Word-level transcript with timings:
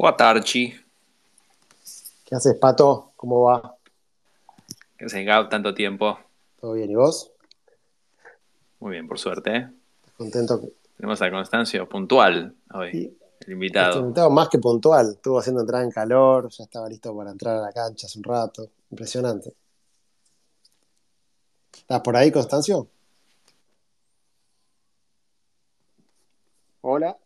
Buenas 0.00 0.16
tardes. 0.16 0.44
¿Qué 2.24 2.34
haces, 2.34 2.56
Pato? 2.56 3.12
¿Cómo 3.16 3.42
va? 3.42 3.76
¿Qué 4.96 5.04
haces, 5.04 5.26
Gab? 5.26 5.50
Tanto 5.50 5.74
tiempo. 5.74 6.18
¿Todo 6.58 6.72
bien? 6.72 6.90
¿Y 6.90 6.94
vos? 6.94 7.30
Muy 8.78 8.92
bien, 8.92 9.06
por 9.06 9.18
suerte. 9.18 9.54
¿eh? 9.54 9.70
Contento. 10.16 10.58
Tenemos 10.96 11.20
a 11.20 11.30
Constancio 11.30 11.86
puntual 11.86 12.56
hoy, 12.72 12.90
Sí. 12.92 13.18
el 13.40 13.52
invitado. 13.52 13.90
Este 13.90 14.00
invitado 14.00 14.30
más 14.30 14.48
que 14.48 14.58
puntual. 14.58 15.10
Estuvo 15.16 15.38
haciendo 15.38 15.60
entrada 15.60 15.84
en 15.84 15.90
calor, 15.90 16.48
ya 16.48 16.64
estaba 16.64 16.88
listo 16.88 17.14
para 17.14 17.32
entrar 17.32 17.58
a 17.58 17.60
la 17.60 17.72
cancha 17.72 18.06
hace 18.06 18.16
un 18.20 18.24
rato. 18.24 18.70
Impresionante. 18.90 19.52
¿Estás 21.76 22.00
por 22.00 22.16
ahí, 22.16 22.32
Constancio? 22.32 22.88
Hola. 26.80 27.19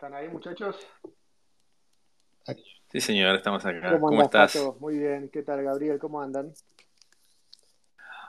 ¿Están 0.00 0.14
ahí, 0.14 0.30
muchachos? 0.30 0.76
Sí, 2.90 3.02
señor, 3.02 3.34
estamos 3.34 3.66
acá. 3.66 3.92
¿Cómo, 3.92 4.06
¿Cómo, 4.08 4.22
andás, 4.22 4.54
estás? 4.54 4.64
Pato? 4.64 4.76
Muy 4.80 4.98
bien. 4.98 5.28
¿Qué 5.28 5.42
tal, 5.42 5.62
Gabriel? 5.62 5.98
¿Cómo 5.98 6.22
andan? 6.22 6.54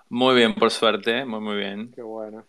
Muy 0.10 0.36
bien, 0.36 0.54
por 0.54 0.70
suerte. 0.70 1.24
Muy, 1.24 1.40
muy 1.40 1.56
bien. 1.56 1.90
Qué 1.96 2.02
bueno. 2.02 2.46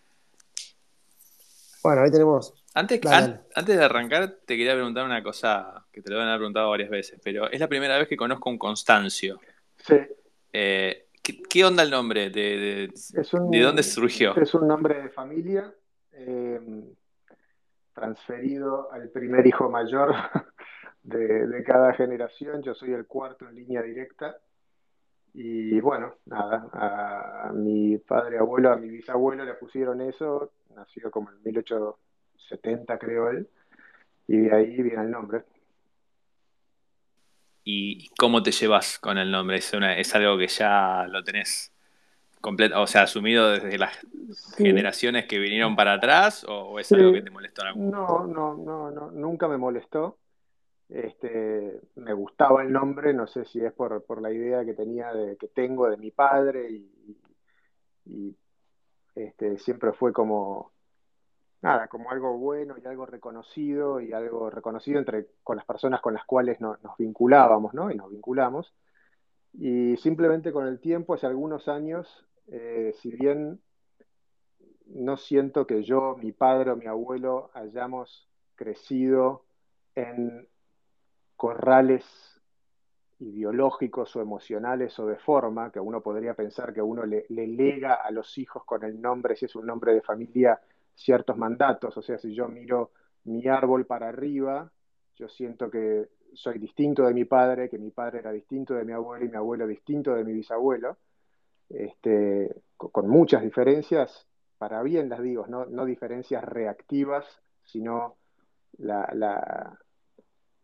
Bueno, 1.83 2.01
ahí 2.01 2.11
tenemos. 2.11 2.53
Antes, 2.73 2.99
Dale, 2.99 3.15
an- 3.15 3.31
dale. 3.31 3.43
antes 3.55 3.77
de 3.77 3.85
arrancar, 3.85 4.39
te 4.45 4.57
quería 4.57 4.73
preguntar 4.73 5.05
una 5.05 5.23
cosa 5.23 5.85
que 5.89 6.01
te 6.01 6.11
lo 6.11 6.17
van 6.17 6.25
a 6.27 6.31
haber 6.31 6.39
preguntado 6.41 6.69
varias 6.71 6.89
veces, 6.89 7.17
pero 7.23 7.49
es 7.49 7.61
la 7.61 7.69
primera 7.69 7.97
vez 7.97 8.09
que 8.09 8.17
conozco 8.17 8.49
a 8.49 8.51
un 8.51 8.57
Constancio. 8.57 9.39
Sí, 9.77 9.95
Eh, 10.51 11.07
¿qué, 11.21 11.41
qué 11.43 11.63
onda 11.63 11.81
el 11.83 11.89
nombre? 11.91 12.29
¿De, 12.29 12.57
de- 12.57 12.91
es 12.93 13.33
un, 13.33 13.49
de 13.49 13.61
dónde 13.61 13.83
surgió? 13.83 14.35
Es 14.35 14.53
un 14.53 14.67
nombre 14.67 15.01
de 15.01 15.09
familia 15.11 15.73
eh, 16.11 16.59
transferido 17.93 18.91
al 18.91 19.09
primer 19.09 19.45
hijo 19.45 19.69
mayor 19.69 20.13
de, 21.03 21.63
cada 21.65 21.93
generación. 21.93 22.61
Yo 22.63 22.73
soy 22.73 22.93
el 22.93 23.05
cuarto 23.05 23.47
en 23.47 23.55
línea 23.55 23.81
directa. 23.81 24.37
Y 25.33 25.79
bueno, 25.79 26.15
nada, 26.25 26.69
a, 26.73 27.51
mi 27.53 27.97
padre, 27.97 28.37
abuelo, 28.37 28.71
a 28.71 28.75
mi 28.75 28.89
bisabuelo 28.89 29.43
le 29.45 29.55
pusieron 29.55 30.01
eso. 30.01 30.51
Nació 30.75 31.09
como 31.09 31.31
en 31.31 31.41
1870, 31.43 32.97
creo 32.99 33.29
él. 33.29 33.49
Y 34.27 34.37
de 34.37 34.55
ahí 34.55 34.81
viene 34.81 35.03
el 35.03 35.11
nombre. 35.11 35.43
¿Y 37.63 38.09
cómo 38.17 38.43
te 38.43 38.51
llevas 38.51 38.99
con 38.99 39.17
el 39.17 39.31
nombre? 39.31 39.57
¿Es, 39.57 39.73
una- 39.73 39.97
es 39.97 40.13
algo 40.15 40.37
que 40.37 40.47
ya 40.47 41.07
lo 41.09 41.23
tenés 41.23 41.72
completo, 42.43 42.79
o 42.81 42.87
sea, 42.87 43.03
asumido 43.03 43.49
desde 43.51 43.77
las 43.77 43.97
Sí. 44.33 44.65
generaciones 44.65 45.25
que 45.27 45.39
vinieron 45.39 45.75
para 45.77 45.93
atrás 45.93 46.43
o, 46.43 46.71
o 46.71 46.79
es 46.79 46.87
Sí. 46.87 46.95
algo 46.95 47.13
que 47.13 47.21
te 47.21 47.31
molestó 47.31 47.61
en 47.61 47.67
algún 47.69 47.89
No, 47.89 48.27
no, 48.27 48.55
no, 48.55 48.91
no, 48.91 49.11
nunca 49.11 49.47
me 49.47 49.57
molestó. 49.57 50.17
Este, 50.89 51.79
me 51.95 52.13
gustaba 52.13 52.61
el 52.61 52.71
nombre, 52.71 53.13
no 53.13 53.25
sé 53.27 53.45
si 53.45 53.63
es 53.63 53.71
por, 53.71 54.03
por 54.03 54.21
la 54.21 54.31
idea 54.31 54.65
que 54.65 54.73
tenía 54.73 55.13
de, 55.13 55.37
que 55.37 55.47
tengo 55.47 55.89
de 55.89 55.95
mi 55.97 56.11
padre 56.11 56.69
y, 56.69 57.17
y, 58.05 58.35
este, 59.15 59.57
siempre 59.59 59.93
fue 59.93 60.11
como, 60.11 60.71
nada, 61.61 61.87
como 61.87 62.11
algo 62.11 62.37
bueno 62.37 62.75
y 62.77 62.85
algo 62.85 63.05
reconocido 63.05 64.01
y 64.01 64.11
algo 64.11 64.49
reconocido 64.49 64.99
entre, 64.99 65.27
con 65.43 65.55
las 65.55 65.65
personas 65.65 66.01
con 66.01 66.13
las 66.13 66.25
cuales 66.25 66.59
no- 66.59 66.77
nos 66.83 66.97
vinculábamos, 66.97 67.73
¿no? 67.73 67.89
Y 67.89 67.95
nos 67.95 68.11
vinculamos. 68.11 68.73
Y 69.53 69.95
simplemente 69.97 70.51
con 70.51 70.67
el 70.67 70.79
tiempo, 70.79 71.13
hace 71.13 71.27
algunos 71.27 71.67
años, 71.69 72.25
eh, 72.47 72.93
si 73.01 73.11
bien 73.11 73.59
no 74.87 75.17
siento 75.17 75.65
que 75.65 75.83
yo, 75.83 76.15
mi 76.21 76.31
padre 76.31 76.71
o 76.71 76.75
mi 76.75 76.85
abuelo 76.85 77.49
hayamos 77.53 78.29
crecido 78.55 79.45
en 79.95 80.47
corrales 81.35 82.05
ideológicos 83.19 84.15
o 84.15 84.21
emocionales 84.21 84.97
o 84.99 85.07
de 85.07 85.17
forma, 85.17 85.71
que 85.71 85.79
uno 85.79 86.01
podría 86.01 86.33
pensar 86.33 86.73
que 86.73 86.81
uno 86.81 87.05
le, 87.05 87.25
le 87.29 87.47
lega 87.47 87.95
a 87.95 88.11
los 88.11 88.37
hijos 88.37 88.63
con 88.65 88.83
el 88.83 89.01
nombre, 89.01 89.35
si 89.35 89.45
es 89.45 89.55
un 89.55 89.65
nombre 89.65 89.93
de 89.93 90.01
familia, 90.01 90.59
ciertos 90.93 91.37
mandatos. 91.37 91.97
O 91.97 92.01
sea, 92.01 92.17
si 92.17 92.33
yo 92.33 92.47
miro 92.47 92.91
mi 93.23 93.47
árbol 93.47 93.85
para 93.85 94.09
arriba, 94.09 94.71
yo 95.15 95.29
siento 95.29 95.69
que 95.69 96.09
soy 96.33 96.59
distinto 96.59 97.03
de 97.03 97.13
mi 97.13 97.25
padre, 97.25 97.69
que 97.69 97.77
mi 97.77 97.91
padre 97.91 98.19
era 98.19 98.31
distinto 98.31 98.73
de 98.73 98.83
mi 98.83 98.91
abuelo 98.91 99.25
y 99.25 99.29
mi 99.29 99.37
abuelo 99.37 99.67
distinto 99.67 100.13
de 100.15 100.23
mi 100.23 100.33
bisabuelo, 100.33 100.97
este, 101.73 102.55
con, 102.77 103.09
muchas 103.09 103.41
diferencias, 103.41 104.27
para 104.57 104.81
bien 104.83 105.09
las 105.09 105.21
digo, 105.21 105.45
no, 105.47 105.65
no 105.65 105.85
diferencias 105.85 106.43
reactivas, 106.43 107.25
sino 107.65 108.15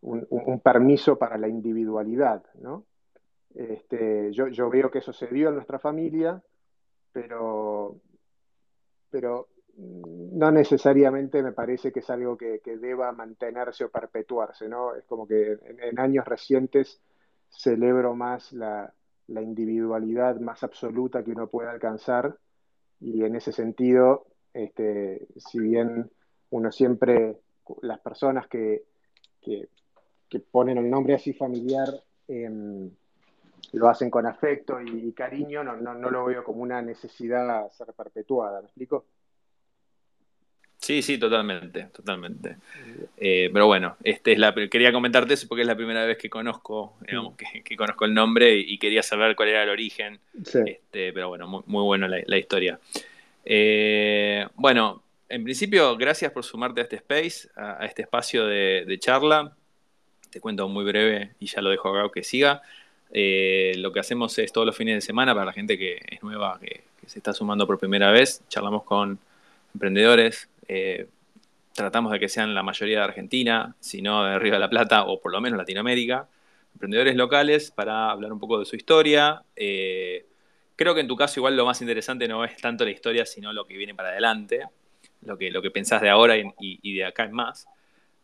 un, 0.02 0.60
permiso 0.62 1.18
para 1.18 1.36
la 1.36 1.48
individualidad, 1.48 2.44
¿no? 2.60 2.84
Este, 3.54 4.32
yo, 4.32 4.46
yo 4.48 4.70
veo 4.70 4.90
que 4.90 4.98
eso 5.00 5.12
se 5.12 5.26
dio 5.26 5.48
en 5.48 5.56
nuestra 5.56 5.78
familia, 5.78 6.40
pero, 7.12 7.96
pero 9.10 9.48
no 9.76 10.50
necesariamente 10.50 11.42
me 11.42 11.52
parece 11.52 11.90
que 11.90 12.00
es 12.00 12.10
algo 12.10 12.36
que, 12.36 12.60
que 12.60 12.78
deba 12.78 13.10
mantenerse 13.12 13.84
o 13.84 13.90
perpetuarse, 13.90 14.68
¿no? 14.68 14.94
Es 14.94 15.04
como 15.06 15.26
que 15.26 15.52
en, 15.52 15.80
en 15.80 15.98
años 15.98 16.24
recientes 16.24 17.00
celebro 17.48 18.14
más 18.14 18.52
la, 18.52 18.94
la 19.30 19.42
individualidad 19.42 20.38
más 20.40 20.62
absoluta 20.62 21.22
que 21.24 21.30
uno 21.30 21.48
puede 21.48 21.70
alcanzar 21.70 22.36
y 23.00 23.24
en 23.24 23.36
ese 23.36 23.52
sentido, 23.52 24.26
este, 24.52 25.26
si 25.36 25.58
bien 25.58 26.10
uno 26.50 26.70
siempre, 26.72 27.36
las 27.82 28.00
personas 28.00 28.46
que, 28.48 28.82
que, 29.40 29.68
ponen 30.50 30.78
el 30.78 30.90
nombre 30.90 31.14
así 31.14 31.32
familiar, 31.32 31.88
em, 32.28 32.90
lo 33.72 33.88
hacen 33.88 34.10
con 34.10 34.26
afecto 34.26 34.80
y, 34.80 35.08
y 35.08 35.12
cariño, 35.12 35.64
no, 35.64 35.76
no, 35.76 35.94
no 35.94 36.10
lo 36.10 36.24
veo 36.24 36.44
como 36.44 36.62
una 36.62 36.82
necesidad 36.82 37.48
a 37.50 37.70
ser 37.70 37.92
perpetuada, 37.94 38.60
¿me 38.60 38.66
explico? 38.66 39.06
Sí, 40.80 41.02
sí, 41.02 41.18
totalmente, 41.18 41.88
totalmente. 41.92 42.56
Eh, 43.18 43.50
pero 43.52 43.66
bueno, 43.66 43.96
este 44.02 44.32
es 44.32 44.38
la, 44.38 44.54
quería 44.54 44.92
comentarte 44.92 45.34
eso 45.34 45.46
porque 45.46 45.60
es 45.60 45.66
la 45.66 45.76
primera 45.76 46.06
vez 46.06 46.16
que 46.16 46.30
conozco, 46.30 46.96
digamos, 47.06 47.36
que, 47.36 47.62
que 47.62 47.76
conozco 47.76 48.06
el 48.06 48.14
nombre 48.14 48.56
y, 48.56 48.72
y 48.74 48.78
quería 48.78 49.02
saber 49.02 49.36
cuál 49.36 49.50
era 49.50 49.62
el 49.62 49.68
origen. 49.68 50.18
Sí. 50.42 50.60
Este, 50.64 51.12
pero 51.12 51.28
bueno, 51.28 51.46
muy, 51.46 51.62
muy 51.66 51.82
buena 51.82 52.08
la, 52.08 52.20
la 52.24 52.38
historia. 52.38 52.80
Eh, 53.44 54.46
bueno, 54.54 55.02
en 55.28 55.44
principio, 55.44 55.96
gracias 55.96 56.32
por 56.32 56.44
sumarte 56.44 56.80
a 56.80 56.84
este 56.84 56.96
space, 56.96 57.48
a, 57.56 57.82
a 57.82 57.86
este 57.86 58.02
espacio 58.02 58.46
de, 58.46 58.84
de 58.86 58.98
charla. 58.98 59.52
Te 60.30 60.40
cuento 60.40 60.66
muy 60.68 60.84
breve 60.84 61.32
y 61.40 61.46
ya 61.46 61.60
lo 61.60 61.70
dejo 61.70 61.94
acá 61.94 62.10
que 62.12 62.22
siga. 62.22 62.62
Eh, 63.12 63.74
lo 63.76 63.92
que 63.92 64.00
hacemos 64.00 64.38
es 64.38 64.50
todos 64.50 64.66
los 64.66 64.76
fines 64.76 64.94
de 64.94 65.00
semana 65.02 65.34
para 65.34 65.46
la 65.46 65.52
gente 65.52 65.76
que 65.76 66.00
es 66.08 66.22
nueva, 66.22 66.58
que, 66.60 66.84
que 67.00 67.08
se 67.08 67.18
está 67.18 67.34
sumando 67.34 67.66
por 67.66 67.78
primera 67.78 68.10
vez. 68.12 68.42
Charlamos 68.48 68.84
con 68.84 69.18
emprendedores. 69.74 70.48
Eh, 70.72 71.08
tratamos 71.72 72.12
de 72.12 72.20
que 72.20 72.28
sean 72.28 72.54
la 72.54 72.62
mayoría 72.62 72.98
de 72.98 73.04
Argentina, 73.04 73.74
si 73.80 74.02
no 74.02 74.22
de 74.24 74.38
Río 74.38 74.52
de 74.52 74.60
la 74.60 74.70
Plata 74.70 75.02
o 75.02 75.20
por 75.20 75.32
lo 75.32 75.40
menos 75.40 75.58
Latinoamérica. 75.58 76.28
Emprendedores 76.74 77.16
locales 77.16 77.72
para 77.72 78.12
hablar 78.12 78.32
un 78.32 78.38
poco 78.38 78.60
de 78.60 78.64
su 78.64 78.76
historia. 78.76 79.42
Eh, 79.56 80.26
creo 80.76 80.94
que 80.94 81.00
en 81.00 81.08
tu 81.08 81.16
caso 81.16 81.40
igual 81.40 81.56
lo 81.56 81.66
más 81.66 81.80
interesante 81.80 82.28
no 82.28 82.44
es 82.44 82.56
tanto 82.56 82.84
la 82.84 82.92
historia, 82.92 83.26
sino 83.26 83.52
lo 83.52 83.66
que 83.66 83.76
viene 83.76 83.96
para 83.96 84.10
adelante, 84.10 84.60
lo 85.22 85.36
que, 85.36 85.50
lo 85.50 85.60
que 85.60 85.72
pensás 85.72 86.00
de 86.02 86.08
ahora 86.08 86.36
y, 86.36 86.94
de 86.94 87.04
acá 87.04 87.24
en 87.24 87.32
más. 87.32 87.66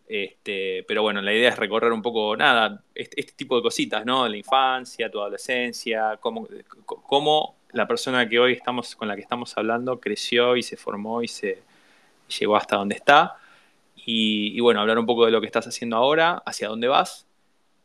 Este, 0.07 0.85
pero 0.87 1.03
bueno, 1.03 1.21
la 1.21 1.35
idea 1.35 1.49
es 1.49 1.59
recorrer 1.59 1.91
un 1.91 2.03
poco, 2.03 2.37
nada, 2.37 2.81
este, 2.95 3.21
este 3.21 3.33
tipo 3.33 3.57
de 3.57 3.63
cositas, 3.63 4.07
¿no? 4.07 4.29
La 4.29 4.37
infancia, 4.37 5.11
tu 5.11 5.19
adolescencia, 5.19 6.17
cómo, 6.21 6.47
cómo 6.85 7.57
la 7.73 7.89
persona 7.89 8.29
que 8.29 8.39
hoy 8.39 8.53
estamos, 8.53 8.95
con 8.95 9.09
la 9.09 9.17
que 9.17 9.23
estamos 9.23 9.59
hablando 9.59 9.99
creció 9.99 10.57
y 10.57 10.63
se 10.63 10.77
formó 10.77 11.25
y 11.25 11.29
se 11.29 11.59
llegó 12.29 12.57
hasta 12.57 12.77
donde 12.77 12.97
está. 12.97 13.37
Y, 14.09 14.61
bueno, 14.61 14.81
hablar 14.81 14.99
un 14.99 15.07
poco 15.07 15.25
de 15.27 15.33
lo 15.33 15.41
que 15.41 15.47
estás 15.47 15.67
haciendo 15.67 15.97
ahora, 15.97 16.43
hacia 16.47 16.69
dónde 16.69 16.87
vas. 16.87 17.27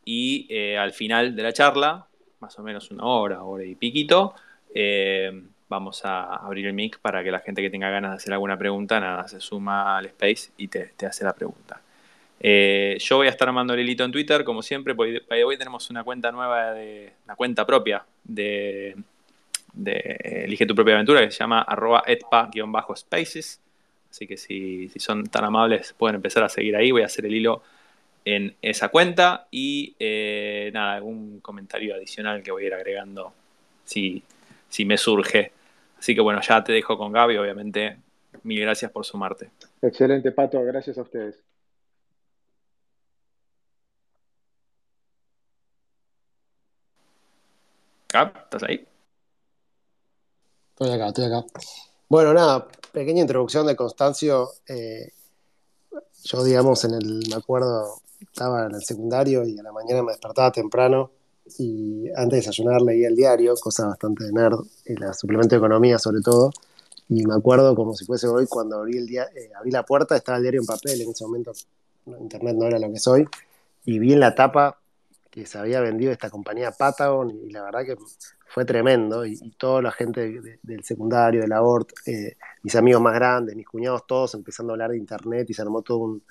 Y 0.06 0.46
eh, 0.50 0.78
al 0.78 0.94
final 0.94 1.36
de 1.36 1.44
la 1.44 1.52
charla, 1.52 2.06
más 2.40 2.58
o 2.60 2.64
menos 2.64 2.92
una 2.92 3.06
hora, 3.06 3.44
hora 3.44 3.64
y 3.64 3.76
piquito, 3.76 4.36
eh, 4.74 5.32
vamos 5.68 6.04
a 6.06 6.36
abrir 6.36 6.68
el 6.68 6.74
mic 6.74 7.00
para 7.00 7.24
que 7.24 7.32
la 7.32 7.40
gente 7.40 7.62
que 7.62 7.70
tenga 7.70 7.90
ganas 7.90 8.12
de 8.12 8.18
hacer 8.18 8.34
alguna 8.34 8.58
pregunta, 8.58 9.00
nada, 9.00 9.28
se 9.28 9.40
suma 9.40 9.98
al 9.98 10.06
space 10.08 10.52
y 10.58 10.68
te, 10.68 10.92
hace 11.08 11.24
la 11.24 11.34
pregunta. 11.34 11.82
Eh, 12.40 12.98
yo 13.00 13.18
voy 13.18 13.28
a 13.28 13.30
estar 13.30 13.48
armando 13.48 13.74
el 13.74 13.80
hilito 13.80 14.04
en 14.04 14.12
Twitter, 14.12 14.44
como 14.44 14.62
siempre, 14.62 14.94
porque 14.94 15.22
way 15.30 15.58
tenemos 15.58 15.90
una 15.90 16.04
cuenta 16.04 16.32
nueva, 16.32 16.74
de, 16.74 17.14
una 17.26 17.36
cuenta 17.36 17.66
propia 17.66 18.04
de, 18.24 18.96
de 19.74 20.44
Elige 20.46 20.66
tu 20.66 20.76
propia 20.76 20.96
aventura, 20.96 21.22
que 21.22 21.32
se 21.32 21.40
llama 21.40 21.62
arroba 21.62 22.04
etpa-spaces. 22.06 23.62
Así 24.12 24.28
que 24.28 24.36
si, 24.36 24.90
si, 24.90 25.00
son 25.00 25.26
tan 25.28 25.46
amables, 25.46 25.96
pueden 25.98 26.18
empezar 26.18 26.44
a 26.44 26.50
seguir 26.50 26.76
ahí. 26.76 26.92
Voy 26.92 27.02
a 27.02 27.06
hacer 27.06 27.26
el 27.26 27.34
hilo 27.34 27.64
en 28.26 28.54
esa 28.62 28.90
cuenta. 28.90 29.48
Y 29.50 29.96
eh, 30.00 30.70
nada, 30.74 30.96
algún 30.96 31.40
comentario 31.40 31.96
adicional 31.96 32.44
que 32.44 32.52
voy 32.52 32.66
a 32.66 32.68
ir 32.68 32.74
agregando 32.74 33.34
si, 33.86 34.22
si 34.68 34.84
me 34.86 34.98
surge. 34.98 35.54
Así 35.98 36.14
que 36.14 36.22
bueno, 36.22 36.42
ya 36.42 36.64
te 36.64 36.74
dejo 36.74 36.98
con 36.98 37.12
Gaby, 37.12 37.38
obviamente. 37.38 37.98
Mil 38.44 38.60
gracias 38.60 38.92
por 38.92 39.06
sumarte. 39.06 39.50
Excelente, 39.82 40.32
Pato. 40.32 40.62
Gracias 40.64 40.98
a 40.98 41.04
ustedes. 41.04 41.42
Gab, 48.12 48.34
¿estás 48.44 48.64
ahí? 48.64 48.86
Estoy 50.72 50.92
acá, 50.92 51.08
estoy 51.08 51.26
acá. 51.26 51.46
Bueno, 52.12 52.34
nada, 52.34 52.68
pequeña 52.92 53.22
introducción 53.22 53.66
de 53.66 53.78
Constancio. 53.78 54.50
Eh, 54.68 55.14
yo, 56.26 56.44
digamos, 56.44 56.84
en 56.84 56.96
el, 56.96 57.24
me 57.30 57.36
acuerdo, 57.36 58.02
estaba 58.20 58.66
en 58.66 58.76
el 58.76 58.84
secundario 58.84 59.46
y 59.46 59.58
a 59.58 59.64
la 59.64 59.72
mañana 59.72 60.04
me 60.04 60.12
despertaba 60.12 60.52
temprano 60.52 61.10
y 61.58 62.10
antes 62.10 62.32
de 62.32 62.36
desayunar 62.36 62.82
leía 62.82 63.08
el 63.08 63.16
diario, 63.16 63.56
cosa 63.56 63.88
bastante 63.88 64.26
de 64.26 64.34
nerd, 64.34 64.60
la 64.88 65.14
suplemento 65.14 65.56
de 65.56 65.60
economía 65.60 65.98
sobre 66.00 66.20
todo. 66.20 66.52
Y 67.08 67.26
me 67.26 67.34
acuerdo 67.34 67.74
como 67.76 67.96
si 67.96 68.04
fuese 68.04 68.28
hoy 68.28 68.46
cuando 68.46 68.80
abrí, 68.80 68.98
el 68.98 69.08
día, 69.08 69.30
eh, 69.34 69.50
abrí 69.58 69.72
la 69.72 69.86
puerta, 69.86 70.18
estaba 70.18 70.38
el 70.38 70.44
diario 70.44 70.60
en 70.60 70.68
papel, 70.68 71.00
en 71.00 71.12
ese 71.12 71.24
momento 71.24 71.54
internet 72.20 72.58
no 72.58 72.66
era 72.66 72.78
lo 72.78 72.92
que 72.92 73.00
soy, 73.00 73.26
y 73.86 74.00
vi 74.00 74.12
en 74.12 74.20
la 74.20 74.36
tapa 74.36 74.81
que 75.32 75.46
se 75.46 75.58
había 75.58 75.80
vendido 75.80 76.12
esta 76.12 76.30
compañía 76.30 76.72
Patagon 76.72 77.32
y 77.32 77.52
la 77.52 77.64
verdad 77.64 77.86
que 77.86 77.96
fue 78.48 78.66
tremendo. 78.66 79.26
Y, 79.26 79.38
toda 79.58 79.82
la 79.82 79.92
gente 79.92 80.60
del 80.62 80.84
secundario, 80.84 81.42
de 81.42 81.48
la 81.48 81.62
ORT, 81.64 81.94
eh, 82.06 82.36
mis 82.64 82.76
amigos 82.76 83.02
más 83.02 83.16
grandes, 83.16 83.56
mis 83.56 83.66
cuñados, 83.66 84.06
todos 84.06 84.36
empezando 84.36 84.74
a 84.74 84.76
hablar 84.76 84.92
de 84.92 84.98
internet 84.98 85.50
y 85.50 85.54
se 85.54 85.62
armó 85.62 85.82
todo 85.82 86.00
un, 86.00 86.22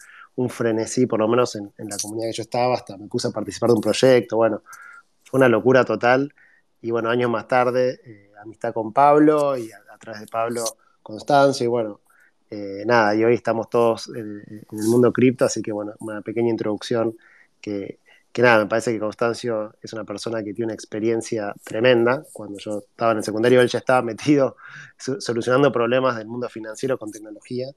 frenesí, 0.48 1.06
por 1.06 1.20
lo 1.20 1.28
menos 1.28 1.54
en, 1.56 1.72
la 1.76 1.96
comunidad 2.00 2.28
que 2.28 2.36
yo 2.36 2.42
estaba, 2.42 2.74
hasta 2.74 2.96
me 2.96 3.08
puse 3.08 3.28
a 3.28 3.30
participar 3.30 3.68
de 3.70 3.74
un 3.74 3.82
proyecto, 3.82 4.36
bueno, 4.36 4.62
fue 5.24 5.38
una 5.38 5.48
locura 5.48 5.84
total. 5.84 6.32
Y 6.80 6.90
bueno, 6.90 7.10
años 7.10 7.30
más 7.30 7.46
tarde, 7.46 8.00
eh, 8.04 8.32
amistad 8.42 8.72
con 8.72 8.92
Pablo 8.92 9.56
y 9.58 9.70
a, 9.70 9.98
través 9.98 10.22
de 10.22 10.26
Pablo, 10.28 10.64
Constancia 11.02 11.64
y 11.64 11.66
bueno, 11.66 12.00
eh, 12.50 12.84
nada, 12.86 13.14
y 13.14 13.22
hoy 13.22 13.34
estamos 13.34 13.68
todos 13.68 14.08
en, 14.08 14.42
en 14.48 14.78
el 14.78 14.88
mundo 14.88 15.12
cripto, 15.12 15.44
así 15.44 15.60
que 15.60 15.72
bueno, 15.72 15.92
una 16.00 16.22
pequeña 16.22 16.48
introducción 16.48 17.16
que, 17.60 17.99
que 18.32 18.42
nada, 18.42 18.60
me 18.60 18.66
parece 18.66 18.92
que 18.92 19.00
Constancio 19.00 19.74
es 19.82 19.92
una 19.92 20.04
persona 20.04 20.42
que 20.42 20.52
tiene 20.54 20.66
una 20.66 20.74
experiencia 20.74 21.52
tremenda. 21.64 22.24
Cuando 22.32 22.58
yo 22.58 22.78
estaba 22.78 23.12
en 23.12 23.18
el 23.18 23.24
secundario, 23.24 23.60
él 23.60 23.68
ya 23.68 23.80
estaba 23.80 24.02
metido 24.02 24.56
solucionando 25.18 25.72
problemas 25.72 26.16
del 26.16 26.28
mundo 26.28 26.48
financiero 26.48 26.96
con 26.98 27.10
tecnología. 27.10 27.68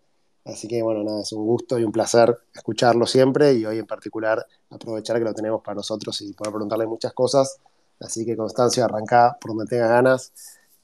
Así 0.45 0.67
que 0.67 0.81
bueno, 0.81 1.03
nada, 1.03 1.21
es 1.21 1.31
un 1.31 1.45
gusto 1.45 1.79
y 1.79 1.83
un 1.83 1.91
placer 1.91 2.37
escucharlo 2.53 3.05
siempre 3.05 3.53
y 3.53 3.65
hoy 3.65 3.79
en 3.79 3.85
particular 3.87 4.45
aprovechar 4.69 5.17
que 5.17 5.23
lo 5.23 5.33
tenemos 5.33 5.61
para 5.63 5.75
nosotros 5.75 6.19
y 6.21 6.33
poder 6.33 6.51
preguntarle 6.51 6.85
muchas 6.85 7.13
cosas. 7.13 7.59
Así 7.99 8.25
que 8.25 8.35
Constancio, 8.35 8.83
arranca 8.83 9.37
por 9.39 9.51
donde 9.51 9.65
tenga 9.65 9.87
ganas. 9.87 10.33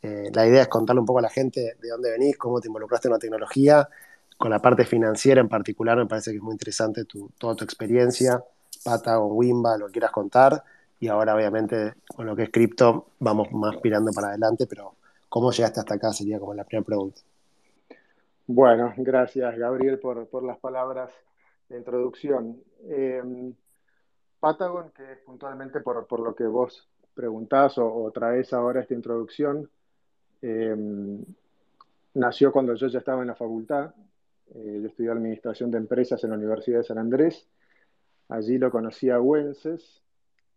Eh, 0.02 0.32
la 0.34 0.48
idea 0.48 0.62
es 0.62 0.68
contarle 0.70 1.02
un 1.02 1.06
poco 1.06 1.20
a 1.20 1.24
la 1.24 1.30
gente 1.30 1.76
de 1.80 1.90
dónde 1.90 2.10
venís, 2.10 2.38
cómo 2.38 2.62
te 2.62 2.70
involucraste 2.70 3.10
en 3.10 3.14
la 3.14 3.20
tecnología, 3.20 3.90
con 4.38 4.50
la 4.50 4.62
parte 4.62 4.86
financiera 4.86 5.42
en 5.42 5.50
particular, 5.50 5.98
me 5.98 6.06
parece 6.06 6.32
que 6.32 6.38
es 6.38 6.44
muy 6.44 6.54
interesante 6.54 7.04
tu, 7.04 7.30
toda 7.38 7.56
tu 7.56 7.66
experiencia 7.66 8.42
Pata 8.84 9.20
o 9.20 9.28
Wimba, 9.28 9.78
lo 9.78 9.90
quieras 9.90 10.12
contar. 10.12 10.64
Y 11.00 11.08
ahora, 11.08 11.36
obviamente, 11.36 11.94
con 12.16 12.26
lo 12.26 12.36
que 12.36 12.44
es 12.44 12.50
cripto, 12.52 13.08
vamos 13.20 13.52
más 13.52 13.78
mirando 13.84 14.12
para 14.12 14.30
adelante, 14.30 14.68
pero 14.68 14.96
¿cómo 15.30 15.52
llegaste 15.52 15.80
hasta 15.80 15.96
acá? 15.96 16.12
Sería 16.12 16.40
como 16.40 16.54
la 16.54 16.66
primera 16.66 16.86
pregunta. 16.86 17.22
Bueno, 18.48 18.94
gracias, 18.98 19.58
Gabriel, 19.58 20.00
por, 20.00 20.44
las 20.44 20.58
palabras 20.58 21.12
de 21.70 21.78
introducción. 21.78 22.58
Eh, 22.84 23.54
Patagon, 24.40 24.92
que 24.92 25.14
es 25.14 25.20
puntualmente 25.20 25.82
por, 25.82 26.20
lo 26.20 26.36
que 26.36 26.46
vos 26.46 26.88
preguntás 27.14 27.78
o, 27.78 28.12
traes 28.14 28.52
ahora 28.54 28.82
esta 28.82 28.94
introducción, 28.94 29.70
eh, 30.42 30.76
nació 32.14 32.52
cuando 32.52 32.74
yo 32.76 32.88
ya 32.88 33.00
estaba 33.00 33.22
en 33.22 33.28
la 33.28 33.36
facultad. 33.36 33.94
Eh, 34.56 34.80
yo 34.82 34.88
estudié 34.88 35.12
Administración 35.12 35.70
de 35.70 35.78
Empresas 35.78 36.24
en 36.24 36.32
la 36.32 36.38
Universidad 36.38 36.80
de 36.80 36.86
San 36.86 36.98
Andrés 36.98 37.48
Allí 38.30 38.60
lo 38.60 38.70
conocí 38.72 39.10
a 39.10 39.20
Wences. 39.20 40.04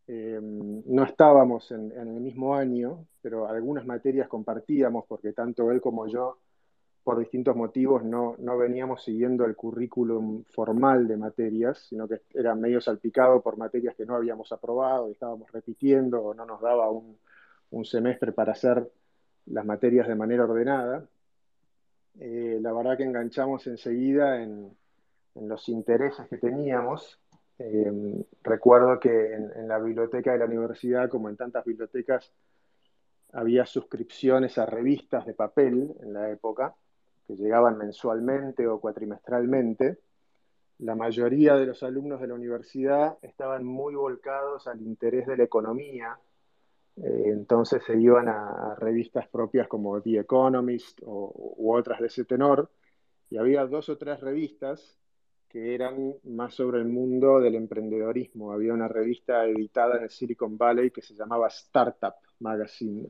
Eh, 0.07 0.39
no 0.43 1.05
estábamos 1.05 1.71
en, 1.73 1.91
el 1.93 2.21
mismo 2.21 2.55
año, 2.55 3.07
pero 3.23 3.49
algunas 3.49 3.87
materias 3.87 4.29
compartíamos 4.29 5.07
porque 5.07 5.33
tanto 5.33 5.71
él 5.71 5.81
como 5.81 6.07
yo, 6.07 6.39
por 7.03 7.19
distintos 7.19 7.57
motivos, 7.57 8.05
no, 8.05 8.37
veníamos 8.59 9.03
siguiendo 9.03 9.45
el 9.45 9.57
currículum 9.57 10.45
formal 10.51 11.09
de 11.09 11.17
materias, 11.17 11.79
sino 11.89 12.07
que 12.07 12.21
era 12.35 12.55
medio 12.55 12.81
salpicado 12.81 13.41
por 13.41 13.57
materias 13.57 13.97
que 13.97 14.07
no 14.07 14.15
habíamos 14.17 14.53
aprobado 14.53 15.09
y 15.09 15.13
estábamos 15.13 15.51
repitiendo 15.51 16.23
o 16.23 16.35
no 16.35 16.45
nos 16.45 16.61
daba 16.61 16.91
un, 16.91 17.19
semestre 17.85 18.33
para 18.33 18.53
hacer 18.53 18.87
las 19.47 19.65
materias 19.65 20.07
de 20.07 20.15
manera 20.15 20.45
ordenada. 20.45 21.09
Eh, 22.21 22.59
la 22.61 22.73
verdad 22.73 22.99
que 22.99 23.05
enganchamos 23.05 23.67
enseguida 23.67 24.43
en, 24.43 24.77
en 25.35 25.49
los 25.49 25.69
intereses 25.71 26.29
que 26.29 26.37
teníamos 26.37 27.22
Em, 27.65 28.25
recuerdo 28.43 28.99
que 28.99 29.35
en, 29.35 29.69
la 29.69 29.79
biblioteca 29.79 30.33
de 30.33 30.39
la 30.39 30.47
universidad, 30.47 31.09
como 31.09 31.29
en 31.29 31.37
tantas 31.37 31.65
bibliotecas, 31.65 32.33
había 33.33 33.65
suscripciones 33.67 34.59
a 34.59 34.67
revistas 34.67 35.25
de 35.27 35.35
papel 35.35 35.95
en 36.01 36.13
la 36.13 36.29
época, 36.31 36.75
que 37.25 37.37
llegaban 37.37 37.79
mensualmente 37.79 38.67
o 38.67 38.81
cuatrimestralmente. 38.81 40.01
La 40.79 40.97
mayoría 40.97 41.55
de 41.55 41.67
los 41.67 41.83
alumnos 41.85 42.21
de 42.21 42.27
la 42.27 42.35
universidad 42.35 43.17
estaban 43.23 43.65
muy 43.65 43.95
volcados 43.95 44.67
al 44.67 44.83
interés 44.83 45.27
de 45.29 45.37
la 45.37 45.45
economía, 45.45 46.19
eh, 46.97 47.23
entonces 47.27 47.83
se 47.85 47.97
iban 47.97 48.29
a, 48.29 48.75
revistas 48.75 49.29
propias 49.29 49.69
como 49.69 50.03
The 50.03 50.19
Economist 50.19 51.01
o, 51.05 51.55
u 51.59 51.75
otras 51.75 52.01
de 52.01 52.09
ese 52.09 52.25
tenor, 52.25 52.71
y 53.31 53.37
había 53.37 53.65
dos 53.67 53.89
o 53.89 53.97
tres 53.97 54.21
revistas 54.21 54.99
que 55.53 55.75
eran 55.75 56.15
más 56.25 56.55
sobre 56.55 56.79
el 56.79 56.87
mundo 56.87 57.39
del 57.39 57.55
emprendedorismo. 57.55 58.53
Había 58.53 58.73
una 58.73 58.89
revista 58.89 59.45
editada 59.45 59.99
en 59.99 60.05
el 60.05 60.11
Silicon 60.11 60.57
Valley 60.57 60.91
que 60.91 61.03
se 61.03 61.15
llamaba 61.15 61.49
Startup 61.49 62.15
Magazine, 62.41 63.07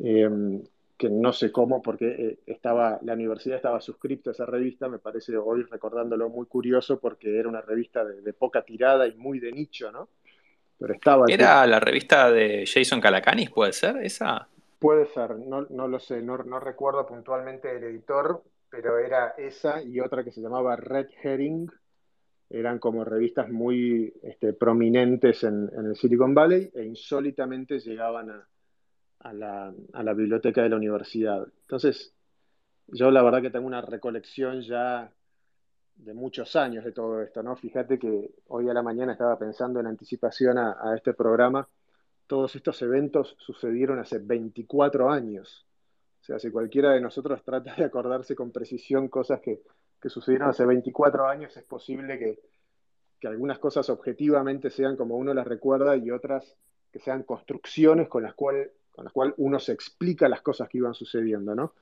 em, 0.00 0.62
que 0.98 1.08
no 1.08 1.32
sé 1.32 1.52
cómo, 1.52 1.80
porque 1.80 2.06
eh, 2.08 2.38
estaba, 2.46 2.98
la 3.02 3.12
universidad 3.12 3.56
estaba 3.56 3.80
suscripta 3.80 4.30
a 4.30 4.32
esa 4.32 4.46
revista, 4.46 4.88
me 4.88 4.98
parece 4.98 5.36
hoy 5.36 5.62
recordándolo 5.62 6.28
muy 6.28 6.46
curioso 6.46 6.98
porque 6.98 7.38
era 7.38 7.48
una 7.48 7.60
revista 7.60 8.04
de, 8.04 8.32
poca 8.32 8.62
tirada 8.62 9.06
y 9.06 9.14
muy 9.14 9.38
de 9.38 9.52
nicho, 9.52 9.92
¿no? 9.92 10.08
Pero 10.78 10.94
estaba... 10.94 11.26
¿Era 11.28 11.64
la 11.68 11.78
revista 11.78 12.32
de 12.32 12.64
Jason 12.66 13.00
Calacanis, 13.00 13.50
puede 13.50 13.72
ser 13.72 13.98
esa? 13.98 14.48
Puede 14.80 15.06
ser, 15.06 15.38
no, 15.38 15.66
no 15.70 15.86
lo 15.86 16.00
sé, 16.00 16.20
no, 16.20 16.38
no 16.38 16.58
recuerdo 16.58 17.06
puntualmente 17.06 17.76
el 17.76 17.84
editor, 17.84 18.42
pero 18.72 18.98
era 18.98 19.34
esa 19.36 19.82
y 19.82 20.00
otra 20.00 20.24
que 20.24 20.32
se 20.32 20.40
llamaba 20.40 20.76
Red 20.76 21.08
Herring. 21.22 21.70
Eran 22.48 22.78
como 22.78 23.04
revistas 23.04 23.50
muy 23.50 24.14
este, 24.22 24.54
prominentes 24.54 25.44
en, 25.44 25.70
el 25.76 25.94
Silicon 25.94 26.34
Valley 26.34 26.70
e 26.74 26.82
insólitamente 26.82 27.78
llegaban 27.80 28.30
a, 29.20 29.32
la, 29.34 30.14
biblioteca 30.14 30.62
de 30.62 30.70
la 30.70 30.76
universidad. 30.76 31.46
Entonces, 31.60 32.14
yo 32.86 33.10
la 33.10 33.22
verdad 33.22 33.42
que 33.42 33.50
tengo 33.50 33.66
una 33.66 33.82
recolección 33.82 34.62
ya 34.62 35.12
de 35.96 36.14
muchos 36.14 36.56
años 36.56 36.82
de 36.82 36.92
todo 36.92 37.20
esto, 37.20 37.42
¿no? 37.42 37.56
Fíjate 37.56 37.98
que 37.98 38.30
hoy 38.48 38.70
a 38.70 38.74
la 38.74 38.82
mañana 38.82 39.12
estaba 39.12 39.38
pensando 39.38 39.80
en 39.80 39.86
anticipación 39.86 40.56
a, 40.56 40.78
a 40.80 40.96
este 40.96 41.12
programa, 41.12 41.68
todos 42.26 42.56
estos 42.56 42.80
eventos 42.80 43.36
sucedieron 43.38 43.98
hace 43.98 44.18
24 44.18 45.10
años. 45.10 45.66
O 46.22 46.24
sea, 46.24 46.38
si 46.38 46.50
cualquiera 46.50 46.92
de 46.92 47.00
nosotros 47.00 47.42
trata 47.44 47.74
de 47.74 47.84
acordarse 47.84 48.34
con 48.36 48.52
precisión 48.52 49.08
cosas 49.08 49.40
que, 49.40 49.60
sucedieron 50.08 50.48
hace 50.48 50.64
24 50.64 51.28
años, 51.28 51.56
es 51.56 51.64
posible 51.64 52.18
que, 52.18 52.38
algunas 53.28 53.60
cosas 53.60 53.88
objetivamente 53.88 54.68
sean 54.68 54.96
como 54.96 55.16
uno 55.16 55.32
las 55.32 55.46
recuerda 55.46 55.96
y 55.96 56.10
otras 56.10 56.56
que 56.90 56.98
sean 56.98 57.22
construcciones 57.22 58.08
con 58.08 58.24
las 58.24 58.34
cuales 58.34 58.70
con 58.90 59.04
las 59.04 59.14
uno 59.36 59.60
se 59.60 59.72
explica 59.72 60.28
las 60.28 60.42
cosas 60.42 60.68
que 60.68 60.78
iban 60.78 60.92
sucediendo, 60.92 61.54
¿no? 61.54 61.72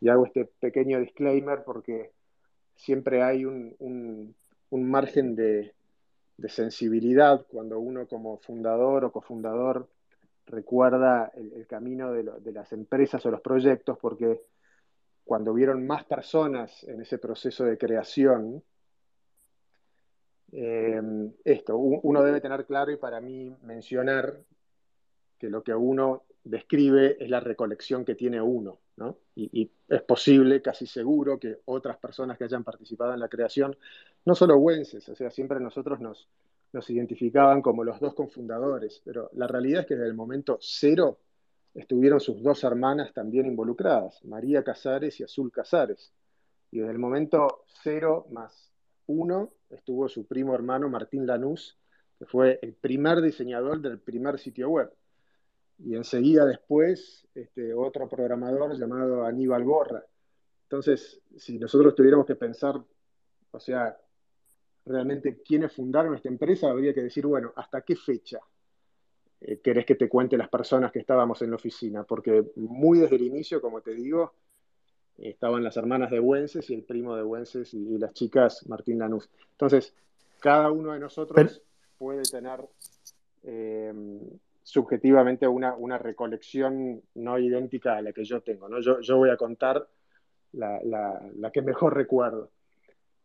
Y 0.00 0.08
hago 0.08 0.26
este 0.26 0.46
pequeño 0.46 0.98
disclaimer 0.98 1.62
porque 1.64 2.10
siempre 2.74 3.22
hay 3.22 3.44
un, 3.44 4.34
margen 4.72 5.36
de, 5.36 5.72
de, 6.36 6.48
sensibilidad 6.48 7.46
cuando 7.48 7.78
uno 7.78 8.08
como 8.08 8.38
fundador 8.38 9.04
o 9.04 9.12
cofundador 9.12 9.88
recuerda 10.48 11.30
el, 11.34 11.66
camino 11.66 12.12
de, 12.12 12.52
las 12.52 12.72
empresas 12.72 13.24
o 13.24 13.30
los 13.30 13.40
proyectos, 13.40 13.98
porque 13.98 14.42
cuando 15.24 15.52
vieron 15.52 15.86
más 15.86 16.04
personas 16.04 16.84
en 16.84 17.02
ese 17.02 17.18
proceso 17.18 17.64
de 17.64 17.78
creación, 17.78 18.62
eh, 20.52 21.00
esto, 21.44 21.76
uno 21.76 22.22
debe 22.22 22.40
tener 22.40 22.64
claro 22.64 22.90
y 22.90 22.96
para 22.96 23.20
mí 23.20 23.54
mencionar 23.62 24.40
que 25.38 25.50
lo 25.50 25.62
que 25.62 25.74
uno 25.74 26.24
describe 26.42 27.22
es 27.22 27.28
la 27.28 27.40
recolección 27.40 28.04
que 28.04 28.14
tiene 28.14 28.40
uno, 28.40 28.78
¿no? 28.96 29.18
y, 29.36 29.70
es 29.88 30.02
posible, 30.02 30.60
casi 30.60 30.86
seguro, 30.86 31.38
que 31.38 31.60
otras 31.64 31.96
personas 31.96 32.36
que 32.36 32.44
hayan 32.44 32.64
participado 32.64 33.14
en 33.14 33.20
la 33.20 33.28
creación, 33.28 33.76
no 34.24 34.34
solo 34.34 34.56
Wences, 34.56 35.08
o 35.08 35.14
sea, 35.14 35.30
siempre 35.30 35.60
nosotros 35.60 36.00
nos, 36.00 36.28
nos 36.72 36.88
identificaban 36.90 37.62
como 37.62 37.84
los 37.84 37.98
dos 38.00 38.14
confundadores, 38.14 39.00
pero 39.04 39.30
la 39.34 39.46
realidad 39.46 39.80
es 39.80 39.86
que 39.86 39.94
desde 39.94 40.08
el 40.08 40.14
momento 40.14 40.58
cero 40.60 41.18
estuvieron 41.74 42.20
sus 42.20 42.42
dos 42.42 42.62
hermanas 42.64 43.12
también 43.12 43.46
involucradas, 43.46 44.24
María 44.24 44.62
Casares 44.62 45.18
y 45.20 45.24
Azul 45.24 45.50
Casares. 45.52 46.12
Y 46.70 46.78
desde 46.78 46.92
el 46.92 46.98
momento 46.98 47.64
cero 47.82 48.26
más 48.30 48.72
uno 49.06 49.52
estuvo 49.70 50.08
su 50.08 50.26
primo 50.26 50.54
hermano 50.54 50.88
Martín 50.88 51.26
Lanús, 51.26 51.78
que 52.18 52.26
fue 52.26 52.58
el 52.62 52.74
primer 52.74 53.22
diseñador 53.22 53.80
del 53.80 53.98
primer 53.98 54.38
sitio 54.38 54.68
web. 54.68 54.92
y 55.80 55.94
enseguida 55.94 56.44
después 56.44 57.26
este, 57.34 57.72
otro 57.72 58.08
programador 58.08 58.76
llamado 58.76 59.24
Aníbal 59.24 59.62
Borra. 59.62 60.04
Entonces, 60.64 61.20
si 61.36 61.56
nosotros 61.58 61.94
tuviéramos 61.94 62.26
que 62.26 62.34
pensar, 62.34 62.82
o 63.52 63.60
sea, 63.60 63.96
realmente 64.88 65.42
quiénes 65.42 65.72
fundaron 65.72 66.14
esta 66.14 66.28
empresa, 66.28 66.70
habría 66.70 66.94
que 66.94 67.02
decir, 67.02 67.26
bueno, 67.26 67.52
¿hasta 67.56 67.82
qué 67.82 67.96
fecha 67.96 68.40
eh, 69.40 69.60
querés 69.62 69.86
que 69.86 69.94
te 69.94 70.08
cuente 70.08 70.36
las 70.36 70.48
personas 70.48 70.90
que 70.90 70.98
estábamos 70.98 71.42
en 71.42 71.50
la 71.50 71.56
oficina? 71.56 72.04
Porque 72.04 72.44
muy 72.56 72.98
desde 72.98 73.16
el 73.16 73.22
inicio, 73.22 73.60
como 73.60 73.80
te 73.80 73.94
digo, 73.94 74.34
estaban 75.18 75.64
las 75.64 75.76
hermanas 75.76 76.10
de 76.10 76.20
Wences 76.20 76.70
y 76.70 76.74
el 76.74 76.84
primo 76.84 77.16
de 77.16 77.22
Wences 77.22 77.74
y, 77.74 77.98
las 77.98 78.14
chicas 78.14 78.66
Martín 78.68 78.98
Lanús. 78.98 79.28
Entonces, 79.52 79.94
cada 80.40 80.70
uno 80.70 80.92
de 80.92 81.00
nosotros 81.00 81.62
puede 81.98 82.22
tener 82.22 82.60
eh, 83.44 83.92
subjetivamente 84.62 85.48
una, 85.48 85.74
una, 85.74 85.98
recolección 85.98 87.02
no 87.14 87.38
idéntica 87.38 87.96
a 87.96 88.02
la 88.02 88.12
que 88.12 88.24
yo 88.24 88.40
tengo. 88.42 88.68
¿no? 88.68 88.80
Yo, 88.80 89.00
yo 89.00 89.16
voy 89.16 89.30
a 89.30 89.36
contar 89.36 89.88
la, 90.52 90.80
la, 90.84 91.50
que 91.50 91.62
mejor 91.62 91.94
recuerdo. 91.96 92.50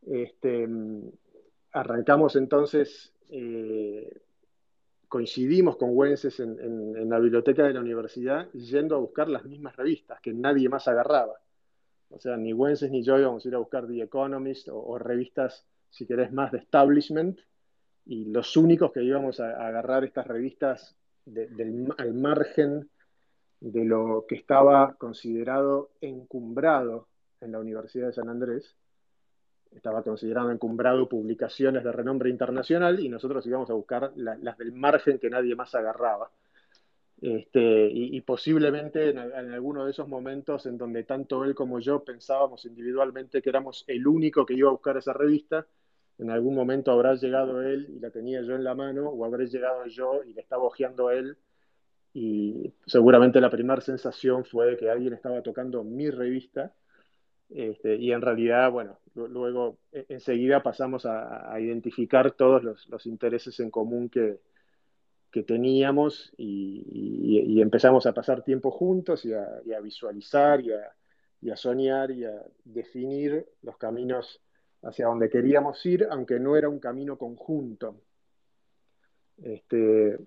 Este, 0.06 0.68
arrancamos 1.74 2.36
entonces, 2.36 3.12
eh, 3.30 4.22
coincidimos 5.10 5.76
con 5.78 5.90
Wences 5.92 6.40
en, 6.40 7.10
la 7.10 7.20
biblioteca 7.20 7.64
de 7.64 7.74
la 7.74 7.82
universidad 7.82 8.50
yendo 8.54 8.96
a 8.96 9.00
buscar 9.00 9.28
las 9.28 9.44
mismas 9.44 9.76
revistas 9.76 10.22
que 10.22 10.34
nadie 10.34 10.70
más 10.70 10.88
agarraba. 10.88 11.34
O 12.10 12.20
sea, 12.20 12.38
ni 12.38 12.54
Wences 12.54 12.92
ni 12.92 13.04
yo 13.04 13.18
íbamos 13.20 13.44
a 13.44 13.48
ir 13.48 13.56
a 13.56 13.60
buscar 13.60 13.88
The 13.88 14.04
Economist 14.04 14.70
o, 14.72 14.98
revistas, 15.00 15.66
si 15.90 16.06
querés, 16.06 16.32
más 16.32 16.52
de 16.52 16.60
establishment. 16.60 17.40
Y 18.06 18.26
los 18.26 18.56
únicos 18.56 18.92
que 18.92 19.04
íbamos 19.04 19.40
a, 19.40 19.68
agarrar 19.68 20.04
estas 20.04 20.28
revistas 20.28 20.96
del, 21.26 21.92
al 21.98 22.14
margen 22.14 22.90
de 23.62 23.86
lo 23.86 24.26
que 24.28 24.36
estaba 24.36 24.96
considerado 24.96 25.92
encumbrado 26.02 27.08
en 27.40 27.52
la 27.52 27.60
Universidad 27.60 28.08
de 28.08 28.14
San 28.14 28.30
Andrés, 28.30 28.76
estaba 29.76 30.04
considerado 30.04 30.52
encumbrado 30.52 31.08
publicaciones 31.10 31.84
de 31.84 31.92
renombre 31.92 32.30
internacional 32.30 33.00
y 33.00 33.10
nosotros 33.10 33.46
íbamos 33.46 33.70
a 33.70 33.74
buscar 33.74 34.12
las 34.16 34.58
del 34.58 34.72
margen 34.72 35.20
que 35.20 35.30
nadie 35.30 35.56
más 35.56 35.74
agarraba. 35.76 36.32
Este, 37.22 37.90
y, 37.90 38.20
posiblemente 38.20 39.12
en, 39.12 39.18
alguno 39.18 39.86
de 39.86 39.92
esos 39.92 40.10
momentos 40.10 40.66
en 40.66 40.78
donde 40.78 41.06
tanto 41.06 41.46
él 41.46 41.56
como 41.56 41.80
yo 41.80 42.04
pensábamos 42.04 42.66
individualmente 42.66 43.42
que 43.42 43.50
éramos 43.50 43.86
el 43.88 44.06
único 44.08 44.46
que 44.46 44.56
iba 44.56 44.68
a 44.68 44.74
buscar 44.74 44.98
esa 44.98 45.14
revista, 45.14 45.66
en 46.18 46.30
algún 46.30 46.54
momento 46.54 46.92
habrá 46.92 47.16
llegado 47.16 47.62
él 47.62 47.88
y 47.96 48.00
la 48.00 48.10
tenía 48.10 48.42
yo 48.42 48.56
en 48.56 48.66
la 48.66 48.76
mano, 48.76 49.08
o 49.08 49.24
habré 49.24 49.48
llegado 49.48 49.86
yo 49.86 50.22
y 50.26 50.34
le 50.34 50.42
estaba 50.42 50.64
hojeando 50.64 51.12
él, 51.12 51.38
y 52.14 52.74
seguramente 52.86 53.42
la 53.42 53.50
primera 53.50 53.82
sensación 53.82 54.46
fue 54.46 54.78
que 54.78 54.90
alguien 54.90 55.14
estaba 55.14 55.42
tocando 55.42 55.84
mi 55.84 56.10
revista, 56.10 56.74
este, 57.56 57.96
y 57.96 58.12
en 58.12 58.22
realidad, 58.22 58.72
bueno, 58.72 59.00
luego 59.16 59.78
e, 59.92 60.06
enseguida 60.10 60.64
pasamos 60.64 61.06
a, 61.06 61.60
identificar 61.60 62.32
todos 62.32 62.64
los 62.64 63.06
intereses 63.06 63.60
en 63.60 63.70
común 63.70 64.10
que, 64.10 64.40
que 65.34 65.44
teníamos 65.44 66.32
y, 66.38 67.60
empezamos 67.60 68.06
a 68.06 68.14
pasar 68.14 68.44
tiempo 68.44 68.70
juntos 68.70 69.26
y 69.26 69.34
a, 69.34 69.80
visualizar 69.82 70.62
y 70.62 71.50
a, 71.50 71.56
soñar 71.56 72.12
y 72.12 72.24
a 72.24 72.46
definir 72.64 73.46
los 73.64 73.76
caminos 73.78 74.40
hacia 74.84 75.08
donde 75.08 75.30
queríamos 75.30 75.84
ir, 75.86 76.08
aunque 76.10 76.40
no 76.40 76.56
era 76.56 76.70
un 76.70 76.80
camino 76.80 77.18
conjunto. 77.18 77.96
Este, 79.42 80.14
eh, 80.14 80.18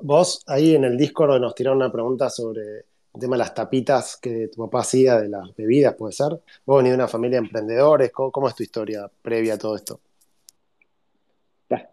vos, 0.00 0.42
ahí 0.46 0.74
en 0.74 0.84
el 0.84 0.96
Discord 0.96 1.38
nos 1.38 1.54
tiraron 1.54 1.78
una 1.78 1.92
pregunta 1.92 2.30
sobre 2.30 2.86
el 3.14 3.20
tema 3.20 3.36
de 3.36 3.40
las 3.40 3.54
tapitas 3.54 4.16
que 4.16 4.48
tu 4.48 4.64
papá 4.64 4.80
hacía 4.80 5.20
de 5.20 5.28
las 5.28 5.54
bebidas, 5.54 5.94
¿puede 5.94 6.12
ser? 6.12 6.40
Vos 6.64 6.78
venís 6.78 6.92
de 6.92 6.96
una 6.96 7.08
familia 7.08 7.40
de 7.40 7.46
emprendedores, 7.46 8.10
cómo 8.12 8.48
es 8.48 8.54
tu 8.54 8.62
historia 8.62 9.10
previa 9.22 9.54
a 9.54 9.58
todo 9.58 9.76
esto? 9.76 10.00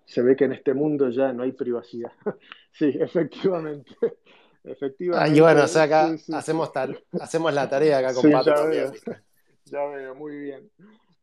se 0.05 0.21
ve 0.21 0.35
que 0.35 0.45
en 0.45 0.53
este 0.53 0.73
mundo 0.73 1.09
ya 1.09 1.33
no 1.33 1.43
hay 1.43 1.51
privacidad. 1.51 2.11
sí, 2.71 2.97
efectivamente. 2.99 3.95
efectivamente. 4.63 5.37
y 5.37 5.41
bueno, 5.41 5.63
o 5.63 5.67
sea, 5.67 5.83
acá 5.83 6.15
hacemos, 6.33 6.71
hacemos 7.19 7.53
la 7.53 7.69
tarea 7.69 7.99
acá 7.99 8.13
con 8.13 8.23
sí, 8.23 8.29
ya 8.29 8.63
veo, 8.63 8.91
ya 9.65 9.85
veo, 9.85 10.15
muy 10.15 10.37
bien. 10.37 10.69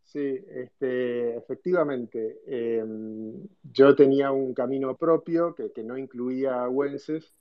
Sí, 0.05 0.41
este, 0.49 1.37
efectivamente. 1.37 2.41
Em, 2.47 3.47
yo 3.63 3.95
tenía 3.95 4.31
un 4.31 4.55
camino 4.55 4.97
propio 4.97 5.55
que, 5.55 5.83
no 5.83 5.99
incluía 5.99 6.63
a 6.63 6.69
Wences, 6.69 7.35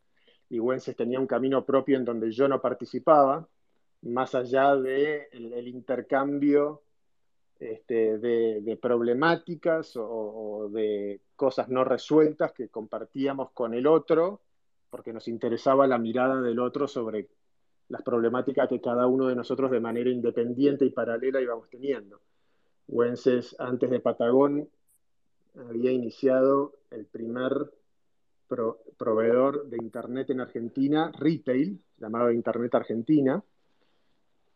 y 0.50 0.60
Wences 0.60 0.96
tenía 0.96 1.20
un 1.20 1.28
camino 1.28 1.66
propio 1.66 1.98
en 1.98 2.06
donde 2.06 2.32
yo 2.32 2.48
no 2.48 2.62
participaba, 2.62 3.48
más 4.04 4.36
allá 4.36 4.76
del 4.76 4.84
de 4.84 5.28
el 5.32 5.68
intercambio 5.68 6.84
este, 7.60 8.18
de, 8.18 8.78
problemáticas 8.82 9.94
o, 9.96 10.70
de 10.72 11.22
cosas 11.36 11.70
no 11.70 11.84
resueltas 11.84 12.52
que 12.52 12.68
compartíamos 12.68 13.52
con 13.52 13.74
el 13.74 13.88
otro, 13.88 14.42
porque 14.90 15.14
nos 15.14 15.28
interesaba 15.28 15.88
la 15.88 15.98
mirada 15.98 16.42
del 16.42 16.60
otro 16.60 16.88
sobre 16.88 17.30
las 17.88 18.02
problemáticas 18.02 18.68
que 18.68 18.82
cada 18.82 19.08
uno 19.08 19.28
de 19.28 19.36
nosotros 19.36 19.72
de 19.72 19.80
manera 19.80 20.10
independiente 20.10 20.86
y 20.86 20.90
paralela 20.90 21.42
íbamos 21.42 21.70
teniendo. 21.70 22.20
Wences, 22.88 23.56
antes 23.60 23.90
de 23.90 24.00
Patagón, 24.00 24.70
había 25.70 25.92
iniciado 25.92 26.74
el 26.92 27.06
primer 27.06 27.72
proveedor 28.48 29.68
de 29.68 29.78
Internet 29.78 30.30
en 30.30 30.42
Argentina, 30.42 31.12
retail, 31.18 31.80
llamado 31.98 32.32
Internet 32.32 32.76
Argentina, 32.76 33.44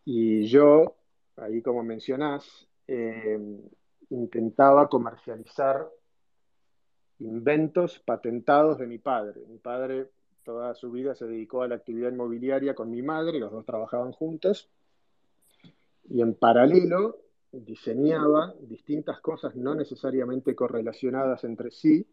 y 0.05 0.45
yo, 0.47 0.95
ahí 1.37 1.61
como 1.61 1.83
mencionás, 1.83 2.67
eh, 2.87 3.39
intentaba 4.09 4.87
comercializar 4.87 5.87
inventos 7.19 7.99
patentados 7.99 8.77
de 8.79 8.87
mi 8.87 8.97
padre. 8.97 9.41
Mi 9.47 9.57
padre 9.57 10.09
toda 10.43 10.73
su 10.73 10.91
vida 10.91 11.13
se 11.13 11.27
dedicó 11.27 11.61
a 11.61 11.67
la 11.67 11.75
actividad 11.75 12.11
inmobiliaria 12.11 12.73
con 12.73 12.89
mi 12.89 13.01
madre, 13.01 13.39
los 13.39 13.51
dos 13.51 13.65
trabajaban 13.65 14.11
juntos, 14.11 14.69
y 16.09 16.21
en 16.21 16.33
paralelo 16.33 17.17
diseñaba 17.51 18.55
distintas 18.61 19.19
cosas 19.21 19.55
no 19.55 19.75
necesariamente 19.75 20.55
correlacionadas 20.55 21.43
entre 21.43 21.71
sí, 21.71 22.07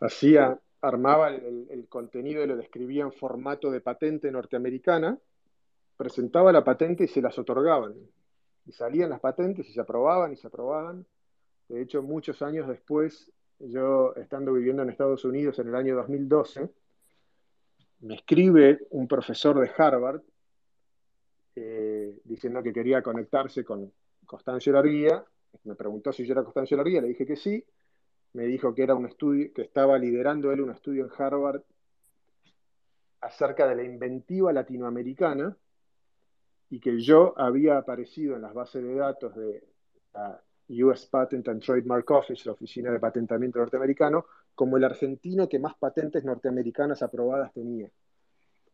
hacía, 0.00 0.58
armaba 0.80 1.28
el, 1.28 1.86
contenido 1.88 2.42
y 2.42 2.46
lo 2.46 2.56
describía 2.56 3.04
en 3.04 3.12
formato 3.12 3.70
de 3.70 3.80
patente 3.80 4.30
norteamericana, 4.30 5.18
presentaba 5.96 6.52
la 6.52 6.64
patente 6.64 7.04
y 7.04 7.08
se 7.08 7.20
las 7.20 7.38
otorgaban 7.38 7.94
y 8.66 8.72
salían 8.72 9.10
las 9.10 9.20
patentes 9.20 9.68
y 9.68 9.72
se 9.72 9.80
aprobaban 9.80 10.32
y 10.32 10.36
se 10.36 10.46
aprobaban. 10.46 11.06
De 11.68 11.82
hecho, 11.82 12.02
muchos 12.02 12.42
años 12.42 12.66
después, 12.68 13.30
yo 13.58 14.14
estando 14.16 14.52
viviendo 14.52 14.82
en 14.82 14.90
Estados 14.90 15.24
Unidos 15.24 15.58
en 15.58 15.68
el 15.68 15.74
año 15.74 15.96
2012, 15.96 16.68
me 18.00 18.14
escribe 18.14 18.78
un 18.90 19.06
profesor 19.06 19.60
de 19.60 19.70
Harvard 19.76 20.22
eh, 21.56 22.18
diciendo 22.24 22.62
que 22.62 22.72
quería 22.72 23.02
conectarse 23.02 23.64
con 23.64 23.92
Constancio 24.24 24.72
Larguía. 24.72 25.22
Me 25.64 25.74
preguntó 25.74 26.12
si 26.12 26.24
yo 26.24 26.32
era 26.32 26.42
Constancio 26.42 26.76
Larguía, 26.76 27.02
le 27.02 27.08
dije 27.08 27.26
que 27.26 27.36
sí. 27.36 27.62
Me 28.32 28.44
dijo 28.44 28.74
que 28.74 28.82
era 28.82 28.94
un 28.94 29.06
estudio, 29.06 29.52
que 29.52 29.62
estaba 29.62 29.98
liderando 29.98 30.52
él 30.52 30.60
un 30.60 30.70
estudio 30.70 31.04
en 31.04 31.10
Harvard 31.16 31.62
acerca 33.20 33.66
de 33.66 33.76
la 33.76 33.82
inventiva 33.82 34.52
latinoamericana 34.52 35.56
y 36.70 36.80
que 36.80 37.00
yo 37.00 37.34
había 37.36 37.76
aparecido 37.78 38.36
en 38.36 38.42
las 38.42 38.54
bases 38.54 38.82
de 38.82 38.94
datos 38.94 39.34
de 39.34 39.64
la 40.14 40.40
US 40.68 41.06
Patent 41.06 41.48
and 41.48 41.62
Trademark 41.62 42.08
Office, 42.10 42.42
la 42.46 42.52
oficina 42.52 42.92
de 42.92 43.00
patentamiento 43.00 43.58
norteamericano, 43.58 44.26
como 44.54 44.76
el 44.76 44.84
argentino 44.84 45.48
que 45.48 45.58
más 45.58 45.74
patentes 45.76 46.24
norteamericanas 46.24 47.02
aprobadas 47.02 47.52
tenía. 47.52 47.90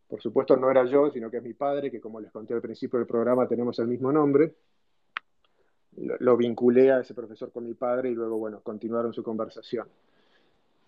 Por 0.06 0.20
supuesto 0.20 0.56
no 0.56 0.70
era 0.70 0.84
yo, 0.84 1.10
sino 1.10 1.30
que 1.30 1.38
es 1.38 1.42
mi 1.42 1.54
padre, 1.54 1.90
que 1.90 2.00
como 2.00 2.20
les 2.20 2.30
conté 2.30 2.54
al 2.54 2.60
principio 2.60 2.98
del 2.98 3.08
programa 3.08 3.48
tenemos 3.48 3.78
el 3.78 3.88
mismo 3.88 4.12
nombre. 4.12 4.54
Lo, 5.96 6.36
vinculé 6.36 6.92
a 6.92 7.00
ese 7.00 7.14
profesor 7.14 7.50
con 7.50 7.66
mi 7.66 7.74
padre 7.74 8.10
y 8.10 8.14
luego, 8.14 8.36
bueno, 8.36 8.60
continuaron 8.62 9.12
su 9.12 9.22
conversación. 9.22 9.86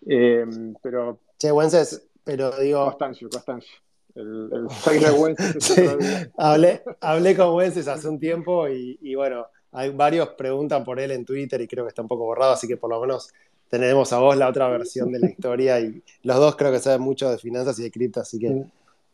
Eh, 0.07 0.47
pero... 0.83 1.19
Che, 1.39 1.51
Wences, 1.51 2.09
pero 2.25 2.51
digo... 2.59 2.85
Constancio, 2.85 3.29
Constancio. 3.31 3.75
El, 4.15 4.51
el 4.53 6.31
hablé, 6.37 6.83
hablé 7.01 7.37
con 7.37 7.55
Wences 7.55 7.89
hace 7.89 8.09
un 8.09 8.19
tiempo 8.19 8.69
y, 8.69 9.15
bueno, 9.15 9.47
hay 9.73 9.91
varios 9.91 10.31
preguntan 10.31 10.85
por 10.85 10.99
él 10.99 11.11
en 11.13 11.25
Twitter 11.25 11.61
y 11.61 11.69
creo 11.69 11.85
que 11.85 11.91
está 11.91 12.03
un 12.03 12.09
poco 12.09 12.25
borrado, 12.25 12.53
así 12.53 12.67
que 12.67 12.77
por 12.77 12.91
lo 12.91 13.01
menos 13.01 13.33
tenemos 13.69 14.13
a 14.13 14.19
vos 14.19 14.37
la 14.37 14.49
otra 14.49 14.69
versión 14.69 15.13
de 15.13 15.21
la 15.21 15.29
historia 15.31 15.79
y 15.81 16.03
los 16.23 16.37
dos 16.39 16.57
creo 16.57 16.73
que 16.73 16.81
saben 16.81 17.03
mucho 17.03 17.31
de 17.31 17.39
finanzas 17.39 17.79
y 17.79 17.83
de 17.85 17.91
cripto, 17.91 18.21
así 18.21 18.39
que... 18.39 18.65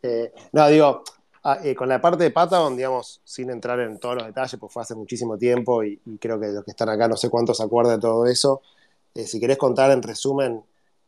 Eh, 0.02 0.32
no, 0.52 0.68
digo, 0.68 1.02
ah, 1.44 1.58
eh, 1.62 1.74
con 1.74 1.88
la 1.88 2.00
parte 2.00 2.24
de 2.24 2.30
Patagon, 2.30 2.76
digamos, 2.76 3.20
sin 3.24 3.50
entrar 3.50 3.80
en 3.80 3.98
todos 3.98 4.16
los 4.16 4.26
detalles, 4.26 4.58
pues 4.58 4.72
fue 4.72 4.82
hace 4.82 4.94
muchísimo 4.94 5.38
tiempo 5.38 5.84
y, 5.84 6.00
creo 6.20 6.40
que 6.40 6.48
los 6.48 6.64
que 6.64 6.72
están 6.72 6.88
acá 6.88 7.08
no 7.08 7.16
sé 7.16 7.30
cuántos 7.30 7.58
se 7.58 7.62
acuerdan 7.62 7.96
de 7.96 8.00
todo 8.00 8.26
eso. 8.26 8.62
Eh, 9.14 9.26
si 9.26 9.40
querés 9.40 9.58
contar 9.58 9.90
en 9.92 10.02
resumen 10.02 10.64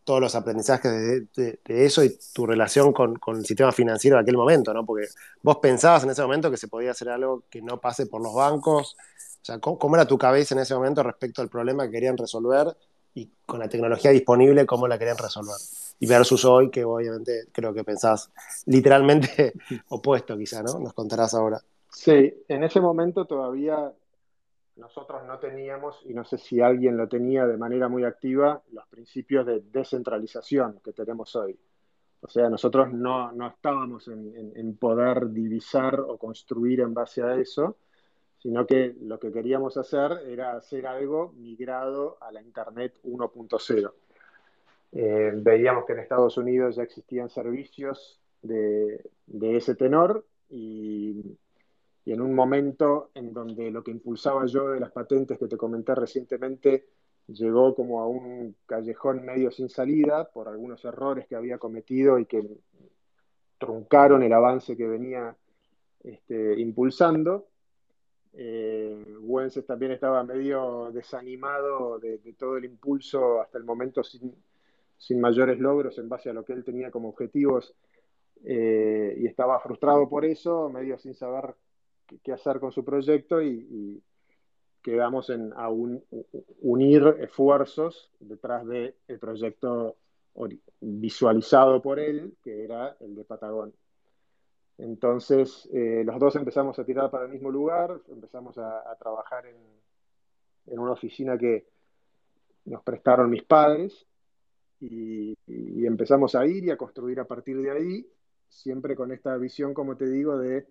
todos 0.07 0.21
los 0.21 0.37
aprendizajes 0.37 0.93
de, 1.35 1.59
eso 1.67 2.05
y 2.05 2.17
tu 2.33 2.47
relación 2.47 2.93
con, 2.93 3.19
el 3.27 3.45
sistema 3.45 3.73
financiero 3.73 4.17
de 4.17 4.23
aquel 4.23 4.37
momento, 4.37 4.73
¿no? 4.73 4.87
Porque 4.87 5.09
vos 5.43 5.59
pensabas 5.59 6.05
en 6.05 6.11
ese 6.11 6.23
momento 6.23 6.49
que 6.49 6.57
se 6.57 6.69
podía 6.69 6.93
hacer 6.93 7.09
algo 7.09 7.43
que 7.51 7.61
no 7.61 7.81
pase 7.81 8.07
por 8.07 8.23
los 8.23 8.33
bancos. 8.33 8.97
O 9.43 9.45
sea, 9.45 9.59
¿cómo, 9.59 9.97
era 9.97 10.07
tu 10.07 10.17
cabeza 10.17 10.55
en 10.55 10.61
ese 10.61 10.75
momento 10.77 11.03
respecto 11.03 11.43
al 11.43 11.49
problema 11.49 11.87
que 11.87 11.91
querían 11.91 12.17
resolver 12.17 12.77
y 13.15 13.29
con 13.45 13.59
la 13.59 13.69
tecnología 13.69 14.13
disponible, 14.13 14.65
cómo 14.65 14.87
la 14.87 14.97
querían 14.97 15.19
resolver? 15.19 15.57
Y 15.99 16.07
versus 16.07 16.45
hoy, 16.45 16.71
que 16.71 16.85
obviamente 16.85 17.47
creo 17.53 17.73
que 17.73 17.85
pensás 17.85 18.31
literalmente 18.67 19.55
opuesto 19.89 20.37
quizá, 20.37 20.63
¿no? 20.63 20.79
Nos 20.79 20.93
contarás 20.93 21.35
ahora. 21.35 21.61
Sí, 21.91 22.45
en 22.49 22.65
ese 22.65 22.81
momento 22.81 23.25
todavía 23.25 23.93
nosotros 24.77 25.25
no 25.27 25.39
teníamos, 25.39 26.03
y 26.05 26.13
no 26.13 26.25
sé 26.25 26.37
si 26.37 26.61
alguien 26.61 26.97
lo 26.97 27.09
tenía 27.09 27.47
de 27.47 27.57
manera 27.57 27.89
muy 27.89 28.05
activa, 28.05 28.63
los 28.73 28.87
principios 28.89 29.47
de 29.47 29.61
descentralización 29.73 30.81
que 30.85 30.93
tenemos 30.93 31.35
hoy. 31.35 31.59
O 32.21 32.29
sea, 32.29 32.49
nosotros 32.51 32.93
no, 32.93 33.31
estábamos 33.47 34.09
en, 34.09 34.77
poder 34.77 35.31
divisar 35.31 36.01
o 36.01 36.19
construir 36.19 36.81
en 36.81 36.93
base 36.93 37.23
a 37.23 37.37
eso, 37.37 37.77
sino 38.39 38.67
que 38.67 38.95
lo 39.01 39.19
que 39.19 39.33
queríamos 39.33 39.77
hacer 39.77 40.13
era 40.27 40.57
hacer 40.57 40.87
algo 40.87 41.33
migrado 41.37 42.19
a 42.21 42.31
la 42.33 42.43
Internet 42.43 42.99
1.0. 43.05 43.93
Eh, 44.93 45.33
veíamos 45.35 45.85
que 45.85 45.93
en 45.93 46.01
Estados 46.01 46.37
Unidos 46.39 46.77
ya 46.77 46.83
existían 46.83 47.29
servicios 47.29 48.21
de, 48.43 49.01
ese 49.41 49.75
tenor 49.75 50.25
y 50.49 51.37
y 52.07 52.13
en 52.13 52.21
un 52.21 52.35
momento 52.35 53.11
en 53.15 53.35
donde 53.35 53.71
lo 53.73 53.83
que 53.83 53.91
impulsaba 53.91 54.47
yo 54.47 54.71
de 54.71 54.79
las 54.79 54.93
patentes 54.93 55.39
que 55.39 55.49
te 55.49 55.57
comenté 55.57 55.93
recientemente 55.93 56.87
llegó 57.27 57.75
como 57.75 58.01
a 58.01 58.07
un 58.07 58.55
callejón 58.65 59.25
medio 59.25 59.51
sin 59.51 59.69
salida 59.69 60.31
por 60.31 60.49
algunos 60.49 60.85
errores 60.85 61.27
que 61.27 61.35
había 61.35 61.59
cometido 61.59 62.21
y 62.21 62.27
que 62.27 62.49
truncaron 63.59 64.23
el 64.23 64.33
avance 64.33 64.77
que 64.77 64.87
venía 64.87 65.37
este, 66.05 66.61
impulsando. 66.61 67.49
Eh, 68.35 69.05
Wences 69.23 69.67
también 69.67 69.91
estaba 69.91 70.23
medio 70.23 70.93
desanimado 70.93 71.99
de, 71.99 72.19
todo 72.39 72.57
el 72.57 72.67
impulso 72.67 73.41
hasta 73.41 73.59
el 73.59 73.65
momento 73.65 74.05
sin, 74.05 74.33
sin, 74.97 75.21
mayores 75.21 75.59
logros 75.59 75.99
en 75.99 76.09
base 76.09 76.31
a 76.31 76.33
lo 76.33 76.45
que 76.45 76.53
él 76.53 76.65
tenía 76.65 76.91
como 76.91 77.09
objetivos 77.09 77.75
eh, 78.45 79.15
y 79.19 79.27
estaba 79.27 79.59
frustrado 79.61 80.09
por 80.09 80.25
eso, 80.25 80.69
medio 80.69 80.99
sin 80.99 81.15
saber 81.15 81.55
qué 82.23 82.33
hacer 82.33 82.61
con 82.61 82.73
su 82.73 82.85
proyecto 82.85 83.43
y, 83.43 84.03
quedamos 84.83 85.31
en 85.31 85.53
unir 86.61 87.17
esfuerzos 87.19 88.13
detrás 88.21 88.65
del 88.69 88.95
proyecto 89.19 89.97
visualizado 90.81 91.83
por 91.83 91.99
él, 91.99 92.37
que 92.45 92.63
era 92.63 92.97
el 93.01 93.17
de 93.17 93.25
Patagón. 93.25 93.75
Entonces, 94.79 95.69
eh, 95.73 96.03
los 96.05 96.19
dos 96.19 96.37
empezamos 96.37 96.79
a 96.79 96.85
tirar 96.85 97.11
para 97.11 97.25
el 97.25 97.33
mismo 97.33 97.51
lugar, 97.51 97.99
empezamos 98.09 98.59
a, 98.59 98.95
trabajar 98.99 99.47
en, 99.47 100.79
una 100.79 100.93
oficina 100.93 101.39
que 101.39 101.67
nos 102.67 102.83
prestaron 102.83 103.31
mis 103.31 103.45
padres 103.45 104.07
y, 104.81 105.37
y, 105.47 105.87
empezamos 105.87 106.35
a 106.35 106.47
ir 106.47 106.65
y 106.65 106.71
a 106.71 106.77
construir 106.77 107.21
a 107.21 107.27
partir 107.27 107.61
de 107.63 107.71
ahí, 107.71 108.07
siempre 108.49 108.95
con 108.95 109.13
esta 109.13 109.37
visión, 109.37 109.75
como 109.75 109.97
te 109.97 110.07
digo, 110.07 110.39
de 110.39 110.67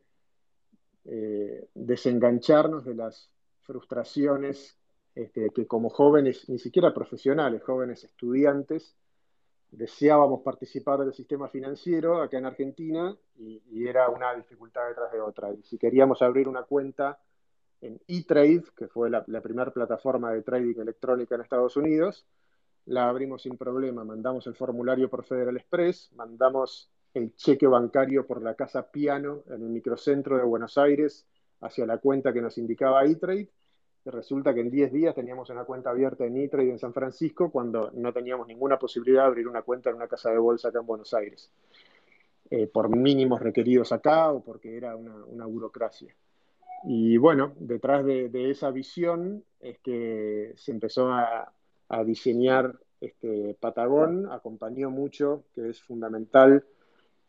eh, 1.05 1.67
desengancharnos 1.75 2.83
de 2.83 2.95
las 2.95 3.29
frustraciones 3.61 4.77
este, 5.13 5.49
que 5.51 5.67
como 5.67 5.89
jóvenes, 5.89 6.49
ni 6.49 6.59
siquiera 6.59 6.93
profesionales, 6.93 7.63
jóvenes 7.63 8.03
estudiantes, 8.03 8.95
deseábamos 9.71 10.41
participar 10.41 10.99
del 10.99 11.13
sistema 11.13 11.47
financiero 11.47 12.21
acá 12.21 12.37
en 12.37 12.45
Argentina 12.45 13.15
y, 13.37 13.87
era 13.87 14.09
una 14.09 14.33
dificultad 14.33 14.87
detrás 14.87 15.11
de 15.11 15.21
otra. 15.21 15.53
Y 15.53 15.61
si 15.63 15.77
queríamos 15.77 16.21
abrir 16.21 16.47
una 16.47 16.63
cuenta 16.63 17.19
en 17.81 18.01
eTrade, 18.07 18.63
que 18.75 18.87
fue 18.87 19.09
la, 19.09 19.23
la 19.27 19.41
primera 19.41 19.71
plataforma 19.71 20.31
de 20.31 20.41
trading 20.41 20.79
electrónica 20.79 21.35
en 21.35 21.41
Estados 21.41 21.77
Unidos, 21.77 22.25
la 22.85 23.09
abrimos 23.09 23.43
sin 23.43 23.57
problema. 23.57 24.03
Mandamos 24.03 24.47
el 24.47 24.55
formulario 24.55 25.09
por 25.09 25.23
Federal 25.23 25.57
Express, 25.57 26.11
mandamos 26.15 26.89
el 27.13 27.33
cheque 27.35 27.67
bancario 27.67 28.27
por 28.27 28.41
la 28.41 28.55
casa 28.55 28.91
Piano 28.91 29.43
en 29.47 29.63
el 29.63 29.69
microcentro 29.69 30.37
de 30.37 30.43
Buenos 30.43 30.77
Aires 30.77 31.25
hacia 31.61 31.85
la 31.85 31.97
cuenta 31.97 32.33
que 32.33 32.41
nos 32.41 32.57
indicaba 32.57 33.05
eTrade. 33.05 33.49
Resulta 34.05 34.53
que 34.53 34.61
en 34.61 34.69
10 34.69 34.91
días 34.91 35.15
teníamos 35.15 35.49
una 35.49 35.63
cuenta 35.63 35.89
abierta 35.89 36.25
en 36.25 36.37
eTrade 36.37 36.69
en 36.69 36.77
San 36.77 36.93
Francisco 36.93 37.51
cuando 37.51 37.89
no 37.93 38.13
teníamos 38.13 38.45
ninguna 38.45 38.77
posibilidad 38.77 39.23
de 39.23 39.27
abrir 39.27 39.47
una 39.47 39.63
cuenta 39.63 39.89
en 39.89 39.95
una 39.95 40.07
casa 40.07 40.29
de 40.29 40.37
bolsa 40.37 40.67
acá 40.67 40.79
en 40.79 40.85
Buenos 40.85 41.13
Aires, 41.15 41.51
eh, 42.51 42.67
por 42.67 42.95
mínimos 42.95 43.41
requeridos 43.41 43.91
acá 43.91 44.31
o 44.31 44.43
porque 44.43 44.77
era 44.77 44.95
una, 44.95 45.45
burocracia. 45.47 46.15
Y 46.83 47.17
bueno, 47.17 47.53
detrás 47.57 48.05
de, 48.05 48.51
esa 48.51 48.69
visión 48.69 49.43
es 49.59 49.79
que 49.79 50.53
se 50.55 50.71
empezó 50.71 51.11
a, 51.11 51.51
diseñar 52.05 52.79
este 52.99 53.55
Patagón, 53.59 54.31
acompañó 54.31 54.89
mucho, 54.89 55.45
que 55.53 55.69
es 55.69 55.81
fundamental 55.81 56.65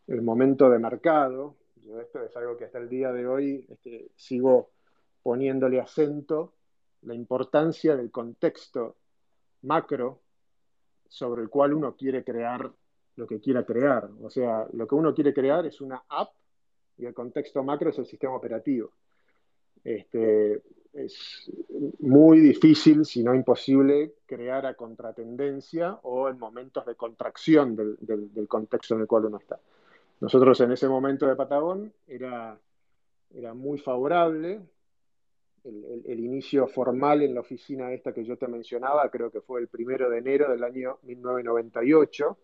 el 0.07 0.21
momento 0.21 0.69
de 0.69 0.79
mercado. 0.79 1.55
Yo 1.75 1.99
esto 1.99 2.23
es 2.23 2.35
algo 2.35 2.57
que 2.57 2.65
hasta 2.65 2.79
el 2.79 2.89
día 2.89 3.11
de 3.11 3.27
hoy 3.27 3.65
este, 3.69 4.09
sigo 4.15 4.71
poniéndole 5.21 5.79
acento, 5.79 6.53
la 7.01 7.13
importancia 7.13 7.95
del 7.95 8.11
contexto 8.11 8.95
macro 9.61 10.21
sobre 11.07 11.41
el 11.41 11.49
cual 11.49 11.73
uno 11.73 11.95
quiere 11.95 12.23
crear 12.23 12.71
lo 13.15 13.27
que 13.27 13.39
quiera 13.39 13.65
crear. 13.65 14.09
O 14.21 14.29
sea, 14.29 14.67
lo 14.73 14.87
que 14.87 14.95
uno 14.95 15.13
quiere 15.13 15.33
crear 15.33 15.65
es 15.65 15.81
una 15.81 16.03
app 16.07 16.29
y 16.97 17.05
el 17.05 17.13
contexto 17.13 17.63
macro 17.63 17.89
es 17.89 17.97
el 17.97 18.05
sistema 18.05 18.35
operativo. 18.35 18.91
Este, 19.83 20.61
es 20.93 21.51
muy 21.99 22.39
difícil, 22.39 23.05
si 23.05 23.23
no 23.23 23.33
imposible, 23.33 24.13
crear 24.25 24.65
a 24.65 24.75
contratendencia 24.75 25.99
o 26.03 26.29
en 26.29 26.39
momentos 26.39 26.85
de 26.85 26.95
contracción 26.95 27.75
del 27.75 28.47
contexto 28.47 28.95
en 28.95 29.01
el 29.01 29.07
cual 29.07 29.25
uno 29.25 29.37
está. 29.37 29.59
Nosotros 30.19 30.59
en 30.61 30.71
ese 30.71 30.87
momento 30.87 31.27
de 31.27 31.35
Patagón 31.35 31.93
era, 32.07 32.59
era 33.33 33.53
muy 33.53 33.77
favorable. 33.77 34.61
El, 35.63 36.19
inicio 36.19 36.67
formal 36.67 37.21
en 37.21 37.35
la 37.35 37.41
oficina 37.41 37.91
esta 37.91 38.13
que 38.13 38.23
yo 38.23 38.37
te 38.37 38.47
mencionaba, 38.47 39.09
creo 39.09 39.29
que 39.29 39.41
fue 39.41 39.59
el 39.59 39.67
primero 39.67 40.09
de 40.09 40.19
enero 40.19 40.49
del 40.49 40.63
año 40.63 40.97
1998, 41.03 42.37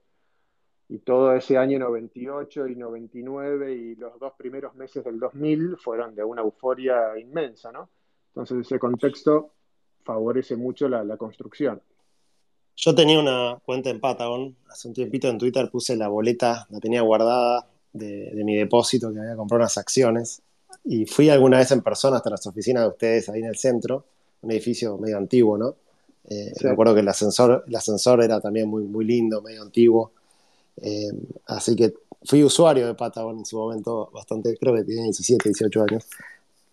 y 0.89 0.99
todo 0.99 1.34
ese 1.34 1.58
año 1.58 1.79
98 1.79 2.67
y 2.67 2.75
99 2.75 3.73
y 3.73 3.95
los 3.95 4.19
dos 4.19 4.34
primeros 4.34 4.75
meses 4.75 5.03
del 5.06 5.19
2000 5.19 5.77
fueron 5.77 6.13
de 6.13 6.23
una 6.23 6.41
euforia 6.41 7.17
inmensa, 7.17 7.71
¿no? 7.71 7.89
Entonces 8.34 8.65
ese 8.65 8.80
contexto 8.80 9.52
favorece 10.04 10.56
mucho 10.56 10.89
la, 10.89 11.04
la 11.04 11.17
construcción. 11.17 11.82
Yo 12.76 12.96
tenía 12.96 13.19
una 13.19 13.60
cuenta 13.63 13.89
en 13.89 14.00
Patagon, 14.00 14.56
hace 14.69 14.88
un 14.88 14.93
tiempito 14.93 15.28
en 15.28 15.38
Twitter 15.38 15.69
puse 15.69 15.96
la 15.96 16.08
boleta, 16.08 16.67
la 16.72 16.80
tenía 16.80 17.02
guardada 17.02 17.67
de, 17.93 18.32
mi 18.43 18.56
depósito 18.56 19.13
que 19.13 19.19
había 19.19 19.36
comprado 19.36 19.62
unas 19.62 19.78
acciones 19.78 20.41
y 20.84 21.06
fui 21.06 21.30
alguna 21.30 21.60
vez 21.60 21.72
en 21.72 21.82
persona 21.82 22.17
hasta 22.17 22.32
las 22.32 22.46
oficinas 22.48 22.84
de 22.84 22.89
ustedes 22.89 23.30
ahí 23.30 23.41
en 23.41 23.46
el 23.46 23.58
centro, 23.58 24.06
un 24.41 24.52
edificio 24.52 24.98
medio 24.98 25.17
antiguo, 25.17 25.58
¿no? 25.58 25.76
Eh, 26.28 26.52
me 26.63 26.72
acuerdo 26.72 26.96
que 26.96 27.02
el 27.02 27.08
ascensor, 27.08 27.63
el 27.67 27.76
ascensor 27.76 28.24
era 28.24 28.41
también 28.41 28.67
muy, 28.67 28.84
muy 28.84 29.06
lindo, 29.06 29.41
medio 29.41 29.62
antiguo. 29.62 30.12
Eh, 30.78 31.12
así 31.46 31.76
que 31.76 31.93
fui 32.26 32.43
usuario 32.43 32.88
de 32.88 32.96
Patagon 32.96 33.38
en 33.38 33.46
su 33.46 33.58
momento 33.58 34.10
bastante, 34.12 34.58
creo 34.58 34.74
que 34.74 34.84
tenía 34.84 35.04
17, 35.04 35.50
18 35.50 35.82
años. 35.84 36.06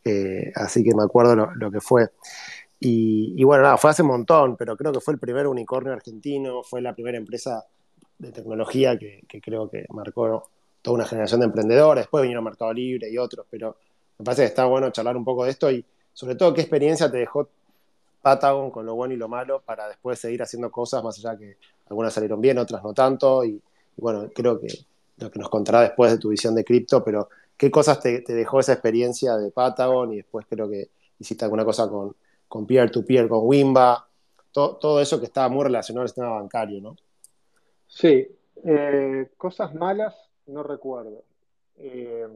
Eh, 0.05 0.53
así 0.55 0.83
que 0.83 0.95
me 0.95 1.03
acuerdo 1.03 1.37
lo, 1.37 1.55
lo 1.55 1.71
que 1.71 1.81
fue. 1.81 2.11
Y, 2.83 3.45
bueno, 3.45 3.63
nada, 3.63 3.77
fue 3.77 3.91
hace 3.91 4.01
un 4.01 4.09
montón, 4.09 4.57
pero 4.57 4.75
creo 4.75 4.91
que 4.91 5.01
fue 5.01 5.13
el 5.13 5.21
primer 5.21 5.47
unicornio 5.47 5.93
argentino, 5.93 6.63
fue 6.63 6.81
la 6.81 6.95
primera 6.95 7.19
empresa 7.19 7.67
de 8.19 8.33
tecnología 8.33 8.99
que, 8.99 9.23
creo 9.43 9.69
que 9.69 9.85
marcó 9.91 10.49
toda 10.81 10.95
una 10.95 11.05
generación 11.05 11.41
de 11.41 11.47
emprendedores. 11.47 12.05
Después 12.05 12.23
vinieron 12.23 12.43
Mercado 12.43 12.73
Libre 12.73 13.11
y 13.11 13.19
otros, 13.19 13.45
pero 13.51 13.77
me 14.19 14.25
parece 14.25 14.43
que 14.43 14.49
está 14.49 14.65
bueno 14.65 14.91
charlar 14.91 15.15
un 15.15 15.25
poco 15.27 15.45
de 15.45 15.51
esto 15.51 15.71
y 15.71 15.85
sobre 16.15 16.37
todo 16.37 16.55
qué 16.55 16.63
experiencia 16.63 17.11
te 17.11 17.19
dejó 17.19 17.49
Patagon 18.23 18.71
con 18.71 18.87
lo 18.87 18.95
bueno 18.95 19.13
y 19.13 19.19
lo 19.19 19.29
malo 19.29 19.61
para 19.61 19.87
después 19.87 20.19
seguir 20.19 20.43
haciendo 20.43 20.71
cosas, 20.71 21.05
más 21.05 21.19
allá 21.19 21.37
que 21.37 21.59
algunas 21.89 22.15
salieron 22.15 22.41
bien, 22.41 22.57
otras 22.57 22.83
no 22.83 22.95
tanto. 22.95 23.45
Y, 23.45 23.61
bueno, 23.99 24.31
creo 24.35 24.59
que 24.59 24.69
lo 25.19 25.31
que 25.31 25.39
nos 25.39 25.51
contará 25.51 25.83
después 25.83 26.13
de 26.13 26.19
tu 26.19 26.31
visión 26.31 26.55
de 26.55 26.65
cripto, 26.65 27.05
pero 27.05 27.29
qué 27.61 27.71
cosas 27.71 28.01
te, 28.01 28.23
dejó 28.27 28.59
esa 28.59 28.73
experiencia 28.73 29.37
de 29.37 29.53
Patagon 29.53 30.15
y 30.15 30.17
después 30.17 30.47
creo 30.49 30.69
que 30.69 30.91
hiciste 31.19 31.45
alguna 31.45 31.65
cosa 31.65 31.89
con 31.89 32.17
con 32.51 32.67
peer-to-peer, 32.67 33.29
con 33.29 33.43
Wimba, 33.45 34.09
todo 34.51 35.01
eso 35.01 35.21
que 35.21 35.27
estaba 35.27 35.49
muy 35.49 35.63
relacionado 35.63 36.03
al 36.03 36.09
sistema 36.09 36.31
bancario, 36.31 36.81
¿no? 36.81 36.97
Sí, 37.87 38.27
eh, 38.65 39.31
cosas 39.37 39.73
malas 39.73 40.17
no 40.47 40.65
recuerdo. 40.65 41.23
Eh, 41.77 42.27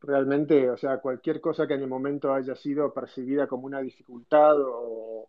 realmente, 0.00 0.68
o 0.70 0.76
sea, 0.76 0.98
cualquier 0.98 1.40
cosa 1.40 1.68
que 1.68 1.74
en 1.74 1.82
el 1.82 1.88
momento 1.88 2.34
haya 2.34 2.56
sido 2.56 2.92
percibida 2.92 3.46
como 3.46 3.66
una 3.66 3.80
dificultad 3.80 4.56
o, 4.58 5.28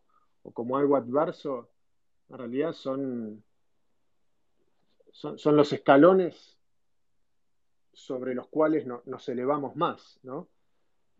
como 0.53 0.75
algo 0.75 0.95
adverso, 0.95 1.69
en 2.31 2.37
realidad 2.39 2.73
son, 2.73 3.43
son, 5.11 5.55
los 5.55 5.71
escalones 5.71 6.56
sobre 7.97 8.35
los 8.35 8.47
cuales 8.47 8.85
nos 8.85 9.27
elevamos 9.27 9.75
más, 9.75 10.19
¿no? 10.21 10.47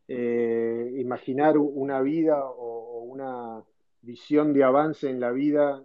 Eh, 0.08 0.94
imaginar 1.00 1.58
una 1.58 2.02
vida 2.02 2.46
o, 2.46 3.02
una 3.02 3.64
visión 4.04 4.54
de 4.54 4.64
avance 4.64 5.10
en 5.10 5.20
la 5.20 5.32
vida 5.32 5.84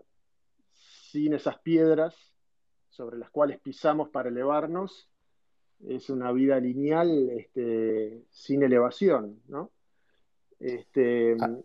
sin 0.74 1.32
esas 1.32 1.58
piedras 1.60 2.14
sobre 2.90 3.16
las 3.16 3.30
cuales 3.30 3.58
pisamos 3.58 4.10
para 4.10 4.28
elevarnos, 4.28 5.08
es 5.88 6.10
una 6.10 6.30
vida 6.30 6.60
lineal 6.60 7.30
este, 7.30 8.26
sin 8.28 8.62
elevación, 8.62 9.40
¿no? 9.48 9.70
Este, 10.60 11.36
ah. 11.40 11.56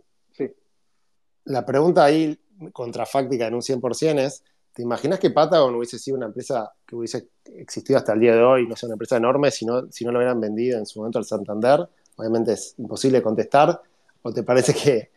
La 1.44 1.66
pregunta 1.66 2.06
ahí 2.06 2.40
contrafáctica 2.72 3.48
en 3.48 3.56
un 3.56 3.62
100% 3.62 4.20
es, 4.20 4.44
¿te 4.78 4.84
imaginas 4.84 5.18
que 5.18 5.32
Patagon 5.32 5.74
hubiese 5.74 5.98
sido 5.98 6.18
una 6.18 6.28
empresa 6.28 6.72
que 6.86 6.96
hubiese 6.96 7.30
existido 7.56 7.98
hasta 7.98 8.14
el 8.14 8.20
día 8.20 8.36
de 8.36 8.44
hoy, 8.44 8.68
no 8.68 8.76
sea 8.76 8.86
una 8.86 8.94
empresa 8.94 9.18
enorme, 9.18 9.50
si 9.50 9.66
no, 9.66 9.92
si 9.92 10.06
no 10.06 10.12
lo 10.12 10.20
hubieran 10.20 10.40
vendido 10.40 10.78
en 10.78 10.86
su 10.86 11.00
momento 11.00 11.18
al 11.18 11.26
Santander? 11.26 11.90
Obviamente 12.16 12.54
es 12.54 12.76
imposible 12.78 13.24
contestar, 13.24 13.82
¿o 14.22 14.32
te 14.32 14.44
parece 14.44 14.76
que, 14.76 15.10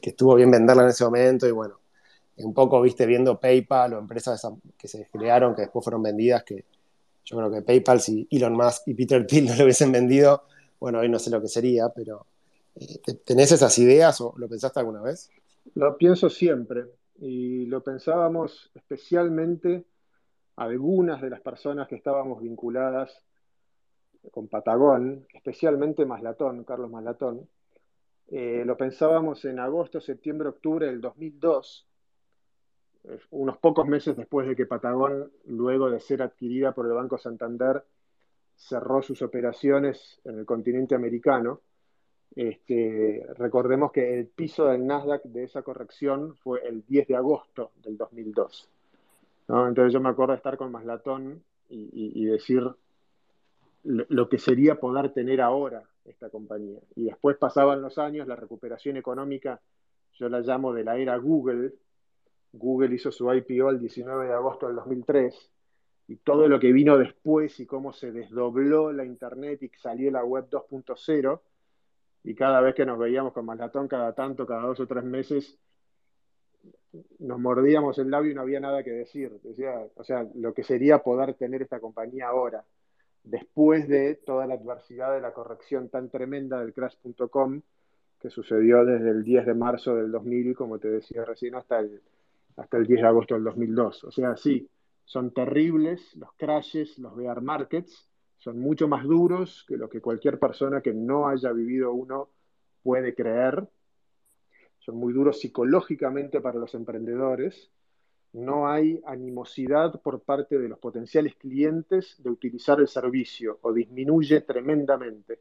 estuvo 0.00 0.36
bien 0.36 0.52
venderla 0.52 0.84
en 0.84 0.90
ese 0.90 1.02
momento 1.02 1.48
y 1.48 1.50
bueno, 1.50 1.80
un 2.36 2.54
poco, 2.54 2.80
viste, 2.80 3.06
viendo 3.06 3.40
PayPal 3.40 3.94
o 3.94 3.98
empresas 3.98 4.40
que 4.78 4.86
se 4.86 5.04
crearon, 5.10 5.56
que 5.56 5.62
después 5.62 5.82
fueron 5.82 6.04
vendidas, 6.04 6.44
que 6.44 6.64
yo 7.24 7.38
creo 7.38 7.50
que 7.50 7.62
PayPal, 7.62 8.00
si 8.00 8.28
Elon 8.30 8.52
Musk 8.52 8.86
y 8.86 8.94
Peter 8.94 9.26
Thiel 9.26 9.46
no 9.46 9.56
lo 9.56 9.64
hubiesen 9.64 9.90
vendido, 9.90 10.44
bueno, 10.78 11.00
hoy 11.00 11.08
no 11.08 11.18
sé 11.18 11.30
lo 11.30 11.42
que 11.42 11.48
sería, 11.48 11.88
pero 11.88 12.24
eh, 12.76 13.00
¿tenés 13.24 13.50
esas 13.50 13.76
ideas 13.80 14.20
o 14.20 14.32
lo 14.36 14.48
pensaste 14.48 14.78
alguna 14.78 15.02
vez? 15.02 15.28
Lo 15.74 15.98
pienso 15.98 16.30
siempre 16.30 16.84
y 17.20 17.66
lo 17.66 17.82
pensábamos 17.82 18.70
especialmente 18.74 19.84
algunas 20.56 21.20
de 21.20 21.30
las 21.30 21.40
personas 21.40 21.86
que 21.86 21.96
estábamos 21.96 22.42
vinculadas 22.42 23.24
con 24.30 24.48
Patagón, 24.48 25.26
especialmente 25.32 26.04
Maslatón, 26.04 26.64
Carlos 26.64 26.90
Maslatón. 26.90 27.48
Eh, 28.28 28.64
lo 28.64 28.76
pensábamos 28.76 29.44
en 29.44 29.58
agosto, 29.58 30.00
septiembre, 30.00 30.48
octubre 30.48 30.86
del 30.86 31.00
2002, 31.00 31.86
unos 33.30 33.58
pocos 33.58 33.86
meses 33.86 34.16
después 34.16 34.46
de 34.46 34.56
que 34.56 34.66
Patagón, 34.66 35.30
luego 35.46 35.90
de 35.90 36.00
ser 36.00 36.22
adquirida 36.22 36.72
por 36.72 36.86
el 36.86 36.92
Banco 36.92 37.18
Santander, 37.18 37.84
cerró 38.56 39.02
sus 39.02 39.22
operaciones 39.22 40.20
en 40.24 40.38
el 40.38 40.44
continente 40.44 40.94
americano. 40.94 41.60
Este, 42.36 43.26
recordemos 43.36 43.90
que 43.90 44.18
el 44.18 44.26
piso 44.26 44.66
del 44.66 44.86
Nasdaq 44.86 45.24
de 45.24 45.44
esa 45.44 45.62
corrección 45.62 46.36
fue 46.36 46.66
el 46.66 46.84
10 46.86 47.08
de 47.08 47.16
agosto 47.16 47.72
del 47.82 47.96
2002. 47.96 48.70
Entonces 49.48 49.92
yo 49.92 50.00
me 50.00 50.10
acuerdo 50.10 50.32
de 50.32 50.36
estar 50.36 50.56
con 50.56 50.70
Maslatón 50.70 51.42
y, 51.68 52.24
decir 52.24 52.62
lo, 53.84 54.28
que 54.28 54.38
sería 54.38 54.76
poder 54.76 55.12
tener 55.12 55.40
ahora 55.40 55.82
esta 56.04 56.30
compañía. 56.30 56.80
Y 56.94 57.04
después 57.04 57.36
pasaban 57.36 57.82
los 57.82 57.98
años, 57.98 58.28
la 58.28 58.36
recuperación 58.36 58.96
económica, 58.96 59.60
yo 60.14 60.28
la 60.28 60.40
llamo 60.40 60.72
de 60.72 60.84
la 60.84 60.98
era 60.98 61.16
Google, 61.16 61.72
Google 62.52 62.94
hizo 62.94 63.10
su 63.10 63.32
IPO 63.32 63.70
el 63.70 63.80
19 63.80 64.26
de 64.26 64.32
agosto 64.32 64.66
del 64.66 64.76
2003 64.76 65.50
y 66.08 66.16
todo 66.16 66.48
lo 66.48 66.58
que 66.58 66.72
vino 66.72 66.98
después 66.98 67.58
y 67.60 67.66
cómo 67.66 67.92
se 67.92 68.10
desdobló 68.10 68.92
la 68.92 69.04
Internet 69.04 69.62
y 69.62 69.68
salió 69.78 70.10
la 70.10 70.24
web 70.24 70.48
2.0 70.50 71.40
y 72.22 72.34
cada 72.34 72.60
vez 72.60 72.74
que 72.74 72.86
nos 72.86 72.98
veíamos 72.98 73.32
con 73.32 73.46
Maslatón, 73.46 73.88
cada 73.88 74.12
tanto, 74.14 74.46
cada 74.46 74.62
dos 74.62 74.80
o 74.80 74.86
tres 74.86 75.04
meses, 75.04 75.58
nos 77.18 77.38
mordíamos 77.38 77.98
el 77.98 78.10
labio 78.10 78.32
y 78.32 78.34
no 78.34 78.42
había 78.42 78.60
nada 78.60 78.82
que 78.82 78.90
decir. 78.90 79.30
Decía, 79.42 79.86
o 79.94 80.04
sea, 80.04 80.26
lo 80.34 80.52
que 80.52 80.62
sería 80.62 80.98
poder 80.98 81.34
tener 81.34 81.62
esta 81.62 81.80
compañía 81.80 82.28
ahora, 82.28 82.64
después 83.22 83.88
de 83.88 84.16
toda 84.16 84.46
la 84.46 84.54
adversidad 84.54 85.14
de 85.14 85.20
la 85.20 85.32
corrección 85.32 85.88
tan 85.88 86.10
tremenda 86.10 86.60
del 86.60 86.74
crash.com 86.74 87.62
que 88.18 88.30
sucedió 88.30 88.84
desde 88.84 89.10
el 89.10 89.24
10 89.24 89.46
de 89.46 89.54
marzo 89.54 89.94
del 89.94 90.12
2000, 90.12 90.54
como 90.54 90.78
te 90.78 90.88
decía 90.88 91.24
recién, 91.24 91.54
hasta 91.54 91.78
el 91.80 92.02
hasta 92.56 92.76
el 92.76 92.86
10 92.86 93.00
de 93.00 93.06
agosto 93.06 93.34
del 93.34 93.44
2002. 93.44 94.04
O 94.04 94.10
sea, 94.10 94.36
sí, 94.36 94.68
son 95.04 95.32
terribles 95.32 96.14
los 96.16 96.32
crashes, 96.34 96.98
los 96.98 97.16
bear 97.16 97.40
markets, 97.40 98.09
son 98.40 98.58
mucho 98.58 98.88
más 98.88 99.04
duros 99.04 99.64
que 99.68 99.76
lo 99.76 99.88
que 99.88 100.00
cualquier 100.00 100.38
persona 100.38 100.80
que 100.80 100.94
no 100.94 101.28
haya 101.28 101.52
vivido 101.52 101.92
uno 101.92 102.30
puede 102.82 103.14
creer. 103.14 103.68
Son 104.78 104.96
muy 104.96 105.12
duros 105.12 105.38
psicológicamente 105.40 106.40
para 106.40 106.58
los 106.58 106.74
emprendedores. 106.74 107.70
No 108.32 108.66
hay 108.66 109.02
animosidad 109.04 110.00
por 110.00 110.22
parte 110.22 110.58
de 110.58 110.70
los 110.70 110.78
potenciales 110.78 111.36
clientes 111.36 112.16
de 112.22 112.30
utilizar 112.30 112.80
el 112.80 112.88
servicio 112.88 113.58
o 113.60 113.74
disminuye 113.74 114.40
tremendamente. 114.40 115.40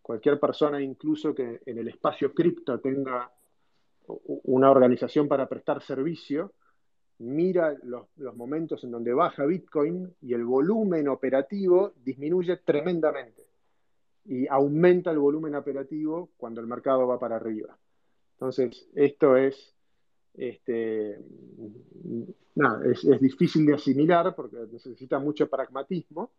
Cualquier 0.00 0.40
persona, 0.40 0.80
incluso 0.80 1.34
que 1.34 1.60
en 1.66 1.78
el 1.78 1.88
espacio 1.88 2.32
cripto 2.32 2.80
tenga 2.80 3.30
una 4.06 4.70
organización 4.70 5.28
para 5.28 5.46
prestar 5.46 5.82
servicio, 5.82 6.54
mira 7.18 7.76
los, 7.82 8.06
momentos 8.36 8.84
en 8.84 8.90
donde 8.90 9.12
baja 9.12 9.44
Bitcoin 9.44 10.14
y 10.22 10.34
el 10.34 10.44
volumen 10.44 11.08
operativo 11.08 11.92
disminuye 12.04 12.56
tremendamente 12.58 13.44
y 14.24 14.46
aumenta 14.46 15.10
el 15.10 15.18
volumen 15.18 15.54
operativo 15.54 16.30
cuando 16.36 16.60
el 16.60 16.66
mercado 16.66 17.06
va 17.06 17.18
para 17.18 17.36
arriba. 17.36 17.76
Entonces, 18.34 18.88
esto 18.94 19.36
es, 19.36 19.74
este, 20.34 21.18
es, 22.84 23.20
difícil 23.20 23.66
de 23.66 23.74
asimilar 23.74 24.34
porque 24.36 24.58
necesita 24.70 25.18
mucho 25.18 25.48
pragmatismo, 25.48 26.30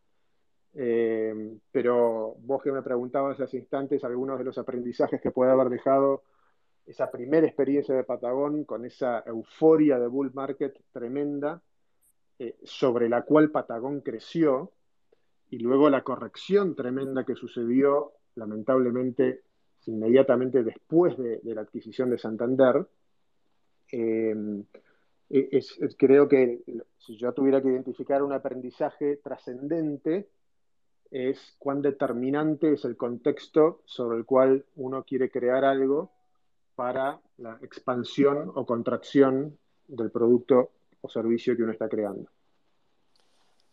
eh, 0.76 1.58
pero 1.72 2.36
vos 2.42 2.62
que 2.62 2.72
me 2.72 2.84
preguntabas 2.84 3.40
hace 3.42 3.58
instantes 3.58 4.04
algunos 4.04 4.38
de 4.38 4.46
los 4.46 4.58
aprendizajes 4.58 5.20
que 5.20 5.32
puede 5.32 5.52
haber 5.52 5.70
dejado 5.70 6.24
esa 6.90 7.12
primera 7.12 7.46
experiencia 7.46 7.94
de 7.94 8.04
Patagón 8.04 8.64
con 8.64 8.84
esa 8.84 9.24
euforia 9.28 10.00
de 10.00 10.08
bull 10.08 10.32
market 10.34 10.76
tremenda 10.92 11.62
eh, 12.40 12.58
sobre 12.64 13.08
la 13.08 13.22
cual 13.22 13.52
Patagón 13.52 14.02
creció 14.02 14.72
y 15.52 15.60
luego 15.60 15.92
la 15.92 16.04
corrección 16.04 16.76
tremenda 16.76 17.26
que 17.26 17.36
sucedió 17.36 18.14
lamentablemente 18.36 19.42
inmediatamente 19.86 20.64
después 20.64 21.16
de, 21.18 21.40
la 21.44 21.62
adquisición 21.62 22.10
de 22.10 22.18
Santander. 22.18 22.88
Eh, 23.92 24.36
creo 25.98 26.28
que 26.28 26.62
si 26.98 27.18
yo 27.18 27.34
tuviera 27.34 27.62
que 27.62 27.70
identificar 27.70 28.24
un 28.24 28.34
aprendizaje 28.34 29.18
trascendente, 29.18 30.28
es 31.12 31.56
cuán 31.60 31.82
determinante 31.82 32.74
es 32.74 32.86
el 32.86 32.98
contexto 32.98 33.82
sobre 33.86 34.18
el 34.18 34.26
cual 34.26 34.66
uno 34.76 35.04
quiere 35.04 35.30
crear 35.30 35.66
algo 35.66 36.12
para 36.80 37.20
la 37.40 37.60
expansión 37.62 38.54
o 38.56 38.66
contracción 38.66 39.58
del 39.86 40.12
producto 40.12 40.70
o 41.02 41.10
servicio 41.10 41.54
que 41.58 41.64
uno 41.64 41.74
está 41.74 41.90
creando. 41.90 42.30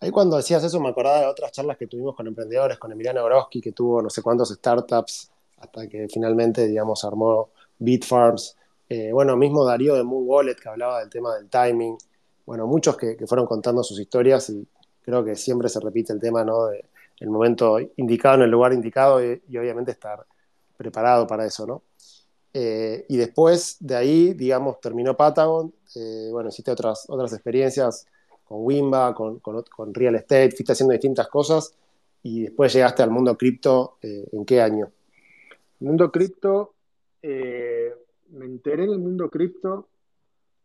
Ahí 0.00 0.10
cuando 0.10 0.36
decías 0.36 0.64
eso 0.64 0.80
me 0.80 0.88
acordaba 0.88 1.20
de 1.20 1.26
otras 1.26 1.52
charlas 1.52 1.76
que 1.76 1.86
tuvimos 1.86 2.16
con 2.16 2.26
emprendedores, 2.26 2.78
con 2.78 2.90
Emiliano 2.90 3.24
Broski, 3.24 3.60
que 3.60 3.70
tuvo 3.70 4.02
no 4.02 4.10
sé 4.10 4.22
cuántos 4.22 4.48
startups 4.48 5.30
hasta 5.58 5.86
que 5.86 6.08
finalmente, 6.08 6.66
digamos, 6.66 7.04
armó 7.04 7.50
Bitfarms. 7.78 8.56
Eh, 8.88 9.12
bueno, 9.12 9.36
mismo 9.36 9.64
Darío 9.64 9.94
de 9.94 10.02
Moon 10.02 10.24
Wallet 10.26 10.56
que 10.56 10.68
hablaba 10.68 10.98
del 10.98 11.08
tema 11.08 11.32
del 11.36 11.48
timing. 11.48 11.96
Bueno, 12.44 12.66
muchos 12.66 12.96
que, 12.96 13.16
fueron 13.28 13.46
contando 13.46 13.84
sus 13.84 14.00
historias 14.00 14.50
y 14.50 14.66
creo 15.02 15.24
que 15.24 15.36
siempre 15.36 15.68
se 15.68 15.78
repite 15.78 16.12
el 16.12 16.18
tema, 16.18 16.44
¿no? 16.44 16.66
De 16.66 16.84
el 17.20 17.30
momento 17.30 17.78
indicado 17.98 18.34
en 18.34 18.42
el 18.42 18.50
lugar 18.50 18.72
indicado 18.72 19.24
y, 19.24 19.40
y 19.48 19.56
obviamente 19.58 19.92
estar 19.92 20.26
preparado 20.76 21.24
para 21.28 21.46
eso, 21.46 21.68
¿no? 21.68 21.82
Eh, 22.58 23.04
y 23.10 23.18
después 23.18 23.76
de 23.80 23.96
ahí, 23.96 24.32
digamos, 24.32 24.80
terminó 24.80 25.14
Patagon. 25.14 25.74
Eh, 25.94 26.30
bueno, 26.32 26.48
hiciste 26.48 26.70
otras, 26.70 27.04
otras 27.06 27.30
experiencias 27.34 28.06
con 28.44 28.64
Wimba, 28.64 29.14
con, 29.14 29.40
con, 29.40 29.92
Real 29.92 30.14
Estate, 30.14 30.52
fuiste 30.52 30.72
haciendo 30.72 30.92
distintas 30.92 31.28
cosas 31.28 31.74
y 32.22 32.44
después 32.44 32.72
llegaste 32.72 33.02
al 33.02 33.10
mundo 33.10 33.36
cripto. 33.36 33.98
Eh, 34.00 34.26
¿En 34.32 34.46
qué 34.46 34.62
año? 34.62 34.90
Mundo 35.80 36.10
cripto, 36.10 36.72
me 37.22 38.46
enteré 38.46 38.86
del 38.86 39.00
mundo 39.00 39.28
cripto, 39.28 39.88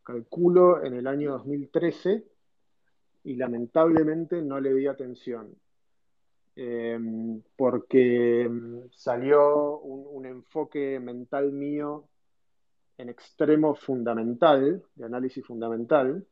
calculo, 0.02 0.82
en 0.86 0.94
el 0.94 1.08
año 1.08 1.32
2013 1.32 2.24
y 3.26 3.36
lamentablemente 3.36 4.42
no 4.42 4.62
le 4.62 4.74
di 4.74 4.88
atención. 4.88 5.54
Em, 6.56 7.42
porque 7.56 8.42
em, 8.42 8.90
salió 8.92 9.80
un, 9.80 10.26
enfoque 10.26 11.00
mental 11.00 11.52
mío 11.52 12.06
en 12.98 13.10
extremo 13.10 13.74
fundamental, 13.74 14.84
de 14.96 15.06
análisis 15.06 15.46
fundamental, 15.46 16.26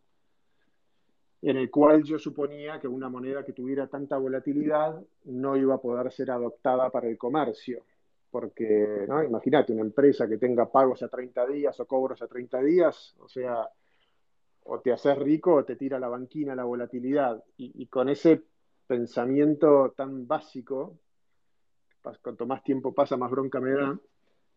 en 1.41 1.57
el 1.57 1.71
cual 1.71 2.03
yo 2.03 2.19
suponía 2.19 2.79
que 2.79 2.87
una 2.87 3.09
moneda 3.09 3.45
que 3.45 3.53
tuviera 3.53 3.87
tanta 3.87 4.17
volatilidad 4.17 5.01
no 5.25 5.55
iba 5.55 5.75
a 5.75 5.81
poder 5.81 6.11
ser 6.11 6.31
adoptada 6.31 6.89
para 6.89 7.07
el 7.07 7.17
comercio. 7.17 7.85
Porque, 8.29 9.05
¿no? 9.07 9.23
imagínate, 9.23 9.73
una 9.73 9.81
empresa 9.81 10.27
que 10.27 10.37
tenga 10.37 10.69
pagos 10.69 11.01
a 11.01 11.07
30 11.07 11.47
días 11.47 11.79
o 11.79 11.87
cobros 11.87 12.21
a 12.21 12.27
30 12.27 12.61
días, 12.61 13.15
o 13.19 13.27
sea, 13.27 13.67
o 14.63 14.79
te 14.81 14.91
haces 14.91 15.17
rico 15.17 15.55
o 15.55 15.65
te 15.65 15.75
tira 15.75 15.99
la 15.99 16.09
banquina 16.09 16.55
la 16.55 16.63
volatilidad. 16.63 17.43
Y, 17.57 17.87
con 17.87 18.09
ese 18.09 18.43
pensamiento 18.89 19.93
tan 19.95 20.27
básico, 20.27 20.97
cuanto 22.23 22.47
más 22.47 22.63
tiempo 22.63 22.91
pasa, 22.91 23.17
más 23.17 23.29
bronca 23.29 23.59
me 23.59 23.73
da 23.73 23.99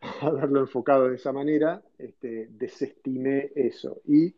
haberlo 0.22 0.60
enfocado 0.60 1.10
de 1.10 1.16
esa 1.16 1.32
manera, 1.32 1.82
este, 1.98 2.48
desestimé 2.50 3.52
eso. 3.54 4.00
Y 4.06 4.34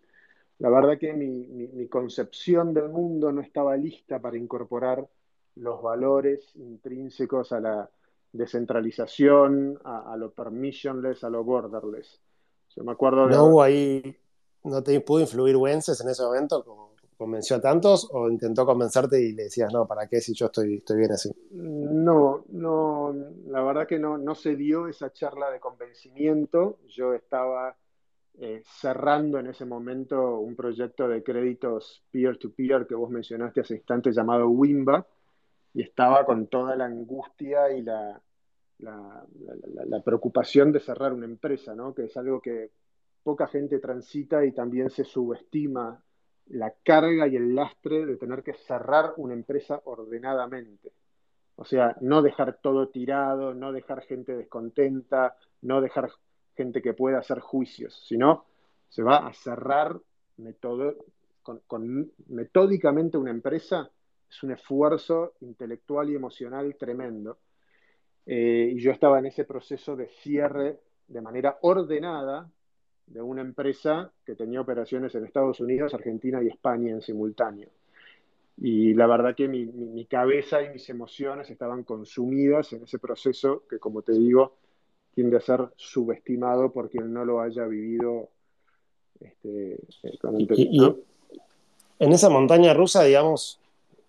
la 0.58 0.68
verdad 0.68 0.98
que 0.98 1.12
mi, 1.12 1.86
concepción 1.86 2.74
del 2.74 2.88
mundo 2.88 3.30
no 3.30 3.40
estaba 3.40 3.76
lista 3.76 4.18
para 4.18 4.36
incorporar 4.36 5.08
los 5.54 5.80
valores 5.80 6.40
intrínsecos 6.56 7.52
a 7.52 7.60
la 7.60 7.88
descentralización, 8.32 9.78
a, 9.84 10.16
lo 10.16 10.32
permissionless, 10.32 11.22
a 11.22 11.30
lo 11.30 11.44
borderless. 11.44 12.20
Yo 12.74 12.82
me 12.82 12.90
acuerdo 12.90 13.28
de... 13.28 13.36
¿No 13.36 13.44
hubo 13.44 13.62
ahí, 13.62 14.16
no 14.64 14.82
te 14.82 15.00
pudo 15.00 15.20
influir 15.20 15.56
Wences 15.56 16.00
en 16.00 16.08
ese 16.08 16.24
momento? 16.24 16.64
Como 16.64 16.83
convenció 17.16 17.56
a 17.56 17.60
tantos 17.60 18.08
o 18.12 18.28
intentó 18.28 18.66
convencerte 18.66 19.20
y 19.20 19.32
le 19.32 19.44
decías, 19.44 19.72
no, 19.72 19.86
¿para 19.86 20.06
qué 20.06 20.20
si 20.20 20.34
yo 20.34 20.46
estoy, 20.46 20.76
estoy 20.76 20.98
bien 20.98 21.12
así? 21.12 21.30
No, 21.52 22.44
no, 22.48 23.14
la 23.46 23.62
verdad 23.62 23.86
que 23.86 23.98
no, 23.98 24.18
no 24.18 24.34
se 24.34 24.56
dio 24.56 24.88
esa 24.88 25.12
charla 25.12 25.50
de 25.50 25.60
convencimiento. 25.60 26.78
Yo 26.88 27.14
estaba 27.14 27.76
eh, 28.38 28.62
cerrando 28.64 29.38
en 29.38 29.46
ese 29.46 29.64
momento 29.64 30.38
un 30.40 30.56
proyecto 30.56 31.08
de 31.08 31.22
créditos 31.22 32.04
peer-to-peer 32.10 32.86
que 32.86 32.94
vos 32.94 33.10
mencionaste 33.10 33.60
hace 33.60 33.74
instantes 33.74 34.16
llamado 34.16 34.48
Wimba, 34.48 35.06
y 35.72 35.82
estaba 35.82 36.24
con 36.24 36.46
toda 36.46 36.76
la 36.76 36.84
angustia 36.84 37.72
y 37.72 37.82
la, 37.82 38.20
la, 38.78 40.00
preocupación 40.04 40.72
de 40.72 40.80
cerrar 40.80 41.12
una 41.12 41.26
empresa, 41.26 41.74
¿no? 41.74 41.94
que 41.94 42.04
es 42.04 42.16
algo 42.16 42.40
que 42.40 42.70
poca 43.22 43.46
gente 43.48 43.78
transita 43.78 44.44
y 44.44 44.52
también 44.52 44.90
se 44.90 45.04
subestima 45.04 46.03
la 46.46 46.72
carga 46.82 47.26
y 47.26 47.36
el 47.36 47.54
lastre 47.54 48.04
de 48.06 48.16
tener 48.16 48.42
que 48.42 48.54
cerrar 48.54 49.14
una 49.16 49.34
empresa 49.34 49.80
ordenadamente. 49.84 50.92
O 51.56 51.64
sea, 51.64 51.96
no 52.00 52.22
dejar 52.22 52.58
todo 52.60 52.88
tirado, 52.88 53.54
no 53.54 53.72
dejar 53.72 54.02
gente 54.02 54.36
descontenta, 54.36 55.36
no 55.62 55.80
dejar 55.80 56.10
gente 56.56 56.82
que 56.82 56.94
pueda 56.94 57.18
hacer 57.18 57.40
juicios, 57.40 58.04
sino 58.06 58.44
se 58.88 59.02
va 59.02 59.26
a 59.26 59.32
cerrar 59.32 59.98
con, 61.42 62.12
metódicamente 62.28 63.16
una 63.16 63.30
empresa, 63.30 63.90
es 64.28 64.42
un 64.42 64.52
esfuerzo 64.52 65.34
intelectual 65.40 66.10
y 66.10 66.16
emocional 66.16 66.76
tremendo. 66.76 67.38
Eh, 68.26 68.72
y 68.74 68.80
yo 68.80 68.90
estaba 68.90 69.18
en 69.18 69.26
ese 69.26 69.44
proceso 69.44 69.96
de 69.96 70.08
cierre 70.22 70.80
de 71.06 71.20
manera 71.20 71.58
ordenada 71.62 72.50
de 73.06 73.20
una 73.20 73.42
empresa 73.42 74.10
que 74.24 74.34
tenía 74.34 74.60
operaciones 74.60 75.14
en 75.14 75.24
Estados 75.24 75.60
Unidos, 75.60 75.94
Argentina 75.94 76.42
y 76.42 76.48
España 76.48 76.90
en 76.90 77.02
simultáneo. 77.02 77.68
Y 78.56 78.94
la 78.94 79.06
verdad 79.06 79.34
que 79.34 79.48
mi, 79.48 79.66
mi 79.66 80.04
cabeza 80.06 80.62
y 80.62 80.70
mis 80.70 80.88
emociones 80.88 81.50
estaban 81.50 81.82
consumidas 81.82 82.72
en 82.72 82.84
ese 82.84 82.98
proceso 82.98 83.64
que, 83.68 83.78
como 83.78 84.02
te 84.02 84.12
digo, 84.12 84.54
tiende 85.14 85.36
a 85.36 85.40
ser 85.40 85.68
subestimado 85.76 86.72
por 86.72 86.88
quien 86.88 87.12
no 87.12 87.24
lo 87.24 87.40
haya 87.40 87.66
vivido 87.66 88.30
este, 89.20 89.78
y, 90.56 90.78
en 91.98 92.12
esa 92.12 92.28
montaña 92.28 92.74
rusa, 92.74 93.04
digamos, 93.04 93.60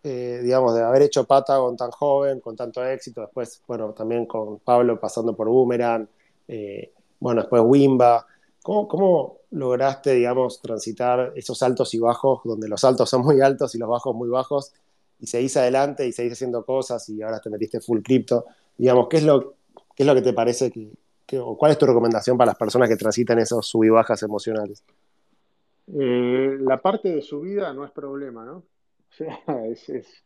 eh, 0.03 0.41
digamos, 0.43 0.75
de 0.75 0.83
haber 0.83 1.03
hecho 1.03 1.25
Patagon 1.25 1.77
tan 1.77 1.91
joven, 1.91 2.39
con 2.39 2.55
tanto 2.55 2.83
éxito, 2.83 3.21
después, 3.21 3.61
bueno, 3.67 3.93
también 3.93 4.25
con 4.25 4.59
Pablo 4.59 4.99
pasando 4.99 5.35
por 5.35 5.47
Boomerang, 5.47 6.07
eh, 6.47 6.91
bueno, 7.19 7.41
después 7.41 7.61
Wimba, 7.65 8.25
¿cómo, 8.65 8.87
¿cómo, 8.87 9.41
lograste, 9.51 10.15
digamos, 10.15 10.59
transitar 10.59 11.31
esos 11.35 11.61
altos 11.61 11.93
y 11.93 11.99
bajos, 11.99 12.41
donde 12.43 12.67
los 12.67 12.83
altos 12.83 13.07
son 13.07 13.21
muy 13.21 13.39
altos 13.39 13.75
y 13.75 13.77
los 13.77 13.87
bajos 13.87 14.15
muy 14.15 14.27
bajos, 14.27 14.73
y 15.19 15.27
seguís 15.27 15.55
adelante 15.55 16.07
y 16.07 16.11
seguís 16.11 16.33
haciendo 16.33 16.65
cosas 16.65 17.07
y 17.09 17.21
ahora 17.21 17.39
te 17.39 17.51
metiste 17.51 17.79
full 17.79 18.01
cripto? 18.01 18.45
Digamos, 18.75 19.07
¿qué 19.07 19.17
es 19.17 19.23
lo, 19.23 19.53
¿Qué 19.95 20.01
es 20.01 20.07
lo 20.07 20.15
que 20.15 20.23
te 20.23 20.33
parece 20.33 20.71
que, 20.71 21.39
o 21.39 21.55
cuál 21.55 21.73
es 21.73 21.77
tu 21.77 21.85
recomendación 21.85 22.39
para 22.39 22.49
las 22.49 22.57
personas 22.57 22.89
que 22.89 22.97
transitan 22.97 23.37
esos 23.37 23.67
sub 23.67 23.83
y 23.83 23.89
bajas 23.89 24.23
emocionales? 24.23 24.83
Eh, 25.93 26.57
la 26.61 26.81
parte 26.81 27.09
de 27.09 27.21
subida 27.21 27.71
no 27.71 27.85
es 27.85 27.91
problema, 27.91 28.45
¿no? 28.45 28.63
O 29.07 29.17
sea, 29.17 29.65
es, 29.67 30.23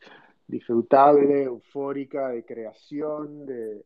disfrutable, 0.48 1.44
eufórica, 1.44 2.30
de 2.30 2.46
creación, 2.46 3.46
de 3.46 3.84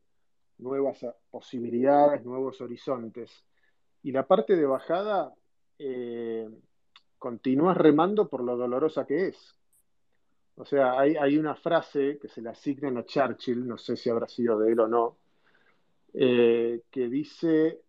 nuevas 0.60 1.04
posibilidades, 1.32 2.24
nuevos 2.24 2.62
horizontes. 2.62 3.44
Y 4.04 4.12
la 4.12 4.28
parte 4.28 4.56
de 4.56 4.66
bajada, 4.66 5.34
eh, 5.80 6.50
continúas 7.18 7.78
remando 7.78 8.28
por 8.28 8.44
lo 8.44 8.58
dolorosa 8.58 9.06
que 9.06 9.28
es. 9.28 9.56
O 10.56 10.66
sea, 10.66 11.00
hay, 11.00 11.16
hay, 11.16 11.38
una 11.38 11.56
frase 11.56 12.20
que 12.22 12.28
se 12.28 12.42
le 12.42 12.50
asignan 12.50 12.98
a 12.98 13.06
Churchill, 13.06 13.66
no 13.66 13.78
sé 13.78 13.96
si 13.96 14.10
habrá 14.10 14.28
sido 14.28 14.60
de 14.60 14.72
él 14.72 14.80
o 14.82 14.88
no, 14.88 15.18
eh, 16.14 16.84
que 16.92 17.08
dice 17.08 17.82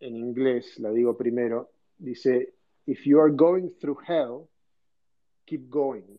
en 0.00 0.16
inglés, 0.16 0.78
la 0.78 0.90
digo 0.90 1.16
primero, 1.16 1.70
dice, 1.98 2.54
if 2.86 3.04
you 3.04 3.20
are 3.20 3.32
going 3.32 3.70
through 3.80 3.98
hell, 4.06 4.48
keep 5.44 5.68
going. 5.68 6.16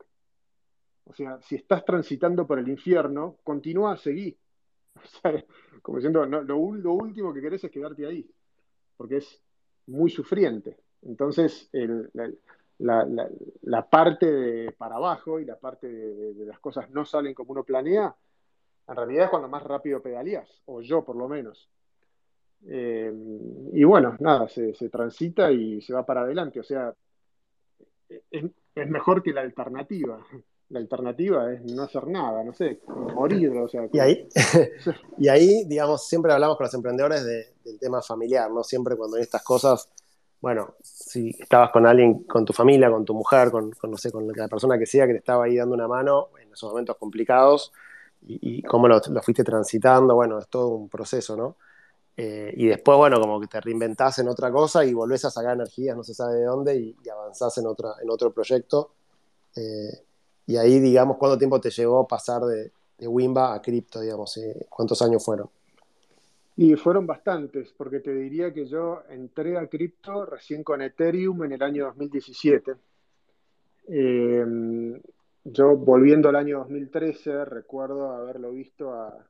O 1.05 1.13
sea, 1.13 1.39
si 1.41 1.55
estás 1.55 1.85
transitando 1.85 2.45
por 2.47 2.59
el 2.59 2.67
infierno, 2.67 3.37
continúa 3.43 3.93
a 3.93 3.97
seguir. 3.97 4.37
O 5.77 5.81
como 5.81 5.97
diciendo, 5.99 6.25
lo, 6.25 6.41
lo, 6.43 6.93
último 6.93 7.31
que 7.31 7.41
querés 7.41 7.63
es 7.63 7.69
quedarte 7.69 8.07
ahí, 8.07 8.27
porque 8.97 9.17
es 9.17 9.41
muy 9.87 10.09
sufriente. 10.09 10.77
Entonces, 11.03 11.69
la, 12.79 13.89
parte 13.89 14.31
de 14.31 14.71
para 14.71 14.95
abajo 14.95 15.39
y 15.39 15.45
la 15.45 15.57
parte 15.57 15.87
de, 15.87 16.45
las 16.45 16.59
cosas 16.59 16.89
no 16.89 17.05
salen 17.05 17.33
como 17.33 17.51
uno 17.51 17.63
planea, 17.63 18.15
en 18.87 18.95
realidad 18.95 19.25
es 19.25 19.29
cuando 19.29 19.47
más 19.47 19.63
rápido 19.63 20.01
pedalías, 20.01 20.61
o 20.65 20.81
yo 20.81 21.03
por 21.03 21.15
lo 21.15 21.27
menos. 21.27 21.69
Eh, 22.67 23.13
y 23.73 23.83
bueno, 23.83 24.15
nada, 24.19 24.47
se, 24.47 24.73
transita 24.89 25.51
y 25.51 25.81
se 25.81 25.93
va 25.93 26.05
para 26.05 26.21
adelante. 26.21 26.59
O 26.59 26.63
sea, 26.63 26.93
es, 28.09 28.89
mejor 28.89 29.23
que 29.23 29.33
la 29.33 29.41
alternativa. 29.41 30.25
La 30.69 30.79
alternativa 30.79 31.53
es 31.53 31.63
no 31.63 31.83
hacer 31.83 32.07
nada, 32.07 32.43
no 32.43 32.53
sé, 32.53 32.81
morir. 32.87 33.51
O 33.51 33.67
sea, 33.67 33.87
y, 33.91 33.99
ahí, 33.99 34.27
y 35.17 35.27
ahí, 35.27 35.63
digamos, 35.65 36.07
siempre 36.07 36.33
hablamos 36.33 36.57
con 36.57 36.65
los 36.65 36.73
emprendedores 36.73 37.23
del 37.23 37.79
tema 37.79 38.01
familiar, 38.01 38.49
¿no? 38.51 38.63
Siempre 38.63 38.95
cuando 38.95 39.17
hay 39.17 39.23
estas 39.23 39.43
cosas, 39.43 39.89
bueno, 40.41 40.75
si 40.81 41.35
estabas 41.39 41.71
con 41.71 41.85
alguien, 41.85 42.23
con 42.23 42.45
tu 42.45 42.53
familia, 42.53 42.89
con 42.89 43.05
tu 43.05 43.13
mujer, 43.13 43.51
con, 43.51 43.71
con 43.71 43.91
no 43.91 43.97
sé, 43.97 44.11
con 44.11 44.27
la 44.27 44.47
persona 44.47 44.77
que 44.77 44.85
sea 44.85 45.05
que 45.05 45.13
te 45.13 45.19
estaba 45.19 45.45
ahí 45.45 45.55
dando 45.55 45.75
una 45.75 45.87
mano 45.87 46.29
en 46.41 46.51
esos 46.51 46.69
momentos 46.69 46.97
complicados, 46.97 47.71
y, 48.27 48.61
cómo 48.63 48.87
lo, 48.87 49.01
fuiste 49.21 49.43
transitando, 49.43 50.15
bueno, 50.15 50.39
es 50.39 50.47
todo 50.47 50.69
un 50.69 50.89
proceso, 50.89 51.35
¿no? 51.35 51.57
Eh, 52.17 52.53
y 52.55 52.67
después, 52.67 52.97
bueno, 52.97 53.19
como 53.19 53.39
que 53.41 53.47
te 53.47 53.59
reinventás 53.59 54.19
en 54.19 54.29
otra 54.29 54.51
cosa 54.51 54.85
y 54.85 54.93
volvés 54.93 55.25
a 55.25 55.31
sacar 55.31 55.53
energías, 55.53 55.97
no 55.97 56.03
se 56.03 56.13
sabe 56.13 56.35
de 56.35 56.45
dónde, 56.45 56.75
y, 56.75 57.09
avanzás 57.09 57.57
en, 57.57 57.67
otra, 57.67 57.93
en 58.01 58.09
otro 58.09 58.31
proyecto. 58.31 58.91
Eh, 59.55 60.04
y 60.47 60.57
ahí, 60.57 60.79
digamos, 60.79 61.17
¿cuánto 61.17 61.37
tiempo 61.37 61.59
te 61.59 61.69
llevó 61.69 62.07
pasar 62.07 62.41
de, 62.43 62.71
Wimba 63.07 63.53
a 63.53 63.61
cripto, 63.61 63.99
digamos? 64.01 64.37
Eh, 64.37 64.65
¿Cuántos 64.69 65.01
años 65.01 65.23
fueron? 65.23 65.49
Y 66.57 66.75
fueron 66.75 67.05
bastantes, 67.05 67.73
porque 67.75 67.99
te 67.99 68.13
diría 68.13 68.53
que 68.53 68.65
yo 68.65 69.01
entré 69.09 69.57
a 69.57 69.67
cripto 69.67 70.25
recién 70.25 70.63
con 70.63 70.81
Ethereum 70.81 71.43
en 71.43 71.51
el 71.51 71.61
año 71.61 71.85
2017. 71.85 72.73
Eh, 73.87 74.45
yo 75.43 75.75
volviendo 75.75 76.29
al 76.29 76.37
año 76.37 76.59
2013, 76.59 77.45
recuerdo 77.45 78.11
haberlo 78.11 78.51
visto 78.51 78.93
a, 78.93 79.25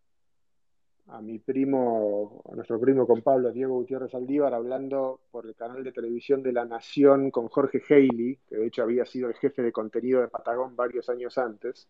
a 1.08 1.22
mi 1.22 1.39
primo, 1.39 2.41
a 2.52 2.56
nuestro 2.56 2.80
primo 2.80 3.06
con 3.06 3.22
Pablo, 3.22 3.52
Diego 3.52 3.76
Gutiérrez 3.76 4.13
Aldívar, 4.15 4.54
hablando 4.54 5.22
por 5.32 5.46
el 5.46 5.56
canal 5.56 5.84
de 5.84 5.91
televisión 5.91 6.41
de 6.41 6.52
La 6.52 6.65
Nación 6.65 7.30
con 7.30 7.48
Jorge 7.48 7.82
Haley, 7.88 8.39
que 8.48 8.58
de 8.58 8.68
hecho 8.68 8.84
había 8.84 9.06
sido 9.06 9.30
el 9.30 9.36
jefe 9.36 9.62
de 9.62 9.72
contenido 9.72 10.22
de 10.22 10.28
Patagón 10.28 10.76
varios 10.76 11.10
años 11.10 11.38
antes. 11.38 11.88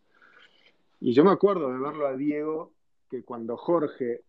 Y 0.99 1.13
yo 1.13 1.23
me 1.23 1.32
acuerdo 1.32 1.71
de 1.71 1.80
verlo 1.80 2.08
a 2.08 2.17
Diego, 2.17 2.73
que 3.10 3.23
cuando 3.23 3.56
Jorge, 3.56 4.23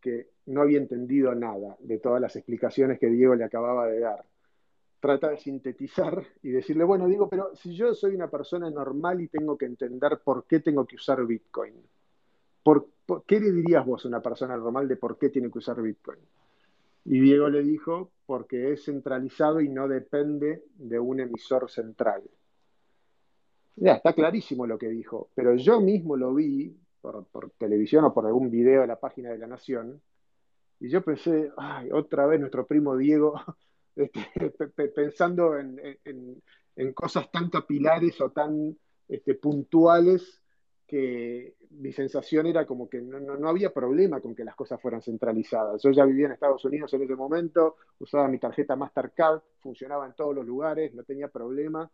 que 0.00 0.28
no 0.46 0.62
había 0.62 0.78
entendido 0.78 1.34
nada 1.34 1.76
de 1.78 1.98
todas 1.98 2.20
las 2.20 2.36
explicaciones 2.36 2.98
que 2.98 3.06
Diego 3.06 3.34
le 3.34 3.44
acababa 3.44 3.86
de 3.86 4.00
dar, 4.00 4.24
trata 5.00 5.30
de 5.30 5.38
sintetizar 5.38 6.22
y 6.42 6.50
decirle, 6.50 6.84
bueno, 6.84 7.06
digo, 7.06 7.28
pero 7.28 7.54
si 7.54 7.74
yo 7.74 7.94
soy 7.94 8.14
una 8.14 8.28
persona 8.28 8.68
normal 8.70 9.22
y 9.22 9.28
tengo 9.28 9.56
que 9.56 9.64
entender 9.64 10.20
por 10.22 10.44
qué 10.44 10.60
tengo 10.60 10.86
que 10.86 10.96
usar 10.96 11.24
Bitcoin, 11.24 11.74
¿por, 12.62 12.88
qué 13.26 13.40
le 13.40 13.52
dirías 13.52 13.84
vos 13.84 14.04
a 14.04 14.08
una 14.08 14.22
persona 14.22 14.56
normal 14.56 14.88
de 14.88 14.96
por 14.96 15.18
qué 15.18 15.28
tiene 15.28 15.50
que 15.50 15.58
usar 15.58 15.80
Bitcoin? 15.80 16.18
Y 17.04 17.20
Diego 17.20 17.48
le 17.48 17.62
dijo, 17.62 18.12
porque 18.26 18.72
es 18.72 18.84
centralizado 18.84 19.60
y 19.60 19.68
no 19.68 19.88
depende 19.88 20.64
de 20.74 20.98
un 20.98 21.20
emisor 21.20 21.70
central. 21.70 22.22
Ya, 23.76 23.94
está 23.94 24.12
clarísimo 24.12 24.66
lo 24.66 24.78
que 24.78 24.88
dijo, 24.88 25.30
pero 25.34 25.54
yo 25.56 25.80
mismo 25.80 26.16
lo 26.16 26.34
vi 26.34 26.76
por, 27.00 27.26
televisión 27.56 28.04
o 28.04 28.12
por 28.12 28.26
algún 28.26 28.50
video 28.50 28.82
de 28.82 28.86
la 28.86 29.00
página 29.00 29.30
de 29.30 29.38
la 29.38 29.46
Nación, 29.46 30.02
y 30.78 30.88
yo 30.88 31.02
pensé, 31.02 31.50
ay, 31.56 31.90
otra 31.92 32.26
vez 32.26 32.40
nuestro 32.40 32.66
primo 32.66 32.96
Diego 32.96 33.34
este, 33.96 34.68
pensando 34.68 35.58
en, 35.58 36.42
cosas 36.94 37.30
tan 37.30 37.50
capilares 37.50 38.20
o 38.20 38.30
tan 38.30 38.76
este, 39.08 39.34
puntuales 39.34 40.40
que 40.90 41.54
mi 41.70 41.92
sensación 41.92 42.46
era 42.46 42.66
como 42.66 42.88
que 42.88 43.00
no, 43.00 43.48
había 43.48 43.72
problema 43.72 44.20
con 44.20 44.34
que 44.34 44.44
las 44.44 44.56
cosas 44.56 44.80
fueran 44.82 45.00
centralizadas. 45.00 45.80
Yo 45.80 45.92
ya 45.92 46.04
vivía 46.04 46.26
en 46.26 46.32
Estados 46.32 46.64
Unidos 46.64 46.92
en 46.94 47.02
ese 47.02 47.14
momento, 47.14 47.76
usaba 48.00 48.26
mi 48.26 48.40
tarjeta 48.40 48.74
Mastercard, 48.74 49.40
funcionaba 49.60 50.04
en 50.06 50.14
todos 50.14 50.34
los 50.34 50.44
lugares, 50.44 50.92
no 50.92 51.04
tenía 51.04 51.28
problema. 51.28 51.88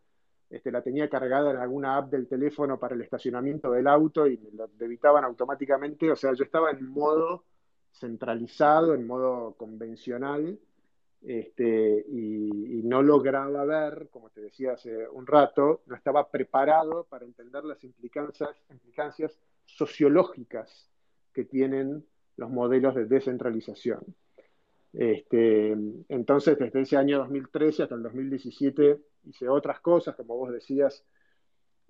Este, 0.49 0.73
la 0.73 0.81
tenía 0.81 1.11
cargada 1.11 1.51
en 1.51 1.59
alguna 1.59 1.99
app 1.99 2.11
del 2.11 2.27
teléfono 2.27 2.79
para 2.79 2.95
el 2.95 3.03
estacionamiento 3.03 3.71
del 3.71 3.87
auto 3.87 4.27
y 4.27 4.39
me 4.39 4.51
lo 4.53 4.67
debitaban 4.69 5.25
automáticamente. 5.25 6.11
O 6.11 6.17
sea, 6.17 6.33
yo 6.33 6.45
estaba 6.45 6.71
en 6.71 6.89
modo 6.89 7.45
centralizado, 7.93 8.95
en 8.95 9.07
modo 9.07 9.57
convencional, 9.59 10.59
este, 11.23 12.05
y, 12.09 12.83
no 12.85 13.03
lograba 13.03 13.65
ver, 13.65 14.09
como 14.11 14.31
te 14.31 14.41
decía 14.41 14.75
hace 14.75 15.09
un 15.09 15.27
rato, 15.27 15.83
no 15.87 15.97
estaba 15.97 16.31
preparado 16.31 17.05
para 17.05 17.25
entender 17.25 17.65
las 17.65 17.83
implicancias, 17.83 19.41
sociológicas 19.65 20.89
que 21.33 21.45
tienen 21.45 22.07
los 22.37 22.49
modelos 22.51 22.95
de 22.95 23.07
descentralización. 23.07 24.15
Este, 24.93 25.73
entonces, 26.09 26.57
desde 26.57 26.83
ese 26.83 26.97
año 26.97 27.19
2013 27.19 27.83
hasta 27.83 27.97
el 27.97 28.05
2017 28.05 29.01
hice 29.25 29.49
otras 29.49 29.81
cosas, 29.81 30.15
como 30.15 30.37
vos 30.37 30.53
decías, 30.53 31.05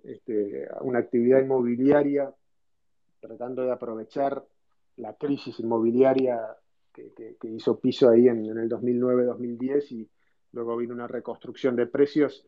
este, 0.03 0.67
una 0.81 0.99
actividad 0.99 1.39
inmobiliaria, 1.39 2.33
tratando 3.19 3.63
de 3.63 3.71
aprovechar 3.71 4.43
la 4.95 5.13
crisis 5.13 5.59
inmobiliaria 5.59 6.57
que, 7.39 7.47
hizo 7.47 7.79
piso 7.79 8.09
ahí 8.09 8.27
en, 8.27 8.45
el 8.45 8.69
2009-2010 8.69 9.91
y 9.91 10.09
luego 10.53 10.77
vino 10.77 10.93
una 10.93 11.07
reconstrucción 11.07 11.75
de 11.75 11.87
precios, 11.87 12.45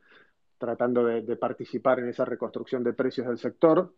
tratando 0.58 1.06
de, 1.06 1.36
participar 1.36 2.00
en 2.00 2.10
esa 2.10 2.26
reconstrucción 2.26 2.84
de 2.84 2.94
precios 2.94 3.28
del 3.28 3.38
sector. 3.38 3.94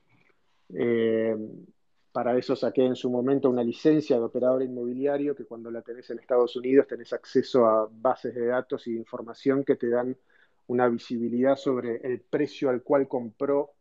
Eh, 0.73 1.35
para 2.11 2.37
eso 2.37 2.55
saqué 2.55 2.85
en 2.85 2.95
su 2.95 3.09
momento 3.09 3.49
una 3.49 3.63
licencia 3.63 4.17
de 4.17 4.23
operador 4.23 4.61
inmobiliario 4.63 5.33
que 5.33 5.45
cuando 5.45 5.71
la 5.71 5.81
tenés 5.81 6.09
en 6.09 6.19
Estados 6.19 6.55
Unidos 6.57 6.87
tenés 6.87 7.13
acceso 7.13 7.65
a 7.65 7.89
bases 7.89 8.35
de 8.35 8.47
datos 8.47 8.85
y 8.87 8.95
información 8.95 9.63
que 9.63 9.77
te 9.77 9.89
dan 9.89 10.17
una 10.67 10.89
visibilidad 10.89 11.55
sobre 11.55 11.97
el 12.03 12.19
precio 12.19 12.69
al 12.69 12.83
cual 12.83 13.07
compró 13.07 13.71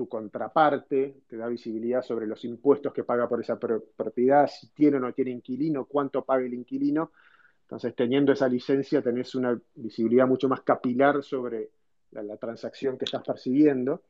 tu 0.00 0.08
contraparte, 0.08 1.24
te 1.28 1.36
da 1.36 1.46
visibilidad 1.46 2.00
sobre 2.00 2.26
los 2.26 2.42
impuestos 2.46 2.90
que 2.94 3.04
paga 3.04 3.28
por 3.28 3.38
esa 3.38 3.58
propiedad, 3.58 4.48
si 4.48 4.68
tiene 4.68 4.96
o 4.96 5.00
no 5.00 5.12
tiene 5.12 5.30
inquilino, 5.30 5.84
cuánto 5.84 6.24
paga 6.24 6.46
el 6.46 6.54
inquilino. 6.54 7.12
Entonces, 7.64 7.94
teniendo 7.94 8.32
esa 8.32 8.48
licencia, 8.48 9.02
tenés 9.02 9.34
una 9.34 9.60
visibilidad 9.74 10.26
mucho 10.26 10.48
más 10.48 10.62
capilar 10.62 11.22
sobre 11.22 11.68
la 12.12 12.38
transacción 12.38 12.96
que 12.96 13.04
estás 13.04 13.22
persiguiendo. 13.22 14.00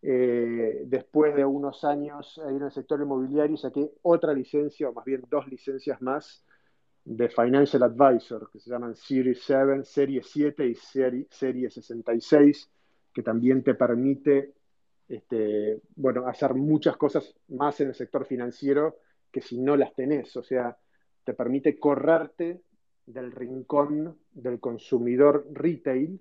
Eh, 0.00 0.84
después 0.86 1.34
de 1.36 1.44
unos 1.44 1.84
años 1.84 2.40
ahí 2.42 2.56
en 2.56 2.62
el 2.62 2.72
sector 2.72 2.98
inmobiliario 2.98 3.58
saqué 3.58 3.92
otra 4.00 4.32
licencia, 4.32 4.88
o 4.88 4.94
más 4.94 5.04
bien 5.04 5.22
dos 5.28 5.46
licencias 5.48 6.00
más, 6.00 6.42
de 7.04 7.28
Financial 7.28 7.82
Advisor, 7.82 8.48
que 8.50 8.58
se 8.58 8.70
llaman 8.70 8.96
Series 8.96 9.42
7, 9.44 9.84
Serie 9.84 10.22
7 10.22 10.66
y 10.66 10.74
Serie, 10.74 11.26
serie 11.28 11.70
66, 11.70 12.70
que 13.12 13.22
también 13.22 13.62
te 13.62 13.74
permite 13.74 14.54
este, 15.08 15.80
bueno, 15.96 16.26
hacer 16.26 16.54
muchas 16.54 16.96
cosas 16.96 17.34
más 17.48 17.80
en 17.80 17.88
el 17.88 17.94
sector 17.94 18.24
financiero 18.26 18.96
que 19.30 19.40
si 19.40 19.58
no 19.58 19.76
las 19.76 19.94
tenés. 19.94 20.36
O 20.36 20.42
sea, 20.42 20.76
te 21.24 21.34
permite 21.34 21.78
correrte 21.78 22.62
del 23.06 23.32
rincón 23.32 24.18
del 24.32 24.60
consumidor 24.60 25.46
retail 25.52 26.20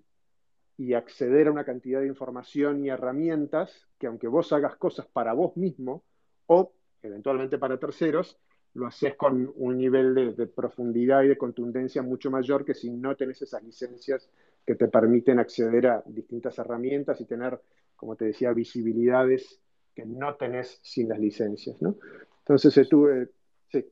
y 0.77 0.93
acceder 0.93 1.47
a 1.47 1.51
una 1.51 1.65
cantidad 1.65 2.01
de 2.01 2.07
información 2.07 2.83
y 2.83 2.89
herramientas 2.89 3.87
que 3.99 4.07
aunque 4.07 4.27
vos 4.27 4.51
hagas 4.53 4.75
cosas 4.75 5.05
para 5.07 5.33
vos 5.33 5.55
mismo 5.55 6.03
o 6.47 6.73
eventualmente 7.01 7.57
para 7.57 7.77
terceros, 7.77 8.39
lo 8.73 8.87
haces 8.87 9.15
con 9.15 9.51
un 9.55 9.77
nivel 9.77 10.35
de, 10.35 10.47
profundidad 10.47 11.23
y 11.23 11.27
de 11.27 11.37
contundencia 11.37 12.01
mucho 12.01 12.31
mayor 12.31 12.65
que 12.65 12.73
si 12.73 12.89
no 12.89 13.15
tenés 13.15 13.41
esas 13.41 13.63
licencias 13.63 14.29
que 14.65 14.75
te 14.75 14.87
permiten 14.87 15.37
acceder 15.37 15.87
a 15.87 16.03
distintas 16.07 16.57
herramientas 16.57 17.21
y 17.21 17.25
tener, 17.25 17.59
como 18.03 18.17
te 18.17 18.25
decía, 18.25 18.51
visibilidades 18.51 19.61
que 19.95 20.05
no 20.05 20.35
tenés 20.35 20.77
sin 20.83 21.07
las 21.07 21.19
licencias. 21.19 21.81
¿no? 21.81 21.95
Entonces 22.39 22.75
estuve, 22.75 23.29
sí. 23.71 23.85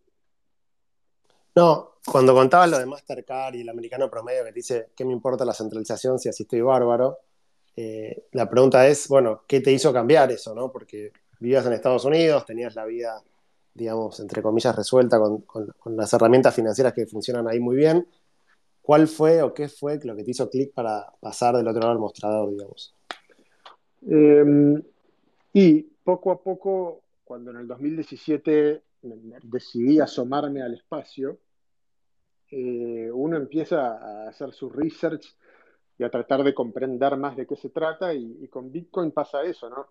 No, 1.55 1.91
cuando 2.05 2.33
contabas 2.33 2.69
lo 2.69 2.77
de 2.77 2.85
Mastercard 2.85 3.55
y 3.55 3.61
el 3.61 3.69
americano 3.69 4.11
promedio 4.11 4.43
que 4.43 4.51
dice, 4.51 4.89
¿qué 4.97 5.05
me 5.05 5.13
importa 5.13 5.45
la 5.45 5.53
centralización 5.53 6.19
si 6.19 6.27
así 6.27 6.43
estoy 6.43 6.59
bárbaro? 6.59 7.19
Eh, 7.77 8.25
la 8.33 8.49
pregunta 8.49 8.85
es, 8.85 9.07
bueno, 9.07 9.43
¿qué 9.47 9.61
te 9.61 9.71
hizo 9.71 9.93
cambiar 9.93 10.29
eso? 10.29 10.53
¿no? 10.53 10.73
Porque 10.73 11.13
vivías 11.39 11.65
en 11.65 11.71
Estados 11.71 12.03
Unidos, 12.03 12.45
tenías 12.45 12.75
la 12.75 12.83
vida, 12.83 13.23
digamos, 13.73 14.19
entre 14.19 14.41
comillas, 14.41 14.75
resuelta 14.75 15.19
con, 15.19 15.73
las 15.95 16.11
herramientas 16.11 16.53
financieras 16.53 16.91
que 16.91 17.05
funcionan 17.05 17.47
ahí 17.47 17.61
muy 17.61 17.77
bien. 17.77 18.05
¿Cuál 18.81 19.07
fue 19.07 19.41
o 19.41 19.53
qué 19.53 19.69
fue 19.69 20.01
lo 20.03 20.17
que 20.17 20.25
te 20.25 20.31
hizo 20.31 20.49
clic 20.49 20.73
para 20.73 21.13
pasar 21.21 21.55
del 21.55 21.67
otro 21.69 21.79
lado 21.79 21.93
del 21.93 22.01
mostrador, 22.01 22.49
digamos? 22.49 22.93
Em, 24.01 24.81
y 25.53 25.81
poco 26.03 26.31
a 26.31 26.41
poco, 26.41 27.03
cuando 27.23 27.51
en 27.51 27.57
el 27.57 27.67
2017 27.67 28.83
decidí 29.43 29.99
asomarme 29.99 30.61
al 30.61 30.73
espacio, 30.73 31.39
eh, 32.49 33.09
uno 33.13 33.37
empieza 33.37 33.97
a 33.97 34.29
hacer 34.29 34.51
su 34.53 34.69
research 34.69 35.25
y 35.97 36.03
a 36.03 36.09
tratar 36.09 36.43
de 36.43 36.53
comprender 36.53 37.15
más 37.15 37.35
de 37.37 37.45
qué 37.45 37.55
se 37.55 37.69
trata 37.69 38.13
y, 38.13 38.47
con 38.47 38.71
Bitcoin 38.71 39.11
pasa 39.11 39.43
eso, 39.43 39.69
¿no? 39.69 39.87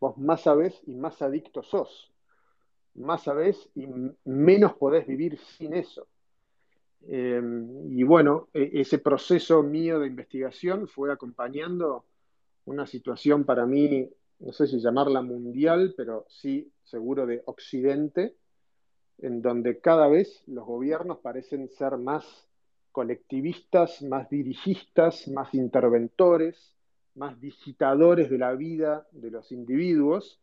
Vos 0.00 0.16
más 0.16 0.42
sabés 0.42 0.80
y 0.86 0.94
más 0.94 1.20
adicto 1.22 1.62
sos. 1.62 2.12
Más 2.94 3.24
sabés 3.24 3.68
y 3.74 3.86
menos 4.24 4.74
podés 4.74 5.06
vivir 5.06 5.38
sin 5.38 5.74
eso. 5.74 6.06
Eh, 7.06 7.42
y 7.90 8.02
bueno, 8.02 8.48
e, 8.54 8.70
ese 8.74 8.98
proceso 8.98 9.62
mío 9.62 9.98
de 9.98 10.06
investigación 10.06 10.88
fue 10.88 11.12
acompañando 11.12 12.04
una 12.68 12.86
situación 12.86 13.44
para 13.44 13.64
mí, 13.64 14.10
no 14.40 14.52
sé 14.52 14.66
si 14.66 14.78
llamarla 14.78 15.22
mundial, 15.22 15.94
pero 15.96 16.26
sí 16.28 16.70
seguro 16.84 17.26
de 17.26 17.42
Occidente, 17.46 18.36
en 19.18 19.40
donde 19.40 19.80
cada 19.80 20.06
vez 20.06 20.42
los 20.46 20.66
gobiernos 20.66 21.18
parecen 21.18 21.68
ser 21.70 21.96
más 21.96 22.24
colectivistas, 22.92 24.02
más 24.02 24.28
dirigistas, 24.28 25.28
más 25.28 25.54
interventores, 25.54 26.74
más 27.14 27.40
digitadores 27.40 28.28
de 28.28 28.38
la 28.38 28.52
vida 28.54 29.06
de 29.12 29.30
los 29.30 29.50
individuos. 29.50 30.38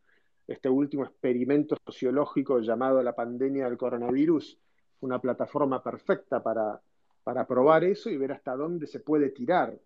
Este 0.47 0.67
último 0.67 1.05
experimento 1.05 1.77
sociológico 1.85 2.59
llamado 2.59 3.01
la 3.03 3.15
pandemia 3.15 3.65
del 3.65 3.77
coronavirus 3.77 4.57
fue 4.99 5.07
una 5.07 5.19
plataforma 5.19 5.83
perfecta 5.83 6.41
para, 6.41 6.81
para 7.23 7.45
probar 7.45 7.83
eso 7.83 8.09
y 8.09 8.17
ver 8.17 8.31
hasta 8.31 8.55
dónde 8.55 8.87
se 8.87 8.99
puede 8.99 9.29
tirar. 9.29 9.77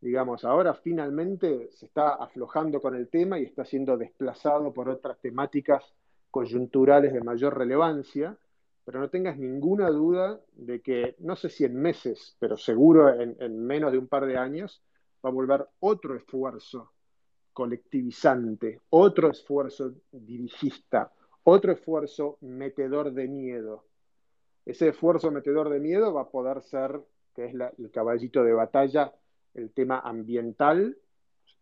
Digamos, 0.00 0.44
ahora 0.44 0.74
finalmente 0.74 1.70
se 1.72 1.86
está 1.86 2.14
aflojando 2.14 2.80
con 2.80 2.94
el 2.94 3.08
tema 3.08 3.38
y 3.38 3.44
está 3.44 3.64
siendo 3.64 3.96
desplazado 3.96 4.72
por 4.72 4.88
otras 4.88 5.18
temáticas 5.20 5.92
coyunturales 6.30 7.12
de 7.12 7.20
mayor 7.20 7.58
relevancia, 7.58 8.36
pero 8.84 9.00
no 9.00 9.10
tengas 9.10 9.36
ninguna 9.36 9.90
duda 9.90 10.40
de 10.54 10.80
que, 10.80 11.16
no 11.18 11.34
sé 11.34 11.50
si 11.50 11.64
en 11.64 11.74
meses, 11.74 12.36
pero 12.38 12.56
seguro 12.56 13.12
en, 13.12 13.66
menos 13.66 13.92
de 13.92 13.98
un 13.98 14.06
par 14.06 14.24
de 14.24 14.38
años, 14.38 14.82
va 15.24 15.30
a 15.30 15.32
volver 15.32 15.66
otro 15.80 16.14
esfuerzo 16.14 16.92
colectivizante, 17.52 18.80
otro 18.90 19.30
esfuerzo 19.30 19.92
dirigista, 20.12 21.12
otro 21.42 21.72
esfuerzo 21.72 22.38
metedor 22.40 23.12
de 23.12 23.26
miedo. 23.26 23.84
Ese 24.64 24.88
esfuerzo 24.88 25.32
metedor 25.32 25.70
de 25.70 25.80
miedo 25.80 26.14
va 26.14 26.22
a 26.22 26.28
poder 26.28 26.62
ser, 26.62 27.00
que 27.34 27.46
es 27.46 27.54
el 27.54 27.90
caballito 27.90 28.44
de 28.44 28.52
batalla, 28.52 29.12
el 29.54 29.70
tema 29.72 30.00
ambiental, 30.00 30.96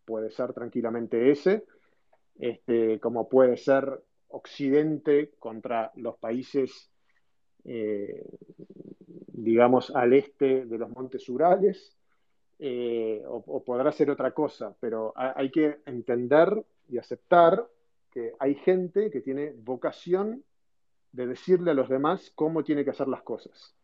puede 0.04 0.30
ser 0.30 0.52
tranquilamente 0.52 1.30
ese, 1.30 1.64
este, 2.38 3.00
como 3.00 3.28
puede 3.28 3.56
ser 3.56 4.02
Occidente 4.28 5.30
contra 5.38 5.92
los 5.96 6.18
países, 6.18 6.90
eh, 7.64 8.24
digamos, 9.28 9.94
al 9.94 10.12
este 10.12 10.66
de 10.66 10.78
los 10.78 10.90
montes 10.90 11.28
Urales, 11.28 11.96
eh, 12.58 13.22
o, 13.26 13.62
podrá 13.62 13.92
ser 13.92 14.10
otra 14.10 14.32
cosa, 14.32 14.74
pero 14.80 15.12
hay 15.14 15.50
que 15.50 15.78
entender 15.86 16.64
y 16.88 16.98
aceptar 16.98 17.66
que 18.10 18.32
hay 18.38 18.54
gente 18.54 19.10
que 19.10 19.20
tiene 19.20 19.52
vocación 19.52 20.42
de 21.12 21.26
decirle 21.26 21.72
a 21.72 21.74
los 21.74 21.88
demás 21.88 22.32
cómo 22.34 22.64
tiene 22.64 22.84
que 22.84 22.90
hacer 22.90 23.08
las 23.08 23.22
cosas. 23.22 23.74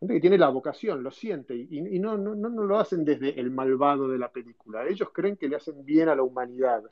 Gente 0.00 0.14
que 0.14 0.20
tiene 0.20 0.38
la 0.38 0.48
vocación, 0.48 1.02
lo 1.02 1.10
siente, 1.10 1.56
y, 1.56 1.98
no, 1.98 2.16
no, 2.16 2.34
no, 2.34 2.48
lo 2.48 2.78
hacen 2.78 3.04
desde 3.04 3.38
el 3.40 3.50
malvado 3.50 4.08
de 4.08 4.18
la 4.18 4.30
película. 4.30 4.86
Ellos 4.86 5.10
creen 5.12 5.36
que 5.36 5.48
le 5.48 5.56
hacen 5.56 5.84
bien 5.84 6.08
a 6.08 6.14
la 6.14 6.22
humanidad 6.22 6.84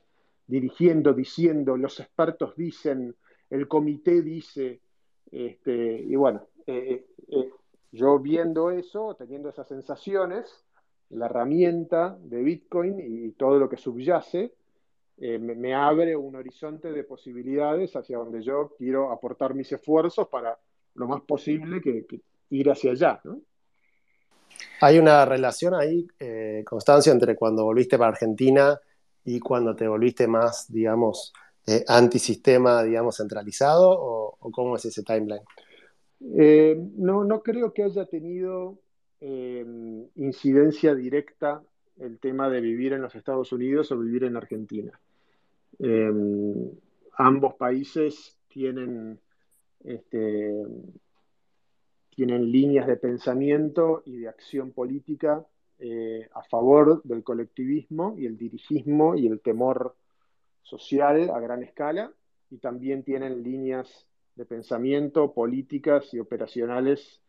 dirigiendo, 0.46 1.12
diciendo, 1.12 1.76
los 1.76 2.00
expertos 2.00 2.56
dicen, 2.56 3.14
el 3.50 3.68
comité 3.68 4.22
dice, 4.22 4.80
este, 5.30 6.02
y 6.02 6.16
bueno, 6.16 6.46
eh, 6.66 6.74
eh, 6.76 7.06
eh, 7.28 7.50
yo 7.92 8.18
viendo 8.18 8.70
eso, 8.70 9.14
teniendo 9.14 9.48
esas 9.48 9.68
sensaciones, 9.68 10.64
la 11.10 11.26
herramienta 11.26 12.18
de 12.20 12.42
Bitcoin 12.42 12.98
y 12.98 13.30
todo 13.32 13.58
lo 13.58 13.68
que 13.68 13.76
subyace 13.76 14.52
me, 15.18 15.74
abre 15.74 16.14
un 16.14 16.36
horizonte 16.36 16.92
de 16.92 17.04
posibilidades 17.04 17.96
hacia 17.96 18.18
donde 18.18 18.42
yo 18.42 18.74
quiero 18.76 19.12
aportar 19.12 19.54
mis 19.54 19.70
esfuerzos 19.72 20.28
para 20.28 20.58
lo 20.94 21.06
más 21.06 21.22
posible 21.22 21.80
que, 21.80 22.04
ir 22.50 22.70
hacia 22.70 22.92
allá. 22.92 23.20
Hay 24.80 24.98
una 24.98 25.24
relación 25.24 25.74
ahí, 25.74 26.06
eh, 26.18 26.62
Constancia, 26.64 27.12
entre 27.12 27.34
cuando 27.34 27.64
volviste 27.64 27.98
para 27.98 28.10
Argentina 28.10 28.78
y 29.24 29.40
cuando 29.40 29.74
te 29.74 29.88
volviste 29.88 30.26
más, 30.26 30.70
digamos, 30.70 31.32
eh, 31.66 31.84
antisistema, 31.88 32.82
digamos, 32.82 33.16
centralizado, 33.16 33.90
o, 33.90 34.38
cómo 34.52 34.76
es 34.76 34.84
ese 34.84 35.02
timeline? 35.02 35.42
no, 36.18 37.24
no 37.24 37.42
creo 37.42 37.74
que 37.74 37.82
haya 37.82 38.06
tenido 38.06 38.78
incidencia 40.14 40.94
directa 40.94 41.62
el 41.98 42.18
tema 42.18 42.48
de 42.48 42.60
vivir 42.60 42.92
en 42.92 43.02
los 43.02 43.14
Estados 43.14 43.52
Unidos 43.52 43.90
o 43.92 43.98
vivir 43.98 44.24
en 44.24 44.36
Argentina. 44.36 44.98
Ambos 47.18 47.54
países 47.54 48.36
tienen, 48.48 49.18
este, 49.84 50.52
tienen 52.16 52.50
líneas 52.50 52.86
de 52.86 52.96
pensamiento 52.96 54.02
y 54.06 54.16
de 54.16 54.28
acción 54.28 54.72
política 54.72 55.46
eh, 55.78 56.26
a 56.32 56.42
favor 56.44 57.02
del 57.04 57.22
colectivismo 57.22 58.14
y 58.16 58.24
el 58.24 58.38
dirigismo 58.38 59.14
y 59.14 59.26
el 59.26 59.40
temor 59.40 59.94
social 60.62 61.28
a 61.30 61.38
gran 61.38 61.62
escala, 61.62 62.10
y 62.50 62.56
también 62.56 63.02
tienen 63.02 63.42
líneas 63.42 64.06
de 64.34 64.46
pensamiento, 64.46 65.34
políticas 65.34 66.12
y 66.14 66.18
operacionales 66.18 67.20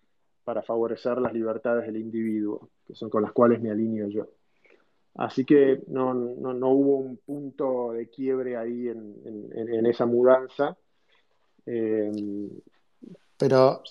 para 0.45 0.63
favorecer 0.63 1.17
las 1.17 1.33
libertades 1.33 1.85
del 1.85 1.97
individuo, 1.97 2.69
que 2.85 2.95
son 2.95 3.09
con 3.09 3.23
las 3.23 3.33
cuales 3.33 3.61
me 3.61 3.69
alineo 3.69 4.07
yo. 4.07 4.27
Así 5.15 5.43
que 5.43 5.81
no, 5.87 6.11
hubo 6.13 6.97
un 6.99 7.17
punto 7.17 7.91
de 7.91 8.07
quiebre 8.09 8.55
ahí 8.55 8.87
en, 8.87 9.85
esa 9.85 10.05
mudanza. 10.05 10.77
Eh, 11.65 12.09
Pero, 13.37 13.81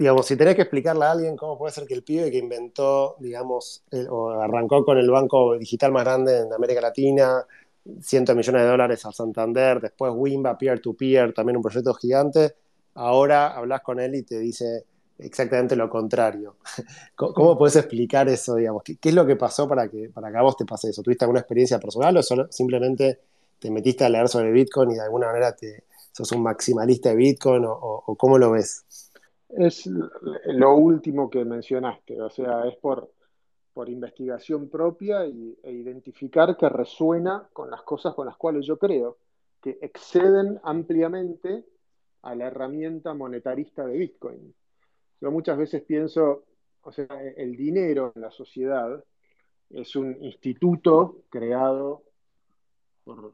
digamos, 0.00 0.24
si 0.24 0.34
tenés 0.34 0.54
que 0.54 0.62
explicarle 0.62 1.04
a 1.04 1.10
alguien 1.10 1.36
cómo 1.36 1.58
puede 1.58 1.74
ser 1.74 1.86
que 1.86 1.92
el 1.92 2.02
pibe 2.02 2.30
que 2.30 2.38
inventó, 2.38 3.16
digamos, 3.18 3.84
o 4.08 4.30
arrancó 4.30 4.82
con 4.82 4.96
el 4.96 5.10
banco 5.10 5.58
digital 5.58 5.92
más 5.92 6.04
grande 6.04 6.38
en 6.38 6.52
América 6.54 6.80
Latina, 6.80 7.44
cientos 8.00 8.34
de 8.34 8.38
millones 8.38 8.62
de 8.62 8.68
dólares 8.68 9.04
a 9.04 9.12
Santander, 9.12 9.78
después 9.78 10.10
Wimba, 10.16 10.56
peer-to-peer, 10.56 11.34
también 11.34 11.58
un 11.58 11.62
proyecto 11.62 11.92
gigante, 11.92 12.54
ahora 12.94 13.48
hablas 13.48 13.82
con 13.82 14.00
él 14.00 14.14
y 14.14 14.22
te 14.22 14.38
dice, 14.38 14.86
exactamente 15.18 15.76
lo 15.76 15.90
contrario. 15.90 16.56
¿Cómo, 17.14 17.58
puedes 17.58 17.76
explicar 17.76 18.26
eso, 18.30 18.54
digamos? 18.54 18.82
¿Qué, 18.82 18.96
es 19.02 19.14
lo 19.14 19.26
que 19.26 19.36
pasó 19.36 19.68
para 19.68 19.90
que, 19.90 20.08
para 20.08 20.32
que 20.32 20.38
a 20.38 20.42
vos 20.42 20.56
te 20.56 20.64
pase 20.64 20.88
eso? 20.88 21.02
¿Tuviste 21.02 21.26
alguna 21.26 21.40
experiencia 21.40 21.78
personal 21.78 22.16
o 22.16 22.22
simplemente 22.48 23.20
te 23.58 23.70
metiste 23.70 24.06
a 24.06 24.08
leer 24.08 24.30
sobre 24.30 24.50
Bitcoin 24.50 24.92
y 24.92 24.94
de 24.94 25.02
alguna 25.02 25.26
manera 25.26 25.54
sos 26.12 26.32
un 26.32 26.42
maximalista 26.42 27.10
de 27.10 27.16
Bitcoin 27.16 27.64
o, 27.66 28.16
cómo 28.18 28.38
lo 28.38 28.52
ves? 28.52 28.86
Es 29.56 29.86
lo 29.86 30.76
último 30.76 31.28
que 31.28 31.44
mencionaste, 31.44 32.20
o 32.20 32.30
sea, 32.30 32.66
es 32.66 32.76
por, 32.76 33.10
por 33.72 33.88
investigación 33.88 34.68
propia 34.68 35.26
y, 35.26 35.58
e 35.62 35.72
identificar 35.72 36.56
que 36.56 36.68
resuena 36.68 37.48
con 37.52 37.70
las 37.70 37.82
cosas 37.82 38.14
con 38.14 38.26
las 38.26 38.36
cuales 38.36 38.64
yo 38.66 38.78
creo, 38.78 39.18
que 39.60 39.78
exceden 39.82 40.60
ampliamente 40.62 41.64
a 42.22 42.34
la 42.34 42.46
herramienta 42.46 43.12
monetarista 43.14 43.86
de 43.86 43.98
Bitcoin. 43.98 44.54
Yo 45.20 45.30
muchas 45.30 45.58
veces 45.58 45.82
pienso, 45.82 46.44
o 46.82 46.92
sea, 46.92 47.06
el 47.36 47.56
dinero 47.56 48.12
en 48.14 48.22
la 48.22 48.30
sociedad 48.30 49.02
es 49.70 49.96
un 49.96 50.16
instituto 50.22 51.22
creado 51.28 52.02
por 53.04 53.32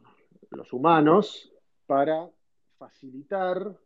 los 0.51 0.73
humanos 0.73 1.53
para 1.87 2.29
facilitar 2.79 3.77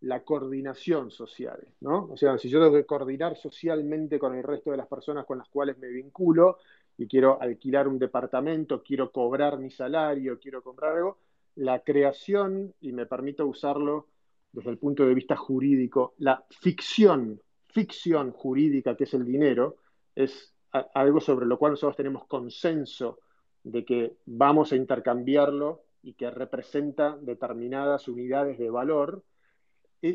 la 0.00 0.22
coordinación 0.22 1.10
social, 1.10 1.66
¿no? 1.80 2.08
O 2.10 2.16
sea, 2.16 2.38
si 2.38 2.48
yo 2.48 2.60
tengo 2.60 2.74
que 2.74 2.84
coordinar 2.84 3.36
socialmente 3.36 4.18
con 4.18 4.34
el 4.34 4.42
resto 4.42 4.70
de 4.70 4.76
las 4.76 4.86
personas 4.86 5.24
con 5.24 5.38
las 5.38 5.48
cuales 5.48 5.78
me 5.78 5.88
vinculo 5.88 6.58
y 6.98 7.06
quiero 7.06 7.40
alquilar 7.40 7.88
un 7.88 7.98
departamento, 7.98 8.82
quiero 8.82 9.10
cobrar 9.10 9.58
mi 9.58 9.70
salario, 9.70 10.38
quiero 10.38 10.62
comprar 10.62 10.96
algo, 10.96 11.18
la 11.56 11.80
creación, 11.80 12.74
y 12.80 12.92
me 12.92 13.06
permito 13.06 13.46
usarlo 13.46 14.08
desde 14.52 14.70
el 14.70 14.78
punto 14.78 15.06
de 15.06 15.14
vista 15.14 15.36
jurídico, 15.36 16.14
la 16.18 16.44
ficción, 16.50 17.40
ficción 17.68 18.32
jurídica 18.32 18.96
que 18.96 19.04
es 19.04 19.14
el 19.14 19.24
dinero, 19.24 19.76
es 20.14 20.54
algo 20.94 21.20
sobre 21.20 21.46
lo 21.46 21.58
cual 21.58 21.72
nosotros 21.72 21.96
tenemos 21.96 22.26
consenso 22.26 23.18
de 23.62 23.84
que 23.84 24.16
vamos 24.26 24.72
a 24.72 24.76
intercambiarlo 24.76 25.82
y 26.02 26.14
que 26.14 26.30
representa 26.30 27.16
determinadas 27.20 28.08
unidades 28.08 28.58
de 28.58 28.70
valor, 28.70 29.24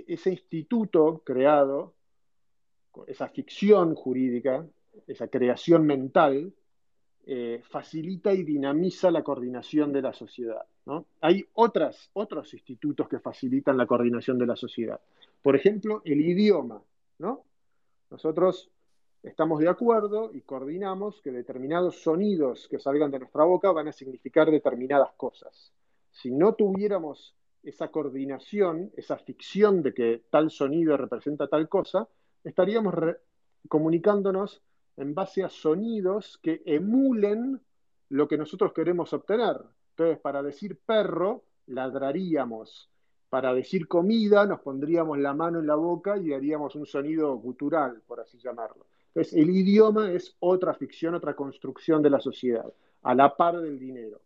ese 0.07 0.31
instituto 0.31 1.21
creado, 1.25 1.93
esa 3.07 3.27
ficción 3.29 3.95
jurídica, 3.95 4.65
esa 5.07 5.27
creación 5.27 5.85
mental, 5.85 6.53
eh, 7.25 7.61
facilita 7.69 8.33
y 8.33 8.43
dinamiza 8.43 9.11
la 9.11 9.23
coordinación 9.23 9.93
de 9.93 10.01
la 10.01 10.13
sociedad. 10.13 10.65
Hay 11.21 11.45
otras, 11.53 12.09
otros 12.13 12.53
institutos 12.53 13.07
que 13.07 13.19
facilitan 13.19 13.77
la 13.77 13.85
coordinación 13.85 14.37
de 14.39 14.47
la 14.47 14.55
sociedad. 14.55 14.99
Por 15.41 15.55
ejemplo, 15.55 16.01
el 16.03 16.19
idioma. 16.21 16.81
¿no? 17.19 17.43
Nosotros 18.09 18.71
estamos 19.21 19.59
de 19.59 19.69
acuerdo 19.69 20.31
y 20.33 20.41
coordinamos 20.41 21.21
que 21.21 21.31
determinados 21.31 22.01
sonidos 22.01 22.67
que 22.67 22.79
salgan 22.79 23.11
de 23.11 23.19
nuestra 23.19 23.43
boca 23.43 23.71
van 23.71 23.87
a 23.87 23.93
significar 23.93 24.49
determinadas 24.49 25.11
cosas. 25.13 25.71
Si 26.09 26.31
no 26.31 26.55
tuviéramos 26.55 27.35
esa 27.63 27.89
coordinación, 27.89 28.91
esa 28.95 29.17
ficción 29.17 29.81
de 29.83 29.93
que 29.93 30.23
tal 30.29 30.49
sonido 30.49 30.97
representa 30.97 31.47
tal 31.47 31.69
cosa, 31.69 32.07
estaríamos 32.43 32.93
comunicándonos 33.67 34.61
en 34.97 35.13
base 35.13 35.43
a 35.43 35.49
sonidos 35.49 36.39
que 36.41 36.61
emulen 36.65 37.61
lo 38.09 38.27
que 38.27 38.37
nosotros 38.37 38.73
queremos 38.73 39.13
obtener. 39.13 39.57
Entonces, 39.91 40.19
para 40.19 40.43
decir 40.43 40.79
perro, 40.85 41.43
ladraríamos. 41.67 42.89
Para 43.29 43.53
decir 43.53 43.87
comida, 43.87 44.45
nos 44.45 44.59
pondríamos 44.59 45.17
la 45.17 45.33
mano 45.33 45.59
en 45.59 45.67
la 45.67 45.75
boca 45.75 46.17
y 46.17 46.33
haríamos 46.33 46.75
un 46.75 46.85
sonido 46.85 47.35
gutural, 47.37 48.01
por 48.05 48.19
así 48.19 48.37
llamarlo. 48.39 48.87
Entonces, 49.13 49.33
el 49.33 49.49
idioma 49.49 50.11
es 50.11 50.35
otra 50.39 50.73
ficción, 50.73 51.15
otra 51.15 51.35
construcción 51.35 52.01
de 52.01 52.09
la 52.09 52.19
sociedad, 52.19 52.73
a 53.03 53.15
la 53.15 53.35
par 53.35 53.61
del 53.61 53.79
dinero. 53.79 54.19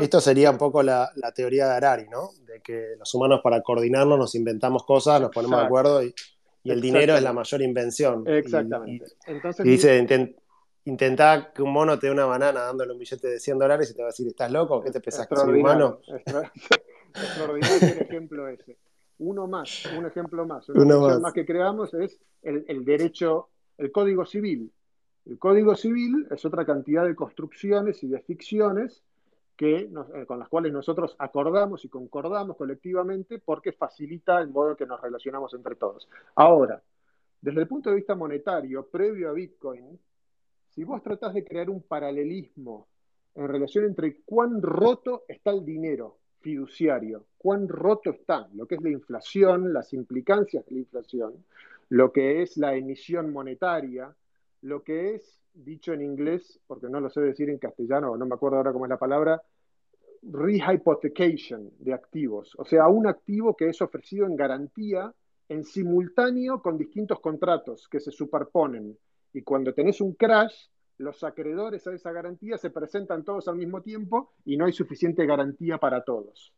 Esto 0.00 0.20
sería 0.20 0.50
un 0.50 0.58
poco 0.58 0.82
la, 0.82 1.10
teoría 1.34 1.66
de 1.66 1.74
Harari, 1.74 2.08
¿no? 2.08 2.30
De 2.46 2.60
que 2.60 2.94
los 2.98 3.12
humanos 3.14 3.40
para 3.42 3.62
coordinarnos 3.62 4.18
nos 4.18 4.34
inventamos 4.34 4.84
cosas, 4.84 5.20
nos 5.20 5.30
ponemos 5.30 5.58
de 5.58 5.66
acuerdo 5.66 6.02
y, 6.02 6.14
el 6.64 6.80
dinero 6.80 7.16
es 7.16 7.22
la 7.22 7.32
mayor 7.32 7.60
invención. 7.60 8.22
Exactamente. 8.26 9.06
Y, 9.64 9.68
dice, 9.68 10.06
intenta 10.84 11.52
que 11.52 11.60
un 11.60 11.72
mono 11.72 11.98
te 11.98 12.06
dé 12.06 12.12
una 12.12 12.24
banana 12.24 12.60
dándole 12.60 12.92
un 12.92 12.98
billete 13.00 13.26
de 13.26 13.40
100 13.40 13.58
dólares 13.58 13.90
y 13.90 13.94
te 13.94 14.02
va 14.02 14.08
a 14.08 14.12
decir, 14.12 14.28
¿estás 14.28 14.52
loco? 14.52 14.80
¿Qué 14.80 14.92
te 14.92 15.00
pensás 15.00 15.26
que 15.26 15.34
soy 15.34 15.60
humano? 15.60 16.00
Extraordinario 17.14 17.88
el 17.88 17.98
ejemplo 17.98 18.48
ese. 18.48 18.78
Uno 19.18 19.46
más, 19.46 19.86
un 19.96 20.06
ejemplo 20.06 20.46
más. 20.46 20.68
Una 20.68 20.96
Uno 20.96 21.20
más. 21.20 21.32
que 21.32 21.44
creamos 21.44 21.94
es 21.94 22.18
el, 22.42 22.84
derecho, 22.84 23.50
el 23.78 23.92
código 23.92 24.24
civil. 24.24 24.72
El 25.26 25.38
código 25.38 25.76
civil 25.76 26.26
es 26.30 26.44
otra 26.44 26.64
cantidad 26.64 27.04
de 27.04 27.14
construcciones 27.14 28.02
y 28.02 28.08
de 28.08 28.20
ficciones 28.20 29.02
eh, 29.64 30.26
con 30.26 30.38
las 30.38 30.48
cuales 30.48 30.72
nosotros 30.72 31.14
acordamos 31.18 31.84
y 31.84 31.88
concordamos 31.88 32.56
colectivamente 32.56 33.38
porque 33.38 33.72
facilita 33.72 34.40
el 34.40 34.48
modo 34.48 34.70
en 34.70 34.76
que 34.76 34.86
nos 34.86 35.00
relacionamos 35.00 35.54
entre 35.54 35.76
todos. 35.76 36.08
Ahora, 36.34 36.82
desde 37.40 37.60
el 37.60 37.68
punto 37.68 37.90
de 37.90 37.96
vista 37.96 38.14
monetario, 38.14 38.86
previo 38.86 39.30
a 39.30 39.32
Bitcoin, 39.32 39.98
si 40.70 40.84
vos 40.84 41.02
tratás 41.02 41.34
de 41.34 41.44
crear 41.44 41.70
un 41.70 41.82
paralelismo 41.82 42.88
en 43.34 43.48
relación 43.48 43.84
entre 43.84 44.20
cuán 44.24 44.60
roto 44.60 45.24
está 45.28 45.50
el 45.50 45.64
dinero 45.64 46.18
fiduciario, 46.40 47.26
cuán 47.38 47.68
roto 47.68 48.10
está 48.10 48.48
lo 48.54 48.66
que 48.66 48.74
es 48.74 48.82
la 48.82 48.90
inflación, 48.90 49.72
las 49.72 49.92
implicancias 49.92 50.66
de 50.66 50.72
la 50.72 50.80
inflación, 50.80 51.44
lo 51.88 52.12
que 52.12 52.42
es 52.42 52.56
la 52.56 52.74
emisión 52.74 53.32
monetaria, 53.32 54.14
lo 54.62 54.82
que 54.82 55.14
es, 55.14 55.40
dicho 55.54 55.92
en 55.92 56.02
inglés, 56.02 56.58
porque 56.66 56.88
no 56.88 57.00
lo 57.00 57.10
sé 57.10 57.20
decir 57.20 57.50
en 57.50 57.58
castellano, 57.58 58.16
no 58.16 58.26
me 58.26 58.34
acuerdo 58.34 58.56
ahora 58.56 58.72
cómo 58.72 58.86
es 58.86 58.90
la 58.90 58.98
palabra, 58.98 59.42
rehypothecation 60.22 61.70
de 61.78 61.92
activos, 61.92 62.54
o 62.56 62.64
sea, 62.64 62.88
un 62.88 63.06
activo 63.06 63.56
que 63.56 63.68
es 63.68 63.82
ofrecido 63.82 64.26
en 64.26 64.36
garantía 64.36 65.12
en 65.48 65.64
simultáneo 65.64 66.62
con 66.62 66.78
distintos 66.78 67.20
contratos 67.20 67.88
que 67.88 68.00
se 68.00 68.10
superponen 68.10 68.96
y 69.32 69.42
cuando 69.42 69.74
tenés 69.74 70.00
un 70.00 70.14
crash, 70.14 70.68
los 70.98 71.24
acreedores 71.24 71.86
a 71.86 71.94
esa 71.94 72.12
garantía 72.12 72.58
se 72.58 72.70
presentan 72.70 73.24
todos 73.24 73.48
al 73.48 73.56
mismo 73.56 73.82
tiempo 73.82 74.32
y 74.44 74.56
no 74.56 74.66
hay 74.66 74.72
suficiente 74.72 75.26
garantía 75.26 75.78
para 75.78 76.04
todos. 76.04 76.52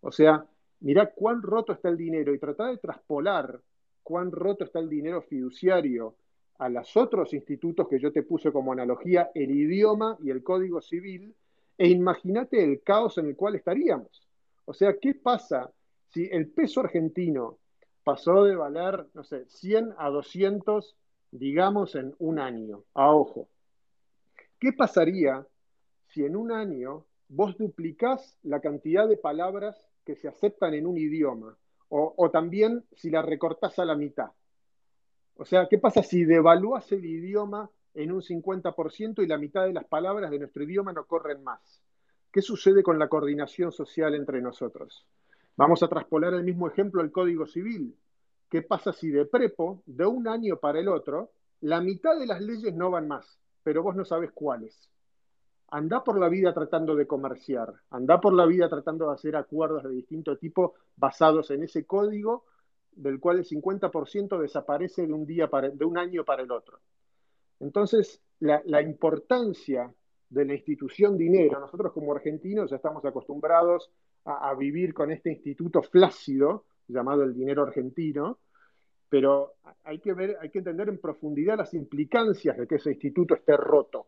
O 0.00 0.12
sea, 0.12 0.44
mirá 0.80 1.10
cuán 1.12 1.42
roto 1.42 1.72
está 1.72 1.88
el 1.88 1.96
dinero 1.96 2.34
y 2.34 2.38
tratar 2.38 2.70
de 2.70 2.78
traspolar 2.78 3.60
cuán 4.02 4.32
roto 4.32 4.64
está 4.64 4.80
el 4.80 4.88
dinero 4.88 5.22
fiduciario 5.22 6.16
a 6.58 6.68
los 6.68 6.96
otros 6.96 7.32
institutos 7.32 7.88
que 7.88 7.98
yo 7.98 8.12
te 8.12 8.22
puse 8.22 8.52
como 8.52 8.72
analogía, 8.72 9.30
el 9.34 9.50
idioma 9.50 10.18
y 10.20 10.30
el 10.30 10.42
código 10.42 10.82
civil, 10.82 11.34
e 11.80 11.88
imagínate 11.88 12.62
el 12.62 12.82
caos 12.82 13.16
en 13.16 13.28
el 13.28 13.36
cual 13.36 13.54
estaríamos. 13.54 14.28
O 14.66 14.74
sea, 14.74 14.98
¿qué 15.00 15.14
pasa 15.14 15.72
si 16.10 16.28
el 16.30 16.50
peso 16.50 16.80
argentino 16.80 17.56
pasó 18.04 18.44
de 18.44 18.54
valer, 18.54 19.06
no 19.14 19.24
sé, 19.24 19.46
100 19.46 19.94
a 19.96 20.10
200, 20.10 20.94
digamos, 21.30 21.94
en 21.94 22.14
un 22.18 22.38
año, 22.38 22.84
a 22.92 23.14
ojo? 23.14 23.48
¿Qué 24.58 24.74
pasaría 24.74 25.46
si 26.08 26.22
en 26.22 26.36
un 26.36 26.52
año 26.52 27.06
vos 27.28 27.56
duplicás 27.56 28.36
la 28.42 28.60
cantidad 28.60 29.08
de 29.08 29.16
palabras 29.16 29.82
que 30.04 30.16
se 30.16 30.28
aceptan 30.28 30.74
en 30.74 30.86
un 30.86 30.98
idioma? 30.98 31.56
O, 31.88 32.12
o 32.14 32.30
también 32.30 32.84
si 32.92 33.08
la 33.08 33.22
recortás 33.22 33.78
a 33.78 33.86
la 33.86 33.94
mitad. 33.94 34.32
O 35.36 35.46
sea, 35.46 35.66
¿qué 35.66 35.78
pasa 35.78 36.02
si 36.02 36.24
devalúas 36.26 36.92
el 36.92 37.06
idioma 37.06 37.70
en 37.94 38.12
un 38.12 38.22
50% 38.22 39.22
y 39.22 39.26
la 39.26 39.38
mitad 39.38 39.64
de 39.64 39.72
las 39.72 39.84
palabras 39.84 40.30
de 40.30 40.38
nuestro 40.38 40.62
idioma 40.62 40.92
no 40.92 41.04
corren 41.06 41.42
más? 41.42 41.82
¿Qué 42.32 42.42
sucede 42.42 42.82
con 42.82 42.98
la 42.98 43.08
coordinación 43.08 43.72
social 43.72 44.14
entre 44.14 44.40
nosotros? 44.40 45.06
Vamos 45.56 45.82
a 45.82 45.88
traspolar 45.88 46.32
el 46.34 46.44
mismo 46.44 46.68
ejemplo 46.68 47.02
al 47.02 47.10
Código 47.10 47.46
Civil. 47.46 47.96
¿Qué 48.48 48.62
pasa 48.62 48.92
si 48.92 49.10
de 49.10 49.26
prepo, 49.26 49.82
de 49.86 50.06
un 50.06 50.28
año 50.28 50.56
para 50.56 50.80
el 50.80 50.88
otro, 50.88 51.32
la 51.60 51.80
mitad 51.80 52.18
de 52.18 52.26
las 52.26 52.40
leyes 52.40 52.74
no 52.74 52.90
van 52.90 53.08
más, 53.08 53.38
pero 53.62 53.82
vos 53.82 53.94
no 53.96 54.04
sabes 54.04 54.30
cuáles? 54.32 54.88
Anda 55.68 56.02
por 56.02 56.18
la 56.18 56.28
vida 56.28 56.52
tratando 56.52 56.96
de 56.96 57.06
comerciar, 57.06 57.74
anda 57.90 58.20
por 58.20 58.32
la 58.32 58.46
vida 58.46 58.68
tratando 58.68 59.06
de 59.08 59.14
hacer 59.14 59.36
acuerdos 59.36 59.84
de 59.84 59.90
distinto 59.90 60.36
tipo 60.36 60.74
basados 60.96 61.50
en 61.50 61.62
ese 61.62 61.84
código 61.84 62.44
del 62.92 63.20
cual 63.20 63.38
el 63.38 63.44
50% 63.44 64.38
desaparece 64.38 65.06
de 65.06 65.12
un, 65.12 65.26
día 65.26 65.48
para, 65.48 65.70
de 65.70 65.84
un 65.84 65.98
año 65.98 66.24
para 66.24 66.42
el 66.42 66.50
otro. 66.50 66.80
Entonces, 67.60 68.20
la, 68.40 68.82
importancia 68.82 69.92
de 70.28 70.44
la 70.44 70.54
institución 70.54 71.16
dinero, 71.16 71.60
nosotros 71.60 71.92
como 71.92 72.14
argentinos 72.14 72.70
ya 72.70 72.76
estamos 72.76 73.04
acostumbrados 73.04 73.90
a, 74.24 74.50
a, 74.50 74.54
vivir 74.54 74.94
con 74.94 75.10
este 75.10 75.30
instituto 75.30 75.82
flácido 75.82 76.64
llamado 76.88 77.22
el 77.22 77.34
dinero 77.34 77.62
argentino, 77.62 78.38
pero 79.10 79.54
hay 79.84 79.98
que, 79.98 80.14
ver, 80.14 80.38
hay 80.40 80.50
que 80.50 80.58
entender 80.58 80.88
en 80.88 80.98
profundidad 80.98 81.58
las 81.58 81.74
implicancias 81.74 82.56
de 82.56 82.66
que 82.66 82.76
ese 82.76 82.90
instituto 82.90 83.34
esté 83.34 83.56
roto. 83.56 84.06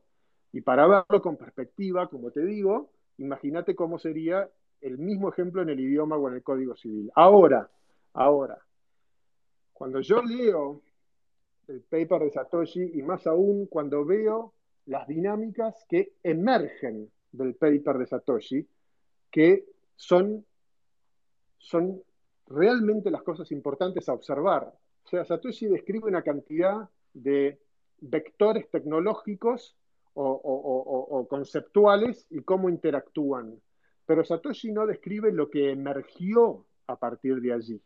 Y 0.53 0.61
para 0.61 0.87
verlo 0.87 1.21
con 1.21 1.37
perspectiva, 1.37 2.09
como 2.09 2.31
te 2.31 2.45
digo, 2.45 2.91
imagínate 3.19 3.75
cómo 3.75 3.99
sería 3.99 4.49
el 4.81 4.99
mismo 4.99 5.29
ejemplo 5.29 5.63
en 5.63 5.71
el 5.71 5.81
idioma 5.81 6.17
o 6.17 6.29
en 6.29 6.35
el 6.35 6.43
código 6.43 6.77
civil. 6.77 7.11
Ahora, 7.15 7.69
ahora, 8.13 8.59
cuando 9.73 10.01
yo 10.01 10.23
leo 10.23 10.83
el 11.69 11.81
paper 11.83 12.23
de 12.23 12.31
Satoshi 12.31 12.91
y 12.95 13.03
más 13.03 13.27
aún 13.27 13.67
cuando 13.67 14.05
veo 14.05 14.55
las 14.87 15.07
dinámicas 15.07 15.85
que 15.89 16.15
emergen 16.23 17.11
del 17.31 17.55
paper 17.55 17.99
de 17.99 18.07
Satoshi, 18.07 18.69
que 19.31 19.65
son, 19.97 20.45
son 21.59 22.03
realmente 22.49 23.11
las 23.11 23.23
cosas 23.23 23.51
importantes 23.53 24.09
a 24.09 24.13
observar. 24.13 24.73
O 25.05 25.09
sea, 25.09 25.25
Satoshi 25.25 25.67
describe 25.67 26.09
una 26.09 26.23
cantidad 26.23 26.89
de 27.15 27.59
vectores 28.01 28.69
tecnológicos 28.71 29.77
o, 30.15 30.25
o, 30.25 30.55
o, 30.55 31.19
o, 31.19 31.29
conceptuales 31.29 32.27
y 32.31 32.43
cómo 32.43 32.69
interactúan. 32.69 33.61
Pero 34.05 34.25
Satoshi 34.25 34.73
no 34.73 34.87
describe 34.87 35.33
lo 35.33 35.49
que 35.49 35.71
emergió 35.71 36.67
a 36.87 36.97
partir 36.97 37.41
de 37.41 37.53
allí 37.53 37.81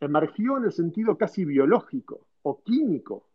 emergió 0.00 0.58
en 0.58 0.64
el 0.64 0.72
sentido 0.72 1.16
casi 1.16 1.44
biológico 1.44 2.25
o 2.48 2.62
químico. 2.62 3.26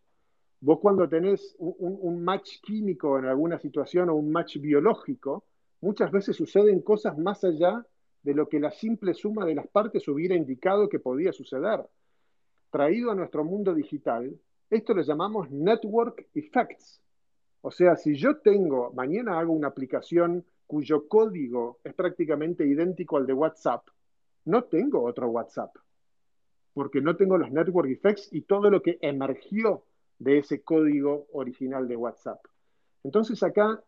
Vos 0.62 0.80
cuando 0.80 1.10
tenés 1.10 1.56
un, 1.60 2.24
match 2.24 2.62
químico 2.62 3.20
en 3.20 3.26
alguna 3.26 3.60
situación 3.60 4.10
o 4.10 4.16
un 4.16 4.32
match 4.32 4.58
biológico, 4.58 5.44
muchas 5.82 6.12
veces 6.12 6.38
suceden 6.38 6.80
cosas 6.82 7.18
más 7.18 7.44
allá 7.44 7.86
de 8.24 8.34
lo 8.34 8.48
que 8.48 8.62
la 8.62 8.72
simple 8.72 9.14
suma 9.14 9.46
de 9.46 9.56
las 9.56 9.68
partes 9.68 10.08
hubiera 10.08 10.36
indicado 10.36 10.88
que 10.88 11.00
podía 11.00 11.34
suceder. 11.34 11.82
Traído 12.70 13.12
a 13.12 13.16
nuestro 13.16 13.44
mundo 13.44 13.74
digital, 13.74 14.40
esto 14.70 14.94
lo 14.94 15.02
llamamos 15.02 15.52
network 15.52 16.28
effects. 16.34 17.02
O 17.62 17.72
sea, 17.72 17.98
si 17.98 18.16
yo 18.16 18.38
tengo, 18.38 18.94
mañana 18.94 19.40
hago 19.40 19.52
una 19.52 19.68
aplicación 19.68 20.46
cuyo 20.68 21.10
código 21.10 21.80
es 21.84 21.94
prácticamente 21.94 22.66
idéntico 22.66 23.18
al 23.18 23.26
de 23.26 23.34
WhatsApp, 23.34 23.86
no 24.46 24.64
tengo 24.64 25.04
otro 25.04 25.28
WhatsApp 25.28 25.76
porque 26.74 27.02
no 27.02 27.16
tengo 27.16 27.38
los 27.38 27.52
network 27.52 27.90
effects 27.90 28.30
y 28.32 28.42
todo 28.42 28.70
lo 28.70 28.82
que 28.82 28.98
emergió 29.02 29.84
de 30.20 30.40
ese 30.40 30.62
código 30.62 31.28
original 31.34 31.88
de 31.88 31.96
WhatsApp. 31.96 32.40
Entonces 33.04 33.42
acá 33.44 33.84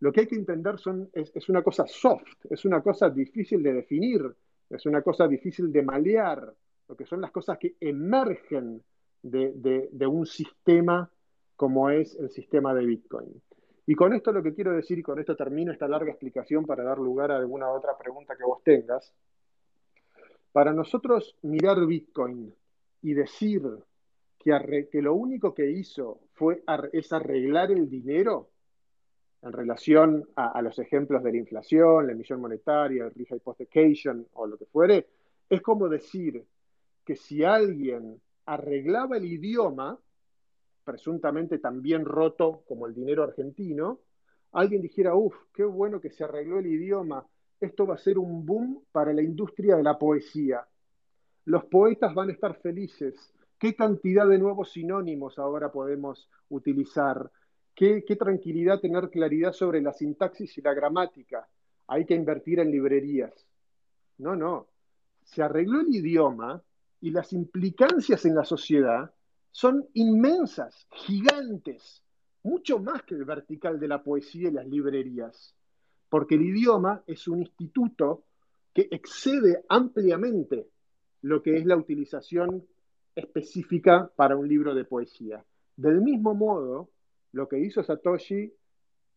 lo 0.00 0.12
que 0.12 0.20
hay 0.20 0.26
que 0.26 0.36
entender 0.36 0.78
son, 0.78 1.10
es, 1.12 1.48
una 1.48 1.62
cosa 1.62 1.86
soft, 1.86 2.46
es 2.50 2.64
una 2.64 2.82
cosa 2.82 3.10
difícil 3.10 3.62
de 3.62 3.72
definir, 3.72 4.22
es 4.70 4.86
una 4.86 5.02
cosa 5.02 5.26
difícil 5.26 5.72
de 5.72 5.82
malear, 5.82 6.52
lo 6.88 6.96
que 6.96 7.06
son 7.06 7.20
las 7.20 7.30
cosas 7.30 7.58
que 7.58 7.76
emergen 7.80 8.82
de, 9.22 9.52
de, 9.54 9.88
de 9.90 10.06
un 10.06 10.26
sistema 10.26 11.10
como 11.56 11.90
es 11.90 12.14
el 12.16 12.30
sistema 12.30 12.74
de 12.74 12.84
Bitcoin. 12.84 13.42
Y 13.86 13.94
con 13.94 14.12
esto 14.14 14.32
lo 14.32 14.42
que 14.42 14.54
quiero 14.54 14.72
decir, 14.72 14.98
y 14.98 15.02
con 15.02 15.18
esto 15.18 15.36
termino 15.36 15.72
esta 15.72 15.88
larga 15.88 16.10
explicación 16.10 16.64
para 16.64 16.84
dar 16.84 16.98
lugar 16.98 17.30
a 17.30 17.36
alguna 17.36 17.70
otra 17.70 17.96
pregunta 17.96 18.36
que 18.36 18.44
vos 18.44 18.62
tengas, 18.62 19.12
para 20.54 20.72
nosotros 20.72 21.36
mirar 21.42 21.84
Bitcoin 21.84 22.54
y 23.02 23.12
decir 23.12 23.60
que, 24.38 25.02
lo 25.02 25.14
único 25.14 25.52
que 25.52 25.68
hizo 25.68 26.20
fue 26.34 26.62
es 26.92 27.12
arreglar 27.12 27.72
el 27.72 27.90
dinero 27.90 28.50
en 29.42 29.52
relación 29.52 30.28
a, 30.36 30.62
los 30.62 30.78
ejemplos 30.78 31.24
de 31.24 31.32
la 31.32 31.38
inflación, 31.38 32.06
la 32.06 32.12
emisión 32.12 32.40
monetaria, 32.40 33.04
el 33.04 33.10
rehypothecation 33.12 34.28
o 34.34 34.46
lo 34.46 34.56
que 34.56 34.66
fuere, 34.66 35.08
es 35.50 35.60
como 35.60 35.88
decir 35.88 36.44
que 37.04 37.16
si 37.16 37.42
alguien 37.42 38.20
arreglaba 38.46 39.16
el 39.16 39.24
idioma, 39.24 39.98
presuntamente 40.84 41.58
también 41.58 42.04
roto 42.04 42.62
como 42.68 42.86
el 42.86 42.94
dinero 42.94 43.24
argentino, 43.24 43.98
alguien 44.52 44.82
dijera, 44.82 45.16
uff, 45.16 45.34
qué 45.52 45.64
bueno 45.64 46.00
que 46.00 46.10
se 46.10 46.22
arregló 46.22 46.60
el 46.60 46.66
idioma, 46.66 47.26
esto 47.64 47.86
va 47.86 47.94
a 47.94 47.98
ser 47.98 48.18
un 48.18 48.44
boom 48.44 48.84
para 48.92 49.12
la 49.12 49.22
industria 49.22 49.76
de 49.76 49.82
la 49.82 49.98
poesía. 49.98 50.66
Los 51.46 51.64
poetas 51.64 52.14
van 52.14 52.28
a 52.28 52.32
estar 52.32 52.54
felices. 52.60 53.32
¿Qué 53.58 53.74
cantidad 53.74 54.26
de 54.26 54.38
nuevos 54.38 54.72
sinónimos 54.72 55.38
ahora 55.38 55.72
podemos 55.72 56.28
utilizar? 56.50 57.30
¿Qué, 57.74 58.04
qué 58.06 58.16
tranquilidad 58.16 58.80
tener 58.80 59.10
claridad 59.10 59.52
sobre 59.52 59.80
la 59.80 59.92
sintaxis 59.92 60.56
y 60.58 60.62
la 60.62 60.74
gramática? 60.74 61.48
Hay 61.88 62.04
que 62.04 62.14
invertir 62.14 62.60
en 62.60 62.70
librerías. 62.70 63.46
No, 64.18 64.36
no. 64.36 64.68
Se 65.24 65.42
arregló 65.42 65.80
el 65.80 65.94
idioma 65.94 66.62
y 67.00 67.10
las 67.10 67.32
implicancias 67.32 68.24
en 68.24 68.34
la 68.34 68.44
sociedad 68.44 69.12
son 69.50 69.86
inmensas, 69.94 70.86
gigantes, 70.90 72.02
mucho 72.42 72.78
más 72.78 73.02
que 73.02 73.14
el 73.14 73.24
vertical 73.24 73.78
de 73.78 73.88
la 73.88 74.02
poesía 74.02 74.48
y 74.48 74.52
las 74.52 74.66
librerías 74.66 75.54
porque 76.14 76.36
el 76.36 76.42
idioma 76.42 77.02
es 77.08 77.26
un 77.26 77.40
instituto 77.40 78.22
que 78.72 78.86
excede 78.92 79.64
ampliamente 79.68 80.68
lo 81.22 81.42
que 81.42 81.56
es 81.56 81.66
la 81.66 81.76
utilización 81.76 82.64
específica 83.16 84.08
para 84.14 84.36
un 84.36 84.46
libro 84.46 84.76
de 84.76 84.84
poesía. 84.84 85.44
Del 85.76 86.00
mismo 86.02 86.32
modo, 86.32 86.88
lo 87.32 87.48
que 87.48 87.58
hizo 87.58 87.82
Satoshi, 87.82 88.48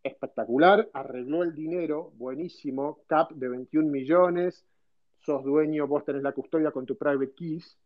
espectacular, 0.01 0.89
arregló 0.91 1.43
el 1.43 1.53
dinero, 1.53 2.13
buenísimo, 2.15 3.03
cap 3.05 3.29
de 3.31 3.47
21 3.47 3.91
millones, 3.91 4.65
sos 5.19 5.43
dueño, 5.43 5.85
vos 5.85 6.03
tenés 6.03 6.23
la 6.23 6.31
custodia 6.31 6.71
con 6.71 6.87
tu 6.87 6.97
private 6.97 7.33
keys, 7.35 7.77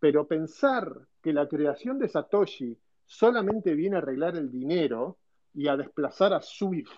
pero 0.00 0.26
pensar 0.26 1.06
que 1.22 1.32
la 1.32 1.46
creación 1.46 2.00
de 2.00 2.08
Satoshi 2.08 2.76
solamente 3.06 3.76
viene 3.76 3.94
a 3.94 3.98
arreglar 4.00 4.36
el 4.36 4.50
dinero 4.50 5.16
y 5.54 5.68
a 5.68 5.76
desplazar 5.76 6.32
a 6.32 6.42
Swift 6.42 6.90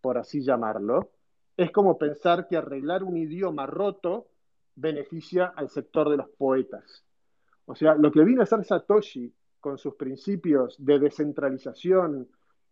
por 0.00 0.18
así 0.18 0.42
llamarlo, 0.42 1.10
es 1.56 1.70
como 1.72 1.98
pensar 1.98 2.46
que 2.46 2.56
arreglar 2.56 3.02
un 3.02 3.16
idioma 3.16 3.66
roto 3.66 4.28
beneficia 4.74 5.46
al 5.46 5.68
sector 5.68 6.08
de 6.08 6.18
los 6.18 6.28
poetas. 6.30 7.04
O 7.66 7.74
sea, 7.74 7.94
lo 7.94 8.12
que 8.12 8.24
vino 8.24 8.40
a 8.40 8.44
hacer 8.44 8.64
Satoshi 8.64 9.32
con 9.60 9.76
sus 9.76 9.94
principios 9.96 10.76
de 10.78 10.98
descentralización, 10.98 12.28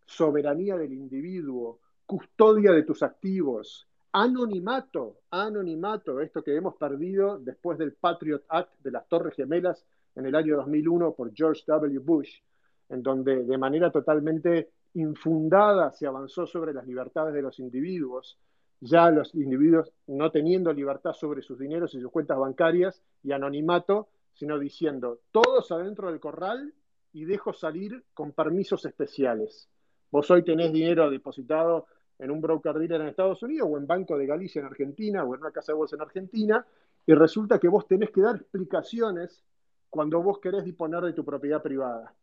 soberanía 0.07 0.77
del 0.77 0.93
individuo, 0.93 1.81
custodia 2.07 2.73
de 2.73 2.85
tus 2.85 3.03
activos, 3.03 3.89
anonimato, 4.13 5.19
anonimato, 5.31 6.21
esto 6.21 6.43
que 6.43 6.57
hemos 6.57 6.77
perdido 6.77 7.39
después 7.39 7.77
del 7.77 7.93
Patriot 7.95 8.45
Act 8.49 8.81
de 8.83 8.93
las 8.93 9.07
Torres 9.09 9.35
Gemelas 9.35 9.85
en 10.15 10.27
el 10.27 10.35
año 10.35 10.57
2001 10.57 11.13
por 11.13 11.35
George 11.35 11.63
W. 11.67 11.99
Bush, 11.99 12.41
en 12.89 13.03
donde 13.03 13.45
de 13.45 13.59
manera 13.59 13.91
totalmente 13.91 14.71
infundada 14.97 15.93
se 15.93 16.07
avanzó 16.07 16.47
sobre 16.47 16.73
las 16.73 16.87
libertades 16.87 17.35
de 17.35 17.43
los 17.43 17.59
individuos, 17.59 18.39
ya 18.81 19.11
los 19.11 19.35
individuos 19.35 19.93
no 20.07 20.31
teniendo 20.31 20.73
libertad 20.73 21.13
sobre 21.13 21.43
sus 21.43 21.59
dineros 21.59 21.95
y 21.95 22.01
sus 22.01 22.11
cuentas 22.11 22.39
bancarias 22.39 23.03
y 23.23 23.33
anonimato, 23.33 24.09
sino 24.33 24.59
diciendo 24.59 25.21
todos 25.31 25.71
adentro 25.71 26.11
del 26.11 26.21
corral 26.21 26.73
y 27.13 27.25
dejo 27.25 27.53
salir 27.53 28.05
con 28.15 28.33
permisos 28.33 28.85
especiales. 28.87 29.69
Vos 30.11 30.31
hoy 30.31 30.43
tenés 30.43 30.73
dinero 30.73 31.11
depositado 31.11 31.87
en 32.19 32.31
un 32.31 32.41
broker 32.41 32.79
dealer 32.79 33.03
en 33.03 33.09
Estados 33.09 33.43
Unidos 33.43 33.69
o 33.71 33.77
en 33.77 33.87
Banco 33.87 34.17
de 34.17 34.27
Galicia 34.27 34.61
en 34.61 34.67
Argentina 34.67 35.25
o 35.25 35.35
en 35.35 35.41
una 35.41 35.51
casa 35.51 35.73
de 35.73 35.77
bolsa 35.77 35.97
en 35.97 36.03
Argentina 36.03 36.67
y 37.07 37.13
resulta 37.13 37.59
que 37.59 37.69
vos 37.69 37.87
tenés 37.87 38.11
que 38.11 38.23
dar 38.23 38.37
explicaciones 38.37 39.45
cuando 39.91 40.23
vos 40.23 40.39
querés 40.39 40.65
disponer 40.65 41.03
de 41.03 41.13
tu 41.13 41.25
propiedad 41.25 41.63
privada. 41.63 42.15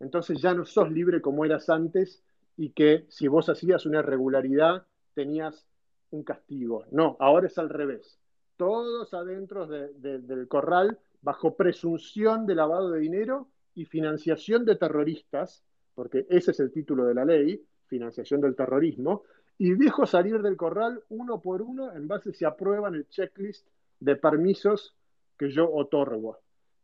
Entonces 0.00 0.40
ya 0.40 0.54
no 0.54 0.64
sos 0.64 0.90
libre 0.90 1.20
como 1.20 1.44
eras 1.44 1.68
antes 1.68 2.22
y 2.56 2.70
que 2.70 3.06
si 3.08 3.28
vos 3.28 3.48
hacías 3.48 3.86
una 3.86 4.00
irregularidad 4.00 4.86
tenías 5.14 5.66
un 6.10 6.22
castigo. 6.22 6.84
No, 6.90 7.16
ahora 7.20 7.46
es 7.46 7.58
al 7.58 7.68
revés. 7.68 8.18
Todos 8.56 9.14
adentro 9.14 9.66
del 9.66 10.48
corral 10.48 10.98
bajo 11.22 11.56
presunción 11.56 12.46
de 12.46 12.54
lavado 12.54 12.90
de 12.90 13.00
dinero 13.00 13.48
y 13.74 13.84
financiación 13.84 14.64
de 14.64 14.76
terroristas, 14.76 15.62
porque 15.94 16.26
ese 16.28 16.50
es 16.50 16.60
el 16.60 16.72
título 16.72 17.04
de 17.04 17.14
la 17.14 17.24
ley, 17.24 17.64
financiación 17.86 18.40
del 18.40 18.56
terrorismo, 18.56 19.22
y 19.58 19.74
dejo 19.74 20.06
salir 20.06 20.40
del 20.42 20.56
corral 20.56 21.02
uno 21.08 21.40
por 21.40 21.62
uno 21.62 21.92
en 21.92 22.06
base 22.06 22.32
si 22.32 22.44
aprueban 22.44 22.94
el 22.94 23.08
checklist 23.08 23.66
de 24.00 24.16
permisos 24.16 24.94
que 25.36 25.50
yo 25.50 25.72
otorgo. 25.72 26.38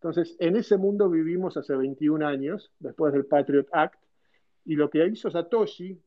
Entonces, 0.04 0.36
en 0.38 0.54
ese 0.56 0.76
mundo 0.76 1.08
vivimos 1.08 1.56
hace 1.56 1.74
21 1.74 2.26
años, 2.26 2.70
después 2.78 3.14
del 3.14 3.24
Patriot 3.24 3.66
Act, 3.72 3.98
y 4.66 4.74
lo 4.74 4.90
que 4.90 5.06
hizo 5.06 5.30
Satoshi 5.30 5.98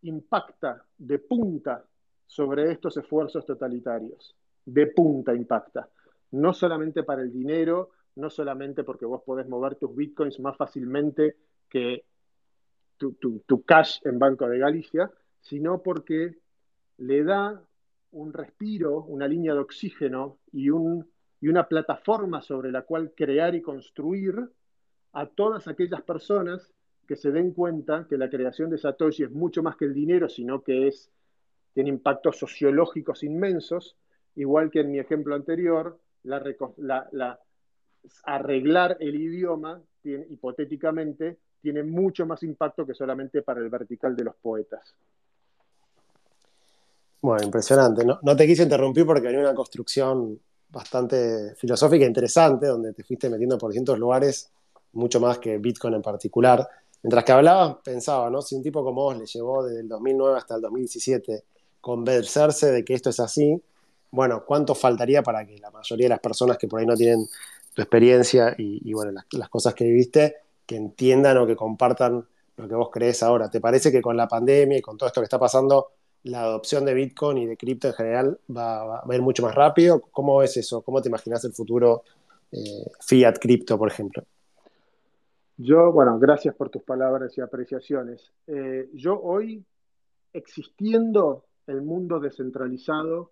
impacta 0.00 0.82
de 0.96 1.18
punta 1.18 1.84
sobre 2.26 2.72
estos 2.72 2.96
esfuerzos 2.96 3.44
totalitarios. 3.44 4.34
De 4.64 4.86
punta 4.86 5.34
impacta. 5.34 5.90
No 6.30 6.54
solamente 6.54 7.02
para 7.02 7.20
el 7.20 7.30
dinero, 7.30 7.90
no 8.16 8.30
solamente 8.30 8.82
porque 8.82 9.04
vos 9.04 9.20
podés 9.26 9.46
mover 9.46 9.74
tus 9.74 9.94
bitcoins 9.94 10.40
más 10.40 10.56
fácilmente 10.56 11.36
que 11.68 12.06
tu, 12.96 13.62
cash 13.66 13.98
en 14.04 14.18
Banco 14.18 14.48
de 14.48 14.58
Galicia, 14.58 15.10
sino 15.42 15.82
porque 15.82 16.38
le 16.96 17.24
da 17.24 17.62
un 18.12 18.32
respiro, 18.32 19.02
una 19.04 19.28
línea 19.28 19.52
de 19.52 19.60
oxígeno 19.60 20.38
y, 20.50 20.70
y 21.40 21.48
una 21.48 21.66
plataforma 21.66 22.42
sobre 22.42 22.70
la 22.70 22.82
cual 22.82 23.12
crear 23.14 23.54
y 23.54 23.62
construir 23.62 24.50
a 25.12 25.26
todas 25.26 25.66
aquellas 25.68 26.02
personas 26.02 26.72
que 27.08 27.16
se 27.16 27.32
den 27.32 27.52
cuenta 27.52 28.06
que 28.08 28.16
la 28.16 28.30
creación 28.30 28.70
de 28.70 28.78
Satoshi 28.78 29.24
es 29.24 29.32
mucho 29.32 29.62
más 29.62 29.76
que 29.76 29.86
el 29.86 29.94
dinero, 29.94 30.28
sino 30.28 30.62
que 30.62 30.86
es, 30.86 31.10
tiene 31.72 31.88
impactos 31.88 32.38
sociológicos 32.38 33.24
inmensos, 33.24 33.96
igual 34.36 34.70
que 34.70 34.80
en 34.80 34.92
mi 34.92 34.98
ejemplo 34.98 35.34
anterior, 35.34 35.98
la, 36.22 37.40
arreglar 38.24 38.96
el 39.00 39.16
idioma, 39.16 39.82
hipotéticamente, 40.04 41.38
tiene 41.60 41.82
mucho 41.82 42.26
más 42.26 42.42
impacto 42.42 42.86
que 42.86 42.94
solamente 42.94 43.42
para 43.42 43.60
el 43.60 43.68
vertical 43.68 44.14
de 44.14 44.24
los 44.24 44.36
poetas. 44.36 44.94
Bueno, 47.22 47.44
impresionante. 47.44 48.04
No, 48.04 48.18
no 48.22 48.36
te 48.36 48.46
quise 48.46 48.62
interrumpir 48.62 49.04
porque 49.04 49.28
había 49.28 49.40
una 49.40 49.54
construcción 49.54 50.40
bastante 50.70 51.54
filosófica 51.56 52.04
e 52.04 52.08
interesante, 52.08 52.66
donde 52.66 52.92
te 52.92 53.02
fuiste 53.02 53.28
metiendo 53.28 53.58
por 53.58 53.70
distintos 53.70 53.98
lugares, 53.98 54.50
mucho 54.92 55.20
más 55.20 55.38
que 55.38 55.58
Bitcoin 55.58 55.94
en 55.94 56.02
particular. 56.02 56.68
Mientras 57.02 57.24
que 57.24 57.32
hablabas, 57.32 57.76
pensaba, 57.82 58.28
¿no? 58.30 58.42
Si 58.42 58.54
un 58.54 58.62
tipo 58.62 58.84
como 58.84 59.02
vos 59.02 59.16
le 59.16 59.26
llevó 59.26 59.64
desde 59.64 59.80
el 59.80 59.88
2009 59.88 60.38
hasta 60.38 60.56
el 60.56 60.60
2017 60.60 61.44
convencerse 61.80 62.70
de 62.70 62.84
que 62.84 62.94
esto 62.94 63.10
es 63.10 63.20
así, 63.20 63.60
bueno, 64.10 64.44
¿cuánto 64.44 64.74
faltaría 64.74 65.22
para 65.22 65.46
que 65.46 65.58
la 65.58 65.70
mayoría 65.70 66.06
de 66.06 66.10
las 66.10 66.20
personas 66.20 66.58
que 66.58 66.68
por 66.68 66.80
ahí 66.80 66.86
no 66.86 66.96
tienen 66.96 67.26
tu 67.72 67.82
experiencia 67.82 68.54
y, 68.58 68.92
bueno, 68.92 69.12
las, 69.12 69.48
cosas 69.48 69.74
que 69.74 69.84
viviste, 69.84 70.36
que 70.66 70.76
entiendan 70.76 71.38
o 71.38 71.46
que 71.46 71.56
compartan 71.56 72.26
lo 72.56 72.68
que 72.68 72.74
vos 72.74 72.90
crees 72.92 73.22
ahora? 73.22 73.48
¿Te 73.48 73.60
parece 73.60 73.90
que 73.90 74.02
con 74.02 74.16
la 74.16 74.28
pandemia 74.28 74.78
y 74.78 74.82
con 74.82 74.98
todo 74.98 75.06
esto 75.06 75.20
que 75.20 75.26
está 75.26 75.38
pasando, 75.38 75.92
la 76.24 76.42
adopción 76.42 76.84
de 76.84 76.94
Bitcoin 76.94 77.38
y 77.38 77.46
de 77.46 77.56
cripto 77.56 77.88
en 77.88 77.94
general 77.94 78.38
va, 78.54 79.00
a 79.00 79.14
ir 79.14 79.22
mucho 79.22 79.42
más 79.42 79.54
rápido? 79.54 80.00
¿Cómo 80.00 80.42
es 80.42 80.56
eso? 80.56 80.82
¿Cómo 80.82 81.00
te 81.00 81.08
imaginas 81.08 81.44
el 81.44 81.52
futuro 81.52 82.02
eh, 82.52 82.90
fiat 83.00 83.38
cripto, 83.38 83.78
por 83.78 83.88
ejemplo? 83.88 84.22
Yo, 85.56 85.92
bueno, 85.92 86.18
gracias 86.18 86.54
por 86.54 86.70
tus 86.70 86.82
palabras 86.82 87.36
y 87.36 87.40
apreciaciones. 87.40 88.32
Eh, 88.46 88.88
yo 88.94 89.20
hoy, 89.20 89.64
existiendo 90.32 91.44
el 91.66 91.82
mundo 91.82 92.18
descentralizado 92.18 93.30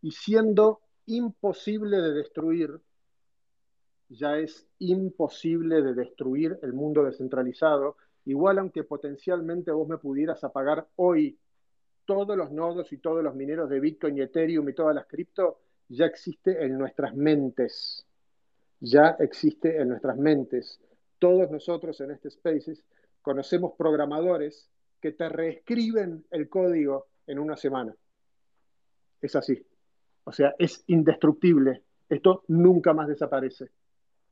y 0.00 0.12
siendo 0.12 0.80
imposible 1.06 1.98
de 1.98 2.12
destruir, 2.12 2.80
ya 4.08 4.38
es 4.38 4.66
imposible 4.78 5.82
de 5.82 5.94
destruir 5.94 6.58
el 6.62 6.72
mundo 6.72 7.04
descentralizado, 7.04 7.96
igual 8.24 8.58
aunque 8.58 8.84
potencialmente 8.84 9.72
vos 9.72 9.88
me 9.88 9.98
pudieras 9.98 10.44
apagar 10.44 10.86
hoy 10.96 11.38
todos 12.04 12.36
los 12.36 12.50
nodos 12.50 12.92
y 12.92 12.98
todos 12.98 13.22
los 13.22 13.34
mineros 13.34 13.68
de 13.68 13.80
Bitcoin 13.80 14.18
y 14.18 14.22
Ethereum 14.22 14.68
y 14.68 14.74
todas 14.74 14.94
las 14.94 15.06
cripto, 15.06 15.60
ya 15.88 16.06
existe 16.06 16.64
en 16.64 16.78
nuestras 16.78 17.14
mentes. 17.14 18.06
Ya 18.80 19.16
existe 19.18 19.80
en 19.80 19.88
nuestras 19.88 20.16
mentes 20.16 20.80
todos 21.24 21.50
nosotros 21.50 21.98
en 22.02 22.10
este 22.10 22.28
Spaces 22.30 22.84
conocemos 23.22 23.72
programadores 23.78 24.68
que 25.00 25.12
te 25.12 25.26
reescriben 25.30 26.22
el 26.30 26.50
código 26.50 27.06
en 27.26 27.38
una 27.38 27.56
semana. 27.56 27.96
Es 29.22 29.34
así. 29.34 29.66
O 30.24 30.32
sea, 30.32 30.54
es 30.58 30.84
indestructible. 30.88 31.82
Esto 32.10 32.44
nunca 32.48 32.92
más 32.92 33.08
desaparece. 33.08 33.70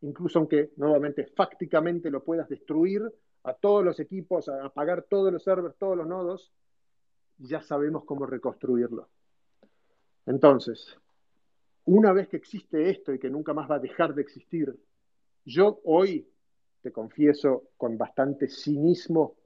Incluso 0.02 0.38
aunque 0.38 0.72
nuevamente 0.76 1.24
fácticamente 1.34 2.10
lo 2.10 2.22
puedas 2.22 2.46
destruir 2.50 3.02
a 3.44 3.54
todos 3.54 3.82
los 3.82 3.98
equipos, 3.98 4.50
a 4.50 4.66
apagar 4.66 5.06
todos 5.08 5.32
los 5.32 5.42
servers, 5.42 5.78
todos 5.78 5.96
los 5.96 6.06
nodos, 6.06 6.52
ya 7.42 7.60
sabemos 7.60 8.04
cómo 8.04 8.26
reconstruirlo. 8.26 9.08
Entonces, 10.26 10.96
una 11.84 12.12
vez 12.12 12.28
que 12.28 12.36
existe 12.36 12.90
esto 12.90 13.12
y 13.12 13.18
que 13.18 13.30
nunca 13.30 13.52
más 13.52 13.70
va 13.70 13.76
a 13.76 13.80
dejar 13.80 14.14
de 14.14 14.22
existir, 14.22 14.74
yo 15.44 15.80
hoy 15.84 16.28
te 16.82 16.92
confieso, 16.92 17.70
con 17.76 17.98
bastante 17.98 18.48
cinismo, 18.48 19.36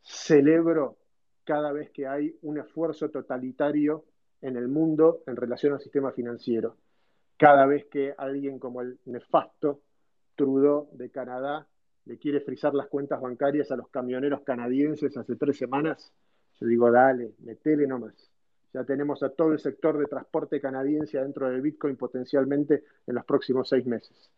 celebro 0.00 0.96
cada 1.44 1.72
vez 1.72 1.90
que 1.90 2.06
hay 2.06 2.36
un 2.42 2.58
esfuerzo 2.58 3.10
totalitario 3.10 4.04
en 4.40 4.56
el 4.56 4.68
mundo 4.68 5.22
en 5.26 5.36
relación 5.36 5.72
al 5.72 5.80
sistema 5.80 6.12
financiero. 6.12 6.76
Cada 7.36 7.66
vez 7.66 7.86
que 7.86 8.14
alguien 8.16 8.58
como 8.58 8.80
el 8.80 8.98
nefasto 9.06 9.80
Trudeau 10.36 10.88
de 10.92 11.10
Canadá 11.10 11.66
le 12.04 12.18
quiere 12.18 12.40
frizar 12.40 12.74
las 12.74 12.88
cuentas 12.88 13.20
bancarias 13.20 13.70
a 13.70 13.76
los 13.76 13.88
camioneros 13.88 14.42
canadienses 14.42 15.16
hace 15.16 15.36
tres 15.36 15.56
semanas, 15.56 16.12
digo, 16.66 16.90
dale, 16.90 17.32
metele 17.40 17.86
nomás. 17.86 18.30
Ya 18.72 18.84
tenemos 18.84 19.22
a 19.22 19.30
todo 19.30 19.52
el 19.52 19.58
sector 19.58 19.98
de 19.98 20.06
transporte 20.06 20.60
canadiense 20.60 21.18
dentro 21.18 21.48
del 21.48 21.60
Bitcoin 21.60 21.96
potencialmente 21.96 22.84
en 23.06 23.14
los 23.14 23.24
próximos 23.24 23.68
seis 23.68 23.84
meses 23.86 24.30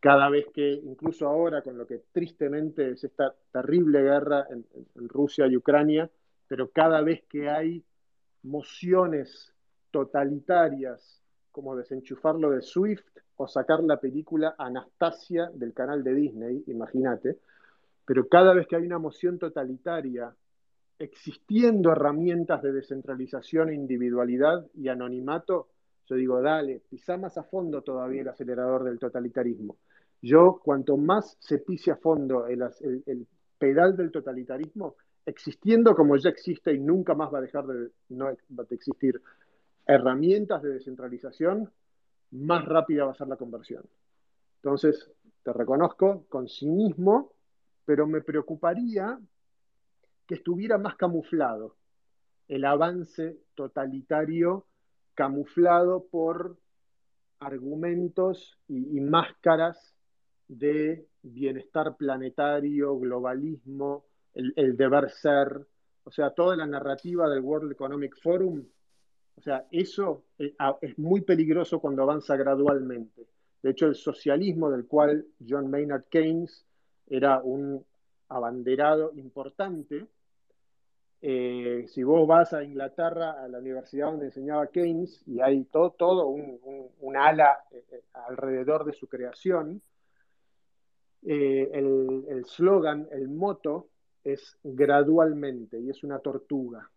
cada 0.00 0.28
vez 0.28 0.46
que, 0.52 0.70
incluso 0.70 1.26
ahora 1.26 1.62
con 1.62 1.76
lo 1.76 1.86
que 1.86 2.02
tristemente 2.12 2.90
es 2.90 3.04
esta 3.04 3.34
terrible 3.50 4.02
guerra 4.02 4.46
en, 4.50 4.64
Rusia 5.08 5.46
y 5.46 5.56
Ucrania, 5.56 6.08
pero 6.46 6.70
cada 6.70 7.00
vez 7.02 7.24
que 7.28 7.48
hay 7.48 7.84
mociones 8.42 9.52
totalitarias 9.90 11.22
como 11.50 11.76
desenchufarlo 11.76 12.50
de 12.50 12.62
Swift 12.62 13.06
o 13.36 13.48
sacar 13.48 13.82
la 13.82 13.98
película 13.98 14.54
Anastasia 14.58 15.50
del 15.52 15.72
canal 15.72 16.04
de 16.04 16.14
Disney, 16.14 16.64
imagínate, 16.68 17.38
pero 18.04 18.28
cada 18.28 18.54
vez 18.54 18.66
que 18.66 18.76
hay 18.76 18.86
una 18.86 18.98
moción 18.98 19.38
totalitaria, 19.38 20.34
existiendo 20.98 21.92
herramientas 21.92 22.62
de 22.62 22.72
descentralización, 22.72 23.72
individualidad 23.72 24.66
y 24.74 24.88
anonimato, 24.88 25.68
yo 26.06 26.16
digo, 26.16 26.40
dale, 26.40 26.82
pisa 26.88 27.16
más 27.16 27.36
a 27.38 27.44
fondo 27.44 27.82
todavía 27.82 28.22
el 28.22 28.28
acelerador 28.28 28.84
del 28.84 28.98
totalitarismo. 28.98 29.76
Yo, 30.22 30.60
cuanto 30.64 30.96
más 30.96 31.36
se 31.38 31.58
pise 31.58 31.92
a 31.92 31.96
fondo 31.96 32.46
el, 32.46 33.26
pedal 33.58 33.96
del 33.96 34.10
totalitarismo, 34.10 34.96
existiendo 35.26 35.94
como 35.94 36.16
ya 36.16 36.30
existe 36.30 36.72
y 36.72 36.78
nunca 36.78 37.14
más 37.14 37.32
va 37.32 37.38
a 37.38 37.42
dejar 37.42 37.66
de, 37.66 37.90
no, 38.08 38.28
de 38.48 38.74
existir 38.74 39.20
herramientas 39.86 40.62
de 40.62 40.70
descentralización, 40.70 41.70
más 42.32 42.64
rápida 42.64 43.04
va 43.04 43.12
a 43.12 43.16
ser 43.16 43.28
la 43.28 43.36
conversión. 43.36 43.84
Entonces, 44.62 45.10
te 45.42 45.52
reconozco 45.52 46.24
con 46.28 46.48
cinismo, 46.48 47.32
pero 47.84 48.06
me 48.06 48.20
preocuparía 48.20 49.18
que 50.28 50.34
estuviera 50.36 50.78
más 50.78 50.94
camuflado 50.94 51.74
el 52.46 52.64
avance 52.64 53.40
totalitario 53.54 54.66
camuflado 55.14 56.06
por 56.10 56.56
argumentos 57.40 58.56
y, 58.68 59.00
máscaras 59.00 59.94
de 60.46 61.08
bienestar 61.22 61.96
planetario, 61.96 62.96
globalismo, 62.98 64.04
el, 64.34 64.76
deber 64.76 65.10
ser, 65.10 65.66
o 66.04 66.10
sea, 66.10 66.30
toda 66.30 66.56
la 66.56 66.66
narrativa 66.66 67.28
del 67.28 67.40
World 67.40 67.72
Economic 67.72 68.16
Forum, 68.22 68.64
o 69.34 69.40
sea, 69.40 69.66
eso 69.72 70.24
es, 70.38 70.50
eh, 70.52 70.54
es 70.82 70.98
muy 70.98 71.22
peligroso 71.22 71.80
cuando 71.80 72.02
avanza 72.02 72.36
gradualmente. 72.36 73.26
De 73.62 73.70
hecho, 73.70 73.86
el 73.86 73.96
socialismo 73.96 74.70
del 74.70 74.86
cual 74.86 75.26
John 75.46 75.68
Maynard 75.68 76.04
Keynes 76.08 76.64
era 77.08 77.40
un 77.42 77.84
abanderado 78.28 79.12
importante, 79.16 80.06
eh, 81.20 81.86
si 81.88 82.02
vos 82.02 82.26
vas 82.28 82.52
a 82.52 82.62
Inglaterra, 82.62 83.42
a 83.42 83.48
la 83.48 83.58
universidad 83.58 84.06
donde 84.06 84.26
enseñaba 84.26 84.68
Keynes, 84.68 85.22
y 85.26 85.40
hay 85.40 85.64
todo, 85.64 85.90
todo 85.90 86.26
un, 86.28 87.16
ala 87.16 87.58
eh, 87.70 87.84
eh, 87.90 88.02
alrededor 88.12 88.84
de 88.84 88.92
su 88.92 89.08
creación, 89.08 89.82
el 91.22 92.44
slogan, 92.46 93.08
el, 93.10 93.22
el 93.22 93.28
moto 93.28 93.88
es 94.22 94.56
gradualmente, 94.62 95.80
y 95.80 95.90
es 95.90 96.04
una 96.04 96.20
tortuga. 96.20 96.88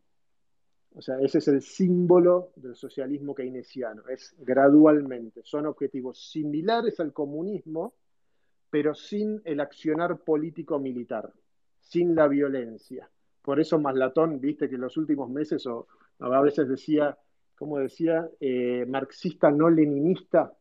O 0.94 1.02
sea, 1.02 1.20
ese 1.22 1.38
es 1.38 1.48
el 1.48 1.62
símbolo 1.62 2.52
del 2.56 2.76
socialismo 2.76 3.34
keynesiano, 3.34 4.08
es 4.10 4.36
gradualmente. 4.38 5.42
Son 5.44 5.66
objetivos 5.66 6.30
similares 6.32 7.00
al 7.00 7.14
comunismo, 7.14 7.94
pero 8.70 8.94
sin 8.94 9.42
el 9.46 9.62
accionar 9.62 10.20
político 10.20 10.80
militar, 10.80 11.32
sin 11.80 12.14
la 12.14 12.28
violencia. 12.28 13.10
Por 13.42 13.60
eso 13.60 13.80
Maslatón, 13.80 14.40
viste 14.40 14.70
que 14.70 14.76
en 14.76 14.82
los 14.82 14.98
últimos 14.98 15.30
meses, 15.30 15.66
o, 15.68 15.88
a 16.20 16.42
veces 16.42 16.68
decía, 16.68 17.18
como 17.56 17.80
decía, 17.80 18.30
eh, 18.40 18.86
marxista 18.88 19.52
no 19.52 19.70
leninista 19.70 20.54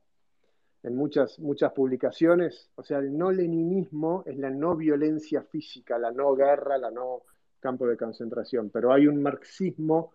en 0.82 0.96
muchas, 0.96 1.38
muchas 1.38 1.72
publicaciones. 1.72 2.70
O 2.76 2.82
sea, 2.82 2.98
el 2.98 3.16
no 3.16 3.30
leninismo 3.30 4.22
es 4.26 4.38
la 4.38 4.50
no 4.50 4.76
violencia 4.76 5.42
física, 5.42 5.98
la 5.98 6.10
no 6.10 6.34
guerra, 6.34 6.78
la 6.78 6.90
no 6.90 7.22
campo 7.60 7.86
de 7.86 7.96
concentración. 7.96 8.70
Pero 8.70 8.92
hay 8.92 9.06
un 9.06 9.22
marxismo 9.22 10.12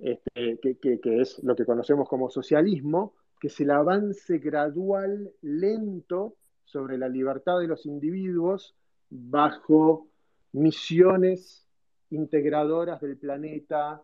este, 0.00 0.58
que, 0.80 1.00
es 1.20 1.42
lo 1.42 1.54
que 1.56 1.64
conocemos 1.64 2.08
como 2.08 2.30
socialismo, 2.30 3.14
que 3.40 3.48
es 3.48 3.60
el 3.60 3.70
avance 3.70 4.38
gradual, 4.38 5.32
lento, 5.42 6.36
sobre 6.64 6.96
la 6.96 7.08
libertad 7.08 7.58
de 7.58 7.66
los 7.66 7.84
individuos 7.84 8.76
bajo 9.08 10.06
misiones 10.52 11.66
integradoras 12.10 13.00
del 13.00 13.16
planeta, 13.16 14.02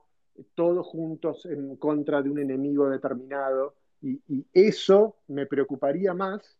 todos 0.54 0.86
juntos 0.86 1.46
en 1.46 1.76
contra 1.76 2.22
de 2.22 2.30
un 2.30 2.38
enemigo 2.38 2.88
determinado. 2.88 3.74
Y, 4.02 4.46
eso 4.52 5.16
me 5.28 5.46
preocuparía 5.46 6.14
más 6.14 6.58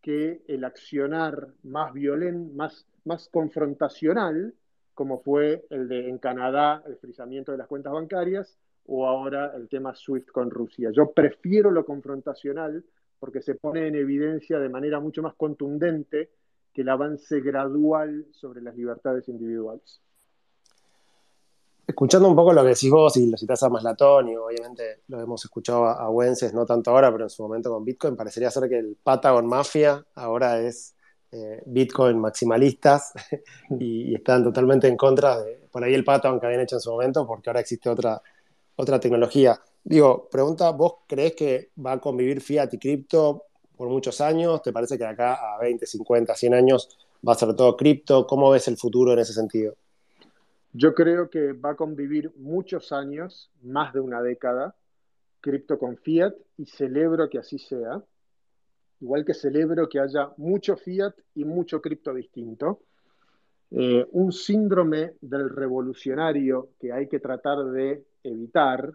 que 0.00 0.42
el 0.48 0.64
accionar 0.64 1.48
más 1.62 1.92
violento, 1.92 2.54
más, 2.54 2.86
más 3.04 3.28
confrontacional, 3.28 4.54
como 4.94 5.20
fue 5.20 5.66
el 5.70 5.88
de 5.88 6.08
en 6.08 6.18
Canadá, 6.18 6.82
el 6.86 6.96
frisamiento 6.96 7.52
de 7.52 7.58
las 7.58 7.66
cuentas 7.66 7.92
bancarias, 7.92 8.58
o 8.86 9.06
ahora 9.06 9.52
el 9.56 9.68
tema 9.68 9.94
SWIFT 9.94 10.30
con 10.30 10.50
Rusia. 10.50 10.90
Yo 10.92 11.12
prefiero 11.12 11.70
lo 11.70 11.84
confrontacional 11.84 12.84
porque 13.18 13.42
se 13.42 13.54
pone 13.54 13.86
en 13.86 13.94
evidencia 13.94 14.58
de 14.58 14.68
manera 14.68 14.98
mucho 14.98 15.22
más 15.22 15.34
contundente 15.34 16.30
que 16.72 16.82
el 16.82 16.88
avance 16.88 17.40
gradual 17.40 18.26
sobre 18.30 18.62
las 18.62 18.74
libertades 18.74 19.28
individuales. 19.28 20.00
Escuchando 21.90 22.28
un 22.28 22.36
poco 22.36 22.52
lo 22.52 22.62
que 22.62 22.68
decís 22.68 22.88
vos 22.88 23.16
y 23.16 23.28
lo 23.28 23.36
citás 23.36 23.64
a 23.64 23.68
Maslatón, 23.68 24.28
y 24.28 24.36
obviamente 24.36 25.00
lo 25.08 25.20
hemos 25.20 25.44
escuchado 25.44 25.86
a, 25.86 26.08
Wences, 26.08 26.54
no 26.54 26.64
tanto 26.64 26.92
ahora, 26.92 27.10
pero 27.10 27.24
en 27.24 27.30
su 27.30 27.42
momento 27.42 27.68
con 27.68 27.84
Bitcoin, 27.84 28.14
parecería 28.14 28.48
ser 28.48 28.68
que 28.68 28.78
el 28.78 28.96
Patagon 29.02 29.44
Mafia 29.44 30.06
ahora 30.14 30.60
es 30.60 30.94
eh, 31.32 31.60
Bitcoin 31.66 32.20
maximalistas 32.20 33.12
y, 33.80 34.14
están 34.14 34.44
totalmente 34.44 34.86
en 34.86 34.96
contra 34.96 35.42
de 35.42 35.66
por 35.72 35.82
ahí 35.82 35.92
el 35.92 36.04
Patagon 36.04 36.38
que 36.38 36.46
habían 36.46 36.60
hecho 36.60 36.76
en 36.76 36.80
su 36.80 36.92
momento, 36.92 37.26
porque 37.26 37.50
ahora 37.50 37.58
existe 37.58 37.90
otra, 37.90 38.22
otra 38.76 39.00
tecnología. 39.00 39.60
Digo, 39.82 40.28
pregunta, 40.30 40.70
¿vos 40.70 40.98
crees 41.08 41.34
que 41.34 41.70
va 41.84 41.92
a 41.92 42.00
convivir 42.00 42.40
fiat 42.40 42.72
y 42.72 42.78
cripto 42.78 43.46
por 43.76 43.88
muchos 43.88 44.20
años? 44.20 44.62
¿Te 44.62 44.72
parece 44.72 44.96
que 44.96 45.02
de 45.02 45.10
acá 45.10 45.56
a 45.56 45.58
20, 45.58 45.86
50, 45.86 46.36
100 46.36 46.54
años 46.54 46.88
va 47.26 47.32
a 47.32 47.36
ser 47.36 47.52
todo 47.56 47.76
cripto? 47.76 48.28
¿Cómo 48.28 48.48
ves 48.50 48.68
el 48.68 48.76
futuro 48.76 49.12
en 49.12 49.18
ese 49.18 49.32
sentido? 49.32 49.74
Yo 50.72 50.94
creo 50.94 51.30
que 51.30 51.52
va 51.52 51.70
a 51.70 51.76
convivir 51.76 52.32
muchos 52.36 52.92
años, 52.92 53.50
más 53.62 53.92
de 53.92 54.00
una 54.00 54.22
década, 54.22 54.76
cripto 55.40 55.78
con 55.78 55.96
fiat 55.96 56.34
y 56.58 56.66
celebro 56.66 57.28
que 57.28 57.38
así 57.38 57.58
sea. 57.58 58.02
Igual 59.00 59.24
que 59.24 59.34
celebro 59.34 59.88
que 59.88 59.98
haya 59.98 60.30
mucho 60.36 60.76
fiat 60.76 61.14
y 61.34 61.44
mucho 61.44 61.80
cripto 61.80 62.14
distinto. 62.14 62.82
Eh, 63.72 64.06
un 64.12 64.32
síndrome 64.32 65.14
del 65.20 65.48
revolucionario 65.48 66.70
que 66.78 66.92
hay 66.92 67.08
que 67.08 67.18
tratar 67.18 67.64
de 67.66 68.04
evitar, 68.22 68.92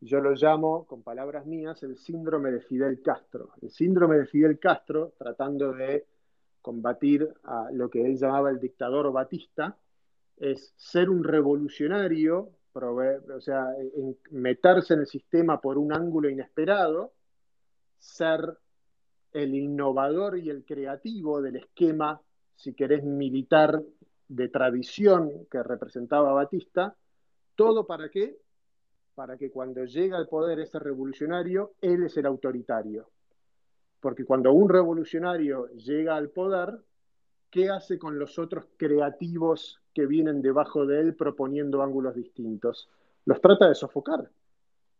yo 0.00 0.20
lo 0.20 0.32
llamo, 0.32 0.84
con 0.86 1.02
palabras 1.02 1.46
mías, 1.46 1.82
el 1.84 1.96
síndrome 1.96 2.50
de 2.50 2.60
Fidel 2.60 3.00
Castro. 3.02 3.50
El 3.60 3.70
síndrome 3.70 4.18
de 4.18 4.26
Fidel 4.26 4.58
Castro, 4.58 5.12
tratando 5.16 5.72
de 5.72 6.06
combatir 6.60 7.28
a 7.44 7.70
lo 7.72 7.88
que 7.88 8.04
él 8.04 8.16
llamaba 8.18 8.50
el 8.50 8.58
dictador 8.58 9.12
Batista, 9.12 9.76
es 10.42 10.74
ser 10.76 11.08
un 11.08 11.22
revolucionario, 11.22 12.50
o 12.74 13.40
sea, 13.40 13.64
meterse 14.32 14.94
en 14.94 15.00
el 15.00 15.06
sistema 15.06 15.60
por 15.60 15.78
un 15.78 15.92
ángulo 15.92 16.28
inesperado, 16.28 17.12
ser 18.00 18.58
el 19.30 19.54
innovador 19.54 20.36
y 20.36 20.50
el 20.50 20.64
creativo 20.64 21.40
del 21.40 21.56
esquema, 21.56 22.20
si 22.56 22.74
querés, 22.74 23.04
militar 23.04 23.84
de 24.26 24.48
tradición 24.48 25.46
que 25.48 25.62
representaba 25.62 26.32
Batista, 26.32 26.96
todo 27.54 27.86
para 27.86 28.08
qué? 28.08 28.36
Para 29.14 29.36
que 29.36 29.48
cuando 29.52 29.84
llega 29.84 30.18
al 30.18 30.26
poder 30.26 30.58
ese 30.58 30.80
revolucionario, 30.80 31.74
él 31.80 32.02
es 32.02 32.16
el 32.16 32.26
autoritario. 32.26 33.08
Porque 34.00 34.24
cuando 34.24 34.52
un 34.52 34.68
revolucionario 34.68 35.68
llega 35.68 36.16
al 36.16 36.30
poder, 36.30 36.80
¿qué 37.48 37.70
hace 37.70 37.96
con 37.96 38.18
los 38.18 38.40
otros 38.40 38.66
creativos 38.76 39.81
que 39.92 40.06
vienen 40.06 40.42
debajo 40.42 40.86
de 40.86 41.00
él 41.00 41.14
proponiendo 41.14 41.82
ángulos 41.82 42.14
distintos? 42.14 42.88
Los 43.24 43.40
trata 43.40 43.68
de 43.68 43.74
sofocar. 43.74 44.30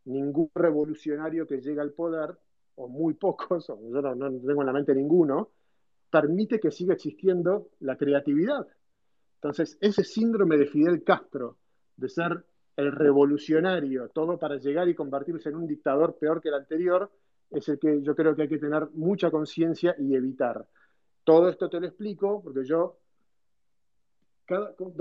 Ningún 0.05 0.51
revolucionario 0.55 1.47
que 1.47 1.61
llega 1.61 1.83
al 1.83 1.93
poder, 1.93 2.37
o 2.77 2.89
muy 2.89 3.15
pocos, 3.15 3.69
o 3.71 3.79
yo 3.91 4.03
no, 4.03 4.15
no 4.15 4.31
tengo 4.31 4.63
en 4.63 4.67
la 4.67 4.73
mente 4.73 4.95
ninguno, 4.95 5.51
permite 6.11 6.61
que 6.61 6.71
siga 6.71 6.95
existiendo 6.95 7.71
la 7.81 7.97
creatividad. 7.97 8.67
Entonces, 9.37 9.77
ese 9.81 10.05
síndrome 10.05 10.57
de 10.57 10.67
Fidel 10.67 11.03
Castro, 11.03 11.57
de 11.97 12.09
ser 12.09 12.45
el 12.77 12.93
revolucionario, 12.93 14.09
todo 14.09 14.39
para 14.39 14.57
llegar 14.57 14.89
y 14.89 14.95
convertirse 14.95 15.49
en 15.49 15.57
un 15.57 15.67
dictador 15.67 16.17
peor 16.19 16.41
que 16.41 16.49
el 16.49 16.55
anterior, 16.55 17.11
es 17.51 17.69
el 17.69 17.79
que 17.79 18.03
yo 18.03 18.15
creo 18.15 18.35
que 18.35 18.43
hay 18.43 18.49
que 18.49 18.59
tener 18.59 18.89
mucha 18.95 19.31
conciencia 19.31 19.95
y 19.99 20.15
evitar. 20.15 20.67
Todo 21.25 21.49
esto 21.49 21.69
te 21.69 21.81
lo 21.81 21.87
explico 21.87 22.43
porque 22.43 22.65
yo, 22.65 22.99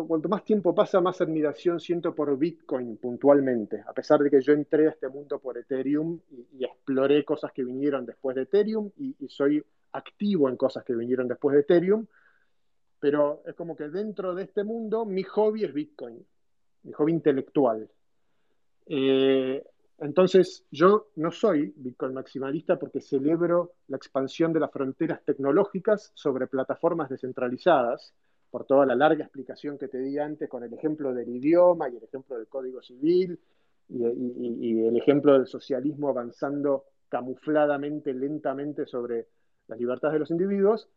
cuanto 0.08 0.30
más 0.30 0.44
tiempo 0.44 0.74
pasa, 0.74 1.02
más 1.02 1.22
admiración 1.22 1.80
siento 1.80 2.14
por 2.14 2.38
Bitcoin 2.38 2.98
puntualmente, 2.98 3.84
a 3.88 3.94
pesar 3.94 4.20
de 4.20 4.30
que 4.30 4.42
yo 4.42 4.54
entré 4.54 4.88
a 4.88 4.92
este 4.92 5.10
mundo 5.10 5.40
por 5.40 5.58
Ethereum 5.58 6.20
y, 6.32 6.64
exploré 6.64 7.24
cosas 7.24 7.52
que 7.52 7.64
vinieron 7.64 8.06
después 8.06 8.36
de 8.36 8.44
Ethereum 8.44 8.92
y, 8.98 9.16
y 9.20 9.30
soy 9.30 9.64
activo 9.94 10.50
en 10.50 10.58
cosas 10.58 10.84
que 10.84 10.96
vinieron 10.96 11.28
después 11.28 11.54
de 11.56 11.62
Ethereum, 11.62 12.06
pero 13.00 13.44
es 13.46 13.56
como 13.56 13.76
que 13.76 13.90
dentro 13.90 14.36
de 14.36 14.44
este 14.44 14.64
mundo 14.64 15.06
mi 15.06 15.24
hobby 15.24 15.64
es 15.64 15.74
Bitcoin, 15.74 16.26
mi 16.84 16.92
hobby 16.94 17.12
intelectual. 17.12 17.90
Eh, 18.88 19.64
entonces, 20.02 20.66
yo 20.72 21.10
no 21.16 21.32
soy 21.32 21.74
Bitcoin 21.76 22.16
maximalista 22.16 22.78
porque 22.80 23.02
celebro 23.02 23.74
la 23.88 23.98
expansión 23.98 24.52
de 24.52 24.60
las 24.60 24.72
fronteras 24.72 25.24
tecnológicas 25.24 26.12
sobre 26.16 26.48
plataformas 26.48 27.10
descentralizadas, 27.10 28.14
por 28.52 28.66
toda 28.66 28.86
la 28.86 28.96
larga 28.96 29.24
explicación 29.24 29.78
que 29.78 29.88
te 29.88 29.98
di 29.98 30.20
antes 30.20 30.50
con 30.50 30.64
el 30.64 30.74
ejemplo 30.74 31.14
del 31.14 31.30
idioma 31.30 31.90
y 31.90 31.96
el 31.96 32.04
ejemplo 32.04 32.38
del 32.38 32.48
código 32.48 32.82
civil 32.82 33.40
y, 33.90 34.84
el 34.86 34.98
ejemplo 34.98 35.34
del 35.34 35.48
socialismo 35.48 36.10
avanzando 36.10 36.86
camufladamente, 37.10 38.14
lentamente 38.14 38.86
sobre 38.86 39.28
las 39.68 39.80
libertades 39.80 40.14
de 40.14 40.20
los 40.20 40.32
individuos. 40.32 40.90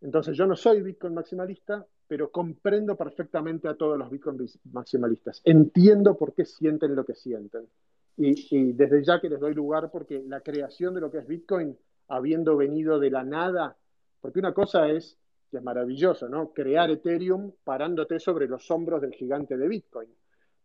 Entonces 0.00 0.36
yo 0.36 0.46
no 0.46 0.56
soy 0.56 0.82
Bitcoin 0.82 1.14
maximalista, 1.14 1.86
pero 2.06 2.30
comprendo 2.30 2.96
perfectamente 2.96 3.68
a 3.68 3.74
todos 3.74 3.98
los 3.98 4.10
Bitcoin 4.10 4.38
maximalistas. 4.72 5.40
Entiendo 5.44 6.16
por 6.16 6.34
qué 6.34 6.44
sienten 6.44 6.94
lo 6.94 7.04
que 7.04 7.14
sienten. 7.14 7.66
Y, 8.18 8.72
desde 8.72 9.04
ya 9.04 9.20
que 9.20 9.28
les 9.28 9.40
doy 9.40 9.54
lugar 9.54 9.90
porque 9.90 10.22
la 10.26 10.40
creación 10.40 10.94
de 10.94 11.02
lo 11.02 11.10
que 11.10 11.18
es 11.18 11.26
Bitcoin, 11.26 11.76
habiendo 12.08 12.56
venido 12.56 12.98
de 12.98 13.10
la 13.10 13.24
nada, 13.24 13.76
porque 14.20 14.38
una 14.38 14.54
cosa 14.54 14.88
es, 14.88 15.18
que 15.50 15.58
es 15.58 15.62
maravilloso, 15.62 16.28
¿no? 16.28 16.52
Crear 16.52 16.90
Ethereum 16.90 17.52
parándote 17.64 18.18
sobre 18.18 18.48
los 18.48 18.70
hombros 18.70 19.00
del 19.00 19.12
gigante 19.12 19.56
de 19.56 19.68
Bitcoin. 19.68 20.08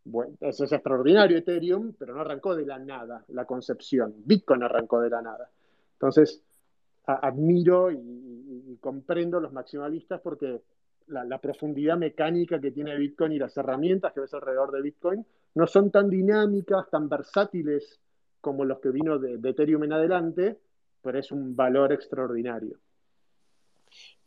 Bueno, 0.04 0.34
eso 0.40 0.64
es 0.64 0.72
extraordinario 0.72 1.38
Ethereum, 1.38 1.92
pero 1.96 2.14
no 2.14 2.20
arrancó 2.20 2.56
de 2.56 2.66
la 2.66 2.78
nada 2.78 3.24
la 3.28 3.44
concepción. 3.44 4.14
Bitcoin 4.24 4.62
arrancó 4.64 5.00
de 5.00 5.10
la 5.10 5.22
nada. 5.22 5.48
Entonces, 5.94 6.42
admiro 7.04 7.90
y, 7.90 8.78
comprendo 8.80 9.38
los 9.38 9.52
maximalistas 9.52 10.20
porque 10.20 10.62
la, 11.06 11.38
profundidad 11.38 11.96
mecánica 11.96 12.60
que 12.60 12.72
tiene 12.72 12.96
Bitcoin 12.96 13.32
y 13.32 13.38
las 13.38 13.56
herramientas 13.56 14.12
que 14.12 14.20
ves 14.20 14.34
alrededor 14.34 14.72
de 14.72 14.82
Bitcoin 14.82 15.24
no 15.54 15.66
son 15.66 15.90
tan 15.90 16.08
dinámicas, 16.08 16.88
tan 16.90 17.08
versátiles 17.08 18.00
como 18.40 18.64
los 18.64 18.80
que 18.80 18.90
vino 18.90 19.18
de, 19.18 19.38
Ethereum 19.48 19.84
en 19.84 19.92
adelante, 19.92 20.58
pero 21.02 21.18
es 21.18 21.30
un 21.30 21.54
valor 21.54 21.92
extraordinario. 21.92 22.78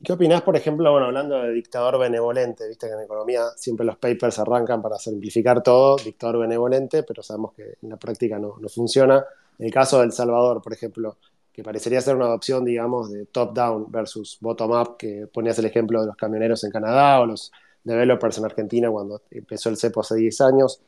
¿Qué 0.03 0.13
opinás, 0.13 0.41
por 0.41 0.55
ejemplo, 0.55 0.91
bueno, 0.91 1.07
hablando 1.07 1.41
de 1.41 1.51
dictador 1.53 1.97
benevolente? 1.97 2.67
Viste 2.67 2.87
que 2.87 2.93
en 2.93 3.01
economía 3.01 3.45
siempre 3.55 3.85
los 3.85 3.97
papers 3.97 4.37
arrancan 4.39 4.81
para 4.81 4.97
simplificar 4.97 5.63
todo, 5.63 5.95
dictador 5.95 6.39
benevolente, 6.39 7.03
pero 7.03 7.23
sabemos 7.23 7.53
que 7.53 7.77
en 7.81 7.89
la 7.89 7.97
práctica 7.97 8.37
no, 8.37 8.55
no 8.59 8.67
funciona. 8.67 9.25
En 9.57 9.65
el 9.65 9.73
caso 9.73 9.99
de 9.99 10.05
El 10.05 10.11
Salvador, 10.11 10.61
por 10.61 10.73
ejemplo, 10.73 11.17
que 11.51 11.63
parecería 11.63 12.01
ser 12.01 12.17
una 12.17 12.25
adopción, 12.25 12.65
digamos, 12.65 13.11
de 13.11 13.25
top-down 13.27 13.89
versus 13.89 14.37
bottom-up, 14.41 14.97
que 14.97 15.27
ponías 15.27 15.57
el 15.59 15.65
ejemplo 15.65 16.01
de 16.01 16.07
los 16.07 16.17
camioneros 16.17 16.65
en 16.65 16.71
Canadá 16.71 17.21
o 17.21 17.25
los 17.25 17.51
developers 17.85 18.37
en 18.37 18.45
Argentina 18.45 18.91
cuando 18.91 19.21
empezó 19.31 19.69
el 19.69 19.77
CEPO 19.77 20.01
hace 20.01 20.15
10 20.15 20.41
años. 20.41 20.81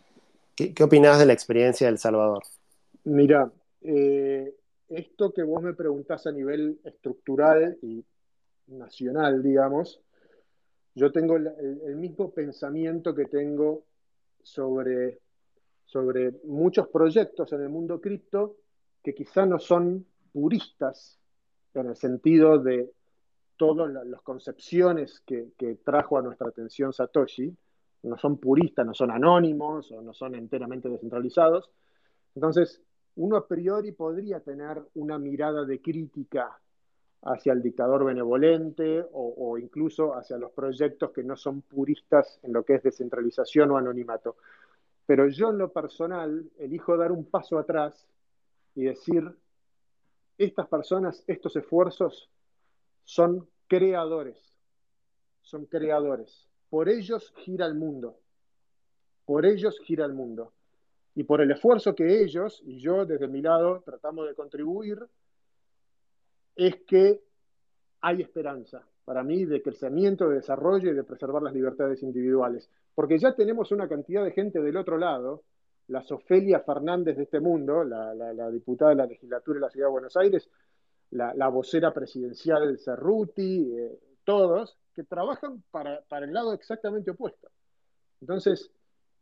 ¿Qué, 0.54 0.74
qué 0.74 0.84
opinás 0.84 1.20
de 1.20 1.26
la 1.26 1.34
experiencia 1.34 1.88
de 1.88 1.92
El 1.94 2.00
Salvador? 2.00 2.44
Mira, 3.06 3.50
eh, 3.82 4.54
esto 4.90 5.34
que 5.34 5.44
vos 5.44 5.62
me 5.62 5.74
preguntás 5.74 6.28
a 6.28 6.32
nivel 6.32 6.80
estructural 6.84 7.78
y 7.82 8.04
nacional, 8.68 9.42
digamos, 9.42 10.02
yo 10.96 11.12
tengo 11.12 11.36
el, 11.36 11.96
mismo 11.96 12.32
pensamiento 12.32 13.14
que 13.14 13.26
tengo 13.26 13.84
sobre, 14.42 15.20
sobre 15.86 16.32
muchos 16.46 16.88
proyectos 16.88 17.54
en 17.54 17.62
el 17.62 17.70
mundo 17.70 18.02
cripto 18.02 18.56
que 19.04 19.14
quizá 19.14 19.46
no 19.46 19.60
son 19.60 20.06
puristas 20.34 21.20
en 21.76 21.88
el 21.88 21.96
sentido 21.96 22.58
de 22.58 22.92
todas 23.58 23.94
las 24.08 24.22
concepciones 24.22 25.22
que, 25.26 25.52
que, 25.58 25.76
trajo 25.76 26.18
a 26.18 26.22
nuestra 26.24 26.50
atención 26.50 26.92
Satoshi, 26.92 27.56
no 28.04 28.18
son 28.18 28.38
puristas, 28.38 28.86
no 28.86 28.94
son 28.94 29.12
anónimos 29.12 29.92
o 29.92 30.02
no 30.02 30.14
son 30.14 30.36
enteramente 30.36 30.90
descentralizados. 30.90 31.70
Entonces, 32.34 32.82
uno 33.16 33.38
a 33.38 33.48
priori 33.48 33.92
podría 33.92 34.40
tener 34.40 34.82
una 34.96 35.18
mirada 35.18 35.66
de 35.66 35.82
crítica 35.82 36.60
hacia 37.24 37.54
el 37.54 37.62
dictador 37.62 38.06
benevolente 38.06 39.06
o, 39.12 39.58
incluso 39.58 40.16
hacia 40.16 40.38
los 40.38 40.52
proyectos 40.52 41.12
que 41.12 41.24
no 41.24 41.36
son 41.36 41.62
puristas 41.62 42.40
en 42.44 42.54
lo 42.54 42.64
que 42.64 42.76
es 42.76 42.84
descentralización 42.84 43.72
o 43.72 43.78
anonimato. 43.78 44.38
Pero 45.06 45.28
yo 45.28 45.50
en 45.50 45.58
lo 45.58 45.72
personal 45.72 46.50
elijo 46.58 46.96
dar 46.98 47.12
un 47.12 47.26
paso 47.26 47.58
atrás 47.58 48.08
y 48.76 48.84
decir, 48.84 49.24
estas 50.38 50.68
personas, 50.68 51.24
estos 51.28 51.56
esfuerzos 51.56 52.30
son 53.04 53.48
creadores, 53.68 54.54
son 55.42 55.66
creadores. 55.66 56.48
Por 56.70 56.90
ellos 56.90 57.34
gira 57.38 57.66
el 57.66 57.76
mundo, 57.76 58.20
por 59.26 59.46
ellos 59.46 59.80
gira 59.80 60.06
el 60.06 60.14
mundo. 60.14 60.54
Y 61.16 61.24
por 61.24 61.42
el 61.42 61.50
esfuerzo 61.50 61.96
que 61.96 62.22
ellos 62.22 62.62
y 62.64 62.78
yo 62.78 63.04
desde 63.06 63.28
mi 63.28 63.42
lado 63.42 63.82
tratamos 63.84 64.28
de 64.28 64.36
contribuir, 64.36 65.00
es 66.58 66.76
que 66.88 67.22
hay 68.02 68.22
esperanza 68.22 68.84
para 69.06 69.24
mí 69.24 69.46
de 69.46 69.62
crecimiento, 69.62 70.28
de 70.28 70.38
desarrollo 70.38 70.92
y 70.92 70.96
de 70.96 71.04
preservar 71.04 71.42
las 71.42 71.54
libertades 71.54 72.04
individuales. 72.04 72.70
Porque 72.94 73.18
ya 73.18 73.34
tenemos 73.34 73.72
una 73.72 73.88
cantidad 73.88 74.24
de 74.24 74.32
gente 74.32 74.62
del 74.62 74.76
otro 74.76 74.98
lado, 74.98 75.44
la 75.88 76.02
Sofelia 76.02 76.60
Fernández 76.60 77.16
de 77.16 77.24
este 77.24 77.40
mundo, 77.40 77.84
la, 77.84 78.52
diputada 78.52 78.90
de 78.90 78.98
la 78.98 79.06
legislatura 79.06 79.60
de 79.60 79.62
la 79.62 79.70
Ciudad 79.70 79.88
de 79.88 79.92
Buenos 79.92 80.18
Aires, 80.18 80.50
la, 81.12 81.48
vocera 81.48 81.94
presidencial 81.94 82.78
Cerruti, 82.80 83.72
eh, 83.72 84.00
todos, 84.26 84.78
que 84.94 85.04
trabajan 85.04 85.64
para, 85.72 86.02
para 86.10 86.26
el 86.26 86.34
lado 86.34 86.52
exactamente 86.54 87.12
opuesto. 87.12 87.50
Entonces, 88.20 88.70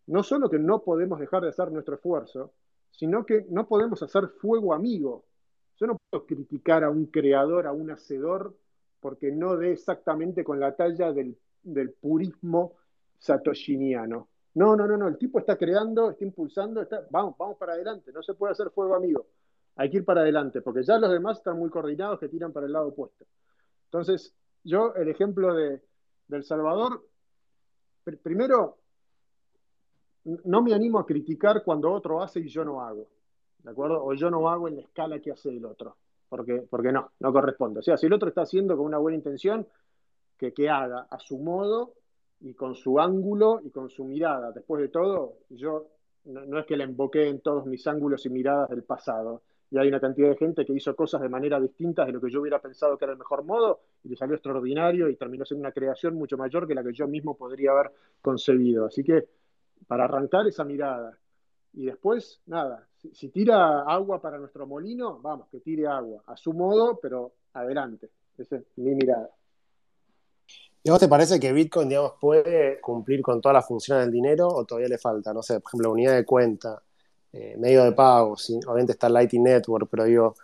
no 0.07 0.23
solo 0.23 0.49
que 0.49 0.57
no 0.57 0.81
podemos 0.81 1.19
dejar 1.19 1.43
de 1.43 1.49
hacer 1.49 1.71
nuestro 1.71 1.95
esfuerzo, 1.95 2.53
sino 2.89 3.25
que 3.25 3.45
no 3.49 3.67
podemos 3.67 4.01
hacer 4.01 4.29
fuego 4.39 4.73
amigo. 4.73 5.25
Yo 5.77 5.87
no 5.87 5.97
puedo 6.09 6.25
criticar 6.25 6.83
a 6.83 6.89
un 6.89 7.07
creador, 7.07 7.67
a 7.67 7.71
un 7.71 7.91
hacedor, 7.91 8.55
porque 8.99 9.31
no 9.31 9.57
dé 9.57 9.73
exactamente 9.73 10.43
con 10.43 10.59
la 10.59 10.75
talla 10.75 11.11
del, 11.11 11.37
purismo 11.99 12.73
satoshiniano. 13.19 14.27
No, 14.55 14.75
no, 14.75 14.87
no, 14.87 14.97
no, 14.97 15.07
el 15.07 15.17
tipo 15.17 15.39
está 15.39 15.57
creando, 15.57 16.11
está 16.11 16.23
impulsando, 16.23 16.81
está, 16.81 17.05
vamos, 17.09 17.35
vamos 17.37 17.57
para 17.57 17.73
adelante, 17.73 18.11
no 18.13 18.23
se 18.23 18.33
puede 18.33 18.53
hacer 18.53 18.69
fuego 18.69 18.95
amigo, 18.95 19.27
hay 19.75 19.89
que 19.89 19.97
ir 19.97 20.05
para 20.05 20.21
adelante, 20.21 20.61
porque 20.61 20.83
ya 20.83 20.97
los 20.97 21.11
demás 21.11 21.39
están 21.39 21.57
muy 21.59 21.69
coordinados 21.69 22.19
que 22.19 22.29
tiran 22.29 22.53
para 22.53 22.65
el 22.65 22.71
lado 22.71 22.87
opuesto. 22.87 23.25
Entonces, 23.85 24.33
yo 24.63 24.95
el 24.95 25.09
ejemplo 25.09 25.53
de, 25.53 25.81
de 26.27 26.43
Salvador, 26.43 27.05
pr 28.03 28.17
primero, 28.19 28.77
no 30.23 30.61
me 30.61 30.73
animo 30.73 30.99
a 30.99 31.05
criticar 31.05 31.63
cuando 31.63 31.91
otro 31.91 32.23
hace 32.23 32.39
y 32.39 32.47
yo 32.47 32.63
no 32.63 32.81
hago, 32.81 33.07
¿de 33.65 33.71
acuerdo? 33.71 34.03
O 34.03 34.13
yo 34.13 34.29
no 34.29 34.47
hago 34.49 34.67
en 34.67 34.75
la 34.75 34.81
escala 34.83 35.19
que 35.19 35.31
hace 35.31 35.49
el 35.49 35.65
otro, 35.65 35.97
porque, 36.29 36.63
porque 36.69 36.91
no, 36.91 37.11
no 37.19 37.33
corresponde. 37.33 37.79
O 37.79 37.83
sea, 37.83 37.97
si 37.97 38.05
el 38.05 38.13
otro 38.13 38.29
está 38.29 38.43
haciendo 38.43 38.77
con 38.77 38.85
una 38.85 38.99
buena 38.99 39.17
intención, 39.17 39.67
que, 40.37 40.53
que 40.53 40.69
haga 40.69 41.07
a 41.09 41.19
su 41.19 41.37
modo 41.39 41.93
y 42.41 42.53
con 42.53 42.75
su 42.75 42.99
ángulo 42.99 43.61
y 43.63 43.71
con 43.71 43.89
su 43.89 44.05
mirada. 44.05 44.51
Después 44.51 44.81
de 44.81 44.89
todo, 44.89 45.39
yo 45.49 45.87
no, 46.25 46.59
es 46.59 46.65
que 46.65 46.77
le 46.77 46.83
emboqué 46.83 47.27
en 47.27 47.41
todos 47.41 47.65
mis 47.65 47.85
ángulos 47.87 48.25
y 48.25 48.29
miradas 48.29 48.69
del 48.69 48.83
pasado. 48.83 49.43
Y 49.71 49.77
hay 49.79 49.87
una 49.87 49.99
cantidad 49.99 50.29
de 50.29 50.37
gente 50.37 50.63
que 50.63 50.73
hizo 50.73 50.95
cosas 50.95 51.21
de 51.21 51.29
manera 51.29 51.59
distinta 51.59 52.05
de 52.05 52.11
lo 52.11 52.21
que 52.21 52.29
yo 52.29 52.41
hubiera 52.41 52.61
pensado 52.61 52.97
que 52.97 53.05
era 53.05 53.13
el 53.13 53.19
mejor 53.19 53.43
modo 53.43 53.81
y 54.03 54.09
le 54.09 54.15
salió 54.15 54.35
extraordinario 54.35 55.09
y 55.09 55.15
terminó 55.15 55.43
siendo 55.43 55.61
una 55.61 55.71
creación 55.71 56.15
mucho 56.15 56.37
mayor 56.37 56.67
que 56.67 56.75
la 56.75 56.83
que 56.83 56.93
yo 56.93 57.07
mismo 57.07 57.35
podría 57.35 57.71
haber 57.71 57.91
concebido. 58.21 58.85
Así 58.85 59.03
que 59.03 59.27
para 59.87 60.05
arrancar 60.05 60.47
esa 60.47 60.63
mirada. 60.63 61.17
Y 61.73 61.85
después, 61.85 62.41
nada, 62.45 62.87
si, 63.13 63.29
tira 63.29 63.81
agua 63.81 64.21
para 64.21 64.37
nuestro 64.37 64.65
molino, 64.65 65.19
vamos, 65.21 65.47
que 65.49 65.59
tire 65.59 65.87
agua, 65.87 66.23
a 66.27 66.37
su 66.37 66.53
modo, 66.53 66.99
pero 67.01 67.33
adelante. 67.53 68.09
Esa 68.37 68.57
es 68.57 68.63
mi 68.77 68.93
mirada. 68.95 69.29
¿Y 70.83 70.89
vos 70.89 70.99
te 70.99 71.07
parece 71.07 71.39
que 71.39 71.51
Bitcoin, 71.51 71.89
digamos, 71.89 72.13
puede 72.19 72.79
cumplir 72.79 73.21
con 73.21 73.41
todas 73.41 73.55
las 73.55 73.67
funciones 73.67 74.05
del 74.05 74.13
dinero 74.13 74.47
o 74.47 74.65
todavía 74.65 74.89
le 74.89 74.97
falta? 74.97 75.33
No 75.33 75.41
sé, 75.41 75.59
por 75.59 75.69
ejemplo, 75.69 75.91
unidad 75.91 76.13
de 76.13 76.25
cuenta, 76.25 76.81
eh, 77.33 77.55
medio 77.57 77.83
de 77.83 77.91
pago, 77.93 78.35
obviamente 78.67 78.91
está 78.91 79.09
Lightning 79.09 79.43
Network, 79.43 79.87
pero 79.89 80.03
digo, 80.03 80.35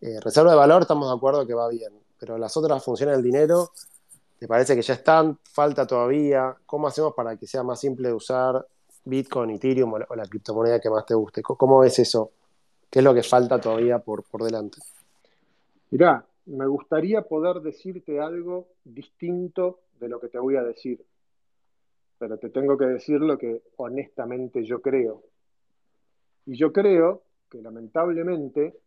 eh, 0.00 0.20
reserva 0.20 0.52
de 0.52 0.56
valor 0.56 0.82
estamos 0.82 1.08
de 1.08 1.16
acuerdo 1.16 1.46
que 1.46 1.54
va 1.54 1.68
bien, 1.68 1.92
pero 2.18 2.38
las 2.38 2.56
otras 2.56 2.82
funciones 2.84 3.16
del 3.16 3.24
dinero, 3.24 3.72
¿te 4.38 4.46
parece 4.46 4.76
que 4.76 4.82
ya 4.82 4.94
están? 4.94 5.38
¿Falta 5.42 5.86
todavía? 5.86 6.56
¿Cómo 6.64 6.86
hacemos 6.86 7.12
para 7.14 7.36
que 7.36 7.46
sea 7.46 7.64
más 7.64 7.80
simple 7.80 8.08
de 8.08 8.14
usar 8.14 8.64
Bitcoin, 9.04 9.50
Ethereum 9.50 9.92
o 9.92 9.98
la, 9.98 10.24
criptomoneda 10.26 10.80
que 10.80 10.90
más 10.90 11.06
te 11.06 11.14
guste? 11.14 11.42
¿Cómo 11.42 11.80
ves 11.80 11.98
eso? 11.98 12.32
¿Qué 12.90 13.00
es 13.00 13.04
lo 13.04 13.14
que 13.14 13.22
falta 13.22 13.60
todavía 13.60 13.98
por, 13.98 14.22
por 14.24 14.42
delante? 14.42 14.78
Mirá, 15.90 16.24
me 16.46 16.66
gustaría 16.66 17.22
poder 17.22 17.60
decirte 17.60 18.20
algo 18.20 18.68
distinto 18.84 19.80
de 20.00 20.08
lo 20.08 20.20
que 20.20 20.28
te 20.28 20.38
voy 20.38 20.56
a 20.56 20.62
decir, 20.62 21.04
pero 22.18 22.38
te 22.38 22.50
tengo 22.50 22.76
que 22.76 22.86
decir 22.86 23.20
lo 23.20 23.36
que 23.36 23.62
honestamente 23.76 24.64
yo 24.64 24.80
creo. 24.80 25.22
Y 26.46 26.56
yo 26.56 26.72
creo 26.72 27.22
que 27.50 27.60
lamentablemente 27.60 28.78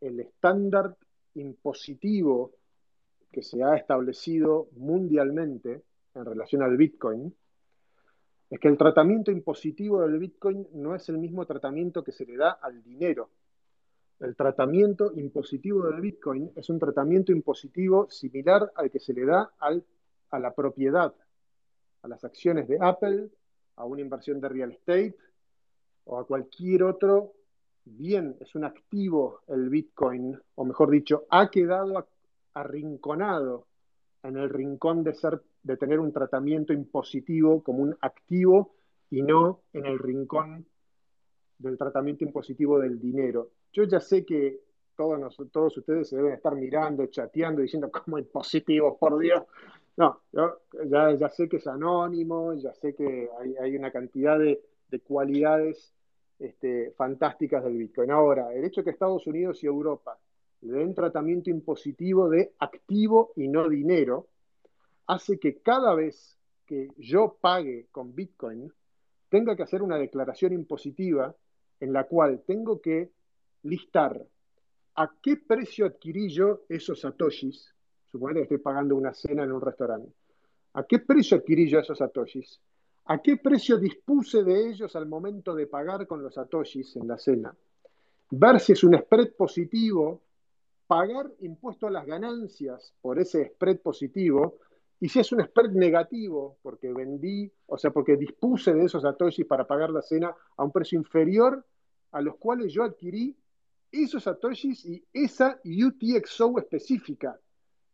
el 0.00 0.20
estándar 0.20 0.96
impositivo 1.34 2.52
que 3.32 3.42
se 3.42 3.62
ha 3.62 3.76
establecido 3.76 4.68
mundialmente 4.76 5.82
en 6.14 6.24
relación 6.24 6.62
al 6.62 6.76
Bitcoin 6.76 7.34
es 8.50 8.58
que 8.58 8.68
el 8.68 8.78
tratamiento 8.78 9.30
impositivo 9.30 10.00
del 10.02 10.18
Bitcoin 10.18 10.66
no 10.74 10.94
es 10.94 11.08
el 11.08 11.18
mismo 11.18 11.44
tratamiento 11.44 12.02
que 12.02 12.12
se 12.12 12.24
le 12.24 12.36
da 12.36 12.52
al 12.52 12.82
dinero. 12.82 13.30
El 14.20 14.34
tratamiento 14.34 15.12
impositivo 15.14 15.86
del 15.86 16.00
Bitcoin 16.00 16.50
es 16.56 16.68
un 16.70 16.78
tratamiento 16.78 17.30
impositivo 17.30 18.10
similar 18.10 18.72
al 18.74 18.90
que 18.90 18.98
se 18.98 19.12
le 19.12 19.24
da 19.26 19.52
a 19.58 20.38
la 20.38 20.54
propiedad, 20.54 21.14
a 22.02 22.08
las 22.08 22.24
acciones 22.24 22.66
de 22.68 22.78
Apple, 22.80 23.28
a 23.76 23.84
una 23.84 24.00
inversión 24.00 24.40
de 24.40 24.48
real 24.48 24.72
estate 24.72 25.16
o 26.04 26.18
a 26.18 26.26
cualquier 26.26 26.82
otro 26.82 27.34
bien, 27.84 28.36
es 28.40 28.54
un 28.54 28.64
activo 28.64 29.40
el 29.46 29.68
Bitcoin, 29.68 30.38
o 30.56 30.64
mejor 30.64 30.90
dicho, 30.90 31.26
ha 31.30 31.50
quedado 31.50 32.08
arrinconado 32.54 33.66
en 34.22 34.36
el 34.36 34.50
rincón 34.50 35.04
de 35.04 35.14
ser 35.14 35.42
de 35.62 35.76
tener 35.76 36.00
un 36.00 36.12
tratamiento 36.12 36.72
impositivo 36.72 37.62
como 37.62 37.82
un 37.82 37.96
activo 38.00 38.74
y 39.10 39.22
no 39.22 39.62
en 39.72 39.86
el 39.86 39.98
rincón 39.98 40.66
del 41.58 41.76
tratamiento 41.76 42.24
impositivo 42.24 42.78
del 42.78 43.00
dinero. 43.00 43.50
Yo 43.72 43.84
ya 43.84 44.00
sé 44.00 44.24
que 44.24 44.60
todos, 44.96 45.36
todos 45.52 45.76
ustedes 45.76 46.08
se 46.08 46.16
deben 46.16 46.32
estar 46.32 46.54
mirando, 46.54 47.06
chateando, 47.06 47.62
diciendo 47.62 47.90
como 47.90 48.18
impositivo, 48.18 48.96
por 48.98 49.18
Dios, 49.18 49.42
no, 49.96 50.20
yo 50.32 50.60
ya, 50.86 51.14
ya, 51.14 51.28
sé 51.28 51.48
que 51.48 51.56
es 51.56 51.66
anónimo, 51.66 52.54
ya 52.54 52.72
sé 52.74 52.94
que 52.94 53.28
hay, 53.38 53.56
hay 53.56 53.76
una 53.76 53.90
cantidad 53.90 54.38
de, 54.38 54.60
de 54.90 55.00
cualidades 55.00 55.92
este, 56.38 56.92
fantásticas 56.92 57.64
del 57.64 57.76
Bitcoin. 57.76 58.10
Ahora, 58.10 58.52
el 58.54 58.64
hecho 58.64 58.80
de 58.80 58.84
que 58.84 58.90
Estados 58.90 59.26
Unidos 59.26 59.62
y 59.62 59.66
Europa 59.66 60.18
le 60.60 60.78
den 60.78 60.94
tratamiento 60.94 61.50
impositivo 61.50 62.28
de 62.28 62.52
activo 62.58 63.32
y 63.36 63.48
no 63.48 63.68
dinero, 63.68 64.28
hace 65.08 65.38
que 65.38 65.60
cada 65.60 65.94
vez 65.94 66.38
que 66.64 66.92
yo 66.96 67.36
pague 67.40 67.88
con 67.90 68.14
Bitcoin, 68.14 68.72
tenga 69.28 69.56
que 69.56 69.64
hacer 69.64 69.82
una 69.82 69.96
declaración 69.96 70.52
impositiva 70.52 71.34
en 71.80 71.92
la 71.92 72.04
cual 72.04 72.42
tengo 72.46 72.80
que 72.80 73.10
listar 73.62 74.24
¿a 74.98 75.14
qué 75.22 75.36
precio 75.36 75.86
adquirí 75.86 76.28
yo 76.28 76.62
esos 76.68 77.00
satoshis? 77.00 77.72
Suponete 78.10 78.40
que 78.40 78.42
estoy 78.42 78.58
pagando 78.58 78.96
una 78.96 79.14
cena 79.14 79.44
en 79.44 79.52
un 79.52 79.60
restaurante. 79.60 80.12
¿A 80.74 80.82
qué 80.84 80.98
precio 80.98 81.36
adquirí 81.36 81.68
yo 81.68 81.78
esos 81.78 81.98
satoshis? 81.98 82.60
¿A 83.04 83.22
qué 83.22 83.36
precio 83.36 83.78
dispuse 83.78 84.42
de 84.42 84.70
ellos 84.70 84.96
al 84.96 85.06
momento 85.06 85.54
de 85.54 85.68
pagar 85.68 86.06
con 86.08 86.20
los 86.20 86.34
satoshis 86.34 86.96
en 86.96 87.06
la 87.06 87.16
cena? 87.16 87.54
Ver 88.30 88.58
si 88.58 88.72
es 88.72 88.82
un 88.82 88.98
spread 88.98 89.34
positivo, 89.36 90.20
pagar 90.88 91.30
impuesto 91.40 91.86
a 91.86 91.90
las 91.92 92.04
ganancias 92.04 92.92
por 93.00 93.20
ese 93.20 93.52
spread 93.54 93.78
positivo, 93.78 94.58
y 95.00 95.08
si 95.08 95.20
es 95.20 95.30
un 95.32 95.44
spread 95.44 95.70
negativo, 95.70 96.58
porque 96.62 96.92
vendí, 96.92 97.50
o 97.66 97.78
sea, 97.78 97.90
porque 97.90 98.16
dispuse 98.16 98.74
de 98.74 98.84
esos 98.84 99.02
satoshis 99.02 99.46
para 99.46 99.66
pagar 99.66 99.90
la 99.90 100.02
cena 100.02 100.34
a 100.56 100.64
un 100.64 100.72
precio 100.72 100.98
inferior 100.98 101.64
a 102.10 102.20
los 102.20 102.36
cuales 102.36 102.72
yo 102.72 102.82
adquirí 102.82 103.36
esos 103.92 104.24
satoshis 104.24 104.84
y 104.84 105.04
esa 105.12 105.60
UTXO 105.64 106.58
específica. 106.58 107.38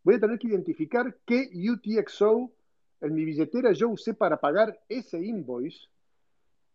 Voy 0.03 0.15
a 0.15 0.19
tener 0.19 0.39
que 0.39 0.47
identificar 0.47 1.17
qué 1.25 1.49
UTXO 1.53 2.51
en 3.01 3.13
mi 3.13 3.23
billetera 3.23 3.71
yo 3.71 3.89
usé 3.89 4.15
para 4.15 4.37
pagar 4.37 4.79
ese 4.89 5.23
invoice. 5.23 5.87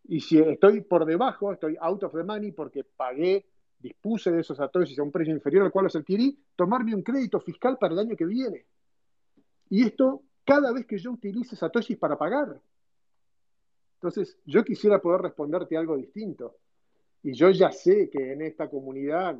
Y 0.05 0.21
si 0.21 0.39
estoy 0.39 0.81
por 0.81 1.05
debajo, 1.05 1.51
estoy 1.51 1.77
out 1.79 2.03
of 2.03 2.13
the 2.13 2.23
money 2.23 2.51
porque 2.51 2.83
pagué, 2.83 3.45
dispuse 3.79 4.31
de 4.31 4.41
esos 4.41 4.57
satoshis 4.57 4.97
a 4.97 5.03
un 5.03 5.11
precio 5.11 5.33
inferior 5.33 5.65
al 5.65 5.71
cual 5.71 5.85
los 5.85 5.95
adquirí, 5.95 6.39
tomarme 6.55 6.95
un 6.95 7.03
crédito 7.03 7.39
fiscal 7.41 7.77
para 7.77 7.93
el 7.93 7.99
año 7.99 8.15
que 8.15 8.25
viene. 8.25 8.65
Y 9.71 9.85
esto 9.85 10.21
cada 10.43 10.73
vez 10.73 10.85
que 10.85 10.97
yo 10.97 11.11
utilice 11.11 11.55
satoshis 11.55 11.97
para 11.97 12.17
pagar. 12.17 12.59
Entonces, 13.95 14.37
yo 14.45 14.65
quisiera 14.65 14.99
poder 14.99 15.21
responderte 15.21 15.77
algo 15.77 15.95
distinto. 15.95 16.57
Y 17.23 17.33
yo 17.33 17.49
ya 17.51 17.71
sé 17.71 18.09
que 18.09 18.33
en 18.33 18.41
esta 18.41 18.69
comunidad 18.69 19.37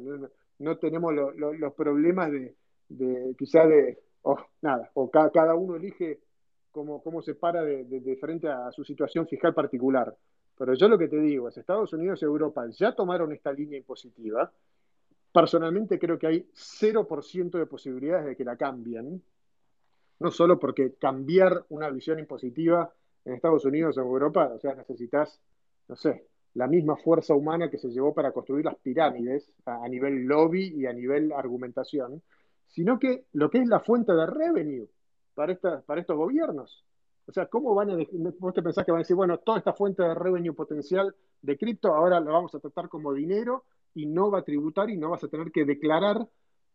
no, 0.57 0.77
tenemos 0.77 1.13
los 1.13 1.73
problemas 1.73 2.31
de, 2.31 2.55
de 2.87 3.35
quizá 3.37 3.67
de, 3.67 3.99
oh, 4.21 4.37
nada, 4.61 4.89
o 4.93 5.11
cada, 5.11 5.53
uno 5.53 5.75
elige 5.75 6.21
cómo, 6.71 7.03
cómo 7.03 7.21
se 7.21 7.35
para 7.35 7.63
de, 7.63 8.17
frente 8.21 8.47
a 8.47 8.71
su 8.71 8.85
situación 8.85 9.27
fiscal 9.27 9.53
particular. 9.53 10.15
Pero 10.57 10.75
yo 10.75 10.87
lo 10.87 10.97
que 10.97 11.09
te 11.09 11.19
digo 11.19 11.49
es, 11.49 11.57
Estados 11.57 11.91
Unidos 11.91 12.21
y 12.21 12.25
Europa 12.25 12.65
ya 12.69 12.95
tomaron 12.95 13.33
esta 13.33 13.51
línea 13.51 13.77
impositiva. 13.77 14.49
Personalmente 15.33 15.99
creo 15.99 16.17
que 16.17 16.27
hay 16.27 16.49
0% 16.53 17.51
de 17.51 17.65
posibilidades 17.65 18.27
de 18.27 18.35
que 18.37 18.45
la 18.45 18.55
cambien. 18.55 19.21
No 20.21 20.29
solo 20.29 20.59
porque 20.59 20.93
cambiar 20.99 21.65
una 21.69 21.89
visión 21.89 22.19
impositiva 22.19 22.93
en 23.25 23.33
Estados 23.33 23.65
Unidos 23.65 23.97
o 23.97 24.01
en 24.01 24.07
Europa, 24.07 24.51
o 24.53 24.59
sea, 24.59 24.75
necesitas, 24.75 25.41
no 25.87 25.95
sé, 25.95 26.27
la 26.53 26.67
misma 26.67 26.95
fuerza 26.95 27.33
humana 27.33 27.71
que 27.71 27.79
se 27.79 27.89
llevó 27.89 28.13
para 28.13 28.31
construir 28.31 28.65
las 28.65 28.75
pirámides 28.75 29.51
a, 29.65 29.87
nivel 29.89 30.25
lobby 30.25 30.75
y 30.75 30.85
a 30.85 30.93
nivel 30.93 31.31
argumentación, 31.31 32.21
sino 32.67 32.99
que 32.99 33.25
lo 33.33 33.49
que 33.49 33.63
es 33.63 33.67
la 33.67 33.79
fuente 33.79 34.13
de 34.13 34.27
revenue 34.27 34.87
para, 35.33 35.57
para 35.87 36.01
estos 36.01 36.15
gobiernos. 36.15 36.85
O 37.25 37.31
sea, 37.31 37.47
¿cómo 37.47 37.73
van 37.73 37.89
a, 37.89 37.97
vos 38.37 38.53
te 38.53 38.61
pensás 38.61 38.85
que 38.85 38.91
van 38.91 38.99
a 38.99 39.03
decir, 39.03 39.15
bueno, 39.15 39.39
toda 39.39 39.57
esta 39.57 39.73
fuente 39.73 40.03
de 40.03 40.13
revenue 40.13 40.53
potencial 40.53 41.15
de 41.41 41.57
cripto 41.57 41.95
ahora 41.95 42.19
la 42.19 42.29
vamos 42.29 42.53
a 42.53 42.59
tratar 42.59 42.89
como 42.89 43.11
dinero 43.11 43.63
y 43.95 44.05
no 44.05 44.29
va 44.29 44.39
a 44.39 44.43
tributar 44.43 44.91
y 44.91 44.97
no 44.97 45.09
vas 45.09 45.23
a 45.23 45.29
tener 45.29 45.51
que 45.51 45.65
declarar 45.65 46.27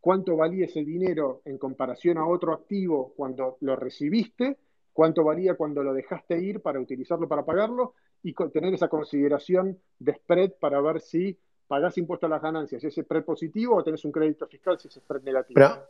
cuánto 0.07 0.37
valía 0.37 0.67
ese 0.67 0.85
dinero 0.85 1.43
en 1.45 1.59
comparación 1.59 2.17
a 2.17 2.29
otro 2.29 2.53
activo 2.53 3.13
cuando 3.17 3.57
lo 3.59 3.75
recibiste, 3.75 4.57
cuánto 4.93 5.25
valía 5.25 5.57
cuando 5.57 5.83
lo 5.83 5.93
dejaste 5.93 6.39
ir 6.41 6.63
para 6.63 6.79
utilizarlo 6.79 7.27
para 7.27 7.45
pagarlo 7.45 7.95
y 8.23 8.33
tener 8.53 8.73
esa 8.73 8.87
consideración 8.87 9.77
de 9.99 10.15
spread 10.15 10.53
para 10.61 10.81
ver 10.81 11.01
si 11.01 11.37
pagás 11.67 11.99
impuesto 11.99 12.27
a 12.27 12.29
las 12.29 12.41
ganancias, 12.41 12.83
si 12.83 12.87
es 12.87 12.95
spread 12.95 13.25
positivo 13.25 13.75
o 13.75 13.83
tenés 13.83 14.05
un 14.05 14.13
crédito 14.13 14.47
fiscal 14.47 14.79
si 14.79 14.87
es 14.87 14.95
spread 14.95 15.23
negativo. 15.23 15.57
Pero 15.57 15.89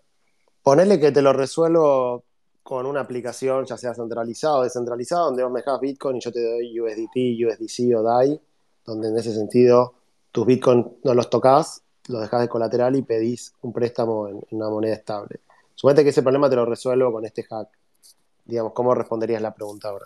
ponele 0.62 0.98
que 0.98 1.12
te 1.12 1.20
lo 1.20 1.34
resuelvo 1.34 2.24
con 2.62 2.86
una 2.86 3.02
aplicación, 3.02 3.66
ya 3.66 3.76
sea 3.76 3.92
centralizada 3.92 4.60
o 4.60 4.62
descentralizada, 4.62 5.26
donde 5.26 5.42
vos 5.42 5.52
me 5.52 5.60
dejas 5.60 5.78
Bitcoin 5.78 6.16
y 6.16 6.20
yo 6.20 6.32
te 6.32 6.42
doy 6.42 6.80
USDT, 6.80 7.46
USDC 7.46 7.94
o 7.94 8.02
DAI, 8.02 8.40
donde 8.82 9.10
en 9.10 9.18
ese 9.18 9.34
sentido 9.34 9.92
tus 10.32 10.46
Bitcoin 10.46 10.96
no 11.04 11.12
los 11.12 11.28
tocas, 11.28 11.82
los 12.08 12.20
dejas 12.20 12.40
de 12.40 12.48
colateral 12.48 12.96
y 12.96 13.02
pedís 13.02 13.54
un 13.62 13.72
préstamo 13.72 14.28
en, 14.28 14.40
una 14.50 14.68
moneda 14.68 14.94
estable. 14.94 15.40
Suponete 15.74 16.04
que 16.04 16.10
ese 16.10 16.22
problema 16.22 16.48
te 16.48 16.56
lo 16.56 16.64
resuelvo 16.64 17.12
con 17.12 17.24
este 17.24 17.42
hack. 17.42 17.68
Digamos, 18.44 18.72
¿cómo 18.72 18.94
responderías 18.94 19.42
la 19.42 19.54
pregunta 19.54 19.88
ahora? 19.88 20.04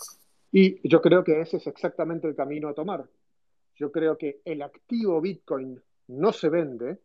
Y 0.52 0.88
yo 0.88 1.00
creo 1.00 1.22
que 1.22 1.40
ese 1.40 1.58
es 1.58 1.66
exactamente 1.66 2.26
el 2.26 2.34
camino 2.34 2.68
a 2.68 2.74
tomar. 2.74 3.08
Yo 3.76 3.92
creo 3.92 4.18
que 4.18 4.40
el 4.44 4.62
activo 4.62 5.20
Bitcoin 5.20 5.80
no 6.08 6.32
se 6.32 6.48
vende, 6.48 6.98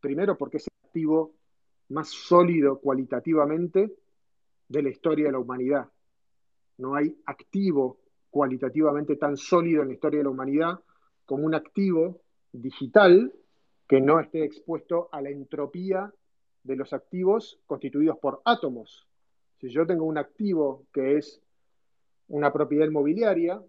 primero 0.00 0.36
porque 0.36 0.56
es 0.56 0.64
el 0.64 0.86
activo 0.86 1.34
más 1.88 2.08
sólido 2.08 2.80
cualitativamente 2.80 3.94
de 4.68 4.82
la 4.82 4.88
historia 4.88 5.26
de 5.26 5.32
la 5.32 5.38
humanidad. 5.38 5.88
No 6.78 6.94
hay 6.94 7.16
activo 7.26 8.00
cualitativamente 8.30 9.16
tan 9.16 9.36
sólido 9.36 9.82
en 9.82 9.88
la 9.88 9.94
historia 9.94 10.18
de 10.18 10.24
la 10.24 10.30
humanidad 10.30 10.80
como 11.24 11.44
un 11.44 11.54
activo 11.54 12.20
digital 12.52 13.32
que 13.88 14.00
no 14.00 14.20
esté 14.20 14.44
expuesto 14.44 15.08
a 15.12 15.20
la 15.20 15.30
entropía 15.30 16.12
de 16.62 16.76
los 16.76 16.92
activos 16.92 17.60
constituidos 17.66 18.18
por 18.18 18.42
átomos. 18.44 19.06
Si 19.60 19.68
yo 19.68 19.86
tengo 19.86 20.04
un 20.04 20.18
activo 20.18 20.84
que 20.92 21.16
es 21.16 21.40
una 22.28 22.52
propiedad 22.52 22.86
inmobiliaria, 22.86 23.62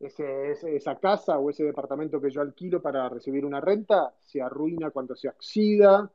esa 0.00 0.98
casa 1.00 1.38
o 1.38 1.50
ese 1.50 1.64
departamento 1.64 2.20
que 2.20 2.30
yo 2.30 2.40
alquilo 2.40 2.80
para 2.80 3.08
recibir 3.08 3.44
una 3.44 3.60
renta 3.60 4.14
se 4.22 4.40
arruina 4.40 4.90
cuando 4.90 5.16
se 5.16 5.28
oxida, 5.28 6.10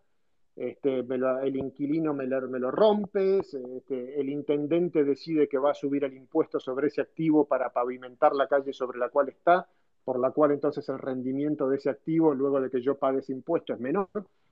este, 0.56 1.00
el 1.00 1.56
inquilino 1.56 2.14
me 2.14 2.28
lo, 2.28 2.72
rompe, 2.72 3.40
este, 3.40 4.20
el 4.20 4.30
intendente 4.30 5.04
decide 5.04 5.48
que 5.48 5.58
va 5.58 5.72
a 5.72 5.76
subir 5.76 6.04
el 6.04 6.14
impuesto 6.14 6.60
sobre 6.60 6.88
ese 6.88 7.02
activo 7.02 7.46
para 7.46 7.72
pavimentar 7.72 8.34
la 8.34 8.48
calle 8.48 8.72
sobre 8.72 9.00
la 9.00 9.10
cual 9.10 9.30
está, 9.30 9.68
por 10.04 10.20
la 10.20 10.32
cual 10.32 10.52
entonces 10.52 10.88
el 10.90 11.00
rendimiento 11.00 11.70
de 11.70 11.78
ese 11.78 11.90
activo, 11.90 12.34
luego 12.34 12.60
de 12.60 12.70
que 12.70 12.82
yo 12.82 12.98
pague 12.98 13.20
ese 13.20 13.32
impuesto, 13.32 13.74
es 13.74 13.80
menor. 13.80 14.10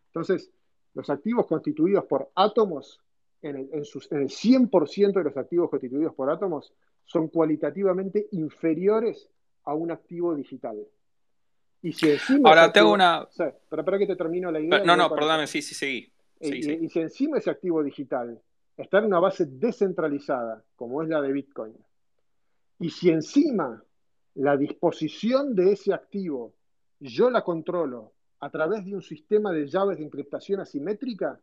Entonces, 0.08 0.52
los 0.94 1.10
activos 1.10 1.46
constituidos 1.48 2.06
por 2.06 2.32
átomos, 2.36 3.00
en 3.42 3.56
el, 3.56 3.70
en 3.74 4.22
el 4.22 4.30
100% 4.30 5.14
de 5.14 5.24
los 5.24 5.38
activos 5.38 5.70
constituidos 5.70 6.14
por 6.14 6.30
átomos, 6.30 6.74
son 7.06 7.28
cualitativamente 7.28 8.28
inferiores 8.32 9.30
a 9.66 9.74
un 9.74 9.92
activo 9.92 10.36
digital. 10.36 10.78
Y 11.82 11.94
si 11.94 12.12
encima 12.12 12.50
Ahora 12.50 12.72
tengo 12.72 12.94
una. 12.94 13.28
pero 13.36 13.82
espera 13.82 13.98
que 13.98 14.08
te 14.08 14.16
termino 14.16 14.52
la 14.52 14.60
idea. 14.60 14.84
no, 14.84 14.96
no, 14.96 15.10
perdóname, 15.10 15.48
sí, 15.48 15.62
sí, 15.62 15.74
seguí. 15.74 16.12
y, 16.40 16.90
si 16.90 17.00
encima 17.00 17.38
ese 17.38 17.50
activo 17.50 17.84
digital 17.84 18.40
está 18.78 19.00
en 19.00 19.06
una 19.06 19.20
base 19.20 19.46
descentralizada, 19.48 20.64
como 20.76 21.02
es 21.02 21.10
la 21.10 21.22
de 21.22 21.32
Bitcoin, 21.32 21.76
y 22.80 22.90
si 22.90 23.10
encima 23.10 23.84
la 24.36 24.58
disposición 24.58 25.56
de 25.56 25.74
ese 25.74 25.94
activo 25.94 26.54
yo 27.00 27.30
la 27.30 27.44
controlo 27.44 28.14
a 28.40 28.50
través 28.50 28.86
de 28.86 28.94
un 28.94 29.02
sistema 29.02 29.52
de 29.52 29.68
llaves 29.68 29.98
de 29.98 30.04
encriptación 30.04 30.60
asimétrica, 30.60 31.40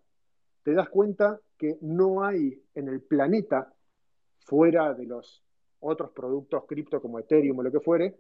te 0.62 0.72
das 0.72 0.88
cuenta 0.88 1.40
que 1.56 1.78
no 1.80 2.24
hay 2.24 2.62
en 2.74 2.88
el 2.88 3.00
planeta, 3.00 3.72
fuera 4.40 4.94
de 4.94 5.06
los 5.06 5.42
otros 5.80 6.10
productos 6.10 6.64
cripto 6.66 7.00
como 7.00 7.18
Ethereum 7.18 7.58
o 7.58 7.62
lo 7.62 7.72
que 7.72 7.80
fuere, 7.80 8.16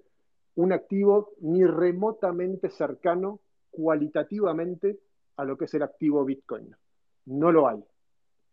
un 0.56 0.72
activo 0.72 1.32
ni 1.40 1.64
remotamente 1.64 2.68
cercano 2.68 3.40
cualitativamente 3.70 4.98
a 5.36 5.44
lo 5.44 5.56
que 5.56 5.66
es 5.66 5.74
el 5.74 5.82
activo 5.82 6.24
Bitcoin. 6.24 6.74
No 7.26 7.52
lo 7.52 7.68
hay. 7.68 7.82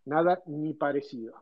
Nada 0.05 0.41
ni 0.45 0.73
parecido. 0.73 1.33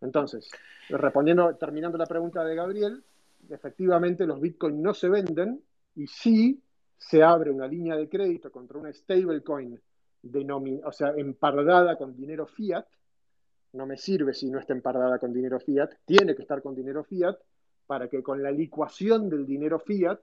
Entonces, 0.00 0.48
respondiendo, 0.88 1.56
terminando 1.56 1.98
la 1.98 2.06
pregunta 2.06 2.44
de 2.44 2.54
Gabriel, 2.54 3.04
efectivamente 3.48 4.26
los 4.26 4.40
Bitcoin 4.40 4.82
no 4.82 4.94
se 4.94 5.08
venden 5.08 5.62
y 5.94 6.06
sí 6.06 6.62
se 6.96 7.22
abre 7.22 7.50
una 7.50 7.66
línea 7.66 7.96
de 7.96 8.08
crédito 8.08 8.50
contra 8.50 8.78
una 8.78 8.92
stablecoin 8.92 9.80
o 10.84 10.92
sea, 10.92 11.12
empardada 11.16 11.96
con 11.96 12.16
dinero 12.16 12.46
fiat, 12.46 12.84
no 13.72 13.86
me 13.86 13.96
sirve 13.96 14.34
si 14.34 14.50
no 14.50 14.58
está 14.58 14.72
empardada 14.72 15.18
con 15.18 15.32
dinero 15.32 15.60
fiat, 15.60 15.90
tiene 16.04 16.34
que 16.34 16.42
estar 16.42 16.60
con 16.60 16.74
dinero 16.74 17.04
fiat 17.04 17.36
para 17.86 18.08
que 18.08 18.22
con 18.22 18.42
la 18.42 18.50
licuación 18.50 19.28
del 19.28 19.46
dinero 19.46 19.78
fiat 19.78 20.18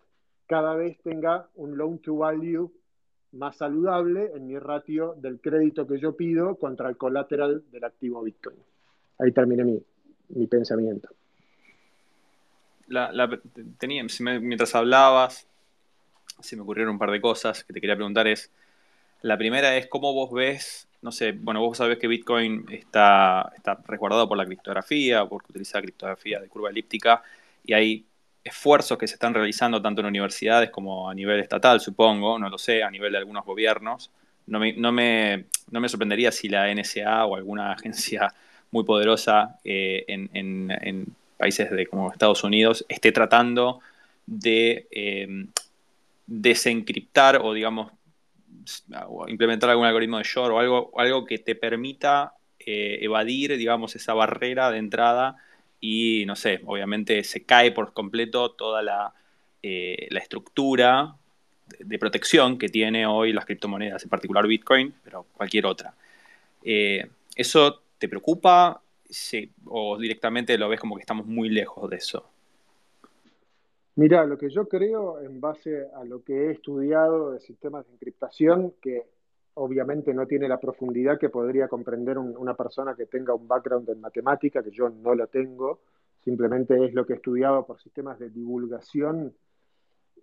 cada 0.46 0.76
vez 0.76 1.02
tenga 1.02 1.50
un 1.56 1.78
loan 1.78 2.00
to 2.00 2.18
value 2.18 2.72
más 3.32 3.58
saludable 3.58 4.32
en 4.34 4.48
mi 4.48 4.58
ratio 4.58 5.16
del 5.18 5.40
crédito 5.40 5.86
que 5.88 6.00
yo 6.00 6.16
pido 6.16 6.56
contra 6.56 6.90
el 6.90 6.98
colateral 6.98 7.64
del 7.72 7.84
activo 7.84 8.24
Bitcoin. 8.24 8.58
Ahí 9.20 9.32
terminé 9.32 9.64
mi, 9.64 10.48
pensamiento. 10.48 11.10
Tenía, 13.78 14.06
mientras 14.20 14.76
hablabas, 14.76 15.48
se 16.40 16.56
me 16.56 16.62
ocurrieron 16.62 16.94
un 16.94 17.00
par 17.00 17.12
de 17.12 17.22
cosas 17.22 17.64
que 17.64 17.74
te 17.74 17.82
quería 17.82 17.96
preguntar. 17.96 18.28
Es, 18.28 18.52
la 19.22 19.38
primera 19.38 19.76
es 19.78 19.88
cómo 19.88 20.14
vos 20.14 20.32
ves 20.32 20.88
no 21.06 21.12
sé, 21.12 21.34
bueno, 21.34 21.62
vos 21.62 21.78
sabés 21.78 22.00
que 22.00 22.08
Bitcoin 22.08 22.66
está, 22.72 23.54
está 23.56 23.78
resguardado 23.88 24.28
por 24.28 24.40
la 24.40 24.46
criptografía, 24.46 25.24
porque 25.28 25.52
utiliza 25.52 25.80
criptografía 25.80 26.40
de 26.40 26.48
curva 26.48 26.72
elíptica, 26.72 27.22
y 27.64 27.74
hay 27.74 28.06
esfuerzos 28.44 28.98
que 28.98 29.08
se 29.08 29.14
están 29.14 29.36
realizando 29.36 29.80
tanto 29.80 30.02
en 30.02 30.08
universidades 30.08 30.72
como 30.72 31.08
a 31.08 31.14
nivel 31.14 31.40
estatal, 31.40 31.80
supongo, 31.80 32.40
no 32.40 32.50
lo 32.50 32.58
sé, 32.58 32.82
a 32.82 32.90
nivel 32.90 33.12
de 33.12 33.20
algunos 33.20 33.46
gobiernos, 33.46 34.10
no 34.48 34.60
me, 34.60 34.74
no 34.74 34.92
me, 34.92 35.46
no 35.70 35.80
me 35.80 35.90
sorprendería 35.90 36.32
si 36.32 36.50
la 36.50 36.74
NSA 36.74 37.26
o 37.26 37.36
alguna 37.36 37.72
agencia 37.74 38.34
muy 38.72 38.84
poderosa 38.84 39.60
eh, 39.64 40.06
en, 40.08 41.16
países 41.38 41.70
de, 41.72 41.88
como 41.88 42.12
Estados 42.12 42.44
Unidos 42.44 42.86
esté 42.90 43.12
tratando 43.12 43.80
de 44.26 44.88
eh, 44.92 45.46
desencriptar 46.28 47.40
o, 47.44 47.54
digamos, 47.54 47.92
implementar 49.28 49.70
algún 49.70 49.86
algoritmo 49.86 50.18
de 50.18 50.24
Shor 50.24 50.52
o 50.52 50.60
algo, 50.60 50.92
algo 50.98 51.26
que 51.26 51.38
te 51.38 51.56
permita 51.56 52.34
eh, 52.60 53.00
evadir, 53.02 53.58
digamos, 53.58 53.96
esa 53.96 54.14
barrera 54.14 54.72
de 54.72 54.80
entrada 54.80 55.36
y, 55.80 56.24
no 56.26 56.36
sé, 56.36 56.62
obviamente 56.66 57.24
se 57.24 57.46
cae 57.46 57.72
por 57.72 57.94
completo 57.94 58.52
toda 58.52 58.82
la, 58.82 59.14
la 59.62 60.20
estructura 60.20 61.16
de 61.80 62.00
protección 62.00 62.58
que 62.58 62.70
tiene 62.70 63.06
hoy 63.06 63.34
las 63.34 63.46
criptomonedas, 63.46 64.04
en 64.04 64.10
particular 64.10 64.48
Bitcoin, 64.48 64.94
pero 65.04 65.26
cualquier 65.34 65.66
otra. 65.66 65.94
Eh, 66.64 67.08
¿Eso 67.36 67.82
te 67.98 68.08
preocupa 68.08 68.82
o 69.66 69.98
directamente 69.98 70.58
lo 70.58 70.70
ves 70.70 70.80
como 70.80 70.96
que 70.96 71.02
estamos 71.02 71.26
muy 71.26 71.50
lejos 71.50 71.90
de 71.90 71.98
eso? 71.98 72.30
Mira, 73.96 74.26
lo 74.26 74.38
que 74.38 74.50
yo 74.50 74.68
creo 74.68 75.22
en 75.22 75.40
base 75.40 75.88
a 75.96 76.04
lo 76.04 76.24
que 76.24 76.48
he 76.48 76.52
estudiado 76.52 77.32
de 77.32 77.40
sistemas 77.40 77.88
de 77.88 77.94
encriptación, 77.94 78.74
que 78.82 79.04
obviamente 79.54 80.14
no 80.14 80.28
tiene 80.28 80.50
la 80.50 80.60
profundidad 80.60 81.18
que 81.18 81.30
podría 81.30 81.70
comprender 81.70 82.18
una 82.18 82.56
persona 82.56 82.94
que 82.94 83.06
tenga 83.06 83.34
un 83.34 83.48
background 83.48 83.90
en 83.90 84.02
matemática, 84.02 84.62
que 84.62 84.72
yo 84.72 84.90
no 84.90 85.16
lo 85.16 85.28
tengo, 85.28 85.80
simplemente 86.26 86.86
es 86.86 86.94
lo 86.94 87.06
que 87.06 87.14
he 87.14 87.16
estudiado 87.16 87.66
por 87.66 87.80
sistemas 87.80 88.20
de 88.20 88.30
divulgación. 88.30 89.34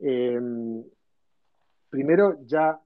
Eh, 0.01 0.39
primero 1.89 2.39
ya, 2.45 2.79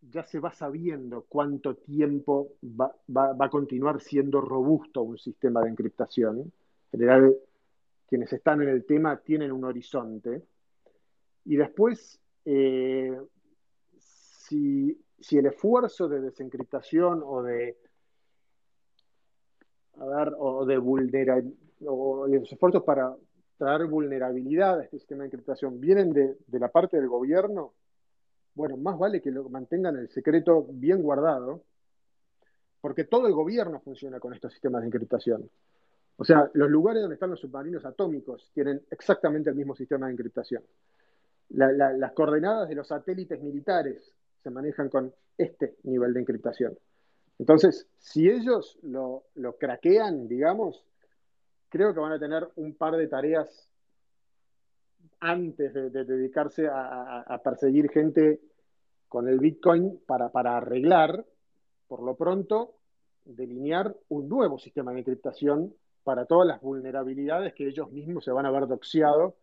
ya 0.00 0.22
se 0.22 0.38
va 0.38 0.52
sabiendo 0.52 1.26
cuánto 1.28 1.76
tiempo 1.76 2.52
va, 2.62 2.94
a 3.38 3.50
continuar 3.50 4.00
siendo 4.00 4.40
robusto 4.40 5.02
un 5.02 5.18
sistema 5.18 5.62
de 5.62 5.70
encriptación. 5.70 6.38
En 6.38 6.52
general, 6.90 7.36
quienes 8.08 8.32
están 8.32 8.62
en 8.62 8.68
el 8.68 8.84
tema 8.84 9.18
tienen 9.18 9.52
un 9.52 9.64
horizonte. 9.64 10.42
Y 11.44 11.56
después, 11.56 12.20
eh, 12.44 13.18
si, 13.98 14.98
el 15.30 15.46
esfuerzo 15.46 16.08
de 16.08 16.20
desencriptación 16.20 17.22
o 17.24 17.42
de, 17.42 17.76
o 20.38 20.64
de 20.64 20.78
o 21.84 22.26
los 22.26 22.52
esfuerzos 22.52 22.82
para 22.84 23.14
traer 23.58 23.86
vulnerabilidad 23.86 24.80
a 24.80 24.84
este 24.84 24.98
sistema 24.98 25.22
de 25.22 25.28
encriptación 25.28 25.80
vienen 25.80 26.12
de, 26.12 26.36
de 26.46 26.58
la 26.58 26.68
parte 26.68 26.96
del 26.98 27.08
gobierno, 27.08 27.72
bueno, 28.56 28.76
más 28.78 28.98
vale 28.98 29.20
que 29.20 29.30
lo 29.30 29.48
mantengan 29.48 29.96
el 29.96 30.08
secreto 30.08 30.66
bien 30.70 31.02
guardado, 31.02 31.62
porque 32.80 33.04
todo 33.04 33.26
el 33.26 33.34
gobierno 33.34 33.80
funciona 33.80 34.18
con 34.18 34.32
estos 34.32 34.52
sistemas 34.52 34.80
de 34.80 34.88
encriptación. 34.88 35.48
O 36.16 36.24
sea, 36.24 36.50
los 36.54 36.70
lugares 36.70 37.02
donde 37.02 37.14
están 37.14 37.30
los 37.30 37.40
submarinos 37.40 37.84
atómicos 37.84 38.50
tienen 38.54 38.82
exactamente 38.90 39.50
el 39.50 39.56
mismo 39.56 39.76
sistema 39.76 40.06
de 40.06 40.12
encriptación. 40.12 40.62
las 41.50 42.12
coordenadas 42.12 42.68
de 42.68 42.74
los 42.74 42.88
satélites 42.88 43.40
militares 43.42 44.14
se 44.42 44.50
manejan 44.50 44.88
con 44.88 45.12
este 45.36 45.76
nivel 45.82 46.14
de 46.14 46.20
encriptación. 46.20 46.76
Entonces, 47.38 47.86
si 47.98 48.30
ellos 48.30 48.78
lo, 48.82 49.24
craquean, 49.60 50.26
digamos, 50.26 50.82
creo 51.68 51.92
que 51.92 52.00
van 52.00 52.12
a 52.12 52.18
tener 52.18 52.48
un 52.56 52.74
par 52.74 52.96
de 52.96 53.06
tareas 53.06 53.68
antes 55.26 55.74
de, 55.74 55.90
dedicarse 55.90 56.68
a, 56.68 57.40
perseguir 57.42 57.90
gente 57.90 58.40
con 59.08 59.28
el 59.28 59.40
Bitcoin 59.40 60.00
para, 60.06 60.30
arreglar, 60.56 61.24
por 61.88 62.02
lo 62.02 62.14
pronto, 62.14 62.74
delinear 63.24 63.94
un 64.08 64.28
nuevo 64.28 64.58
sistema 64.58 64.92
de 64.92 65.00
encriptación 65.00 65.74
para 66.04 66.26
todas 66.26 66.46
las 66.46 66.60
vulnerabilidades 66.60 67.54
que 67.54 67.66
ellos 67.66 67.90
mismos 67.90 68.24
se 68.24 68.30
van 68.30 68.46
a 68.46 68.52
ver 68.52 68.68
doxiado 68.68 69.34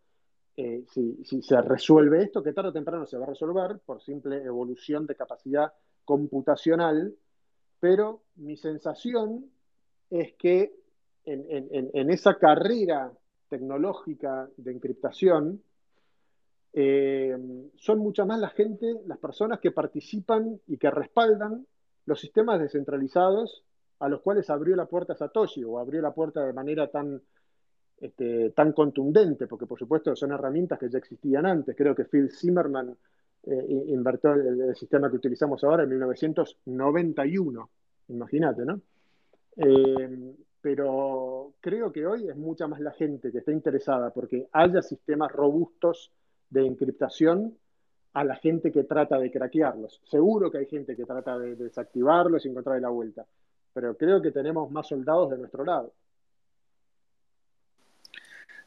eh, 0.55 0.85
si, 0.87 1.41
se 1.41 1.61
resuelve 1.61 2.23
esto, 2.23 2.41
que 2.41 2.53
tarde 2.53 2.69
o 2.69 2.73
temprano 2.73 3.05
se 3.05 3.17
va 3.17 3.25
a 3.25 3.29
resolver 3.29 3.79
por 3.85 4.01
simple 4.01 4.37
evolución 4.37 5.05
de 5.05 5.15
capacidad 5.15 5.73
computacional, 6.05 7.13
pero 7.81 8.21
mi 8.35 8.55
sensación 8.55 9.51
es 10.09 10.33
que 10.35 10.73
en 11.25 12.09
esa 12.09 12.35
carrera 12.35 13.11
tecnológica 13.49 14.49
de 14.57 14.71
encriptación, 14.71 15.61
eh, 16.73 17.37
son 17.75 17.99
mucha 17.99 18.25
más 18.25 18.39
la 18.39 18.49
gente, 18.49 19.01
las 19.05 19.19
personas 19.19 19.59
que 19.59 19.71
participan 19.71 20.59
y 20.67 20.77
que 20.77 20.89
respaldan 20.89 21.65
los 22.05 22.19
sistemas 22.19 22.59
descentralizados 22.59 23.63
a 23.99 24.09
los 24.09 24.21
cuales 24.21 24.49
abrió 24.49 24.75
la 24.75 24.87
puerta 24.87 25.15
Satoshi 25.15 25.63
o 25.63 25.77
abrió 25.77 26.01
la 26.01 26.13
puerta 26.13 26.43
de 26.43 26.51
manera 26.51 26.87
tan, 26.87 27.21
este, 28.01 28.49
tan 28.49 28.73
contundente, 28.73 29.47
porque 29.47 29.67
por 29.67 29.79
supuesto 29.79 30.15
son 30.15 30.31
herramientas 30.31 30.79
que 30.79 30.89
ya 30.89 30.97
existían 30.97 31.45
antes. 31.45 31.75
Creo 31.75 31.95
que 31.95 32.05
Phil 32.05 32.31
Zimmerman 32.31 32.97
eh, 33.43 33.85
invirtió 33.87 34.33
el, 34.33 34.75
sistema 34.75 35.09
que 35.09 35.17
utilizamos 35.17 35.63
ahora 35.63 35.83
en 35.83 35.89
1991, 35.89 37.69
imagínate, 38.09 38.65
¿no? 38.65 38.81
Eh, 39.57 40.35
pero 40.59 41.53
creo 41.59 41.91
que 41.91 42.05
hoy 42.05 42.27
es 42.27 42.35
mucha 42.35 42.67
más 42.67 42.79
la 42.79 42.91
gente 42.91 43.31
que 43.31 43.37
está 43.39 43.51
interesada 43.51 44.11
porque 44.11 44.47
haya 44.51 44.81
sistemas 44.81 45.31
robustos 45.31 46.11
de 46.53 46.65
encriptación 46.65 47.57
a 48.13 48.23
la 48.23 48.35
gente 48.35 48.71
que 48.71 48.83
trata 48.83 49.17
de 49.17 49.31
craquearlos. 49.31 49.99
Seguro 50.05 50.51
que 50.51 50.59
hay 50.59 50.67
gente 50.67 50.95
que 50.95 51.05
trata 51.05 51.37
de 51.37 51.55
desactivarlos 51.55 52.45
y 52.45 52.49
encontrar 52.49 52.79
la 52.79 52.89
vuelta, 52.89 53.25
pero 53.73 53.97
creo 53.97 54.21
que 54.21 54.31
tenemos 54.31 54.71
más 54.71 54.87
soldados 54.87 55.31
de 55.31 55.37
nuestro 55.39 55.65
lado. 55.65 55.91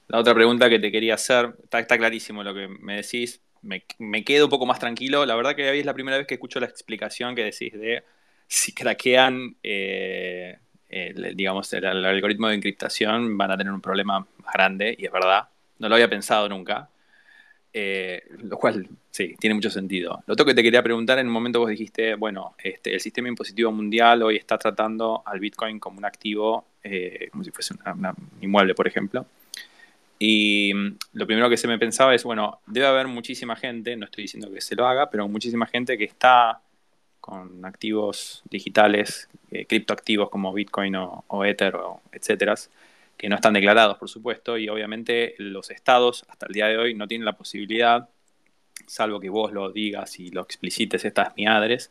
La 0.09 0.19
otra 0.19 0.35
pregunta 0.35 0.69
que 0.69 0.79
te 0.79 0.91
quería 0.91 1.15
hacer, 1.15 1.55
está, 1.63 1.99
clarísimo 1.99 2.43
lo 2.43 2.55
que 2.55 2.69
me 2.69 2.97
decís, 2.97 3.41
me, 3.63 4.25
quedo 4.25 4.47
un 4.47 4.51
poco 4.51 4.67
más 4.67 4.79
tranquilo. 4.79 5.25
La 5.27 5.35
verdad 5.35 5.55
que 5.55 5.69
hoy 5.69 5.81
es 5.81 5.87
la 5.87 5.95
primera 5.95 6.17
vez 6.17 6.27
que 6.27 6.35
escucho 6.35 6.61
la 6.61 6.67
explicación 6.67 7.35
que 7.35 7.45
decís 7.45 7.73
de 7.73 8.05
si 8.47 8.73
craquean 8.73 9.57
eh, 9.63 10.59
el, 10.89 11.35
digamos, 11.37 11.73
el, 11.73 11.85
algoritmo 11.85 12.49
de 12.49 12.55
encriptación 12.55 13.37
van 13.37 13.51
a 13.51 13.57
tener 13.57 13.73
un 13.73 13.81
problema 13.81 14.21
más 14.21 14.55
grande, 14.55 14.95
y 14.97 15.07
es 15.07 15.13
verdad, 15.13 15.49
no 15.79 15.89
lo 15.89 15.95
había 15.97 16.09
pensado 16.09 16.49
nunca, 16.49 16.89
eh, 17.79 18.23
lo 18.39 18.57
cual 18.57 18.89
sí, 19.11 19.35
tiene 19.39 19.53
mucho 19.53 19.69
sentido. 19.69 20.23
Lo 20.27 20.33
otro 20.33 20.47
que 20.47 20.55
te 20.55 20.63
quería 20.63 20.83
preguntar, 20.83 21.19
en 21.19 21.27
un 21.27 21.33
momento 21.35 21.61
vos 21.61 21.69
dijiste, 21.69 22.15
bueno, 22.15 22.55
este, 22.57 22.95
el 22.95 23.01
sistema 23.01 23.29
impositivo 23.29 23.71
mundial 23.71 24.23
hoy 24.23 24.37
está 24.37 24.57
tratando 24.57 25.23
al 25.27 25.41
Bitcoin 25.41 25.79
como 25.79 25.99
un 25.99 26.07
activo, 26.07 26.65
eh, 26.83 27.29
como 27.31 27.45
si 27.45 27.51
fuese 27.51 27.75
un 27.75 28.15
inmueble, 28.41 28.75
por 28.75 28.87
ejemplo. 28.87 29.27
Y 30.19 30.73
mm, 30.75 30.97
lo 31.13 31.27
primero 31.27 31.51
que 31.51 31.59
se 31.59 31.69
me 31.69 31.79
pensaba 31.79 32.15
es, 32.15 32.25
bueno, 32.25 32.61
debe 32.67 32.87
haber 32.87 33.09
muchísima 33.09 33.57
gente, 33.57 33.95
no 33.95 34.07
estoy 34.07 34.23
diciendo 34.23 34.51
que 34.51 34.63
se 34.63 34.75
lo 34.75 34.87
haga, 34.87 35.11
pero 35.11 35.29
muchísima 35.29 35.67
gente 35.67 35.99
que 35.99 36.05
está 36.05 36.63
con 37.21 37.63
activos 37.67 38.43
digitales, 38.49 39.29
eh, 39.51 39.67
criptoactivos 39.67 40.31
como 40.31 40.51
Bitcoin 40.55 40.97
o, 40.97 41.45
Ether, 41.45 41.77
o 41.77 42.01
etcétera, 42.11 42.55
que 43.17 43.29
no 43.29 43.37
están 43.37 43.55
declarados, 43.55 43.99
por 43.99 44.09
supuesto, 44.09 44.59
y 44.59 44.69
obviamente 44.69 45.35
los 45.39 45.71
estados 45.71 46.25
hasta 46.29 46.47
el 46.47 46.53
día 46.53 46.67
de 46.67 46.77
hoy 46.77 46.95
no 46.95 47.09
tienen 47.09 47.25
la 47.25 47.37
posibilidad, 47.37 48.09
salvo 48.87 49.21
que 49.21 49.31
vos 49.31 49.53
lo 49.53 49.73
digas 49.73 50.19
y 50.21 50.31
lo 50.31 50.43
explicites 50.43 51.05
estas 51.05 51.37
miadres, 51.37 51.91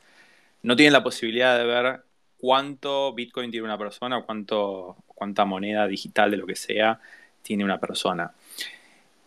no 0.61 0.75
tienen 0.75 0.93
la 0.93 1.03
posibilidad 1.03 1.57
de 1.57 1.65
ver 1.65 2.01
cuánto 2.37 3.13
Bitcoin 3.13 3.51
tiene 3.51 3.65
una 3.65 3.77
persona 3.77 4.21
cuánto, 4.21 4.97
cuánta 5.07 5.45
moneda 5.45 5.87
digital 5.87 6.31
de 6.31 6.37
lo 6.37 6.45
que 6.45 6.55
sea 6.55 6.99
tiene 7.41 7.63
una 7.63 7.79
persona. 7.79 8.33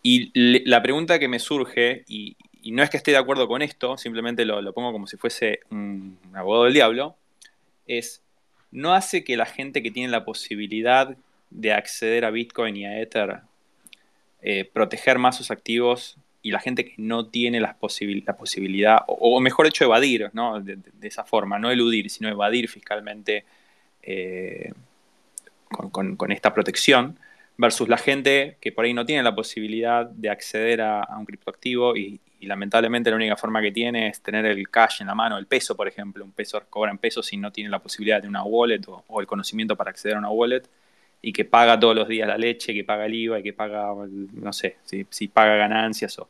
Y 0.01 0.31
la 0.67 0.81
pregunta 0.81 1.19
que 1.19 1.27
me 1.27 1.39
surge, 1.39 2.03
y, 2.07 2.37
y 2.61 2.71
no 2.71 2.83
es 2.83 2.89
que 2.89 2.97
esté 2.97 3.11
de 3.11 3.17
acuerdo 3.17 3.47
con 3.47 3.61
esto, 3.61 3.97
simplemente 3.97 4.45
lo, 4.45 4.73
pongo 4.73 4.91
como 4.91 5.07
si 5.07 5.17
fuese 5.17 5.61
un, 5.71 6.17
abogado 6.33 6.65
del 6.65 6.73
diablo, 6.73 7.15
es, 7.87 8.21
no 8.71 8.93
hace 8.93 9.23
que 9.23 9.37
la 9.37 9.45
gente 9.45 9.81
que 9.81 9.91
tiene 9.91 10.09
la 10.09 10.25
posibilidad 10.25 11.15
de 11.49 11.73
acceder 11.73 12.25
a 12.25 12.31
Bitcoin 12.31 12.75
y 12.77 12.85
a 12.85 12.99
Ether, 12.99 13.41
eh, 14.41 14.69
proteger 14.71 15.17
más 15.17 15.35
sus 15.37 15.51
activos 15.51 16.17
y 16.41 16.51
la 16.51 16.59
gente 16.59 16.85
que 16.85 16.93
no 16.97 17.27
tiene 17.27 17.59
la, 17.59 17.77
posibilidad, 17.77 18.99
o, 19.07 19.39
mejor 19.41 19.67
hecho, 19.67 19.83
evadir, 19.83 20.29
¿no? 20.33 20.61
De, 20.61 20.77
esa 21.01 21.23
forma, 21.23 21.59
no 21.59 21.69
eludir, 21.69 22.09
sino 22.09 22.29
evadir 22.29 22.69
fiscalmente 22.69 23.43
eh, 24.01 24.71
con, 25.69 26.31
esta 26.31 26.53
protección, 26.53 27.19
versus 27.57 27.89
la 27.89 27.97
gente 27.97 28.55
que 28.61 28.71
por 28.71 28.85
ahí 28.85 28.93
no 28.93 29.05
tiene 29.05 29.21
la 29.21 29.35
posibilidad 29.35 30.05
de 30.05 30.29
acceder 30.29 30.81
a, 30.81 31.05
un 31.17 31.25
criptoactivo 31.25 31.95
y, 31.97 32.21
lamentablemente 32.41 33.09
la 33.09 33.17
única 33.17 33.35
forma 33.35 33.61
que 33.61 33.69
tiene 33.69 34.07
es 34.07 34.21
tener 34.21 34.45
el 34.45 34.69
cash 34.69 35.01
en 35.01 35.07
la 35.07 35.15
mano, 35.15 35.37
el 35.37 35.45
peso, 35.45 35.75
por 35.75 35.89
ejemplo. 35.89 36.23
Un 36.23 36.31
peso 36.31 36.63
cobra 36.69 36.89
en 36.89 36.97
pesos 36.97 37.33
y 37.33 37.37
no 37.37 37.51
tiene 37.51 37.69
la 37.69 37.79
posibilidad 37.79 38.21
de 38.21 38.29
una 38.29 38.43
wallet 38.43 38.79
o, 38.87 39.19
el 39.19 39.27
conocimiento 39.27 39.75
para 39.75 39.89
acceder 39.91 40.15
a 40.15 40.19
una 40.19 40.29
wallet 40.29 40.63
y 41.21 41.33
que 41.33 41.45
paga 41.45 41.79
todos 41.79 41.95
los 41.95 42.07
días 42.07 42.27
la 42.27 42.37
leche, 42.37 42.73
que 42.73 42.83
paga 42.83 43.05
el 43.05 43.13
IVA 43.13 43.39
y 43.39 43.43
que 43.43 43.53
paga, 43.53 43.93
no 44.33 44.53
sé, 44.53 44.77
si, 44.83 45.27
paga 45.27 45.55
ganancias 45.55 46.17
o 46.19 46.29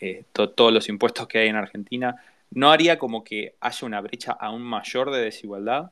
eh, 0.00 0.24
todos 0.32 0.72
los 0.72 0.88
impuestos 0.88 1.26
que 1.26 1.38
hay 1.38 1.48
en 1.48 1.56
Argentina. 1.56 2.16
¿no 2.50 2.70
haría 2.70 2.98
como 2.98 3.24
que 3.24 3.54
haya 3.60 3.86
una 3.86 4.00
brecha 4.00 4.32
aún 4.32 4.62
mayor 4.62 5.10
de 5.10 5.22
desigualdad? 5.22 5.90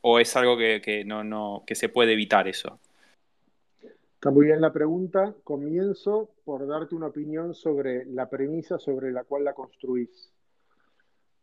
¿O 0.00 0.20
es 0.20 0.36
algo 0.36 0.56
que, 0.56 1.04
no, 1.06 1.24
no, 1.24 1.64
que 1.66 1.74
se 1.74 1.88
puede 1.88 2.12
evitar 2.12 2.46
eso? 2.48 2.78
Está 4.14 4.30
muy 4.30 4.46
bien 4.46 4.60
la 4.60 4.72
pregunta. 4.72 5.34
Comienzo 5.44 6.30
por 6.44 6.66
darte 6.66 6.94
una 6.94 7.06
opinión 7.06 7.54
sobre 7.54 8.04
la 8.06 8.28
premisa 8.28 8.78
sobre 8.78 9.12
la 9.12 9.24
cual 9.24 9.44
la 9.44 9.54
construís. 9.54 10.30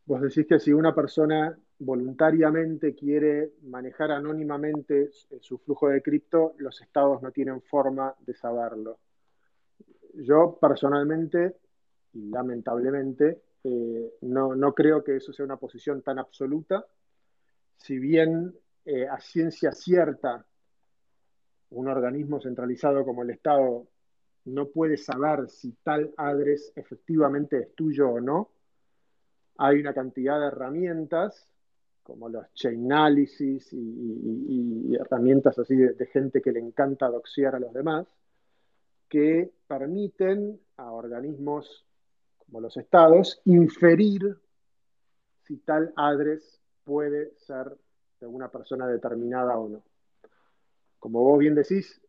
Vos 0.06 0.22
decís 0.22 0.45
que 0.48 0.60
si 0.60 0.72
una 0.72 0.94
persona 0.94 1.57
voluntariamente 1.80 2.94
quiere 2.94 3.53
manejar 3.64 4.11
anónimamente 4.11 5.10
su 5.41 5.57
flujo 5.57 5.90
de 5.90 6.02
cripto, 6.02 6.53
los 6.57 6.80
estados 6.82 7.22
no 7.22 7.32
tienen 7.32 7.61
forma 7.61 8.14
de 8.19 8.34
saberlo. 8.36 8.99
Yo 10.14 10.57
personalmente, 10.61 11.57
y 12.14 12.30
lamentablemente, 12.30 13.41
eh, 13.64 14.14
no, 14.22 14.73
creo 14.73 15.03
que 15.03 15.18
eso 15.18 15.34
sea 15.34 15.44
una 15.44 15.57
posición 15.57 16.02
tan 16.03 16.19
absoluta. 16.19 16.86
Si 17.77 17.98
bien 17.98 18.53
eh, 18.86 19.07
a 19.07 19.19
ciencia 19.19 19.72
cierta 19.72 20.45
un 21.72 21.88
organismo 21.88 22.40
centralizado 22.40 23.03
como 23.03 23.23
el 23.23 23.32
Estado 23.32 23.88
no 24.45 24.68
puede 24.68 24.98
saber 24.98 25.49
si 25.49 25.72
tal 25.84 26.14
adres 26.15 26.72
efectivamente 26.76 27.57
es 27.57 27.76
tuyo 27.76 28.10
o 28.10 28.22
no, 28.22 28.52
hay 29.57 29.80
una 29.80 29.94
cantidad 29.94 30.40
de 30.40 30.48
herramientas 30.48 31.48
como 32.06 32.30
los 32.30 32.53
chain 32.53 32.91
analysis 32.91 33.73
y, 33.73 34.95
herramientas 34.95 35.57
así 35.57 35.76
de, 35.76 36.06
gente 36.06 36.40
que 36.40 36.52
le 36.52 36.60
encanta 36.60 37.10
doxear 37.10 37.56
a 37.56 37.60
los 37.60 37.73
demás, 37.73 38.06
que 39.10 39.52
permiten 39.68 40.60
a 40.77 40.91
organismos 40.91 41.84
como 42.38 42.61
los 42.61 42.77
estados 42.77 43.41
inferir 43.45 44.38
si 45.41 45.57
tal 45.57 45.94
adres 45.95 46.61
puede 46.84 47.34
ser 47.38 47.76
de 48.19 48.27
una 48.27 48.49
persona 48.49 48.88
determinada 48.88 49.57
o 49.57 49.68
no. 49.68 49.84
Como 50.99 51.23
vos 51.23 51.40
bien 51.40 51.56
decís, 51.56 52.02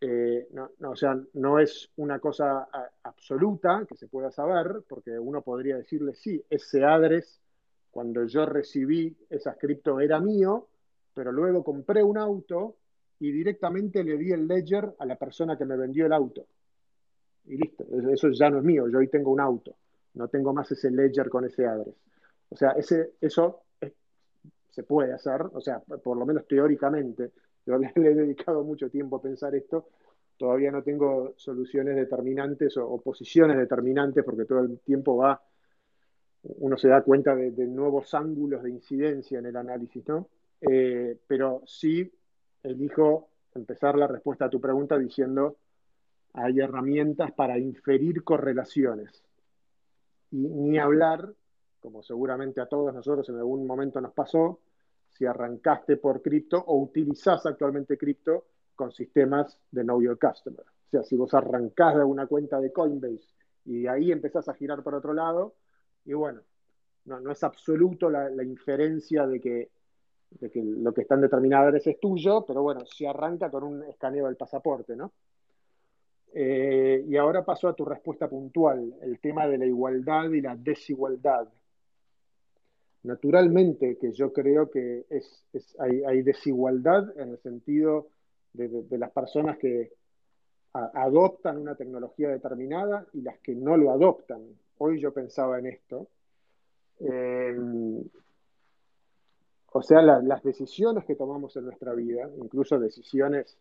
eh, 0.00 0.48
no, 0.52 0.70
o 0.90 0.96
sea, 0.96 1.18
no 1.34 1.58
es 1.58 1.90
una 1.96 2.20
cosa 2.20 2.68
absoluta 3.02 3.84
que 3.88 3.96
se 3.96 4.06
pueda 4.06 4.30
saber, 4.30 4.84
porque 4.88 5.18
uno 5.18 5.42
podría 5.42 5.76
decirle, 5.76 6.14
sí, 6.14 6.42
ese 6.48 6.84
address, 6.84 7.40
cuando 7.90 8.24
yo 8.24 8.46
recibí 8.46 9.16
esa 9.28 9.54
cripto 9.56 9.98
era 10.00 10.20
mío, 10.20 10.68
pero 11.14 11.32
luego 11.32 11.64
compré 11.64 12.02
un 12.02 12.16
auto 12.16 12.76
y 13.18 13.32
directamente 13.32 14.04
le 14.04 14.16
di 14.16 14.30
el 14.30 14.46
ledger 14.46 14.94
a 14.98 15.04
la 15.04 15.16
persona 15.16 15.58
que 15.58 15.64
me 15.64 15.76
vendió 15.76 16.06
el 16.06 16.12
auto. 16.12 16.46
Y 17.46 17.56
listo, 17.56 17.84
eso 18.12 18.28
ya 18.30 18.50
no 18.50 18.58
es 18.58 18.64
mío, 18.64 18.88
yo 18.88 18.98
hoy 18.98 19.08
tengo 19.08 19.32
un 19.32 19.40
auto, 19.40 19.74
no 20.14 20.28
tengo 20.28 20.52
más 20.52 20.70
ese 20.70 20.90
ledger 20.90 21.28
con 21.28 21.44
ese 21.44 21.66
address. 21.66 21.96
O 22.50 22.56
sea, 22.56 22.70
ese, 22.72 23.14
eso 23.20 23.62
se 24.70 24.82
puede 24.84 25.12
hacer, 25.12 25.42
o 25.52 25.60
sea, 25.60 25.80
por 25.80 26.16
lo 26.16 26.24
menos 26.24 26.46
teóricamente, 26.46 27.32
le 27.76 27.92
he 27.94 28.14
dedicado 28.14 28.64
mucho 28.64 28.88
tiempo 28.88 29.16
a 29.16 29.22
pensar 29.22 29.54
esto. 29.54 29.88
Todavía 30.36 30.70
no 30.70 30.82
tengo 30.82 31.34
soluciones 31.36 31.96
determinantes 31.96 32.76
o, 32.76 33.00
posiciones 33.00 33.58
determinantes 33.58 34.24
porque 34.24 34.44
todo 34.44 34.60
el 34.60 34.78
tiempo 34.78 35.16
va, 35.16 35.42
uno 36.42 36.78
se 36.78 36.88
da 36.88 37.02
cuenta 37.02 37.34
de, 37.34 37.66
nuevos 37.66 38.14
ángulos 38.14 38.62
de 38.62 38.70
incidencia 38.70 39.40
en 39.40 39.46
el 39.46 39.56
análisis, 39.56 40.06
¿no? 40.06 40.28
Eh, 40.60 41.18
pero 41.26 41.62
sí 41.66 42.10
elijo 42.62 43.28
empezar 43.54 43.96
la 43.96 44.06
respuesta 44.06 44.46
a 44.46 44.50
tu 44.50 44.60
pregunta 44.60 44.96
diciendo 44.96 45.56
hay 46.32 46.60
herramientas 46.60 47.32
para 47.32 47.58
inferir 47.58 48.22
correlaciones. 48.22 49.24
Y 50.30 50.48
ni 50.48 50.78
hablar, 50.78 51.32
como 51.80 52.02
seguramente 52.02 52.60
a 52.60 52.66
todos 52.66 52.94
nosotros 52.94 53.28
en 53.28 53.36
algún 53.36 53.66
momento 53.66 54.00
nos 54.00 54.12
pasó, 54.12 54.60
si 55.18 55.26
arrancaste 55.26 55.96
por 55.96 56.22
cripto 56.22 56.62
o 56.64 56.78
utilizás 56.78 57.44
actualmente 57.44 57.98
cripto 57.98 58.44
con 58.76 58.92
sistemas 58.92 59.58
de 59.72 59.82
Know 59.82 60.00
Your 60.00 60.18
Customer. 60.18 60.60
O 60.60 60.90
sea, 60.90 61.02
si 61.02 61.16
vos 61.16 61.34
arrancás 61.34 61.96
de 61.96 62.04
una 62.04 62.26
cuenta 62.28 62.60
de 62.60 62.72
Coinbase 62.72 63.26
y 63.64 63.88
ahí 63.88 64.12
empezás 64.12 64.48
a 64.48 64.54
girar 64.54 64.82
por 64.82 64.94
otro 64.94 65.12
lado, 65.12 65.56
y 66.04 66.14
bueno, 66.14 66.40
no, 67.04 67.30
es 67.30 67.42
absoluto 67.42 68.08
la, 68.08 68.30
inferencia 68.44 69.26
de 69.26 69.40
que, 69.40 69.70
lo 70.54 70.94
que 70.94 71.02
está 71.02 71.16
en 71.16 71.22
determinada 71.22 71.76
es 71.76 72.00
tuyo, 72.00 72.44
pero 72.46 72.62
bueno, 72.62 72.86
si 72.86 73.04
arranca 73.04 73.50
con 73.50 73.64
un 73.64 73.82
escaneo 73.84 74.26
del 74.26 74.36
pasaporte, 74.36 74.94
¿no? 74.94 75.12
Eh, 76.32 77.04
y 77.08 77.16
ahora 77.16 77.44
paso 77.44 77.68
a 77.68 77.74
tu 77.74 77.84
respuesta 77.84 78.28
puntual, 78.28 78.94
el 79.02 79.18
tema 79.18 79.48
de 79.48 79.58
la 79.58 79.66
igualdad 79.66 80.30
y 80.30 80.40
la 80.40 80.54
desigualdad. 80.54 81.48
Naturalmente 83.04 83.96
que 83.96 84.12
yo 84.12 84.32
creo 84.32 84.70
que 84.70 85.06
es, 85.08 85.46
hay, 85.78 86.22
desigualdad 86.22 87.16
en 87.18 87.30
el 87.30 87.38
sentido 87.38 88.08
de, 88.52 88.98
las 88.98 89.12
personas 89.12 89.56
que 89.58 89.92
adoptan 90.72 91.58
una 91.58 91.76
tecnología 91.76 92.28
determinada 92.28 93.06
y 93.12 93.22
las 93.22 93.38
que 93.38 93.54
no 93.54 93.76
lo 93.76 93.92
adoptan. 93.92 94.42
Hoy 94.78 95.00
yo 95.00 95.12
pensaba 95.12 95.58
en 95.58 95.66
esto. 95.66 96.08
Em, 96.98 98.02
o 99.72 99.82
sea, 99.82 100.02
las 100.02 100.42
decisiones 100.42 101.04
que 101.04 101.14
tomamos 101.14 101.56
en 101.56 101.66
nuestra 101.66 101.94
vida, 101.94 102.28
incluso 102.36 102.80
decisiones 102.80 103.56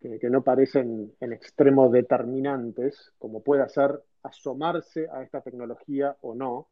que, 0.00 0.18
que, 0.18 0.30
no 0.30 0.42
parecen 0.42 1.12
en 1.20 1.32
extremo 1.34 1.90
determinantes, 1.90 3.12
como 3.18 3.42
puede 3.42 3.68
ser 3.68 4.00
asomarse 4.22 5.06
a 5.10 5.22
esta 5.22 5.42
tecnología 5.42 6.16
o 6.22 6.34
no, 6.34 6.68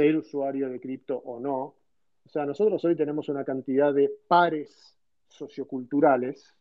ser 0.00 0.16
usuario 0.16 0.70
de 0.70 0.80
cripto 0.80 1.14
o 1.14 1.38
no. 1.38 1.74
O 2.24 2.28
sea, 2.30 2.46
nosotros 2.46 2.82
hoy 2.86 2.96
tenemos 2.96 3.28
una 3.28 3.44
cantidad 3.44 3.92
de 3.92 4.10
pares 4.26 4.96
socioculturales, 5.28 6.54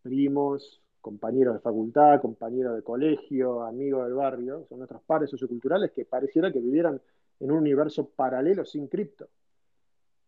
primos, 0.00 0.80
compañeros 1.00 1.54
de 1.54 1.60
facultad, 1.60 2.20
compañeros 2.20 2.76
de 2.76 2.84
colegio, 2.84 3.64
amigos 3.64 4.04
del 4.04 4.14
barrio, 4.14 4.64
son 4.68 4.78
nuestros 4.78 5.02
pares 5.02 5.28
socioculturales 5.28 5.90
que 5.90 6.04
pareciera 6.04 6.52
que 6.52 6.60
vivieran 6.60 7.00
en 7.40 7.50
un 7.50 7.58
universo 7.58 8.08
paralelo 8.10 8.64
sin 8.64 8.86
cripto. 8.86 9.26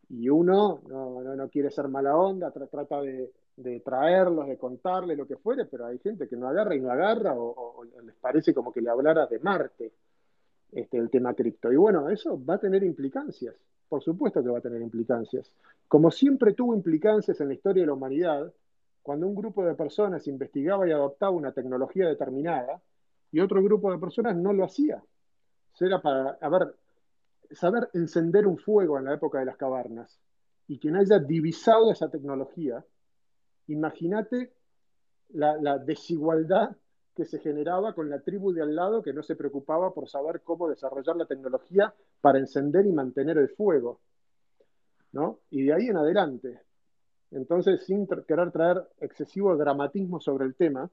Y 0.08 0.28
uno 0.28 0.82
no, 0.88 1.48
quiere 1.50 1.70
ser 1.70 1.86
mala 1.86 2.16
onda, 2.16 2.50
trata 2.50 3.00
de, 3.00 3.80
traerlos, 3.84 4.48
de 4.48 4.58
contarles 4.58 5.16
lo 5.16 5.26
que 5.26 5.36
fuere, 5.36 5.66
pero 5.66 5.86
hay 5.86 6.00
gente 6.00 6.26
que 6.26 6.36
no 6.36 6.48
agarra 6.48 6.74
y 6.74 6.80
no 6.80 6.90
agarra, 6.90 7.34
o 7.36 7.84
les 7.84 8.14
parece 8.16 8.52
como 8.52 8.72
que 8.72 8.80
le 8.80 8.90
hablara 8.90 9.26
de 9.26 9.38
Marte 9.38 9.92
este, 10.74 10.98
el 10.98 11.08
tema 11.08 11.34
cripto. 11.34 11.72
Y 11.72 11.76
bueno, 11.76 12.10
eso 12.10 12.42
va 12.44 12.54
a 12.54 12.58
tener 12.58 12.82
implicancias, 12.82 13.54
por 13.88 14.02
supuesto 14.02 14.42
que 14.42 14.50
va 14.50 14.58
a 14.58 14.62
tener 14.62 14.82
implicancias. 14.82 15.48
Como 15.86 16.10
siempre 16.10 16.52
tuvo 16.52 16.74
implicancias 16.74 17.40
en 17.40 17.48
la 17.48 17.54
historia 17.54 17.82
de 17.82 17.86
la 17.86 17.92
humanidad, 17.92 18.52
cuando 19.02 19.28
un 19.28 19.36
grupo 19.36 19.64
de 19.64 19.74
personas 19.74 20.26
investigaba 20.26 20.88
y 20.88 20.90
adoptaba 20.90 21.30
una 21.30 21.52
tecnología 21.52 22.08
determinada 22.08 22.82
y 23.30 23.38
otro 23.38 23.62
grupo 23.62 23.92
de 23.92 23.98
personas 23.98 24.36
no 24.36 24.52
lo 24.52 24.64
hacía. 24.64 25.02
Era 25.78 26.00
para, 26.00 26.36
ver, 26.48 26.74
saber 27.52 27.90
encender 27.92 28.46
un 28.46 28.58
fuego 28.58 28.98
en 28.98 29.04
la 29.04 29.14
época 29.14 29.38
de 29.38 29.44
las 29.44 29.56
cavernas 29.56 30.18
y 30.66 30.78
quien 30.78 30.96
haya 30.96 31.18
divisado 31.18 31.92
esa 31.92 32.08
tecnología, 32.08 32.84
imagínate 33.68 34.52
la 35.28 35.78
desigualdad 35.78 36.76
que 37.14 37.24
se 37.24 37.38
generaba 37.38 37.94
con 37.94 38.10
la 38.10 38.20
tribu 38.20 38.52
de 38.52 38.62
al 38.62 38.74
lado 38.74 39.02
que 39.02 39.12
no 39.12 39.22
se 39.22 39.36
preocupaba 39.36 39.92
por 39.94 40.08
saber 40.08 40.42
cómo 40.42 40.68
desarrollar 40.68 41.16
la 41.16 41.26
tecnología 41.26 41.94
para 42.20 42.38
encender 42.38 42.86
y 42.86 42.92
mantener 42.92 43.38
el 43.38 43.48
fuego. 43.50 44.00
¿no? 45.12 45.38
Y 45.50 45.62
de 45.62 45.72
ahí 45.72 45.86
en 45.86 45.96
adelante. 45.96 46.60
Entonces, 47.30 47.84
sin 47.84 48.06
querer 48.06 48.50
traer 48.50 48.82
excesivo 49.00 49.56
dramatismo 49.56 50.20
sobre 50.20 50.44
el 50.44 50.56
tema, 50.56 50.90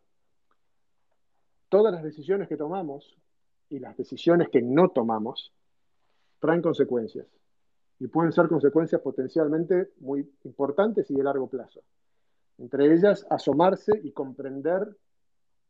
todas 1.70 1.92
las 1.94 2.04
decisiones 2.04 2.48
que 2.48 2.58
tomamos 2.58 3.18
y 3.70 3.80
las 3.80 3.98
decisiones 3.98 4.50
que 4.50 4.62
no 4.62 4.90
tomamos 4.90 5.52
traen 6.40 6.62
consecuencias. 6.62 7.28
Y 8.00 8.08
pueden 8.08 8.32
ser 8.32 8.48
consecuencias 8.48 9.02
potencialmente 9.02 9.92
muy 10.00 10.28
importantes 10.44 11.10
y 11.10 11.16
de 11.16 11.24
largo 11.24 11.48
plazo. 11.48 11.82
Entre 12.58 12.94
ellas, 12.94 13.26
asomarse 13.30 13.92
y 14.04 14.12
comprender 14.12 14.96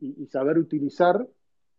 y, 0.02 0.26
saber 0.28 0.58
utilizar 0.58 1.26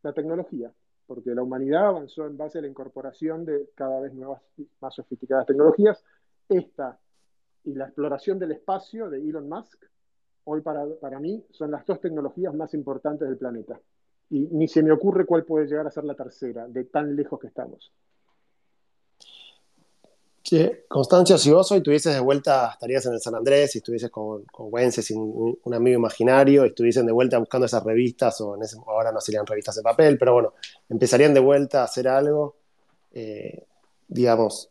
la 0.03 0.13
tecnología, 0.13 0.73
porque 1.07 1.35
la 1.35 1.43
humanidad 1.43 1.89
avanzó 1.89 2.27
en 2.27 2.37
base 2.37 2.59
a 2.59 2.63
la 2.63 2.69
incorporación 2.69 3.45
de 3.45 3.71
cada 3.75 4.01
vez 4.01 4.15
nuevas 4.15 4.41
más 4.81 4.95
sofisticadas 4.95 5.47
tecnologías. 5.47 6.03
Esta 6.49 6.99
y 7.65 7.75
la 7.75 7.85
exploración 7.85 8.39
del 8.39 8.53
espacio 8.53 9.09
de 9.11 9.19
Elon 9.19 9.49
Musk, 9.49 9.85
hoy 10.45 10.61
para, 10.61 10.87
para 11.01 11.21
mí, 11.21 11.45
son 11.51 11.71
las 11.71 11.85
dos 11.87 12.01
tecnologías 12.01 12.55
más 12.55 12.75
importantes 12.75 13.29
del 13.29 13.39
planeta. 13.39 13.81
Y 14.31 14.49
ni 14.51 14.67
se 14.67 14.83
me 14.83 14.93
ocurre 14.93 15.27
cuál 15.27 15.45
puede 15.45 15.67
llegar 15.67 15.87
a 15.87 15.91
ser 15.91 16.05
la 16.05 16.15
tercera, 16.15 16.67
de 16.67 16.85
tan 16.85 17.15
lejos 17.15 17.39
que 17.39 17.49
estamos. 17.49 17.93
Sí, 20.53 20.71
Constancia, 20.87 21.39
si 21.39 21.51
vos 21.51 21.73
hoy 21.73 21.81
de 21.81 22.21
vuelta, 22.21 22.73
estarías 22.73 23.07
en 23.07 23.15
el 23.15 23.23
San 23.23 23.35
Andrés, 23.35 23.73
si 23.73 23.79
estuvieses 23.79 24.11
con, 24.11 24.45
con 24.45 24.67
Wences, 24.71 25.11
un, 25.13 25.59
un, 25.65 25.75
amigo 25.75 25.99
imaginario, 25.99 26.67
estuviesen 26.67 27.07
de 27.07 27.13
vuelta 27.13 27.39
buscando 27.39 27.65
esas 27.65 27.83
revistas, 27.83 28.39
o 28.43 28.55
en 28.55 28.63
ahora 28.87 29.13
no 29.13 29.21
serían 29.23 29.47
revistas 29.47 29.77
de 29.77 29.83
papel, 29.83 30.19
pero 30.19 30.35
bueno, 30.35 30.53
empezarían 30.91 31.33
de 31.33 31.41
vuelta 31.41 31.81
a 31.81 31.85
hacer 31.85 32.07
algo. 32.07 32.57
eh, 33.13 33.65
digamos, 34.09 34.69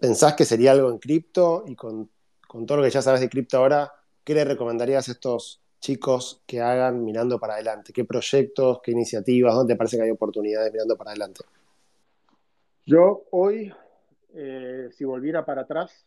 ¿pensás 0.00 0.34
que 0.34 0.44
sería 0.44 0.70
algo 0.70 0.88
en 0.88 0.98
cripto? 0.98 1.64
Y 1.66 1.74
con, 1.74 2.08
todo 2.64 2.76
lo 2.76 2.84
que 2.84 2.90
ya 2.90 3.02
sabes 3.02 3.22
de 3.22 3.28
cripto 3.28 3.56
ahora, 3.56 3.92
¿qué 4.22 4.34
le 4.34 4.44
recomendarías 4.44 5.08
a 5.08 5.10
estos 5.10 5.62
chicos 5.80 6.42
que 6.46 6.60
hagan 6.60 7.04
mirando 7.04 7.40
para 7.40 7.54
adelante? 7.54 7.92
¿Qué 7.92 8.04
proyectos, 8.04 8.78
qué 8.84 8.92
iniciativas, 8.92 9.52
dónde 9.52 9.74
te 9.74 9.78
parece 9.78 9.96
que 9.96 10.04
hay 10.04 10.10
oportunidades 10.10 10.72
mirando 10.72 10.96
para 10.96 11.10
adelante? 11.10 11.40
Yo 12.86 13.24
hoy, 13.32 13.72
eh, 14.34 14.88
si 14.92 15.04
volviera 15.04 15.44
para 15.44 15.62
atrás, 15.62 16.06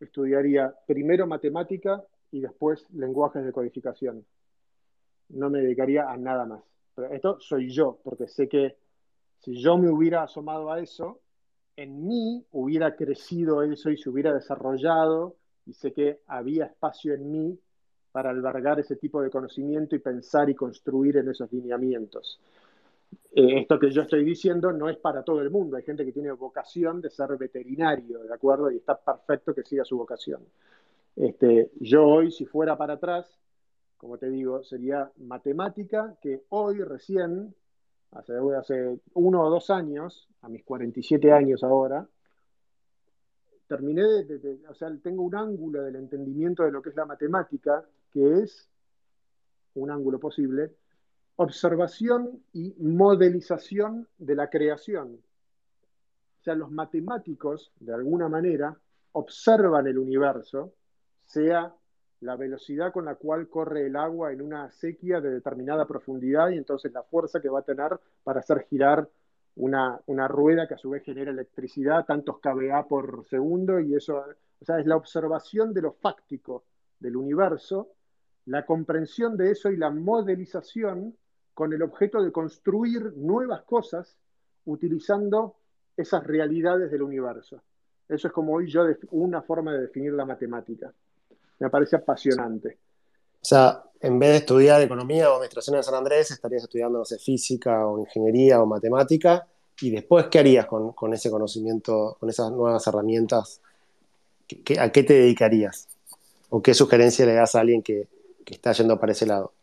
estudiaría 0.00 0.74
primero 0.86 1.26
matemática 1.26 2.02
y 2.30 2.40
después 2.40 2.88
lenguajes 2.90 3.44
de 3.44 3.52
codificación. 3.52 4.24
No 5.30 5.50
me 5.50 5.60
dedicaría 5.60 6.10
a 6.10 6.16
nada 6.16 6.46
más. 6.46 6.62
Pero 6.94 7.12
esto 7.12 7.40
soy 7.40 7.70
yo, 7.70 7.98
porque 8.02 8.26
sé 8.26 8.48
que 8.48 8.76
si 9.38 9.60
yo 9.60 9.78
me 9.78 9.90
hubiera 9.90 10.22
asomado 10.22 10.70
a 10.70 10.80
eso, 10.80 11.20
en 11.76 12.06
mí 12.06 12.44
hubiera 12.50 12.96
crecido 12.96 13.62
eso 13.62 13.90
y 13.90 13.96
se 13.96 14.10
hubiera 14.10 14.34
desarrollado 14.34 15.36
y 15.64 15.74
sé 15.74 15.92
que 15.92 16.20
había 16.26 16.66
espacio 16.66 17.14
en 17.14 17.30
mí 17.30 17.58
para 18.10 18.30
albergar 18.30 18.80
ese 18.80 18.96
tipo 18.96 19.22
de 19.22 19.30
conocimiento 19.30 19.94
y 19.94 20.00
pensar 20.00 20.50
y 20.50 20.54
construir 20.54 21.18
en 21.18 21.28
esos 21.28 21.52
lineamientos. 21.52 22.40
Eh, 23.32 23.60
esto 23.60 23.78
que 23.78 23.90
yo 23.90 24.02
estoy 24.02 24.24
diciendo 24.24 24.72
no 24.72 24.88
es 24.88 24.96
para 24.96 25.22
todo 25.22 25.40
el 25.40 25.50
mundo. 25.50 25.76
Hay 25.76 25.82
gente 25.82 26.04
que 26.04 26.12
tiene 26.12 26.32
vocación 26.32 27.00
de 27.00 27.10
ser 27.10 27.36
veterinario, 27.36 28.20
¿de 28.24 28.34
acuerdo? 28.34 28.70
Y 28.70 28.76
está 28.76 28.98
perfecto 28.98 29.54
que 29.54 29.62
siga 29.62 29.84
su 29.84 29.96
vocación. 29.96 30.42
Este, 31.16 31.70
yo 31.80 32.06
hoy, 32.06 32.30
si 32.30 32.46
fuera 32.46 32.76
para 32.76 32.94
atrás, 32.94 33.38
como 33.96 34.18
te 34.18 34.30
digo, 34.30 34.62
sería 34.62 35.10
matemática, 35.18 36.16
que 36.22 36.44
hoy 36.50 36.82
recién, 36.82 37.54
hace, 38.12 38.34
hace 38.56 39.00
uno 39.14 39.42
o 39.42 39.50
dos 39.50 39.70
años, 39.70 40.28
a 40.42 40.48
mis 40.48 40.64
47 40.64 41.32
años 41.32 41.64
ahora, 41.64 42.08
terminé 43.66 44.02
de, 44.02 44.60
o 44.68 44.74
sea, 44.74 44.90
tengo 45.02 45.22
un 45.22 45.34
ángulo 45.34 45.82
del 45.82 45.96
entendimiento 45.96 46.62
de 46.62 46.72
lo 46.72 46.80
que 46.80 46.90
es 46.90 46.96
la 46.96 47.04
matemática, 47.04 47.84
que 48.12 48.42
es 48.42 48.68
un 49.74 49.90
ángulo 49.90 50.18
posible, 50.18 50.72
observación 51.40 52.42
y 52.52 52.74
modelización 52.80 54.08
de 54.18 54.34
la 54.34 54.50
creación. 54.50 55.20
O 56.40 56.42
sea, 56.42 56.56
los 56.56 56.70
matemáticos, 56.72 57.70
de 57.78 57.94
alguna 57.94 58.28
manera, 58.28 58.76
observan 59.12 59.86
el 59.86 59.98
universo, 59.98 60.72
sea 61.24 61.72
la 62.20 62.34
velocidad 62.34 62.92
con 62.92 63.04
la 63.04 63.14
cual 63.14 63.48
corre 63.48 63.86
el 63.86 63.94
agua 63.94 64.32
en 64.32 64.42
una 64.42 64.68
sequía 64.72 65.20
de 65.20 65.30
determinada 65.30 65.86
profundidad 65.86 66.48
y 66.50 66.56
entonces 66.56 66.92
la 66.92 67.04
fuerza 67.04 67.40
que 67.40 67.48
va 67.48 67.60
a 67.60 67.64
tener 67.64 68.00
para 68.24 68.40
hacer 68.40 68.66
girar 68.68 69.08
una, 69.54 70.00
una 70.06 70.26
rueda 70.26 70.66
que 70.66 70.74
a 70.74 70.78
su 70.78 70.90
vez 70.90 71.04
genera 71.04 71.30
electricidad, 71.30 72.04
tantos 72.04 72.40
kVA 72.40 72.88
por 72.88 73.24
segundo, 73.26 73.78
y 73.78 73.94
eso, 73.94 74.24
o 74.60 74.64
sea, 74.64 74.80
es 74.80 74.86
la 74.86 74.96
observación 74.96 75.72
de 75.72 75.82
lo 75.82 75.92
fáctico 75.92 76.64
del 76.98 77.16
universo, 77.16 77.92
la 78.46 78.66
comprensión 78.66 79.36
de 79.36 79.52
eso 79.52 79.70
y 79.70 79.76
la 79.76 79.90
modelización 79.90 81.14
con 81.58 81.72
el 81.72 81.82
objeto 81.82 82.22
de 82.22 82.30
construir 82.30 83.14
nuevas 83.16 83.62
cosas 83.62 84.14
utilizando 84.66 85.56
esas 85.96 86.24
realidades 86.24 86.88
del 86.88 87.02
universo. 87.02 87.60
Eso 88.08 88.28
es 88.28 88.32
como 88.32 88.52
hoy 88.52 88.70
yo 88.70 88.84
una 89.10 89.42
forma 89.42 89.72
de 89.72 89.80
definir 89.80 90.12
la 90.12 90.24
matemática. 90.24 90.94
Me 91.58 91.68
parece 91.68 91.96
apasionante. 91.96 92.78
O 93.42 93.44
sea, 93.44 93.82
en 94.00 94.20
vez 94.20 94.30
de 94.30 94.36
estudiar 94.36 94.80
economía 94.82 95.32
o 95.32 95.34
administración 95.34 95.74
en 95.74 95.82
San 95.82 95.96
Andrés, 95.96 96.30
estarías 96.30 96.62
estudiando, 96.62 97.00
no 97.00 97.04
física 97.04 97.88
o 97.88 97.98
ingeniería 97.98 98.62
o 98.62 98.66
matemática. 98.66 99.44
Y 99.80 99.90
después, 99.90 100.28
¿qué 100.28 100.38
harías 100.38 100.66
con, 100.66 101.12
ese 101.12 101.28
conocimiento, 101.28 102.16
con 102.20 102.30
esas 102.30 102.52
nuevas 102.52 102.86
herramientas? 102.86 103.60
¿A 104.78 104.92
qué 104.92 105.02
te 105.02 105.14
dedicarías? 105.14 105.88
¿O 106.50 106.62
qué 106.62 106.72
sugerencia 106.72 107.26
le 107.26 107.34
das 107.34 107.56
a 107.56 107.60
alguien 107.62 107.82
que, 107.82 108.06
que 108.44 108.54
está 108.54 108.70
yendo 108.70 108.96
para 109.00 109.10
ese 109.10 109.26
lado? 109.26 109.54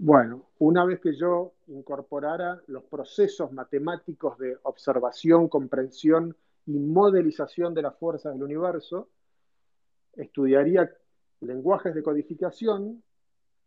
Bueno, 0.00 0.46
una 0.60 0.84
vez 0.84 1.00
que 1.00 1.12
yo 1.16 1.54
incorporara 1.66 2.62
los 2.68 2.84
procesos 2.84 3.50
matemáticos 3.50 4.38
de 4.38 4.56
observación, 4.62 5.48
comprensión 5.48 6.36
y 6.66 6.78
modelización 6.78 7.74
de 7.74 7.82
las 7.82 7.96
fuerzas 7.98 8.32
del 8.32 8.44
universo, 8.44 9.08
estudiaría 10.14 10.88
lenguajes 11.40 11.96
de 11.96 12.04
codificación 12.04 13.02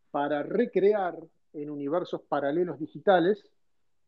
para 0.10 0.42
recrear 0.42 1.18
en 1.52 1.70
universos 1.70 2.22
paralelos 2.22 2.80
digitales 2.80 3.44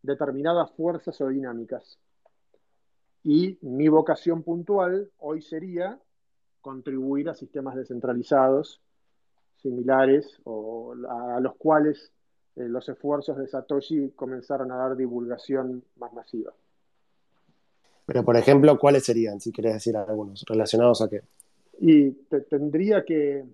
determinadas 0.02 0.72
fuerzas 0.72 1.20
o 1.20 1.28
dinámicas. 1.28 2.00
Y 3.22 3.58
mi 3.62 3.90
vocación 3.90 4.44
puntual 4.44 5.12
hoy 5.18 5.42
sería 5.42 6.00
contribuir 6.62 7.28
a 7.28 7.34
sistemas 7.34 7.76
descentralizados 7.76 8.82
similares 9.64 10.40
o 10.44 10.94
a 11.10 11.40
los 11.40 11.56
cuales 11.56 12.12
eh, 12.56 12.68
los 12.68 12.88
esfuerzos 12.88 13.38
de 13.38 13.48
Satoshi 13.48 14.12
comenzaron 14.12 14.72
a 14.72 14.76
dar 14.76 14.96
divulgación 14.96 15.84
más 15.96 16.14
masiva. 16.14 16.54
Pero, 18.06 18.24
por 18.24 18.36
ejemplo, 18.36 18.78
¿cuáles 18.78 19.06
serían, 19.06 19.40
si 19.40 19.52
querés 19.52 19.74
decir 19.74 19.96
algunos, 19.98 20.44
relacionados 20.48 21.02
a 21.02 21.10
qué? 21.10 21.22
Y 21.80 22.12
tendría 22.50 23.04
que, 23.06 23.46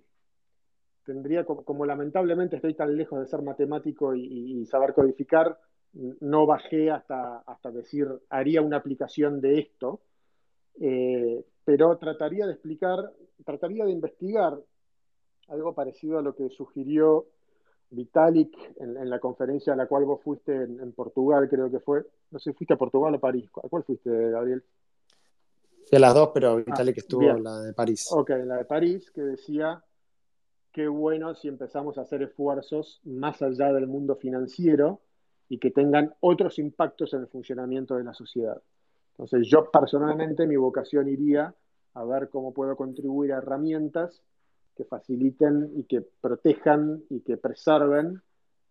tendría, 1.06 1.46
como, 1.46 1.86
lamentablemente 1.86 2.58
estoy 2.58 2.74
tan 2.74 2.98
lejos 2.98 3.20
de 3.20 3.28
ser 3.28 3.42
matemático 3.42 4.16
y, 4.16 4.66
saber 4.66 4.94
codificar, 4.94 5.58
no 5.94 6.46
bajé 6.46 6.92
hasta, 6.92 7.38
hasta 7.40 7.72
decir, 7.72 8.08
haría 8.30 8.62
una 8.62 8.78
aplicación 8.78 9.40
de 9.40 9.60
esto, 9.60 10.02
eh, 10.82 11.46
pero 11.64 11.98
trataría 11.98 12.46
de 12.46 12.54
explicar, 12.54 13.12
trataría 13.46 13.86
de 13.86 13.92
investigar 13.92 14.60
algo 15.50 15.74
parecido 15.74 16.20
a 16.20 16.22
lo 16.22 16.36
que 16.36 16.50
sugirió 16.50 17.28
Vitalik 17.92 18.56
en, 18.78 19.10
la 19.10 19.20
conferencia 19.20 19.74
a 19.74 19.76
la 19.76 19.88
cual 19.88 20.06
vos 20.06 20.22
fuiste 20.22 20.54
en, 20.54 20.92
Portugal, 20.94 21.50
creo 21.50 21.72
que 21.72 21.80
fue. 21.80 22.06
No 22.32 22.40
sé, 22.40 22.54
¿fuiste 22.54 22.74
a 22.74 22.78
Portugal 22.78 23.16
o 23.16 23.20
París? 23.20 23.50
¿A 23.64 23.68
cuál 23.68 23.84
fuiste, 23.84 24.10
Gabriel? 24.10 24.64
Fui 25.90 25.98
a 25.98 26.00
las 26.00 26.14
dos, 26.14 26.30
pero 26.34 26.52
ah, 26.52 26.56
Vitalik 26.58 26.98
estuvo 26.98 27.24
en 27.24 27.44
la 27.44 27.62
de 27.62 27.74
París. 27.74 28.08
Ok, 28.12 28.30
la 28.46 28.58
de 28.58 28.66
París, 28.66 29.10
que 29.12 29.22
decía 29.22 29.84
qué 30.72 30.88
bueno 30.88 31.34
si 31.34 31.48
empezamos 31.48 31.98
a 31.98 32.02
hacer 32.02 32.22
esfuerzos 32.22 33.02
más 33.04 33.42
allá 33.42 33.74
del 33.74 33.88
mundo 33.88 34.16
financiero 34.16 35.02
y 35.48 35.58
que 35.58 35.72
tengan 35.72 36.14
otros 36.20 36.60
impactos 36.60 37.14
en 37.16 37.22
el 37.22 37.28
funcionamiento 37.28 37.96
de 37.96 38.04
la 38.04 38.14
sociedad. 38.14 38.62
Entonces, 39.12 39.48
yo 39.50 39.70
personalmente 39.72 40.46
mi 40.46 40.56
vocación 40.58 41.10
iría 41.10 41.54
a 41.96 42.04
ver 42.06 42.30
cómo 42.30 42.54
puedo 42.54 42.76
contribuir 42.76 43.34
a 43.34 43.38
herramientas 43.38 44.22
que 44.80 44.86
faciliten 44.86 45.74
y 45.76 45.84
que 45.84 46.02
protejan 46.22 47.04
y 47.10 47.20
que 47.20 47.36
preserven 47.36 48.22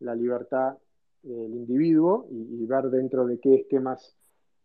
la 0.01 0.15
libertad 0.15 0.79
del 1.23 1.53
individuo 1.53 2.27
y, 2.31 2.65
ver 2.65 2.85
dentro 2.85 3.27
de 3.27 3.39
qué 3.39 3.57
esquemas 3.57 4.15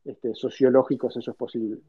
este, 0.05 0.33
sociológicos 0.35 1.17
eso 1.17 1.31
es 1.31 1.35
posible. 1.35 1.81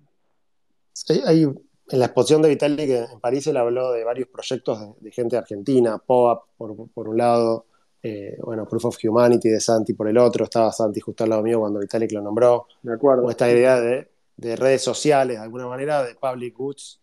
Hay, 1.25 1.43
en 1.43 1.99
la 2.01 2.07
exposición 2.07 2.43
de 2.43 2.49
Vitalik 2.49 2.91
en 2.91 3.21
París 3.21 3.47
él 3.47 3.57
habló 3.57 3.93
de 3.93 4.03
varios 4.03 4.27
proyectos 4.27 5.01
de, 5.01 5.13
gente 5.13 5.37
argentina, 5.37 5.99
POAP 5.99 6.47
por, 6.57 7.09
un 7.09 7.17
lado, 7.17 7.67
eh, 8.03 8.37
bueno, 8.43 8.67
Proof 8.67 8.87
of 8.87 8.99
Humanity 9.05 9.51
de 9.51 9.61
Santi 9.61 9.95
por 9.95 10.09
el 10.09 10.19
otro, 10.19 10.47
estaba 10.47 10.73
Santi 10.73 10.99
justo 10.99 11.23
al 11.23 11.31
lado 11.31 11.43
mío 11.43 11.61
cuando 11.61 11.79
Vitalik 11.79 12.11
lo 12.11 12.23
nombró. 12.23 12.67
De 12.83 12.93
acuerdo. 12.93 13.25
O 13.25 13.31
esta 13.31 13.49
idea 13.49 13.81
de, 13.81 14.09
de 14.37 14.57
redes 14.57 14.83
sociales, 14.83 15.37
de 15.37 15.45
alguna 15.45 15.69
manera, 15.69 16.03
de 16.03 16.17
public 16.17 16.57
goods, 16.57 17.01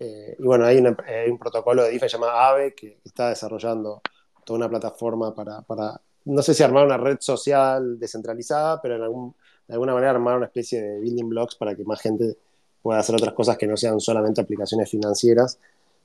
eh, 0.00 0.36
y 0.38 0.42
bueno, 0.42 0.64
hay, 0.64 0.78
un 0.78 1.38
protocolo 1.38 1.82
de 1.82 1.90
DeFi 1.90 2.08
llamado 2.08 2.32
AVE 2.32 2.74
que 2.74 2.98
está 3.04 3.30
desarrollando 3.30 4.00
toda 4.44 4.58
una 4.58 4.68
plataforma 4.68 5.34
para, 5.34 6.00
no 6.24 6.42
sé 6.42 6.54
si 6.54 6.62
armar 6.62 6.86
una 6.86 6.96
red 6.96 7.18
social 7.20 7.98
descentralizada, 7.98 8.80
pero 8.80 8.94
en 8.94 9.34
de 9.66 9.74
alguna 9.74 9.92
manera 9.92 10.12
armar 10.12 10.36
una 10.36 10.46
especie 10.46 10.80
de 10.80 11.00
building 11.00 11.28
blocks 11.28 11.54
para 11.56 11.74
que 11.74 11.84
más 11.84 12.00
gente 12.00 12.36
pueda 12.80 13.00
hacer 13.00 13.14
otras 13.14 13.34
cosas 13.34 13.58
que 13.58 13.66
no 13.66 13.76
sean 13.76 14.00
solamente 14.00 14.40
aplicaciones 14.40 14.88
financieras. 14.90 15.58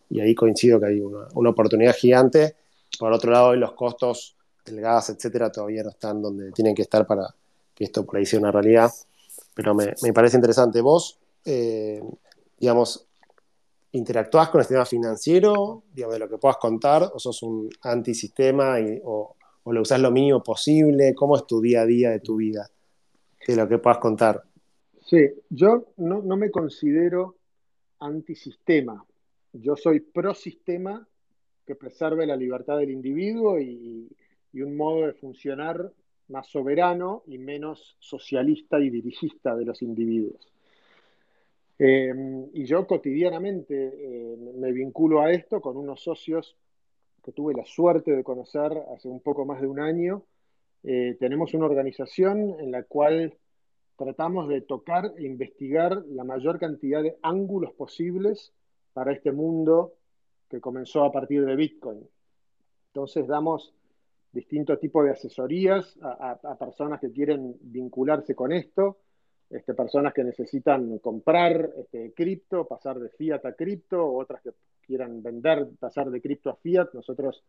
Y 0.10 0.20
ahí 0.20 0.36
coincido 0.36 0.80
que 0.80 0.88
hay 0.88 1.00
una, 1.00 1.28
una 1.36 1.52
oportunidad 1.52 1.96
gigante. 1.96 2.56
Por 3.00 3.14
otro 3.14 3.32
lado, 3.32 3.50
hoy 3.50 3.58
los 3.58 3.72
costos 3.74 4.36
del 4.66 4.82
gas, 4.82 5.10
etcétera, 5.10 5.52
todavía 5.52 5.84
no 5.84 5.92
están 5.92 6.22
donde 6.22 6.52
tienen 6.52 6.76
que 6.76 6.82
estar 6.82 7.08
para 7.08 7.34
que 7.74 7.86
esto 7.86 8.06
por 8.06 8.18
ahí 8.18 8.26
una 8.38 8.52
realidad. 8.52 8.92
Pero 9.54 9.74
me, 9.74 9.94
me 10.02 10.12
parece 10.12 10.36
interesante. 10.36 10.82
Vos, 10.82 11.18
eh, 11.46 12.04
digamos, 12.60 13.08
interactúas 13.94 14.50
con 14.50 14.60
el 14.60 14.66
sistema 14.66 14.86
financiero, 14.86 15.84
digamos, 15.94 16.16
de 16.16 16.20
lo 16.20 16.30
que 16.30 16.38
puedas 16.38 16.58
contar, 16.58 17.04
o 17.14 17.20
sos 17.20 17.42
un 17.44 17.70
antisistema 17.82 18.80
y, 18.80 19.00
o, 19.04 19.36
lo 19.66 19.82
usas 19.82 20.00
lo 20.00 20.12
mínimo 20.12 20.44
posible? 20.44 21.14
¿Cómo 21.16 21.38
es 21.38 21.48
tu 21.48 21.62
día 21.62 21.82
a 21.82 21.86
día 21.86 22.10
de 22.12 22.20
tu 22.20 22.36
vida? 22.36 22.70
De 23.48 23.56
lo 23.56 23.68
que 23.68 23.78
puedas 23.78 24.00
contar. 24.00 24.44
Sí, 25.06 25.30
yo 25.50 25.86
no, 25.98 26.22
me 26.22 26.50
considero 26.50 27.36
antisistema. 28.00 29.06
Yo 29.54 29.76
soy 29.76 30.00
pro 30.00 30.34
sistema 30.34 31.08
que 31.66 31.76
preserve 31.76 32.26
la 32.26 32.36
libertad 32.36 32.78
del 32.78 32.90
individuo 32.90 33.60
y, 33.60 34.10
un 34.54 34.78
modo 34.78 35.08
de 35.08 35.14
funcionar 35.14 35.92
más 36.30 36.48
soberano 36.48 37.24
y 37.28 37.38
menos 37.38 37.98
socialista 38.00 38.80
y 38.80 38.90
dirigista 38.90 39.56
de 39.56 39.66
los 39.66 39.82
individuos. 39.82 40.53
Eh, 41.86 42.14
y 42.54 42.64
yo 42.64 42.88
cotidianamente 42.88 43.76
eh, 43.76 44.38
me 44.56 44.72
vinculo 44.72 45.20
a 45.20 45.34
esto 45.34 45.60
con 45.60 45.76
unos 45.76 46.02
socios 46.02 46.56
que 47.22 47.34
tuve 47.34 47.54
la 47.54 47.66
suerte 47.66 48.16
de 48.16 48.24
conocer 48.24 48.72
hace 48.96 49.10
un 49.10 49.20
poco 49.20 49.46
más 49.46 49.60
de 49.60 49.68
un 49.68 49.82
año. 49.82 50.24
Eh, 50.84 51.18
tenemos 51.20 51.54
una 51.54 51.66
organización 51.66 52.56
en 52.62 52.72
la 52.72 52.84
cual 52.84 53.38
tratamos 53.98 54.48
de 54.48 54.62
tocar 54.62 55.14
e 55.18 55.26
investigar 55.26 56.06
la 56.08 56.24
mayor 56.24 56.58
cantidad 56.58 57.04
de 57.04 57.18
ángulos 57.22 57.74
posibles 57.74 58.54
para 58.94 59.12
este 59.12 59.34
mundo 59.34 59.96
que 60.48 60.62
comenzó 60.62 61.04
a 61.04 61.12
partir 61.12 61.44
de 61.44 61.58
Bitcoin. 61.58 62.08
Entonces 62.94 63.28
damos 63.28 63.74
distintos 64.32 64.80
tipos 64.80 65.04
de 65.04 65.12
asesorías 65.12 66.00
a, 66.02 66.56
personas 66.58 67.02
que 67.02 67.12
quieren 67.12 67.58
vincularse 67.60 68.36
con 68.36 68.54
esto, 68.54 69.00
este, 69.54 69.76
personas 69.76 70.14
que 70.14 70.24
necesitan 70.24 70.98
comprar 70.98 71.70
este, 71.78 72.12
cripto, 72.14 72.68
pasar 72.68 73.00
de 73.00 73.10
fiat 73.10 73.46
a 73.46 73.54
cripto, 73.54 74.04
otras 74.04 74.42
que 74.42 74.52
quieran 74.82 75.22
vender, 75.22 75.68
pasar 75.80 76.10
de 76.10 76.22
cripto 76.22 76.50
a 76.50 76.56
fiat. 76.56 76.94
Nosotros 76.94 77.44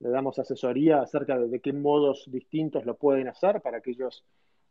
le 0.00 0.10
damos 0.10 0.38
asesoría 0.38 1.00
acerca 1.00 1.38
de, 1.38 1.60
qué 1.60 1.72
modos 1.72 2.24
distintos 2.30 2.84
lo 2.84 2.96
pueden 2.96 3.28
hacer 3.28 3.62
para 3.62 3.80
que 3.80 3.92
ellos 3.92 4.22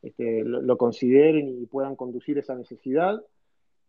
este, 0.03 0.43
lo, 0.43 0.77
consideren 0.77 1.59
y 1.59 1.65
puedan 1.65 1.95
conducir 1.95 2.37
esa 2.37 2.53
necesidad. 2.53 3.19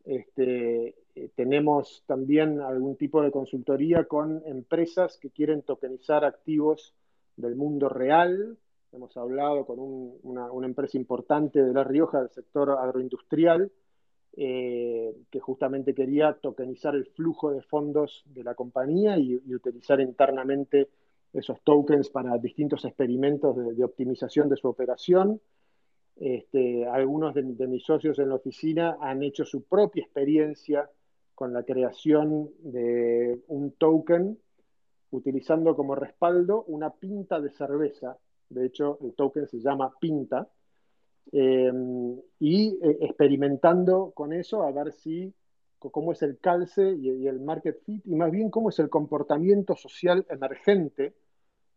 Eh, 0.06 0.94
tenemos 1.34 2.02
también 2.06 2.60
algún 2.60 2.96
tipo 2.96 3.20
de 3.22 3.30
consultoría 3.30 4.04
con 4.04 4.42
empresas 4.46 5.18
que 5.20 5.30
quieren 5.30 5.62
tokenizar 5.62 6.24
activos 6.24 6.94
del 7.36 7.56
mundo 7.56 7.90
real. 7.90 8.56
Hemos 8.92 9.16
hablado 9.16 9.66
con 9.66 9.78
una, 10.22 10.48
empresa 10.64 10.96
importante 10.96 11.62
de 11.62 11.72
La 11.72 11.84
Rioja 11.84 12.20
del 12.20 12.30
sector 12.30 12.70
agroindustrial 12.70 13.70
eh, 14.38 15.14
que 15.30 15.40
justamente 15.40 15.94
quería 15.94 16.34
tokenizar 16.34 16.94
el 16.94 17.06
flujo 17.06 17.52
de 17.52 17.62
fondos 17.62 18.22
de 18.26 18.44
la 18.44 18.54
compañía 18.54 19.18
y, 19.18 19.36
utilizar 19.54 20.00
internamente 20.00 20.90
esos 21.32 21.60
tokens 21.62 22.10
para 22.10 22.36
distintos 22.38 22.84
experimentos 22.84 23.56
de 23.76 23.84
optimización 23.84 24.48
de 24.48 24.56
su 24.56 24.68
operación. 24.68 25.40
Este, 26.16 26.86
algunos 26.86 27.34
de, 27.34 27.42
mis 27.42 27.84
socios 27.84 28.18
en 28.18 28.30
la 28.30 28.36
oficina 28.36 28.96
han 29.00 29.22
hecho 29.22 29.44
su 29.44 29.64
propia 29.64 30.02
experiencia 30.02 30.90
con 31.34 31.52
la 31.52 31.62
creación 31.62 32.50
de 32.60 33.40
un 33.48 33.72
token 33.72 34.38
utilizando 35.10 35.76
como 35.76 35.94
respaldo 35.94 36.64
una 36.64 36.90
pinta 36.90 37.40
de 37.40 37.50
cerveza. 37.50 38.18
De 38.48 38.66
hecho, 38.66 38.98
el 39.02 39.14
token 39.14 39.46
se 39.46 39.60
llama 39.60 39.92
pinta. 40.00 40.48
Em, 41.32 42.20
y 42.38 42.78
eh, 42.82 42.98
experimentando 43.00 44.12
con 44.14 44.32
eso 44.32 44.62
a 44.62 44.70
ver 44.70 44.92
si 44.92 45.34
cómo 45.78 46.12
es 46.12 46.22
el 46.22 46.38
calce 46.38 46.92
y, 46.92 47.26
el 47.26 47.40
market 47.40 47.82
fit 47.84 48.04
y 48.06 48.14
más 48.14 48.30
bien 48.30 48.50
cómo 48.50 48.70
es 48.70 48.78
el 48.78 48.88
comportamiento 48.88 49.76
social 49.76 50.26
emergente 50.28 51.14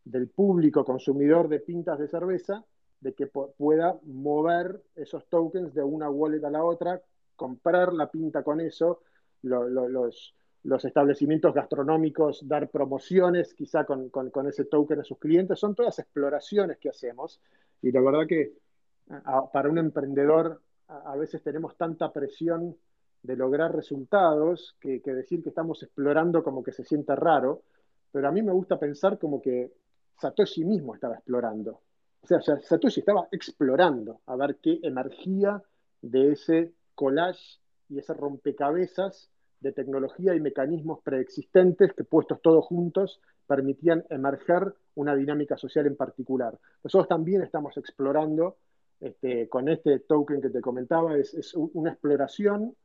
del 0.04 0.30
público 0.30 0.86
consumidor 0.86 1.48
de 1.48 1.60
pintas 1.60 2.00
de 2.00 2.08
cerveza 2.08 2.66
de 3.02 3.14
que 3.14 3.28
pueda 3.28 3.98
mover 4.04 4.82
esos 4.96 5.28
tokens 5.30 5.74
de 5.74 5.84
una 5.84 6.10
wallet 6.10 6.44
a 6.44 6.50
la 6.50 6.64
otra, 6.64 7.02
comprar 7.36 7.94
la 7.94 8.12
pinta 8.12 8.44
con 8.44 8.60
eso, 8.60 9.02
los, 9.42 10.36
los, 10.64 10.86
establecimientos 10.86 11.54
gastronómicos 11.54 12.48
dar 12.48 12.70
promociones 12.70 13.54
quizá 13.54 13.86
con, 13.86 14.12
ese 14.48 14.66
token 14.66 15.00
a 15.00 15.04
sus 15.04 15.18
clientes, 15.18 15.60
son 15.60 15.76
todas 15.76 16.00
exploraciones 16.00 16.78
que 16.78 16.90
hacemos 16.90 17.40
y 17.82 17.92
la 17.92 18.02
verdad 18.02 18.28
que 18.28 18.54
para 19.52 19.70
un 19.70 19.78
emprendedor 19.78 20.62
a, 20.88 21.16
veces 21.16 21.42
tenemos 21.42 21.76
tanta 21.78 22.12
presión 22.12 22.76
de 23.24 23.36
lograr 23.36 23.76
resultados 23.76 24.76
que, 24.80 25.00
decir 25.00 25.44
que 25.44 25.50
estamos 25.50 25.84
explorando 25.84 26.44
como 26.44 26.64
que 26.64 26.72
se 26.72 26.84
siente 26.84 27.16
raro, 27.16 27.64
pero 28.12 28.28
a 28.28 28.32
mí 28.32 28.42
me 28.42 28.54
gusta 28.54 28.80
pensar 28.80 29.20
como 29.20 29.42
que 29.42 29.72
Satoshi 30.20 30.66
mismo 30.66 30.96
estaba 30.96 31.16
explorando. 31.16 31.82
O 32.22 32.28
sea, 32.28 32.42
Satoshi 32.42 33.00
estaba 33.00 33.28
explorando 33.32 34.22
a 34.26 34.36
ver 34.36 34.58
qué 34.58 34.80
emergía 34.84 35.62
de 36.02 36.32
ese 36.34 36.74
collage 36.96 37.60
y 37.90 38.00
ese 38.00 38.14
rompecabezas 38.14 39.30
de 39.62 39.72
tecnología 39.74 40.36
y 40.36 40.40
mecanismos 40.40 41.00
preexistentes 41.04 41.94
que 41.94 42.04
puestos 42.04 42.42
todos 42.42 42.66
juntos 42.66 43.20
permitían 43.46 44.06
emerger 44.10 44.74
una 44.96 45.16
dinámica 45.16 45.58
social 45.58 45.88
en 45.88 45.96
particular. 45.96 46.58
Nosotros 46.84 47.08
también 47.08 47.42
estamos 47.42 47.76
explorando 47.78 48.58
este, 49.00 49.50
con 49.50 49.70
este 49.70 50.00
token 50.00 50.42
que 50.42 50.50
te 50.50 50.62
comentaba, 50.62 51.18
es, 51.18 51.54
una 51.56 51.92
exploración. 51.92 52.76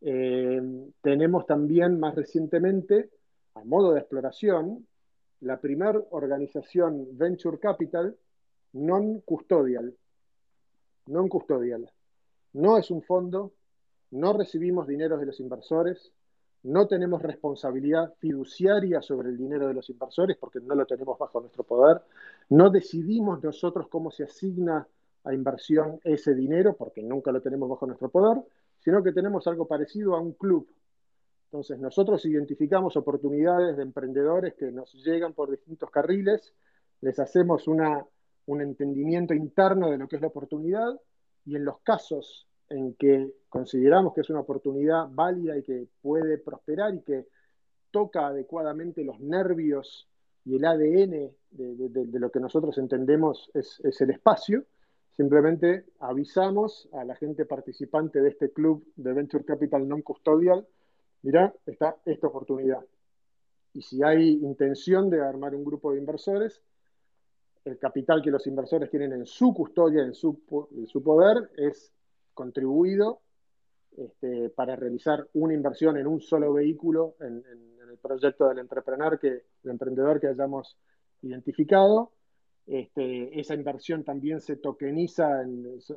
Eh, 0.00 0.60
tenemos 1.00 1.46
también 1.46 1.98
más 1.98 2.14
recientemente, 2.14 3.10
a 3.54 3.64
modo 3.64 3.92
de 3.92 4.00
exploración, 4.00 4.86
la 5.40 5.60
primera 5.60 6.00
organización 6.10 7.06
Venture 7.12 7.58
Capital 7.58 8.16
non-custodial. 8.72 9.94
Non-custodial. 11.06 11.90
No 12.52 12.78
es 12.78 12.90
un 12.90 13.02
fondo, 13.02 13.52
no 14.16 14.32
recibimos 14.32 14.86
dinero 14.86 15.18
de 15.18 15.26
los 15.26 15.40
inversores, 15.40 16.12
no 16.62 16.88
tenemos 16.88 17.22
responsabilidad 17.22 18.14
fiduciaria 18.18 19.00
sobre 19.00 19.28
el 19.28 19.36
dinero 19.36 19.68
de 19.68 19.74
los 19.74 19.88
inversores 19.88 20.36
porque 20.36 20.60
no 20.60 20.74
lo 20.74 20.86
tenemos 20.86 21.18
bajo 21.18 21.40
nuestro 21.40 21.64
poder, 21.64 22.02
no 22.48 22.70
decidimos 22.70 23.42
nosotros 23.42 23.88
cómo 23.88 24.10
se 24.10 24.24
asigna 24.24 24.86
a 25.24 25.34
inversión 25.34 26.00
ese 26.04 26.34
dinero 26.34 26.76
porque 26.76 27.02
nunca 27.02 27.30
lo 27.30 27.40
tenemos 27.40 27.68
bajo 27.68 27.86
nuestro 27.86 28.08
poder, 28.08 28.42
sino 28.78 29.02
que 29.02 29.12
tenemos 29.12 29.46
algo 29.46 29.66
parecido 29.66 30.14
a 30.14 30.20
un 30.20 30.32
club. 30.32 30.68
Entonces 31.46 31.78
nosotros 31.78 32.24
identificamos 32.26 32.96
oportunidades 32.96 33.76
de 33.76 33.82
emprendedores 33.82 34.54
que 34.54 34.72
nos 34.72 34.92
llegan 35.04 35.32
por 35.32 35.50
distintos 35.50 35.90
carriles, 35.90 36.52
les 37.00 37.18
hacemos 37.18 37.68
una 37.68 38.04
un 38.46 38.60
entendimiento 38.60 39.34
interno 39.34 39.90
de 39.90 39.98
lo 39.98 40.08
que 40.08 40.16
es 40.16 40.22
la 40.22 40.28
oportunidad 40.28 41.00
y 41.44 41.56
en 41.56 41.64
los 41.64 41.80
casos 41.80 42.46
en 42.68 42.94
que 42.94 43.32
consideramos 43.56 44.12
que 44.12 44.20
es 44.20 44.30
una 44.30 44.40
oportunidad 44.40 45.08
válida 45.10 45.56
y 45.56 45.62
que 45.62 45.88
puede 46.02 46.36
prosperar 46.38 46.94
y 46.94 47.00
que 47.00 47.26
toca 47.90 48.26
adecuadamente 48.26 49.02
los 49.02 49.18
nervios 49.20 50.06
y 50.44 50.56
el 50.56 50.64
ADN 50.64 51.30
de, 51.50 52.18
lo 52.20 52.30
que 52.30 52.38
nosotros 52.38 52.76
entendemos 52.76 53.50
es, 53.54 53.80
el 54.00 54.10
espacio, 54.10 54.64
simplemente 55.16 55.86
avisamos 56.00 56.88
a 56.92 57.04
la 57.04 57.16
gente 57.16 57.46
participante 57.46 58.20
de 58.20 58.28
este 58.28 58.50
club 58.52 58.86
de 58.96 59.12
Venture 59.14 59.44
Capital 59.44 59.88
Non-Custodial, 59.88 60.66
mira, 61.22 61.54
está 61.64 61.96
esta 62.04 62.26
oportunidad. 62.26 62.84
Y 63.72 63.82
si 63.82 64.02
hay 64.02 64.34
intención 64.34 65.08
de 65.08 65.22
armar 65.22 65.54
un 65.54 65.64
grupo 65.64 65.92
de 65.92 65.98
inversores, 65.98 66.60
el 67.64 67.78
capital 67.78 68.22
que 68.22 68.30
los 68.30 68.46
inversores 68.46 68.90
tienen 68.90 69.12
en 69.12 69.26
su 69.26 69.52
custodia, 69.54 70.02
en 70.02 70.14
su 70.14 70.42
poder, 71.02 71.50
es 71.56 71.92
contribuido 72.34 73.22
este, 73.96 74.50
para 74.50 74.76
realizar 74.76 75.26
una 75.34 75.54
inversión 75.54 75.96
en 75.96 76.06
un 76.06 76.20
solo 76.20 76.52
vehículo 76.52 77.16
en, 77.20 77.44
el 77.46 77.98
proyecto 77.98 78.48
del 78.48 78.58
entrepreneur 78.58 79.18
que, 79.18 79.28
el 79.64 79.70
emprendedor 79.70 80.20
que 80.20 80.28
hayamos 80.28 80.76
identificado. 81.22 82.12
Este, 82.66 83.38
esa 83.38 83.54
inversión 83.54 84.04
también 84.04 84.40
se 84.40 84.56
tokeniza 84.56 85.44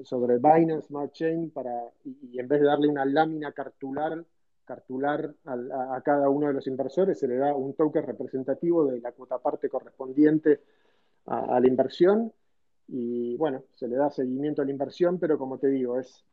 sobre 0.03 0.37
Binance 0.37 0.87
Smart 0.87 1.11
Chain 1.11 1.49
para, 1.49 1.91
y, 2.03 2.39
en 2.39 2.47
vez 2.47 2.61
de 2.61 2.67
darle 2.67 2.87
una 2.87 3.05
lámina 3.05 3.51
cartular, 3.51 4.23
cartular 4.65 5.33
a, 5.45 5.95
a, 5.95 6.01
cada 6.01 6.29
uno 6.29 6.47
de 6.47 6.53
los 6.53 6.67
inversores, 6.67 7.19
se 7.19 7.27
le 7.27 7.37
da 7.37 7.55
un 7.55 7.73
token 7.73 8.05
representativo 8.05 8.85
de 8.85 9.01
la 9.01 9.11
cuota 9.11 9.39
parte 9.39 9.67
correspondiente 9.67 10.61
a, 11.29 11.59
la 11.59 11.67
inversión 11.67 12.33
y 12.87 13.35
bueno, 13.37 13.63
se 13.75 13.87
le 13.87 13.95
da 13.95 14.09
seguimiento 14.09 14.61
a 14.61 14.65
la 14.65 14.71
inversión, 14.71 15.19
pero 15.19 15.37
como 15.37 15.59
te 15.59 15.67
digo, 15.67 15.99
es, 15.99 16.25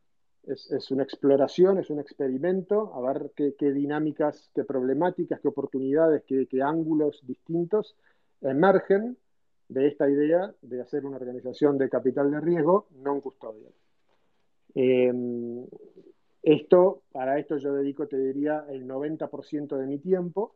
es, 0.47 0.91
una 0.91 1.03
exploración, 1.03 1.79
es 1.79 1.91
un 1.91 2.01
experimento, 2.01 2.95
a 2.95 3.01
ver 3.01 3.33
qué, 3.35 3.73
dinámicas, 3.73 4.51
qué 4.55 4.65
problemáticas, 4.65 5.41
qué 5.41 5.49
oportunidades, 5.49 6.23
qué, 6.25 6.47
ángulos 6.63 7.21
distintos 7.27 7.97
emergen 8.41 9.17
de 9.69 9.89
esta 9.89 10.09
idea 10.09 10.55
de 10.63 10.81
hacer 10.81 11.05
una 11.05 11.17
organización 11.17 11.79
de 11.79 11.89
capital 11.89 12.31
de 12.31 12.41
riesgo 12.41 12.87
no 13.03 13.21
custodial. 13.21 13.73
Em, 14.75 15.67
esto, 16.43 17.03
para 17.11 17.39
esto 17.39 17.57
yo 17.57 17.73
dedico, 17.73 18.07
te 18.07 18.19
diría, 18.19 18.65
el 18.69 18.87
90% 18.87 19.77
de 19.77 19.87
mi 19.87 19.99
tiempo 19.99 20.55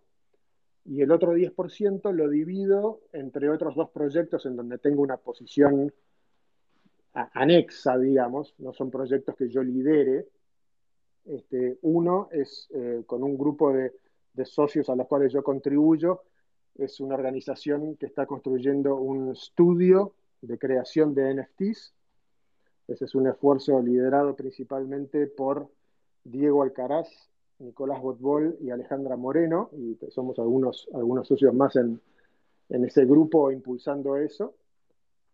y 0.84 1.02
el 1.02 1.10
otro 1.10 1.34
10% 1.34 2.12
lo 2.12 2.28
divido 2.28 3.00
entre 3.12 3.50
otros 3.50 3.74
dos 3.74 3.90
proyectos 3.90 4.46
en 4.46 4.56
donde 4.56 4.78
tengo 4.78 5.02
una 5.02 5.16
posición 5.16 5.92
anexa, 7.12 7.98
digamos, 7.98 8.54
no 8.58 8.72
son 8.72 8.90
proyectos 8.90 9.36
que 9.36 9.48
yo 9.48 9.62
lidere. 9.62 10.26
Este, 11.24 11.78
uno 11.82 12.28
es 12.32 12.68
eh, 12.74 13.02
con 13.06 13.22
un 13.22 13.36
grupo 13.36 13.72
de, 13.72 13.92
socios 14.44 14.88
a 14.88 14.96
los 14.96 15.06
cuales 15.06 15.34
yo 15.34 15.42
contribuyo, 15.42 16.22
es 16.78 16.98
una 16.98 17.14
organización 17.14 17.96
que 17.96 18.06
está 18.06 18.24
construyendo 18.24 18.96
un 18.96 19.32
estudio 19.32 20.14
de 20.40 20.58
creación 20.58 21.14
de 21.14 21.34
NFTs. 21.34 21.92
Ese 22.88 23.04
es 23.04 23.14
un 23.14 23.26
esfuerzo 23.26 23.82
liderado 23.82 24.34
principalmente 24.34 25.26
por 25.26 25.68
Diego 26.24 26.62
Alcaraz, 26.62 27.08
Nicolás 27.58 28.00
Botbol 28.00 28.56
y 28.60 28.70
Alejandra 28.70 29.16
Moreno, 29.16 29.68
y 29.72 29.98
somos 30.08 30.38
algunos, 30.38 30.88
algunos 30.94 31.28
socios 31.28 31.52
más 31.54 31.76
en, 31.76 32.00
ese 32.70 33.04
grupo 33.04 33.50
impulsando 33.50 34.16
eso. 34.16 34.54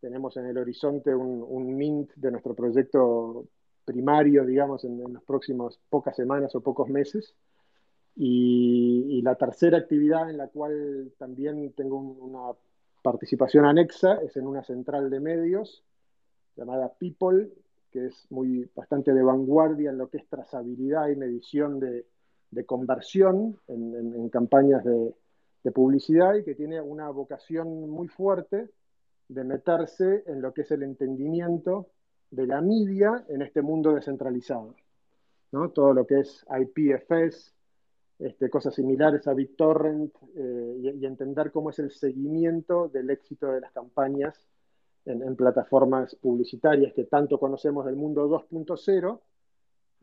Tenemos 0.07 0.37
en 0.37 0.47
el 0.47 0.57
horizonte 0.57 1.13
un, 1.13 1.77
mint 1.77 2.13
de 2.15 2.31
nuestro 2.31 2.55
proyecto 2.55 3.49
primario, 3.85 4.45
digamos, 4.45 4.85
en, 4.85 5.01
en 5.01 5.15
las 5.15 5.23
próximas 5.25 5.81
pocas 5.91 6.15
semanas 6.15 6.55
o 6.55 6.61
pocos 6.61 6.89
meses. 6.89 7.35
Y, 8.15 9.21
la 9.23 9.35
tercera 9.35 9.79
actividad 9.79 10.31
en 10.31 10.37
la 10.37 10.47
cual 10.47 11.13
también 11.19 11.73
tengo 11.73 11.99
una 11.99 12.57
participación 13.03 13.65
anexa 13.65 14.23
es 14.23 14.37
en 14.37 14.47
una 14.47 14.63
central 14.63 15.11
de 15.11 15.19
medios 15.19 15.83
llamada 16.55 16.95
People, 17.01 17.51
que 17.91 18.07
es 18.07 18.29
muy 18.31 18.71
bastante 18.77 19.13
de 19.13 19.25
vanguardia 19.25 19.91
en 19.91 19.99
lo 19.99 20.09
que 20.09 20.19
es 20.19 20.29
trazabilidad 20.29 21.09
y 21.09 21.17
medición 21.17 21.81
de, 21.81 22.07
conversión 22.65 23.59
en, 23.67 24.29
campañas 24.29 24.85
de, 24.85 25.13
de, 25.65 25.73
publicidad 25.73 26.37
y 26.37 26.45
que 26.45 26.55
tiene 26.55 26.81
una 26.81 27.11
vocación 27.11 27.91
muy 27.91 28.07
fuerte 28.07 28.71
de 29.29 29.45
meterse 29.45 30.25
en 30.27 30.41
lo 30.41 30.53
que 30.53 30.63
es 30.63 30.71
el 30.71 30.83
entendimiento 30.83 31.89
de 32.31 32.47
la 32.47 32.61
media 32.61 33.25
en 33.29 33.43
este 33.43 33.63
mundo 33.63 33.95
descentralizado. 33.95 34.75
¿no? 35.53 35.71
Todo 35.71 35.93
lo 35.93 36.07
que 36.07 36.21
es 36.21 36.45
IPFS, 36.49 37.55
este, 38.19 38.49
cosas 38.49 38.75
similares 38.75 39.27
a 39.27 39.35
BitTorrent 39.35 40.15
eh, 40.37 40.95
y, 40.99 41.05
entender 41.05 41.51
cómo 41.51 41.71
es 41.71 41.79
el 41.79 41.91
seguimiento 41.91 42.89
del 42.89 43.11
éxito 43.11 43.53
de 43.53 43.61
las 43.61 43.73
campañas 43.73 44.47
en, 45.05 45.37
plataformas 45.37 46.17
publicitarias 46.17 46.93
que 46.95 47.05
tanto 47.05 47.39
conocemos 47.39 47.85
del 47.85 47.97
mundo 47.97 48.29
2.0. 48.29 49.21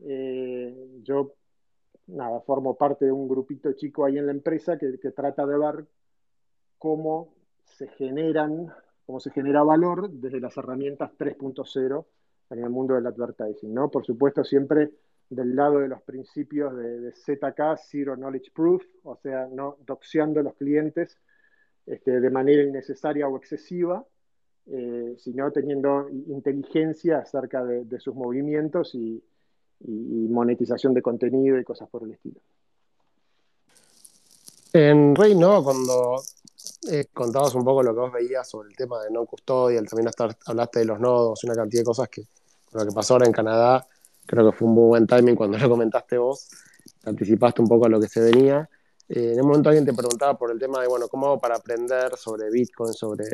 Eh, 0.00 1.00
yo, 1.02 1.34
nada, 2.06 2.40
formo 2.40 2.76
parte 2.76 3.06
de 3.06 3.12
un 3.12 3.28
grupito 3.28 3.72
chico 3.72 4.04
ahí 4.04 4.16
en 4.16 4.26
la 4.26 4.32
empresa 4.32 4.78
que, 4.78 4.96
trata 5.10 5.44
de 5.44 5.58
ver 5.58 5.84
cómo 6.78 7.34
se 7.64 7.88
generan, 7.88 8.72
cómo 9.06 9.20
se 9.20 9.30
genera 9.30 9.62
valor 9.62 10.10
desde 10.10 10.40
las 10.40 10.56
herramientas 10.56 11.10
3.0 11.18 12.04
en 12.50 12.58
el 12.58 12.70
mundo 12.70 12.94
del 12.94 13.06
advertising, 13.06 13.72
¿no? 13.72 13.90
Por 13.90 14.04
supuesto, 14.04 14.44
siempre 14.44 14.90
del 15.30 15.56
lado 15.56 15.80
de 15.80 15.88
los 15.88 16.02
principios 16.02 16.76
de, 16.76 17.12
ZK, 17.12 17.78
Zero 17.78 18.16
Knowledge 18.16 18.50
Proof, 18.54 18.84
o 19.02 19.16
sea, 19.16 19.48
no 19.50 19.78
doxeando 19.86 20.40
a 20.40 20.42
los 20.42 20.54
clientes 20.54 21.18
este, 21.86 22.20
de 22.20 22.30
manera 22.30 22.62
innecesaria 22.62 23.28
o 23.28 23.36
excesiva, 23.36 24.04
eh, 24.66 25.14
sino 25.18 25.50
teniendo 25.52 26.08
inteligencia 26.08 27.18
acerca 27.18 27.64
de, 27.64 28.00
sus 28.00 28.14
movimientos 28.14 28.94
y, 28.94 29.22
monetización 29.86 30.94
de 30.94 31.02
contenido 31.02 31.58
y 31.58 31.64
cosas 31.64 31.88
por 31.90 32.04
el 32.04 32.12
estilo. 32.12 32.40
En 34.72 35.14
Rey 35.14 35.34
no, 35.34 35.62
cuando 35.62 36.22
eh, 36.90 37.06
contabas 37.12 37.54
un 37.54 37.64
poco 37.64 37.82
lo 37.82 37.94
que 37.94 38.00
vos 38.00 38.12
veías 38.12 38.48
sobre 38.48 38.68
el 38.68 38.76
tema 38.76 39.02
de 39.02 39.10
no 39.10 39.24
custodial, 39.24 39.88
también 39.88 40.10
hablaste 40.46 40.80
de 40.80 40.84
los 40.84 41.00
nodos, 41.00 41.42
una 41.44 41.54
cantidad 41.54 41.80
de 41.80 41.84
cosas 41.84 42.08
que 42.08 42.26
lo 42.72 42.84
que 42.84 42.92
pasó 42.92 43.14
ahora 43.14 43.26
en 43.26 43.32
Canadá, 43.32 43.86
creo 44.26 44.50
que 44.50 44.56
fue 44.56 44.68
un 44.68 44.74
muy 44.74 44.88
buen 44.88 45.06
timing 45.06 45.34
cuando 45.36 45.58
lo 45.58 45.68
comentaste 45.68 46.18
vos, 46.18 46.48
te 47.02 47.10
anticipaste 47.10 47.62
un 47.62 47.68
poco 47.68 47.86
a 47.86 47.88
lo 47.88 48.00
que 48.00 48.08
se 48.08 48.20
venía. 48.20 48.68
Eh, 49.08 49.32
en 49.34 49.40
un 49.40 49.48
momento 49.48 49.68
alguien 49.68 49.84
te 49.84 49.92
preguntaba 49.92 50.36
por 50.36 50.50
el 50.50 50.58
tema 50.58 50.80
de, 50.80 50.88
bueno, 50.88 51.08
¿cómo 51.08 51.26
hago 51.26 51.38
para 51.38 51.56
aprender 51.56 52.16
sobre 52.16 52.50
Bitcoin, 52.50 52.92
sobre, 52.92 53.26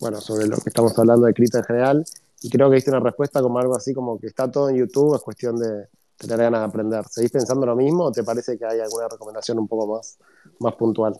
bueno, 0.00 0.20
sobre 0.20 0.46
lo 0.46 0.56
que 0.56 0.70
estamos 0.70 0.98
hablando 0.98 1.26
de 1.26 1.34
cripto 1.34 1.58
en 1.58 1.64
general? 1.64 2.04
Y 2.42 2.50
creo 2.50 2.68
que 2.68 2.76
diste 2.76 2.90
una 2.90 3.00
respuesta 3.00 3.40
como 3.40 3.58
algo 3.58 3.76
así 3.76 3.94
como 3.94 4.18
que 4.18 4.26
está 4.26 4.50
todo 4.50 4.68
en 4.70 4.76
YouTube, 4.76 5.14
es 5.14 5.22
cuestión 5.22 5.56
de 5.56 5.88
tener 6.16 6.38
ganas 6.38 6.60
de 6.60 6.66
aprender. 6.66 7.04
¿Seguís 7.08 7.32
pensando 7.32 7.66
lo 7.66 7.76
mismo 7.76 8.04
o 8.04 8.12
te 8.12 8.22
parece 8.22 8.58
que 8.58 8.64
hay 8.64 8.80
alguna 8.80 9.08
recomendación 9.08 9.58
un 9.58 9.68
poco 9.68 9.94
más, 9.94 10.18
más 10.58 10.74
puntual? 10.74 11.18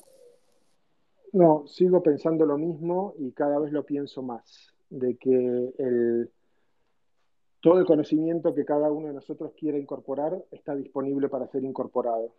No, 1.34 1.66
sigo 1.66 2.00
pensando 2.00 2.46
lo 2.46 2.56
mismo 2.56 3.14
y 3.18 3.32
cada 3.32 3.58
vez 3.58 3.72
lo 3.72 3.84
pienso 3.84 4.22
más, 4.22 4.72
de 4.88 5.16
que 5.16 5.74
el, 5.78 6.30
todo 7.60 7.80
el 7.80 7.86
conocimiento 7.86 8.54
que 8.54 8.64
cada 8.64 8.92
uno 8.92 9.08
de 9.08 9.14
nosotros 9.14 9.52
quiere 9.58 9.80
incorporar 9.80 10.44
está 10.52 10.76
disponible 10.76 11.28
para 11.28 11.48
ser 11.48 11.64
incorporado. 11.64 12.36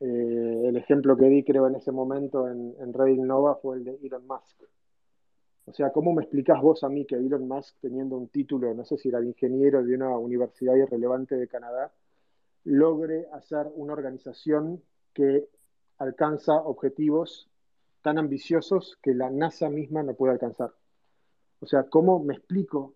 Eh, 0.00 0.62
el 0.64 0.74
ejemplo 0.74 1.18
que 1.18 1.26
di, 1.26 1.44
creo, 1.44 1.66
en 1.66 1.74
ese 1.74 1.92
momento 1.92 2.48
en, 2.48 2.74
en 2.80 2.94
Reddit 2.94 3.20
Nova 3.20 3.56
fue 3.56 3.76
el 3.76 3.84
de 3.84 3.98
Elon 4.02 4.26
Musk. 4.26 4.62
O 5.66 5.74
sea, 5.74 5.92
¿cómo 5.92 6.14
me 6.14 6.22
explicás 6.22 6.62
vos 6.62 6.82
a 6.82 6.88
mí 6.88 7.04
que 7.04 7.16
Elon 7.16 7.46
Musk, 7.46 7.76
teniendo 7.82 8.16
un 8.16 8.28
título, 8.28 8.72
no 8.72 8.86
sé 8.86 8.96
si 8.96 9.10
era 9.10 9.20
de 9.20 9.26
ingeniero 9.26 9.84
de 9.84 9.94
una 9.94 10.16
universidad 10.16 10.76
irrelevante 10.76 11.36
de 11.36 11.46
Canadá, 11.46 11.92
logre 12.64 13.26
hacer 13.34 13.70
una 13.74 13.92
organización 13.92 14.82
que 15.12 15.46
alcanza 15.98 16.54
objetivos 16.54 17.49
tan 18.02 18.18
ambiciosos 18.18 18.98
que 19.02 19.14
la 19.14 19.30
NASA 19.30 19.68
misma 19.68 20.02
no 20.02 20.14
puede 20.14 20.32
alcanzar? 20.32 20.72
O 21.60 21.66
sea, 21.66 21.84
¿cómo 21.84 22.22
me 22.22 22.34
explico 22.34 22.94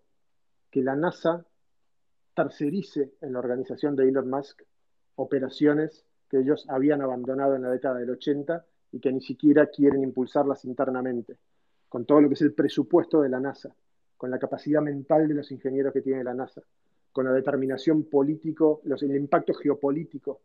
que 0.71 0.81
la 0.81 0.95
NASA 0.95 1.45
tercerice 2.33 3.13
en 3.21 3.33
la 3.33 3.39
organización 3.39 3.95
de 3.95 4.09
Elon 4.09 4.29
Musk 4.29 4.61
operaciones 5.15 6.05
que 6.29 6.39
ellos 6.39 6.65
habían 6.69 7.01
abandonado 7.01 7.55
en 7.55 7.61
la 7.61 7.71
década 7.71 7.99
del 7.99 8.09
80 8.09 8.65
y 8.91 8.99
que 8.99 9.11
ni 9.11 9.21
siquiera 9.21 9.67
quieren 9.67 10.03
impulsarlas 10.03 10.65
internamente, 10.65 11.37
con 11.87 12.05
todo 12.05 12.21
lo 12.21 12.27
que 12.27 12.33
es 12.33 12.41
el 12.41 12.53
presupuesto 12.53 13.21
de 13.21 13.29
la 13.29 13.39
NASA, 13.39 13.73
con 14.17 14.31
la 14.31 14.39
capacidad 14.39 14.81
mental 14.81 15.27
de 15.27 15.35
los 15.35 15.51
ingenieros 15.51 15.93
que 15.93 16.01
tiene 16.01 16.23
la 16.23 16.33
NASA, 16.33 16.61
con 17.11 17.25
la 17.25 17.31
determinación 17.31 18.03
político, 18.03 18.81
el 18.83 19.15
impacto 19.15 19.53
geopolítico 19.53 20.41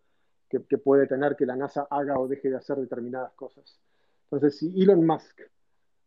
que, 0.48 0.60
puede 0.78 1.06
tener 1.06 1.36
que 1.36 1.46
la 1.46 1.56
NASA 1.56 1.86
haga 1.90 2.18
o 2.18 2.26
deje 2.26 2.50
de 2.50 2.56
hacer 2.56 2.76
determinadas 2.76 3.32
cosas. 3.34 3.78
Entonces, 4.30 4.58
si 4.58 4.80
Elon 4.80 5.04
Musk 5.04 5.40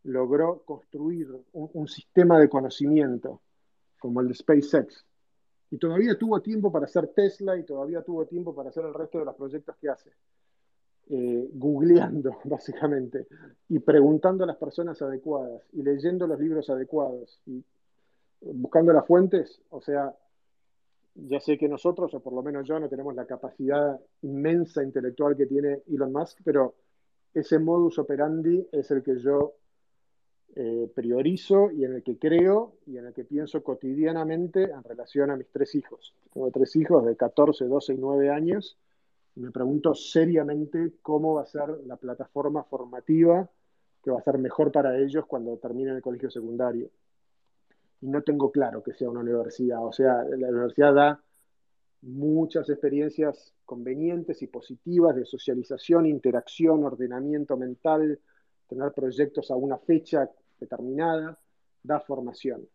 logró 0.04 0.64
construir 0.64 1.28
un, 1.52 1.88
sistema 1.88 2.40
de 2.40 2.48
conocimiento 2.48 3.42
como 4.00 4.22
el 4.22 4.30
de 4.30 4.36
SpaceX, 4.36 5.06
y 5.72 5.78
todavía 5.78 6.18
tuvo 6.18 6.42
tiempo 6.42 6.72
para 6.72 6.86
hacer 6.86 7.08
Tesla 7.08 7.58
y 7.58 7.64
todavía 7.64 8.02
tuvo 8.02 8.26
tiempo 8.26 8.54
para 8.54 8.70
hacer 8.70 8.86
el 8.86 8.94
resto 8.94 9.20
de 9.20 9.26
los 9.26 9.36
proyectos 9.36 9.76
que 9.78 9.90
hace. 9.90 10.12
Eh, 11.10 11.50
googleando, 11.54 12.38
básicamente, 12.46 13.28
y 13.68 13.80
preguntando 13.80 14.46
a 14.46 14.48
las 14.48 14.58
personas 14.58 15.02
adecuadas, 15.02 15.62
y 15.74 15.84
leyendo 15.84 16.26
los 16.26 16.40
libros 16.40 16.70
adecuados, 16.70 17.42
y 17.46 17.62
buscando 18.40 18.94
las 18.94 19.06
fuentes, 19.06 19.62
o 19.70 19.82
sea, 19.82 20.16
ya 21.16 21.40
sé 21.42 21.58
que 21.58 21.68
nosotros, 21.68 22.14
o 22.14 22.20
por 22.22 22.34
lo 22.34 22.42
menos 22.42 22.66
yo, 22.66 22.80
no 22.80 22.88
tenemos 22.88 23.16
la 23.16 23.26
capacidad 23.26 24.00
inmensa 24.22 24.82
intelectual 24.82 25.36
que 25.36 25.46
tiene 25.46 25.82
Elon 25.88 26.12
Musk, 26.12 26.40
pero 26.44 26.76
ese 27.34 27.60
modus 27.60 28.00
operandi 28.00 28.68
es 28.72 28.92
el 28.92 29.04
que 29.04 29.18
yo 29.18 29.56
eh, 30.56 30.92
priorizo 30.94 31.72
y 31.72 31.84
en 31.84 31.96
el 31.96 32.04
que 32.04 32.20
creo 32.20 32.76
y 32.86 32.98
en 32.98 33.08
el 33.08 33.14
que 33.14 33.24
pienso 33.24 33.64
cotidianamente 33.64 34.64
en 34.64 34.84
relación 34.84 35.32
a 35.32 35.36
mis 35.36 35.50
tres 35.50 35.74
hijos. 35.74 36.14
Tengo 36.32 36.52
tres 36.52 36.76
hijos 36.76 37.06
de 37.06 37.16
14, 37.16 37.66
12 37.66 37.94
y 37.94 37.98
9 37.98 38.30
años 38.30 38.78
y 39.36 39.40
me 39.40 39.52
pregunto 39.52 39.96
seriamente 39.96 40.94
cómo 41.02 41.36
va 41.36 41.42
a 41.42 41.48
ser 41.48 41.70
la 41.86 41.96
plataforma 41.96 42.64
formativa 42.64 43.50
que 44.04 44.12
va 44.12 44.20
a 44.20 44.24
ser 44.24 44.38
mejor 44.38 44.72
para 44.72 44.98
ellos 45.00 45.26
cuando 45.26 45.58
terminen 45.58 45.96
el 45.96 46.02
colegio 46.02 46.30
secundario. 46.30 46.90
Y 48.02 48.08
no 48.10 48.22
tengo 48.22 48.52
claro 48.52 48.84
que 48.84 48.94
sea 48.94 49.10
una 49.10 49.22
universidad. 49.22 49.84
O 49.84 49.94
sea, 49.94 50.24
la 50.24 50.50
universidad 50.50 50.94
da 50.94 51.24
muchas 52.02 52.70
experiencias 52.70 53.53
convenientes 53.66 54.42
y 54.42 54.48
positivas 54.48 55.16
de 55.16 55.26
socialización, 55.26 56.06
interacción, 56.06 56.84
ordenamiento 56.84 57.58
mental, 57.58 58.20
tener 58.68 58.92
proyectos 58.92 59.52
a 59.52 59.56
una 59.56 59.78
fecha 59.78 60.30
determinada, 60.60 61.38
da 61.82 62.00
formación. 62.00 62.68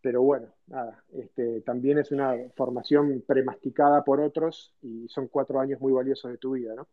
Pero 0.00 0.22
bueno, 0.22 0.46
nada, 0.68 1.02
este, 1.12 1.60
también 1.62 1.98
es 1.98 2.12
una 2.12 2.34
formación 2.54 3.24
premasticada 3.26 4.04
por 4.04 4.20
otros 4.20 4.74
y 4.82 5.08
son 5.08 5.28
cuatro 5.28 5.58
años 5.58 5.80
muy 5.80 5.92
valiosos 5.92 6.30
de 6.30 6.38
tu 6.38 6.52
vida, 6.52 6.74
¿no? 6.74 6.86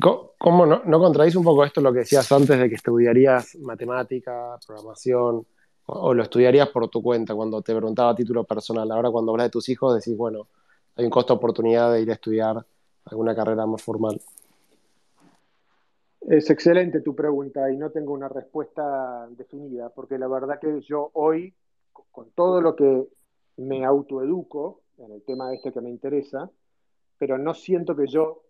¿Cómo 0.00 0.66
no, 0.66 0.82
no 0.84 0.98
un 0.98 1.44
poco 1.44 1.64
esto 1.64 1.80
lo 1.80 1.92
que 1.92 2.00
decías 2.00 2.30
antes 2.30 2.58
de 2.58 2.68
que 2.68 2.74
estudiarías 2.74 3.56
matemática, 3.56 4.58
programación, 4.66 5.46
o, 5.86 6.12
lo 6.12 6.22
estudiarías 6.22 6.68
por 6.68 6.88
tu 6.88 7.02
cuenta 7.02 7.34
cuando 7.34 7.62
te 7.62 7.74
preguntaba 7.74 8.10
a 8.10 8.14
título 8.14 8.44
personal? 8.44 8.90
Ahora 8.90 9.10
cuando 9.10 9.32
hablas 9.32 9.46
de 9.46 9.50
tus 9.50 9.68
hijos 9.68 9.94
decís, 9.94 10.16
bueno, 10.16 10.48
hay 10.96 11.04
un 11.04 11.10
costo 11.10 11.34
de 11.34 11.38
oportunidad 11.38 11.92
de 11.92 12.02
ir 12.02 12.10
a 12.10 12.14
estudiar 12.14 12.64
alguna 13.04 13.34
carrera 13.34 13.66
más 13.66 13.82
formal. 13.82 14.20
Es 16.22 16.50
excelente 16.50 17.02
tu 17.02 17.14
pregunta 17.14 17.70
y 17.70 17.76
no 17.76 17.90
tengo 17.90 18.12
una 18.12 18.28
respuesta 18.28 19.28
definida, 19.30 19.90
porque 19.90 20.18
la 20.18 20.26
verdad 20.26 20.58
que 20.58 20.80
yo 20.80 21.10
hoy, 21.12 21.54
con 21.92 22.30
todo 22.32 22.60
lo 22.60 22.74
que 22.74 23.06
me 23.58 23.84
autoeduco 23.84 24.80
en 24.98 25.12
el 25.12 25.22
tema 25.22 25.54
este 25.54 25.72
que 25.72 25.80
me 25.80 25.90
interesa, 25.90 26.50
pero 27.18 27.38
no 27.38 27.54
siento 27.54 27.94
que 27.94 28.06
yo 28.06 28.42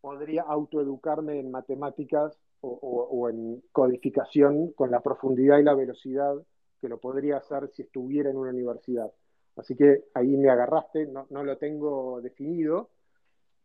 podría 0.00 0.42
autoeducarme 0.42 1.40
en 1.40 1.50
matemáticas 1.50 2.38
o, 2.60 3.28
en 3.30 3.62
codificación 3.72 4.72
con 4.72 4.90
la 4.90 5.00
profundidad 5.00 5.58
y 5.58 5.62
la 5.62 5.74
velocidad 5.74 6.34
que 6.80 6.88
lo 6.88 6.98
podría 6.98 7.38
hacer 7.38 7.70
si 7.72 7.82
estuviera 7.82 8.30
en 8.30 8.36
una 8.36 8.50
universidad. 8.50 9.10
Así 9.58 9.74
que 9.74 10.04
ahí 10.14 10.36
me 10.36 10.50
agarraste, 10.50 11.06
no, 11.06 11.26
lo 11.30 11.58
tengo 11.58 12.20
definido. 12.20 12.90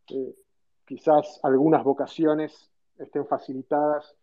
Eh, 0.09 0.35
quizás 0.85 1.39
algunas 1.43 1.83
vocaciones 1.83 2.71
estén 2.97 3.25
facilitadas 3.25 4.15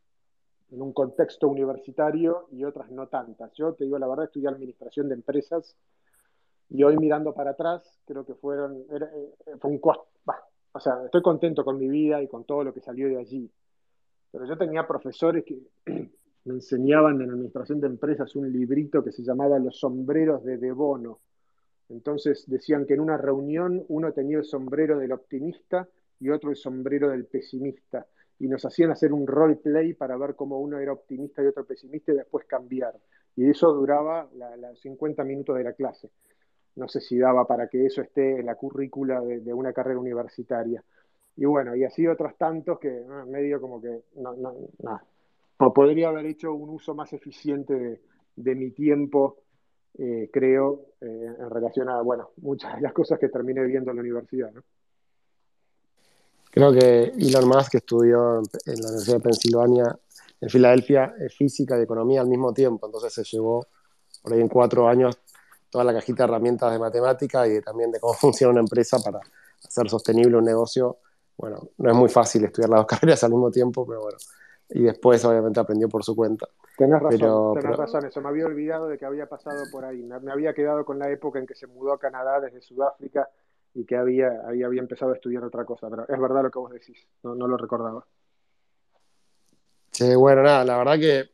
en 0.72 0.82
un 0.82 0.92
contexto 0.92 1.48
universitario 1.48 2.48
y 2.51 2.64
otras 2.64 2.90
no 2.90 3.09
tantas. 3.09 3.52
Yo 3.55 3.74
te 3.74 3.84
digo 3.84 3.98
la 3.98 4.09
verdad, 4.09 4.26
estudié 4.26 4.48
administración 4.48 5.09
de 5.09 5.14
empresas 5.14 5.76
y 6.68 6.82
hoy 6.82 6.97
mirando 6.97 7.32
para 7.34 7.51
atrás, 7.51 8.01
creo 8.05 8.24
que 8.24 8.34
fueron, 8.34 8.84
eh, 8.90 9.56
fue 9.59 9.70
un 9.70 9.78
costo, 9.78 10.06
o 10.72 10.78
sea, 10.78 11.05
estoy 11.05 11.22
contento 11.22 11.64
con 11.64 11.78
mi 11.78 11.88
vida 11.88 12.22
y 12.22 12.28
con 12.28 12.44
todo 12.44 12.62
lo 12.62 12.72
que 12.72 12.80
salió 12.80 13.09
de 13.09 13.18
allí. 13.18 13.51
Pero 14.30 14.47
yo 14.47 14.56
tenía 14.56 14.86
profesores 14.86 15.44
que 15.44 15.59
me 16.44 16.55
enseñaban 16.55 17.20
en 17.20 17.30
administración 17.30 17.80
de 17.80 17.88
empresas 17.88 18.36
un 18.36 18.52
librito 18.52 19.02
que 19.02 19.10
se 19.12 19.22
llamaba 19.22 19.59
Los 19.59 19.78
sombreros 19.78 20.44
de 20.44 20.59
De 20.59 20.72
Bono. 20.72 21.20
Entonces 21.91 22.45
decían 22.47 22.87
que 22.87 22.95
en 22.95 23.01
una 23.01 23.17
reunión 23.17 23.85
uno 23.89 24.12
tenía 24.12 24.39
el 24.39 24.45
sombrero 24.45 24.99
del 24.99 25.12
optimista 25.12 25.89
y 26.21 26.31
otro 26.31 26.51
el 26.51 26.57
sombrero 26.57 27.11
del 27.11 27.27
pesimista. 27.27 28.07
Y 28.39 28.49
nos 28.49 28.65
hacían 28.65 28.91
hacer 28.91 29.12
un 29.12 29.27
role 29.27 29.57
play 29.57 29.93
para 29.95 30.17
ver 30.17 30.35
cómo 30.35 30.59
uno 30.61 30.79
era 30.79 30.93
optimista 30.93 31.43
y 31.43 31.47
otro 31.47 31.67
pesimista 31.67 32.12
y 32.12 32.17
después 32.17 32.47
cambiar. 32.47 32.95
Y 33.37 33.51
eso 33.51 33.73
duraba 33.73 34.29
los 34.59 34.81
50 34.81 35.25
minutos 35.25 35.57
de 35.57 35.65
la 35.65 35.73
clase. 35.73 36.11
No 36.77 36.89
sé 36.89 37.01
si 37.01 37.19
daba 37.19 37.47
para 37.47 37.69
que 37.69 37.85
eso 37.85 38.01
esté 38.01 38.41
en 38.41 38.47
la 38.47 38.55
currícula 38.55 39.21
de, 39.21 39.53
una 39.53 39.73
carrera 39.73 39.99
universitaria. 39.99 40.83
Y 41.37 41.45
bueno, 41.45 41.75
y 41.75 41.85
así 41.85 42.07
otros 42.07 42.37
tantos 42.37 42.79
que 42.79 43.05
medio 43.27 43.61
como 43.61 43.81
que 43.81 44.05
no, 44.17 44.35
no, 44.35 44.55
no. 44.79 45.73
podría 45.73 46.09
haber 46.09 46.27
hecho 46.27 46.53
un 46.53 46.71
uso 46.71 46.95
más 46.95 47.12
eficiente 47.12 48.01
de, 48.37 48.55
mi 48.55 48.71
tiempo, 48.71 49.39
eh, 49.99 50.31
creo, 50.33 50.95
eh, 51.01 51.35
en 51.39 51.51
relación 51.51 51.89
a, 51.89 52.01
bueno, 52.03 52.31
muchas 52.39 52.77
de 52.77 52.83
las 52.83 52.93
cosas 52.93 53.19
que 53.19 53.29
terminé 53.29 53.65
viendo 53.65 53.91
en 53.91 53.97
la 53.97 54.03
universidad. 54.03 54.53
¿no? 54.53 54.62
Creo 56.51 56.73
que 56.73 57.12
Elon 57.19 57.49
Musk 57.49 57.75
estudió 57.77 58.39
en 58.67 58.81
la 58.81 58.89
Universidad 58.89 59.17
de 59.17 59.23
Pensilvania, 59.23 59.99
en 60.41 60.49
Filadelfia, 60.49 61.15
física 61.37 61.79
y 61.79 61.83
economía 61.83 62.23
al 62.23 62.29
mismo 62.29 62.53
tiempo, 62.53 62.87
entonces 62.87 63.12
se 63.12 63.25
llevó 63.25 63.67
por 64.23 64.33
ahí 64.33 64.41
en 64.41 64.49
cuatro 64.49 64.89
años 64.89 65.19
toda 65.71 65.85
la 65.85 65.93
cajita 65.93 66.25
de 66.25 66.31
herramientas 66.31 66.73
de 66.73 66.79
matemática 66.79 67.47
y 67.47 67.61
también 67.62 67.91
de 67.91 68.01
cómo 68.01 68.15
funciona 68.15 68.53
una 68.53 68.61
empresa 68.61 68.99
para 68.99 69.21
hacer 69.65 69.89
sostenible 69.89 70.37
un 70.37 70.45
negocio. 70.45 70.99
Bueno, 71.37 71.71
no 71.79 71.91
es 71.91 71.97
muy 71.97 72.09
fácil 72.09 72.45
estudiar 72.45 72.71
las 72.71 72.81
dos 72.81 72.87
carreras 72.89 73.23
al 73.25 73.31
mismo 73.31 73.51
tiempo, 73.51 73.87
pero 73.87 74.03
bueno. 74.03 74.19
Y 74.70 74.82
después, 74.82 75.24
obviamente, 75.24 75.59
aprendió 75.60 75.88
por 75.88 76.05
su 76.05 76.14
cuenta. 76.14 76.47
Tenés 76.76 77.01
razón, 77.01 77.55
tenés 77.60 77.76
razón, 77.76 78.06
eso 78.06 78.20
me 78.20 78.28
había 78.28 78.47
olvidado 78.47 78.88
de 78.88 78.97
que 78.97 79.05
había 79.05 79.28
pasado 79.28 79.64
por 79.70 79.84
ahí. 79.84 80.02
Me, 80.02 80.30
había 80.30 80.55
quedado 80.55 80.84
con 80.84 80.98
la 80.98 81.10
época 81.10 81.38
en 81.38 81.47
que 81.47 81.55
se 81.55 81.66
mudó 81.66 81.92
a 81.92 81.98
Canadá 81.98 82.40
desde 82.40 82.62
Sudáfrica 82.62 83.28
y 83.74 83.84
que 83.84 83.97
había, 83.97 84.28
había, 84.47 84.66
había 84.66 84.80
empezado 84.80 85.12
a 85.12 85.14
estudiar 85.14 85.44
otra 85.44 85.64
cosa. 85.64 85.88
Pero 85.90 86.09
es 86.09 86.20
verdad 86.20 86.42
lo 86.42 86.51
que 86.51 86.59
vos 86.59 86.72
decís, 86.72 86.98
no, 87.22 87.34
no 87.34 87.48
lo 87.48 87.56
recordaba. 87.56 88.06
Sí, 89.90 90.14
bueno, 90.14 90.42
nada, 90.42 90.64
la 90.64 90.78
verdad 90.78 90.98
que 90.98 91.30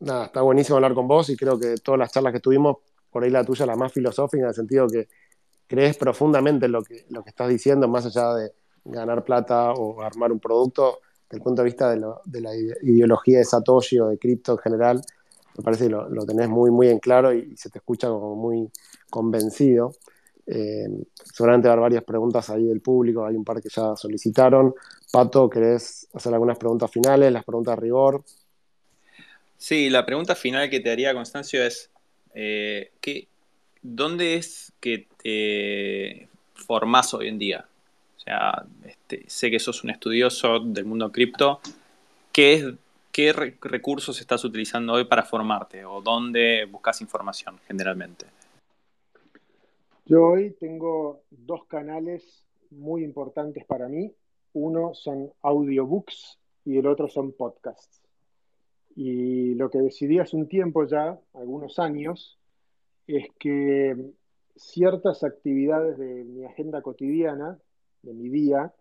nada, 0.00 0.26
está 0.26 0.42
buenísimo 0.42 0.76
hablar 0.76 0.94
con 0.94 1.06
vos 1.08 1.30
y 1.30 1.36
creo 1.36 1.58
que 1.58 1.76
todas 1.76 1.98
las 1.98 2.12
charlas 2.12 2.32
que 2.32 2.40
tuvimos 2.40 2.78
por 3.10 3.24
ahí 3.24 3.30
la 3.30 3.44
tuya 3.44 3.66
la 3.66 3.76
más 3.76 3.92
filosófica, 3.92 4.42
en 4.42 4.48
el 4.48 4.54
sentido 4.54 4.86
que 4.88 5.08
crees 5.66 5.96
profundamente 5.96 6.66
en 6.66 6.72
lo 6.72 6.82
que, 6.82 7.06
lo 7.10 7.22
que 7.22 7.30
estás 7.30 7.48
diciendo, 7.48 7.86
más 7.88 8.06
allá 8.06 8.34
de 8.34 8.52
ganar 8.84 9.24
plata 9.24 9.72
o 9.72 10.02
armar 10.02 10.32
un 10.32 10.40
producto, 10.40 11.00
desde 11.32 11.38
el 11.38 11.44
punto 11.44 11.62
de 11.62 11.66
vista 11.66 11.90
de, 11.90 12.40
la 12.42 12.54
ideología 12.54 13.38
de 13.38 13.44
Satoshi 13.46 13.98
o 13.98 14.08
de 14.08 14.18
cripto 14.18 14.52
en 14.52 14.58
general, 14.58 15.02
me 15.56 15.64
parece 15.64 15.84
que 15.84 15.90
lo, 15.90 16.26
tenés 16.26 16.46
muy, 16.50 16.70
muy 16.70 16.88
en 16.88 16.98
claro 16.98 17.32
y, 17.32 17.56
se 17.56 17.70
te 17.70 17.78
escucha 17.78 18.08
como 18.08 18.36
muy 18.36 18.70
convencido. 19.08 19.94
Eh, 20.46 20.88
seguramente 21.24 21.68
va 21.68 21.72
a 21.72 21.76
haber 21.76 21.82
varias 21.84 22.04
preguntas 22.04 22.50
ahí 22.50 22.64
del 22.64 22.82
público, 22.82 23.24
hay 23.24 23.34
un 23.34 23.44
par 23.44 23.62
que 23.62 23.70
ya 23.70 23.96
solicitaron. 23.96 24.74
Pato, 25.10 25.48
¿querés 25.48 26.06
hacer 26.12 26.34
algunas 26.34 26.58
preguntas 26.58 26.90
finales, 26.90 27.32
las 27.32 27.44
preguntas 27.44 27.76
de 27.76 27.80
rigor? 27.80 28.22
Sí, 29.56 29.88
la 29.88 30.04
pregunta 30.04 30.34
final 30.34 30.68
que 30.68 30.80
te 30.80 30.90
haría, 30.90 31.14
Constancio, 31.14 31.64
es 31.64 31.90
eh, 32.34 32.90
¿dónde 33.80 34.34
es 34.34 34.74
que 34.80 35.08
te 35.22 36.28
formás 36.52 37.14
hoy 37.14 37.28
en 37.28 37.38
día? 37.38 37.66
O 38.22 38.24
sea, 38.24 38.64
este, 38.84 39.24
sé 39.26 39.50
que 39.50 39.58
sos 39.58 39.82
un 39.82 39.90
estudioso 39.90 40.60
del 40.60 40.84
mundo 40.84 41.10
cripto. 41.10 41.58
¿Qué, 42.30 42.76
¿Qué 43.10 43.32
recursos 43.32 44.20
estás 44.20 44.44
utilizando 44.44 44.92
hoy 44.92 45.06
para 45.06 45.24
formarte? 45.24 45.84
¿O 45.84 46.00
dónde 46.00 46.64
buscas 46.70 47.00
información 47.00 47.58
generalmente? 47.66 48.26
Yo 50.06 50.24
hoy 50.24 50.52
tengo 50.60 51.22
dos 51.30 51.64
canales 51.64 52.44
muy 52.70 53.02
importantes 53.02 53.64
para 53.64 53.88
mí. 53.88 54.12
Uno 54.52 54.94
son 54.94 55.32
audiobooks 55.42 56.38
y 56.64 56.78
el 56.78 56.86
otro 56.86 57.08
son 57.08 57.32
podcasts. 57.32 58.02
Y 58.94 59.54
lo 59.56 59.68
que 59.68 59.78
decidí 59.78 60.20
hace 60.20 60.36
un 60.36 60.46
tiempo 60.46 60.86
ya, 60.86 61.18
algunos 61.34 61.80
años, 61.80 62.38
es 63.08 63.26
que 63.40 63.96
ciertas 64.54 65.24
actividades 65.24 65.98
de 65.98 66.22
mi 66.22 66.44
agenda 66.44 66.82
cotidiana, 66.82 67.58
de 68.02 68.12
mi 68.12 68.28
día, 68.28 68.72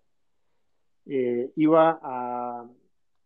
eh, 1.06 1.52
iba 1.56 2.00
a, 2.02 2.68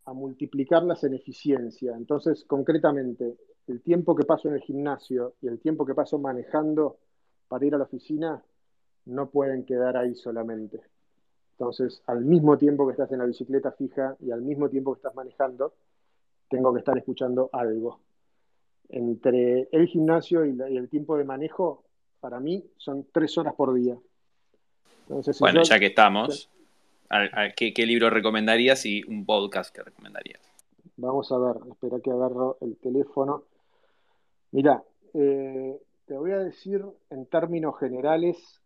a, 0.05 0.13
multiplicarlas 0.13 1.03
en 1.03 1.13
eficiencia. 1.13 1.95
Entonces, 1.95 2.43
concretamente, 2.45 3.37
el 3.67 3.81
tiempo 3.81 4.15
que 4.15 4.25
paso 4.25 4.47
en 4.47 4.55
el 4.55 4.61
gimnasio 4.61 5.35
y 5.41 5.47
el 5.47 5.59
tiempo 5.59 5.85
que 5.85 5.95
paso 5.95 6.19
manejando 6.19 6.97
para 7.47 7.65
ir 7.65 7.75
a 7.75 7.77
la 7.77 7.85
oficina 7.85 8.43
no 9.05 9.29
pueden 9.29 9.65
quedar 9.65 9.97
ahí 9.97 10.15
solamente. 10.15 10.81
Entonces, 11.51 12.01
al 12.07 12.25
mismo 12.25 12.57
tiempo 12.57 12.85
que 12.85 12.91
estás 12.91 13.11
en 13.11 13.19
la 13.19 13.25
bicicleta 13.25 13.71
fija 13.71 14.17
y 14.19 14.31
al 14.31 14.41
mismo 14.41 14.69
tiempo 14.69 14.93
que 14.93 14.99
estás 14.99 15.15
manejando, 15.15 15.73
tengo 16.49 16.73
que 16.73 16.79
estar 16.79 16.97
escuchando 16.97 17.49
algo. 17.53 18.01
Entre 18.89 19.69
el 19.71 19.87
gimnasio 19.87 20.45
y, 20.45 20.59
el 20.59 20.89
tiempo 20.89 21.17
de 21.17 21.23
manejo, 21.23 21.85
para 22.19 22.39
mí 22.39 22.63
son 22.77 23.07
tres 23.11 23.37
horas 23.37 23.53
por 23.55 23.73
día. 23.73 23.97
Bueno, 25.39 25.63
ya 25.63 25.79
que 25.79 25.87
estamos, 25.87 26.49
¿qué, 27.55 27.85
libro 27.85 28.09
recomendarías 28.09 28.85
y 28.85 29.03
un 29.03 29.25
podcast 29.25 29.73
que 29.73 29.83
recomendarías? 29.83 30.41
Vamos 30.97 31.31
a 31.31 31.37
ver, 31.37 31.57
espera 31.69 31.99
que 31.99 32.11
agarro 32.11 32.57
el 32.61 32.77
teléfono. 32.77 33.43
Mira, 34.51 34.83
eh, 35.13 35.77
te 36.05 36.13
voy 36.13 36.31
a 36.31 36.39
decir 36.39 36.83
en 37.09 37.25
términos 37.25 37.77
generales 37.79 38.61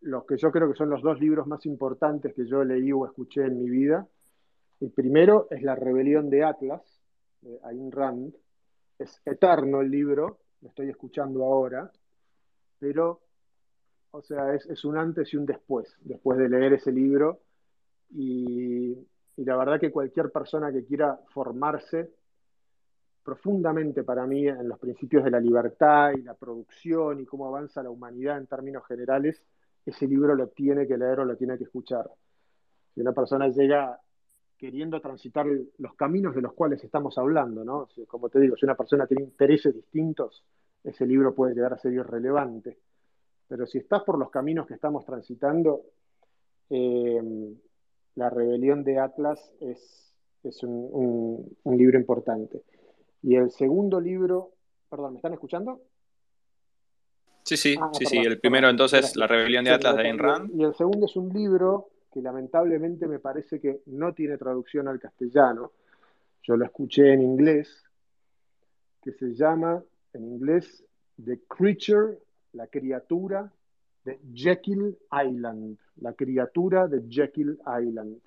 los 0.00 0.24
que 0.24 0.36
yo 0.36 0.50
creo 0.50 0.68
que 0.70 0.76
son 0.76 0.90
los 0.90 1.02
dos 1.02 1.20
libros 1.20 1.46
más 1.46 1.64
importantes 1.66 2.34
que 2.34 2.46
yo 2.46 2.64
leí 2.64 2.90
o 2.92 3.06
escuché 3.06 3.42
en 3.44 3.58
mi 3.58 3.70
vida. 3.70 4.06
El 4.80 4.90
primero 4.90 5.46
es 5.50 5.62
La 5.62 5.76
rebelión 5.76 6.28
de 6.28 6.42
Atlas, 6.42 6.82
de 7.40 7.58
Ayn 7.62 7.92
Rand. 7.92 8.34
Es 8.98 9.20
eterno 9.24 9.80
el 9.80 9.90
libro, 9.90 10.38
lo 10.60 10.68
estoy 10.68 10.90
escuchando 10.90 11.44
ahora, 11.44 11.90
pero, 12.78 13.20
o 14.12 14.22
sea, 14.22 14.54
es, 14.54 14.84
un 14.84 14.96
antes 14.96 15.32
y 15.32 15.36
un 15.36 15.46
después, 15.46 15.96
después 16.00 16.38
de 16.38 16.48
leer 16.48 16.74
ese 16.74 16.92
libro. 16.92 17.40
Y, 18.10 18.96
la 19.36 19.56
verdad 19.56 19.80
que 19.80 19.90
cualquier 19.90 20.30
persona 20.30 20.70
que 20.70 20.84
quiera 20.84 21.18
formarse 21.32 22.10
profundamente 23.24 24.04
para 24.04 24.26
mí 24.26 24.46
en 24.46 24.68
los 24.68 24.78
principios 24.78 25.24
de 25.24 25.30
la 25.30 25.40
libertad 25.40 26.12
y 26.12 26.22
la 26.22 26.34
producción 26.34 27.20
y 27.20 27.24
cómo 27.24 27.46
avanza 27.48 27.82
la 27.82 27.90
humanidad 27.90 28.36
en 28.36 28.46
términos 28.46 28.86
generales, 28.86 29.42
ese 29.86 30.06
libro 30.06 30.34
lo 30.34 30.48
tiene 30.48 30.86
que 30.86 30.98
leer 30.98 31.20
o 31.20 31.24
lo 31.24 31.36
tiene 31.36 31.56
que 31.56 31.64
escuchar. 31.64 32.10
Si 32.94 33.00
una 33.00 33.12
persona 33.12 33.48
llega 33.48 33.98
queriendo 34.58 35.00
transitar 35.00 35.46
los 35.78 35.94
caminos 35.94 36.34
de 36.34 36.42
los 36.42 36.52
cuales 36.52 36.84
estamos 36.84 37.16
hablando, 37.16 37.64
¿no? 37.64 37.88
Como 38.06 38.28
te 38.28 38.38
digo, 38.38 38.56
si 38.56 38.66
una 38.66 38.76
persona 38.76 39.06
tiene 39.06 39.24
intereses 39.24 39.74
distintos, 39.74 40.44
ese 40.84 41.06
libro 41.06 41.34
puede 41.34 41.54
llegar 41.54 41.72
a 41.72 41.78
ser 41.78 41.94
irrelevante. 41.94 42.78
Pero 43.52 43.66
si 43.66 43.76
estás 43.76 44.02
por 44.02 44.18
los 44.18 44.30
caminos 44.30 44.66
que 44.66 44.72
estamos 44.72 45.04
transitando, 45.04 45.82
eh, 46.70 47.20
La 48.14 48.30
rebelión 48.30 48.82
de 48.82 48.98
Atlas 48.98 49.52
es, 49.60 50.14
un, 50.62 51.54
libro 51.66 51.98
importante. 51.98 52.62
Y 53.22 53.34
el 53.34 53.50
segundo 53.50 54.00
libro, 54.00 54.52
perdón, 54.88 55.12
¿me 55.12 55.18
están 55.18 55.34
escuchando? 55.34 55.82
Sí, 57.42 57.58
sí, 57.58 57.76
ah, 57.78 57.90
sí, 57.92 58.06
sí. 58.06 58.16
El 58.16 58.40
primero 58.40 58.70
entonces, 58.70 59.16
La 59.16 59.26
rebelión 59.26 59.66
de 59.66 59.72
Atlas 59.72 59.96
de 59.96 60.02
Ayn 60.04 60.18
Rand. 60.18 60.58
Y 60.58 60.64
el 60.64 60.74
segundo 60.74 61.04
es 61.04 61.14
un 61.16 61.28
libro 61.28 61.90
que 62.10 62.22
lamentablemente 62.22 63.06
me 63.06 63.18
parece 63.18 63.60
que 63.60 63.82
no 63.84 64.14
tiene 64.14 64.38
traducción 64.38 64.88
al 64.88 64.98
castellano. 64.98 65.72
Yo 66.42 66.56
lo 66.56 66.64
escuché 66.64 67.12
en 67.12 67.20
inglés, 67.20 67.84
que 69.02 69.12
se 69.12 69.34
llama 69.34 69.84
en 70.14 70.24
inglés 70.24 70.86
The 71.22 71.42
Creature, 71.46 72.16
la 72.52 72.66
criatura 72.66 73.52
de 74.04 74.20
Jekyll 74.32 74.98
Island, 75.10 75.78
la 75.96 76.12
criatura 76.14 76.88
de 76.88 77.02
Jekyll 77.08 77.58
Island. 77.60 78.18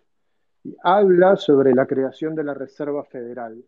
Y 0.63 0.75
habla 0.83 1.35
sobre 1.35 1.73
la 1.73 1.85
creación 1.85 2.33
de 2.35 2.43
la 2.43 2.53
Reserva 2.53 3.03
Federal. 3.03 3.63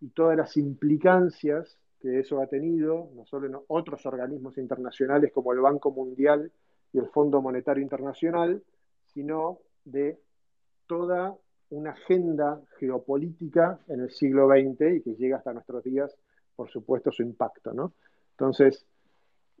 y 0.00 0.08
todas 0.08 0.36
las 0.36 0.56
implicancias 0.56 1.78
que 2.00 2.18
eso 2.18 2.40
ha 2.42 2.48
tenido, 2.48 3.10
no 3.14 3.24
solo 3.24 3.46
en 3.46 3.56
otros 3.68 4.04
organismos 4.04 4.58
internacionales 4.58 5.30
como 5.32 5.52
el 5.52 5.60
Banco 5.60 5.92
Mundial 5.92 6.50
y 6.92 6.98
el 6.98 7.06
Fondo 7.06 7.40
Monetario 7.40 7.80
Internacional, 7.80 8.60
sino 9.06 9.60
de 9.84 10.18
toda 10.88 11.36
una 11.70 11.92
agenda 11.92 12.60
geopolítica 12.80 13.78
en 13.86 14.00
el 14.00 14.10
siglo 14.10 14.48
XX 14.48 14.96
y 14.96 15.00
que 15.02 15.14
llega 15.14 15.36
hasta 15.36 15.52
nuestros 15.52 15.84
días, 15.84 16.14
por 16.56 16.68
supuesto, 16.68 17.12
su 17.12 17.22
impacto. 17.22 17.72
¿no? 17.72 17.92
Entonces, 18.32 18.84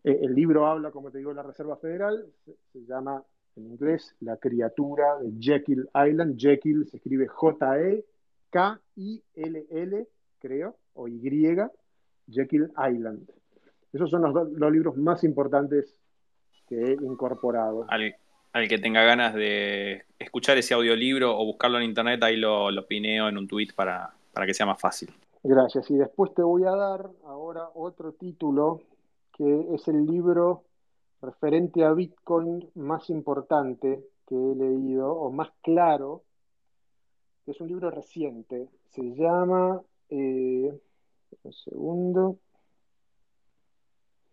eh, 0.04 0.18
el 0.22 0.34
libro 0.34 0.66
habla, 0.66 0.90
como 0.90 1.10
te 1.10 1.18
digo, 1.18 1.30
de 1.30 1.36
la 1.36 1.42
Reserva 1.42 1.76
Federal, 1.76 2.26
se, 2.44 2.84
llama 2.84 3.22
en 3.56 3.66
inglés 3.66 4.16
La 4.20 4.36
criatura 4.36 5.18
de 5.20 5.32
Jekyll 5.38 5.88
Island. 5.94 6.36
Jekyll 6.38 6.88
se 6.88 6.96
escribe 6.96 7.28
J-E-K-I-L-L, 7.28 8.06
creo, 10.40 10.76
o 10.94 11.08
Y, 11.08 11.20
Jekyll 12.28 12.72
Island. 12.90 13.28
Esos 13.92 14.10
son 14.10 14.22
los, 14.22 14.72
libros 14.72 14.96
más 14.96 15.22
importantes 15.22 16.00
que 16.66 16.80
he 16.80 16.94
incorporado. 16.94 17.86
Al, 17.88 18.14
que 18.68 18.78
tenga 18.78 19.04
ganas 19.04 19.34
de 19.34 20.04
escuchar 20.18 20.58
ese 20.58 20.74
audiolibro 20.74 21.38
o 21.38 21.44
buscarlo 21.44 21.78
en 21.78 21.84
internet, 21.84 22.22
ahí 22.22 22.36
lo, 22.36 22.70
lo 22.70 22.86
pineo 22.86 23.28
en 23.28 23.38
un 23.38 23.46
tweet 23.46 23.68
para, 23.74 24.14
para 24.32 24.46
que 24.46 24.54
sea 24.54 24.66
más 24.66 24.80
fácil. 24.80 25.10
Gracias. 25.42 25.90
Y 25.90 25.96
después 25.96 26.34
te 26.34 26.42
voy 26.42 26.64
a 26.64 26.70
dar 26.70 27.08
ahora 27.24 27.68
otro 27.74 28.12
título 28.12 28.82
que 29.32 29.74
es 29.74 29.88
el 29.88 30.06
libro 30.06 30.64
referente 31.20 31.84
a 31.84 31.92
Bitcoin 31.92 32.70
más 32.74 33.08
importante 33.10 34.04
que 34.26 34.34
he 34.34 34.54
leído, 34.54 35.12
o 35.12 35.30
más 35.30 35.50
claro, 35.62 36.24
que 37.44 37.52
es 37.52 37.60
un 37.60 37.68
libro 37.68 37.90
reciente. 37.90 38.68
Se 38.90 39.02
llama 39.14 39.82
eh, 40.08 40.80
un 41.42 41.52
segundo. 41.52 42.38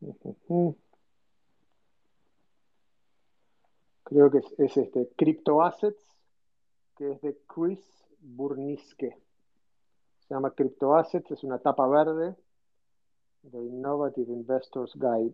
Creo 4.03 4.31
que 4.31 4.39
es, 4.57 4.77
este, 4.77 5.09
Crypto 5.15 5.61
Assets, 5.61 6.03
que 6.97 7.11
es 7.11 7.21
de 7.21 7.37
Chris 7.47 7.79
Burniske. 8.19 9.15
Se 10.19 10.33
llama 10.33 10.51
Crypto 10.51 10.95
Assets, 10.95 11.29
es 11.31 11.43
una 11.43 11.59
tapa 11.59 11.87
verde 11.87 12.35
de 13.43 13.63
Innovative 13.63 14.31
Investors 14.31 14.93
Guide. 14.95 15.33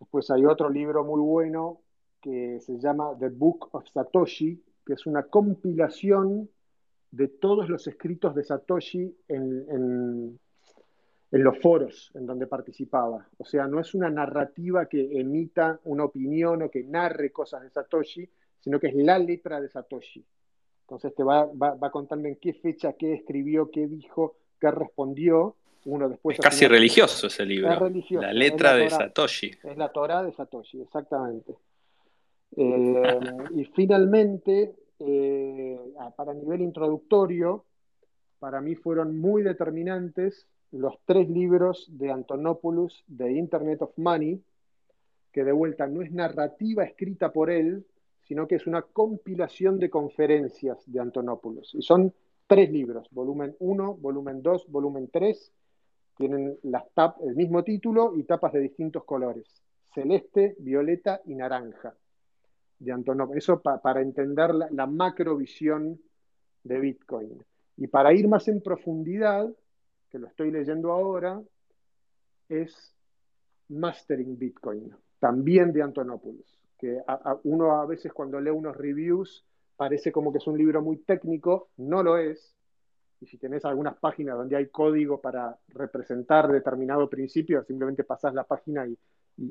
Después 0.00 0.30
hay 0.30 0.44
otro 0.46 0.68
libro 0.68 1.04
muy 1.04 1.20
bueno 1.20 1.80
que 2.20 2.60
se 2.60 2.78
llama 2.78 3.16
The 3.18 3.28
Book 3.28 3.68
of 3.72 3.86
Satoshi, 3.88 4.62
que 4.84 4.94
es 4.94 5.06
una 5.06 5.24
compilación 5.24 6.48
de 7.10 7.28
todos 7.28 7.68
los 7.68 7.86
escritos 7.86 8.34
de 8.34 8.42
Satoshi 8.42 9.16
en, 9.28 10.38
los 11.30 11.58
foros 11.60 12.10
en 12.14 12.26
donde 12.26 12.46
participaba. 12.46 13.28
O 13.38 13.44
sea, 13.44 13.66
no 13.66 13.80
es 13.80 13.94
una 13.94 14.10
narrativa 14.10 14.86
que 14.86 15.20
emita 15.20 15.80
una 15.84 16.04
opinión 16.04 16.62
o 16.62 16.70
que 16.70 16.84
narre 16.84 17.30
cosas 17.32 17.62
de 17.62 17.70
Satoshi, 17.70 18.28
sino 18.60 18.78
que 18.78 18.88
es 18.88 18.94
la 18.94 19.18
letra 19.18 19.60
de 19.60 19.68
Satoshi. 19.68 20.24
Entonces 20.82 21.14
te 21.14 21.22
va, 21.22 21.46
va, 21.46 21.90
contando 21.90 22.28
en 22.28 22.36
qué 22.36 22.54
fecha, 22.54 22.94
qué 22.94 23.14
escribió, 23.14 23.70
qué 23.70 23.86
dijo, 23.86 24.36
qué 24.60 24.70
respondió. 24.70 25.56
Uno 25.84 26.08
después 26.08 26.38
es 26.38 26.44
casi 26.44 26.66
religioso 26.66 27.26
ese 27.26 27.44
libro. 27.44 27.90
la 28.10 28.32
letra 28.32 28.74
de 28.74 28.88
Satoshi. 28.88 29.50
Es 29.62 29.76
la 29.76 29.90
Torah 29.90 30.22
de 30.22 30.32
Satoshi, 30.32 30.80
exactamente. 30.80 31.54
Eh, 32.56 33.20
y 33.56 33.64
finalmente, 33.64 34.74
eh, 34.98 35.78
para 36.16 36.34
nivel 36.34 36.60
introductorio, 36.60 37.64
para 38.38 38.60
mí 38.60 38.74
fueron 38.74 39.18
muy 39.18 39.42
determinantes 39.42 40.46
los 40.72 40.94
tres 41.04 41.28
libros 41.28 41.86
de 41.90 42.10
Antonopoulos 42.10 43.04
de 43.06 43.32
Internet 43.32 43.82
of 43.82 43.92
Money, 43.96 44.42
que 45.30 45.44
de 45.44 45.52
vuelta 45.52 45.86
no 45.86 46.02
es 46.02 46.12
narrativa 46.12 46.84
escrita 46.84 47.32
por 47.32 47.50
él, 47.50 47.86
sino 48.22 48.46
que 48.46 48.56
es 48.56 48.66
una 48.66 48.82
compilación 48.82 49.78
de 49.78 49.90
conferencias 49.90 50.78
de 50.86 51.00
Antonopoulos. 51.00 51.74
Y 51.74 51.82
son 51.82 52.12
tres 52.46 52.70
libros, 52.70 53.08
volumen 53.10 53.56
1, 53.58 53.94
volumen 53.94 54.42
2, 54.42 54.68
volumen 54.68 55.08
3, 55.12 55.52
tienen 56.16 56.58
las 56.62 56.84
el 57.22 57.34
mismo 57.36 57.64
título 57.64 58.14
y 58.16 58.24
tapas 58.24 58.52
de 58.52 58.60
distintos 58.60 59.04
colores, 59.04 59.62
celeste, 59.94 60.56
violeta 60.58 61.20
y 61.24 61.34
naranja 61.34 61.94
de 62.78 62.92
Antonov. 62.92 63.36
Eso 63.36 63.60
para 63.60 64.00
entender 64.00 64.54
la, 64.54 64.68
la 64.70 64.86
macrovisión 64.86 66.00
de 66.64 66.78
Bitcoin. 66.80 67.44
Y 67.76 67.86
para 67.86 68.12
ir 68.12 68.28
más 68.28 68.48
en 68.48 68.60
profundidad, 68.60 69.48
que 70.10 70.18
lo 70.18 70.26
estoy 70.26 70.50
leyendo 70.50 70.92
ahora, 70.92 71.40
es 72.48 72.94
Mastering 73.68 74.38
Bitcoin, 74.38 74.94
también 75.18 75.72
de 75.72 75.82
Antonopoulos, 75.82 76.60
que 76.78 77.00
uno 77.44 77.80
a 77.80 77.86
veces 77.86 78.12
cuando 78.12 78.40
lee 78.40 78.50
unos 78.50 78.76
reviews 78.76 79.44
parece 79.76 80.12
como 80.12 80.30
que 80.30 80.38
es 80.38 80.46
un 80.46 80.58
libro 80.58 80.82
muy 80.82 80.98
técnico, 80.98 81.70
no 81.76 82.02
lo 82.02 82.18
es. 82.18 82.54
Y 83.22 83.26
si 83.26 83.38
tenés 83.38 83.64
algunas 83.64 83.96
páginas 83.96 84.36
donde 84.36 84.56
hay 84.56 84.66
código 84.66 85.20
para 85.20 85.56
representar 85.68 86.50
determinado 86.50 87.08
principio, 87.08 87.62
simplemente 87.64 88.04
pasás 88.04 88.34
la 88.34 88.44
página 88.44 88.86
y, 88.86 88.98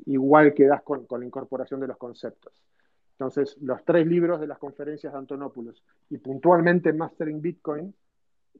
igual 0.06 0.54
quedás 0.54 0.84
con 0.84 1.08
la 1.10 1.26
incorporación 1.26 1.80
de 1.80 1.88
los 1.88 1.98
conceptos. 1.98 2.54
Entonces, 3.22 3.56
los 3.62 3.86
tres 3.86 4.08
libros 4.08 4.40
de 4.40 4.48
las 4.48 4.58
conferencias 4.58 5.14
de 5.14 5.20
Antonopoulos 5.20 5.84
y 6.10 6.18
puntualmente 6.18 6.92
Mastering 6.92 7.40
Bitcoin 7.40 7.94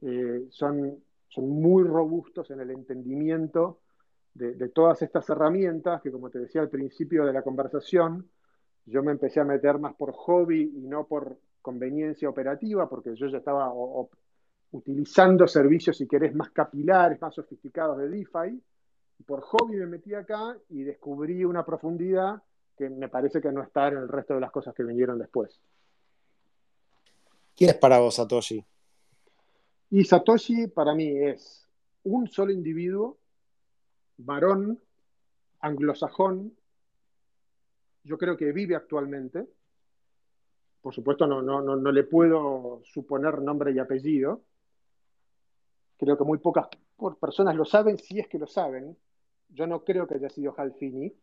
eh, 0.00 0.46
son, 0.50 1.02
son 1.26 1.48
muy 1.48 1.82
robustos 1.82 2.48
en 2.52 2.60
el 2.60 2.70
entendimiento 2.70 3.80
de, 4.34 4.68
todas 4.68 5.02
estas 5.02 5.28
herramientas 5.28 6.00
que, 6.00 6.12
como 6.12 6.30
te 6.30 6.38
decía 6.38 6.60
al 6.60 6.68
principio 6.68 7.26
de 7.26 7.32
la 7.32 7.42
conversación, 7.42 8.30
yo 8.86 9.02
me 9.02 9.10
empecé 9.10 9.40
a 9.40 9.44
meter 9.44 9.80
más 9.80 9.94
por 9.96 10.12
hobby 10.12 10.72
y 10.76 10.86
no 10.86 11.08
por 11.08 11.36
conveniencia 11.60 12.28
operativa, 12.28 12.88
porque 12.88 13.16
yo 13.16 13.26
ya 13.26 13.38
estaba 13.38 13.72
utilizando 14.72 15.46
servicios, 15.46 15.96
si 15.96 16.06
querés, 16.06 16.34
más 16.34 16.50
capilares, 16.50 17.20
más 17.20 17.34
sofisticados 17.34 17.98
de 17.98 18.08
DeFi. 18.08 18.62
Por 19.26 19.40
hobby 19.42 19.76
me 19.76 19.86
metí 19.86 20.14
acá 20.14 20.56
y 20.70 20.82
descubrí 20.82 21.44
una 21.44 21.64
profundidad 21.64 22.42
que 22.76 22.90
me 22.90 23.08
parece 23.08 23.40
que 23.40 23.52
no 23.52 23.62
está 23.62 23.88
en 23.88 23.98
el 23.98 24.08
resto 24.08 24.34
de 24.34 24.40
las 24.40 24.50
cosas 24.50 24.74
que 24.74 24.82
vinieron 24.82 25.18
después. 25.18 25.60
¿Quién 27.54 27.70
es 27.70 27.76
para 27.76 28.00
vos 28.00 28.16
Satoshi? 28.16 28.64
Y 29.90 30.04
Satoshi 30.04 30.68
para 30.68 30.94
mí 30.94 31.06
es 31.06 31.68
un 32.04 32.26
solo 32.26 32.50
individuo, 32.50 33.18
varón, 34.16 34.80
anglosajón, 35.60 36.56
yo 38.04 38.18
creo 38.18 38.36
que 38.36 38.52
vive 38.52 38.74
actualmente. 38.74 39.46
Por 40.80 40.92
supuesto, 40.94 41.26
no, 41.26 41.42
no, 41.42 41.62
no, 41.62 41.76
no 41.76 41.92
le 41.92 42.04
puedo 42.04 42.80
suponer 42.84 43.40
nombre 43.40 43.72
y 43.72 43.78
apellido. 43.78 44.42
Creo 46.02 46.18
que 46.18 46.24
muy 46.24 46.38
pocas 46.38 46.66
personas 47.20 47.54
lo 47.54 47.64
saben, 47.64 47.96
si 47.96 48.18
es 48.18 48.26
que 48.26 48.36
lo 48.36 48.48
saben. 48.48 48.96
Yo 49.50 49.68
no 49.68 49.84
creo 49.84 50.04
que 50.04 50.16
haya 50.16 50.28
sido 50.30 50.52
Halfini. 50.56 51.14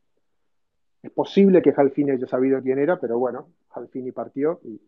Es 1.04 1.12
posible 1.12 1.62
que 1.62 1.74
Halfini 1.76 2.12
haya 2.12 2.26
sabido 2.28 2.62
quién 2.62 2.80
era, 2.80 2.98
pero 2.98 3.20
bueno, 3.20 3.50
Halfini 3.72 4.14
partió 4.14 4.62
y 4.64 4.80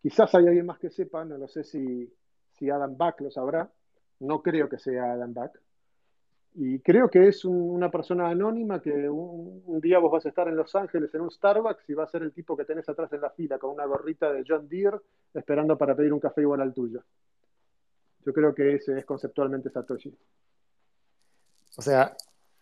quizás 0.00 0.34
hay 0.34 0.46
alguien 0.46 0.64
más 0.64 0.78
que 0.78 0.88
sepa, 0.88 1.26
no 1.26 1.36
lo 1.36 1.46
sé 1.46 1.62
si, 1.62 2.10
si 2.52 2.70
Adam 2.70 2.96
Back 2.96 3.20
lo 3.20 3.30
sabrá, 3.30 3.70
no 4.20 4.40
creo 4.40 4.66
que 4.70 4.78
sea 4.78 5.12
Adam 5.12 5.34
Back. 5.34 5.60
Y 6.54 6.78
creo 6.78 7.10
que 7.10 7.28
es 7.28 7.44
una 7.44 7.90
persona 7.90 8.30
anónima 8.30 8.80
que 8.80 9.10
un, 9.10 9.78
día 9.82 9.98
vos 9.98 10.10
vas 10.10 10.24
a 10.24 10.30
estar 10.30 10.48
en 10.48 10.56
Los 10.56 10.74
Ángeles 10.74 11.14
en 11.14 11.20
un 11.20 11.30
Starbucks 11.30 11.90
y 11.90 11.92
va 11.92 12.04
a 12.04 12.08
ser 12.08 12.22
el 12.22 12.32
tipo 12.32 12.56
que 12.56 12.64
tenés 12.64 12.88
atrás 12.88 13.12
en 13.12 13.20
la 13.20 13.28
fila 13.28 13.58
con 13.58 13.72
una 13.72 13.84
gorrita 13.84 14.32
de 14.32 14.42
John 14.48 14.70
Deere 14.70 15.00
esperando 15.34 15.76
para 15.76 15.94
pedir 15.94 16.14
un 16.14 16.20
café 16.20 16.40
igual 16.40 16.62
al 16.62 16.72
tuyo. 16.72 17.02
Yo 18.24 18.32
creo 18.32 18.54
que 18.54 18.74
ese 18.74 18.98
es 18.98 19.04
conceptualmente 19.04 19.70
Satoshi. 19.70 20.16
O 21.76 21.82
sea, 21.82 22.14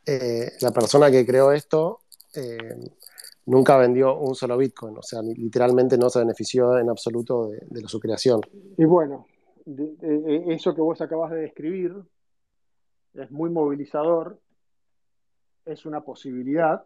eh, 0.06 0.52
la 0.60 0.70
persona 0.70 1.10
que 1.10 1.26
creó 1.26 1.52
esto 1.52 2.00
eh, 2.34 2.76
nunca 3.46 3.76
vendió 3.76 4.16
un 4.16 4.34
solo 4.34 4.56
Bitcoin, 4.56 4.96
o 4.96 5.02
sea, 5.02 5.20
literalmente 5.22 5.98
no 5.98 6.08
se 6.08 6.20
benefició 6.20 6.78
en 6.78 6.88
absoluto 6.88 7.48
de, 7.48 7.88
su 7.88 7.98
creación. 7.98 8.40
Y 8.76 8.84
bueno, 8.84 9.26
eso 9.66 10.74
que 10.74 10.80
vos 10.80 11.00
acabas 11.00 11.32
de 11.32 11.40
describir 11.40 11.94
es 13.14 13.30
muy 13.30 13.50
movilizador, 13.50 14.40
es 15.64 15.84
una 15.84 16.02
posibilidad. 16.02 16.84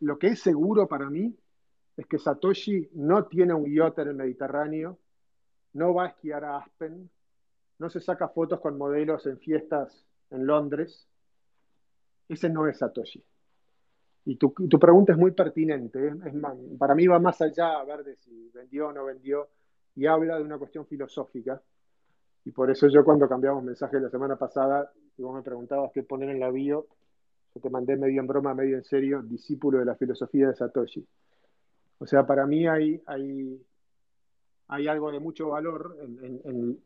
Lo 0.00 0.18
que 0.18 0.28
es 0.28 0.40
seguro 0.40 0.88
para 0.88 1.08
mí 1.08 1.34
es 1.96 2.06
que 2.06 2.18
Satoshi 2.18 2.90
no 2.94 3.26
tiene 3.26 3.54
un 3.54 3.72
yacht 3.72 3.98
en 4.00 4.08
el 4.08 4.14
Mediterráneo, 4.14 4.98
no 5.72 5.94
va 5.94 6.04
a 6.04 6.08
esquiar 6.08 6.44
a 6.44 6.58
Aspen, 6.58 7.10
no 7.78 7.90
se 7.90 8.00
saca 8.00 8.28
fotos 8.28 8.60
con 8.60 8.78
modelos 8.78 9.26
en 9.26 9.38
fiestas 9.38 10.06
en 10.30 10.46
Londres. 10.46 11.08
Ese 12.28 12.48
no 12.48 12.66
es 12.66 12.78
Satoshi. 12.78 13.22
Y 14.24 14.36
tu, 14.36 14.52
pregunta 14.52 15.12
es 15.12 15.18
muy 15.18 15.30
pertinente. 15.30 16.12
para 16.78 16.94
mí 16.94 17.06
va 17.06 17.20
más 17.20 17.40
allá 17.40 17.78
a 17.78 17.84
ver 17.84 18.04
si 18.16 18.50
vendió 18.52 18.88
o 18.88 18.92
no 18.92 19.04
vendió 19.04 19.48
y 19.94 20.06
habla 20.06 20.36
de 20.36 20.42
una 20.42 20.58
cuestión 20.58 20.84
filosófica. 20.86 21.62
Y 22.44 22.50
por 22.50 22.70
eso 22.70 22.88
yo 22.88 23.04
cuando 23.04 23.28
cambiamos 23.28 23.62
mensaje 23.62 24.00
la 24.00 24.10
semana 24.10 24.36
pasada, 24.36 24.92
y 25.16 25.22
vos 25.22 25.34
me 25.34 25.42
preguntabas 25.42 25.90
qué 25.92 26.02
poner 26.02 26.30
en 26.30 26.40
la 26.40 26.50
bio, 26.50 26.86
yo 27.54 27.60
te 27.60 27.70
mandé 27.70 27.96
medio 27.96 28.20
en 28.20 28.26
broma, 28.26 28.52
medio 28.52 28.76
en 28.76 28.84
serio, 28.84 29.22
discípulo 29.22 29.78
de 29.78 29.84
la 29.84 29.94
filosofía 29.94 30.48
de 30.48 30.54
Satoshi. 30.54 31.06
O 31.98 32.06
sea, 32.06 32.26
para 32.26 32.46
mí 32.46 32.66
hay, 32.66 33.00
hay, 33.06 33.64
hay 34.68 34.88
algo 34.88 35.12
de 35.12 35.20
mucho 35.20 35.48
valor 35.48 35.96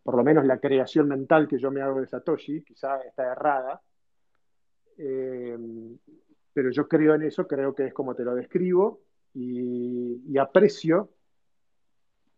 por 0.02 0.16
lo 0.16 0.24
menos 0.24 0.44
la 0.44 0.58
creación 0.58 1.08
mental 1.08 1.48
que 1.48 1.58
yo 1.58 1.70
me 1.70 1.80
hago 1.80 2.00
de 2.00 2.06
Satoshi, 2.06 2.62
quizá 2.62 3.00
está 3.02 3.32
errada, 3.32 3.80
eh, 4.98 5.58
pero 6.52 6.70
yo 6.70 6.86
creo 6.86 7.14
en 7.14 7.22
eso, 7.22 7.46
creo 7.46 7.74
que 7.74 7.86
es 7.86 7.94
como 7.94 8.14
te 8.14 8.24
lo 8.24 8.34
describo 8.34 9.00
y, 9.32 10.36
aprecio, 10.36 11.10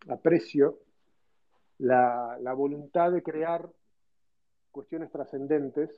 aprecio 0.09 0.79
la, 1.79 2.39
la 2.41 2.53
voluntad 2.53 3.11
de 3.11 3.23
crear 3.23 3.69
cuestiones 4.71 5.11
trascendentes 5.11 5.91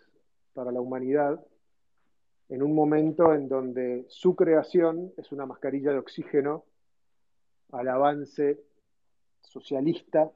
para 0.54 0.72
la 0.72 0.80
humanidad 0.80 1.44
en 2.48 2.62
un 2.62 2.74
momento 2.74 3.34
en 3.34 3.48
donde 3.48 4.04
su 4.08 4.34
creación 4.36 5.12
es 5.16 5.32
una 5.32 5.46
mascarilla 5.46 5.92
de 5.92 5.98
oxígeno 5.98 6.64
al 7.72 7.88
avance 7.88 8.60
socialista 9.44 10.30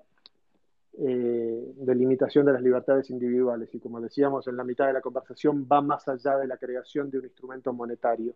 eh, 1.00 1.72
de 1.76 1.94
limitación 1.94 2.46
de 2.46 2.52
las 2.52 2.62
libertades 2.62 3.10
individuales. 3.10 3.72
Y 3.74 3.78
como 3.78 4.00
decíamos 4.00 4.46
en 4.48 4.56
la 4.56 4.64
mitad 4.64 4.86
de 4.86 4.92
la 4.92 5.00
conversación, 5.00 5.66
va 5.70 5.80
más 5.80 6.08
allá 6.08 6.36
de 6.36 6.46
la 6.46 6.56
creación 6.56 7.10
de 7.10 7.18
un 7.18 7.24
instrumento 7.24 7.72
monetario. 7.72 8.34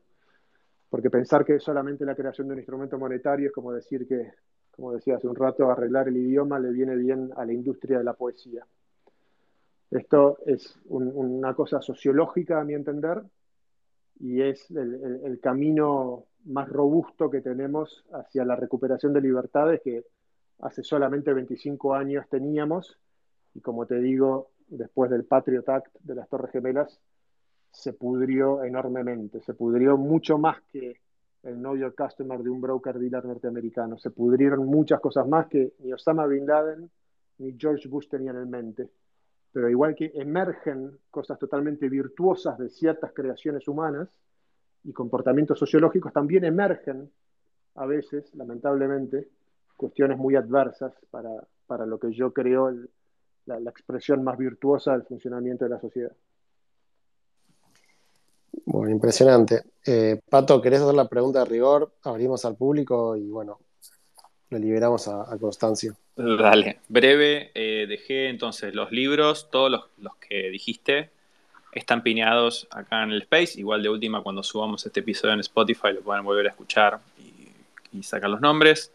Porque 0.88 1.10
pensar 1.10 1.44
que 1.44 1.58
solamente 1.58 2.04
la 2.04 2.14
creación 2.14 2.48
de 2.48 2.54
un 2.54 2.60
instrumento 2.60 2.98
monetario 2.98 3.48
es 3.48 3.52
como 3.52 3.72
decir 3.72 4.06
que, 4.06 4.32
como 4.70 4.92
decía 4.92 5.16
hace 5.16 5.26
un 5.26 5.34
rato, 5.34 5.70
arreglar 5.70 6.08
el 6.08 6.16
idioma 6.16 6.58
le 6.58 6.70
viene 6.70 6.96
bien 6.96 7.30
a 7.36 7.44
la 7.44 7.52
industria 7.52 7.98
de 7.98 8.04
la 8.04 8.12
poesía. 8.12 8.66
Esto 9.90 10.38
es 10.46 10.78
una 10.86 11.54
cosa 11.54 11.82
sociológica, 11.82 12.60
a 12.60 12.64
mi 12.64 12.72
entender, 12.72 13.22
y 14.20 14.40
es 14.40 14.70
el, 14.70 15.38
camino 15.42 16.24
más 16.44 16.68
robusto 16.68 17.28
que 17.28 17.40
tenemos 17.40 18.04
hacia 18.12 18.44
la 18.44 18.56
recuperación 18.56 19.12
de 19.12 19.20
libertades 19.20 19.80
que 19.82 20.04
hace 20.60 20.82
solamente 20.82 21.32
25 21.32 21.94
años 21.94 22.28
teníamos 22.28 22.98
y 23.54 23.60
como 23.60 23.86
te 23.86 24.00
digo, 24.00 24.50
después 24.68 25.10
del 25.10 25.24
Patriot 25.24 25.68
Act 25.68 25.94
de 26.00 26.14
las 26.14 26.28
Torres 26.28 26.52
Gemelas, 26.52 27.00
se 27.70 27.92
pudrió 27.92 28.64
enormemente, 28.64 29.40
se 29.40 29.54
pudrió 29.54 29.96
mucho 29.96 30.38
más 30.38 30.62
que 30.72 31.00
el 31.42 31.54
Know 31.56 31.76
Your 31.76 31.94
Customer 31.94 32.38
de 32.40 32.50
un 32.50 32.60
broker 32.60 32.98
dealer 32.98 33.24
norteamericano, 33.24 33.98
se 33.98 34.10
pudrieron 34.10 34.66
muchas 34.66 35.00
cosas 35.00 35.26
más 35.26 35.46
que 35.48 35.72
ni 35.80 35.92
Osama 35.92 36.26
Bin 36.26 36.46
Laden 36.46 36.90
ni 37.38 37.56
George 37.58 37.88
Bush 37.88 38.08
tenían 38.08 38.36
en 38.36 38.50
mente. 38.50 38.90
Pero 39.52 39.68
igual 39.68 39.94
que 39.94 40.12
emergen 40.14 40.98
cosas 41.10 41.38
totalmente 41.38 41.88
virtuosas 41.88 42.58
de 42.58 42.70
ciertas 42.70 43.12
creaciones 43.12 43.66
humanas 43.68 44.08
y 44.84 44.92
comportamientos 44.92 45.58
sociológicos, 45.58 46.12
también 46.12 46.44
emergen 46.44 47.10
a 47.74 47.86
veces, 47.86 48.34
lamentablemente, 48.34 49.28
cuestiones 49.82 50.16
muy 50.16 50.36
adversas 50.36 50.92
para, 51.10 51.86
lo 51.86 51.98
que 51.98 52.12
yo 52.12 52.32
creo 52.32 52.72
la, 53.46 53.58
expresión 53.68 54.22
más 54.22 54.38
virtuosa 54.38 54.92
del 54.92 55.02
funcionamiento 55.02 55.64
de 55.64 55.70
la 55.70 55.80
sociedad. 55.80 56.12
Bueno, 58.64 58.90
impresionante. 58.92 59.62
Eh, 59.84 60.20
Pato, 60.30 60.62
¿querés 60.62 60.82
hacer 60.82 60.94
la 60.94 61.08
pregunta 61.08 61.40
de 61.40 61.46
rigor? 61.46 61.90
Abrimos 62.04 62.44
al 62.44 62.54
público 62.54 63.16
y 63.16 63.28
bueno, 63.28 63.58
lo 64.50 64.58
liberamos 64.58 65.08
a, 65.08 65.36
Constancio. 65.40 65.96
Dale, 66.14 66.78
breve, 66.88 67.50
eh, 67.52 67.86
dejé 67.88 68.28
entonces 68.28 68.76
los 68.76 68.92
libros, 68.92 69.50
todos 69.50 69.68
los, 69.96 70.16
que 70.16 70.48
dijiste, 70.50 71.10
están 71.72 72.04
piñados 72.04 72.68
acá 72.70 73.02
en 73.02 73.10
el 73.10 73.22
Space. 73.22 73.58
Igual 73.58 73.82
de 73.82 73.88
última, 73.88 74.22
cuando 74.22 74.44
subamos 74.44 74.86
este 74.86 75.00
episodio 75.00 75.34
en 75.34 75.40
Spotify, 75.40 75.88
lo 75.92 76.02
pueden 76.02 76.22
volver 76.22 76.46
a 76.46 76.50
escuchar 76.50 77.00
y, 77.18 77.98
y 77.98 78.02
sacar 78.04 78.30
los 78.30 78.40
nombres. 78.40 78.92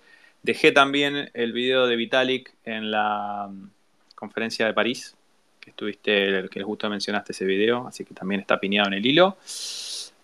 Dejé 0.47 0.71
también 0.71 1.29
el 1.33 1.51
video 1.51 1.87
de 1.87 1.97
Vitalik 1.97 2.55
en 2.63 2.89
la 2.89 3.49
mm, 3.51 3.69
conferencia 4.15 4.65
de 4.65 4.73
París, 4.73 5.17
que 5.59 5.71
estuviste, 5.71 6.47
que 6.49 6.63
justo 6.63 6.89
mencionaste 6.89 7.33
ese 7.33 7.43
video, 7.43 7.85
así 7.85 8.05
que 8.05 8.13
también 8.13 8.39
está 8.39 8.57
piñado 8.57 8.87
en 8.87 8.93
el 8.93 9.05
hilo. 9.05 9.35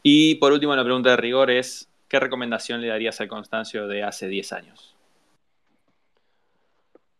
Y 0.01 0.35
por 0.35 0.53
último, 0.53 0.73
la 0.77 0.83
pregunta 0.85 1.09
de 1.09 1.17
rigor 1.17 1.51
es, 1.51 1.89
¿qué 2.07 2.21
recomendación 2.21 2.79
le 2.79 2.87
darías 2.87 3.19
a 3.19 3.27
Constancio 3.27 3.85
de 3.85 4.03
hace 4.03 4.29
10 4.29 4.53
años? 4.53 4.95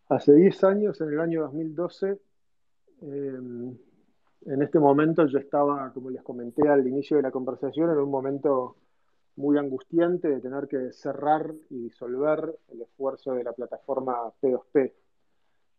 Hace 0.08 0.34
10 0.34 0.64
años, 0.64 1.02
en 1.02 1.10
el 1.10 1.20
año 1.20 1.42
2012, 1.42 2.18
em, 3.02 3.78
en 4.46 4.62
este 4.62 4.80
momento 4.80 5.28
yo 5.28 5.40
estaba, 5.40 5.92
como 5.92 6.10
les 6.10 6.24
comenté 6.24 6.70
al 6.70 6.88
inicio 6.88 7.18
de 7.18 7.24
la 7.24 7.32
conversación, 7.32 7.92
en 7.92 7.98
un 7.98 8.10
momento 8.10 8.78
muy 9.36 9.58
angustiante 9.58 10.28
de 10.28 10.40
tener 10.40 10.68
que 10.68 10.92
cerrar 10.92 11.54
y 11.70 11.80
disolver 11.80 12.56
el 12.70 12.82
esfuerzo 12.82 13.34
de 13.34 13.44
la 13.44 13.54
plataforma 13.54 14.32
P2P, 14.42 14.94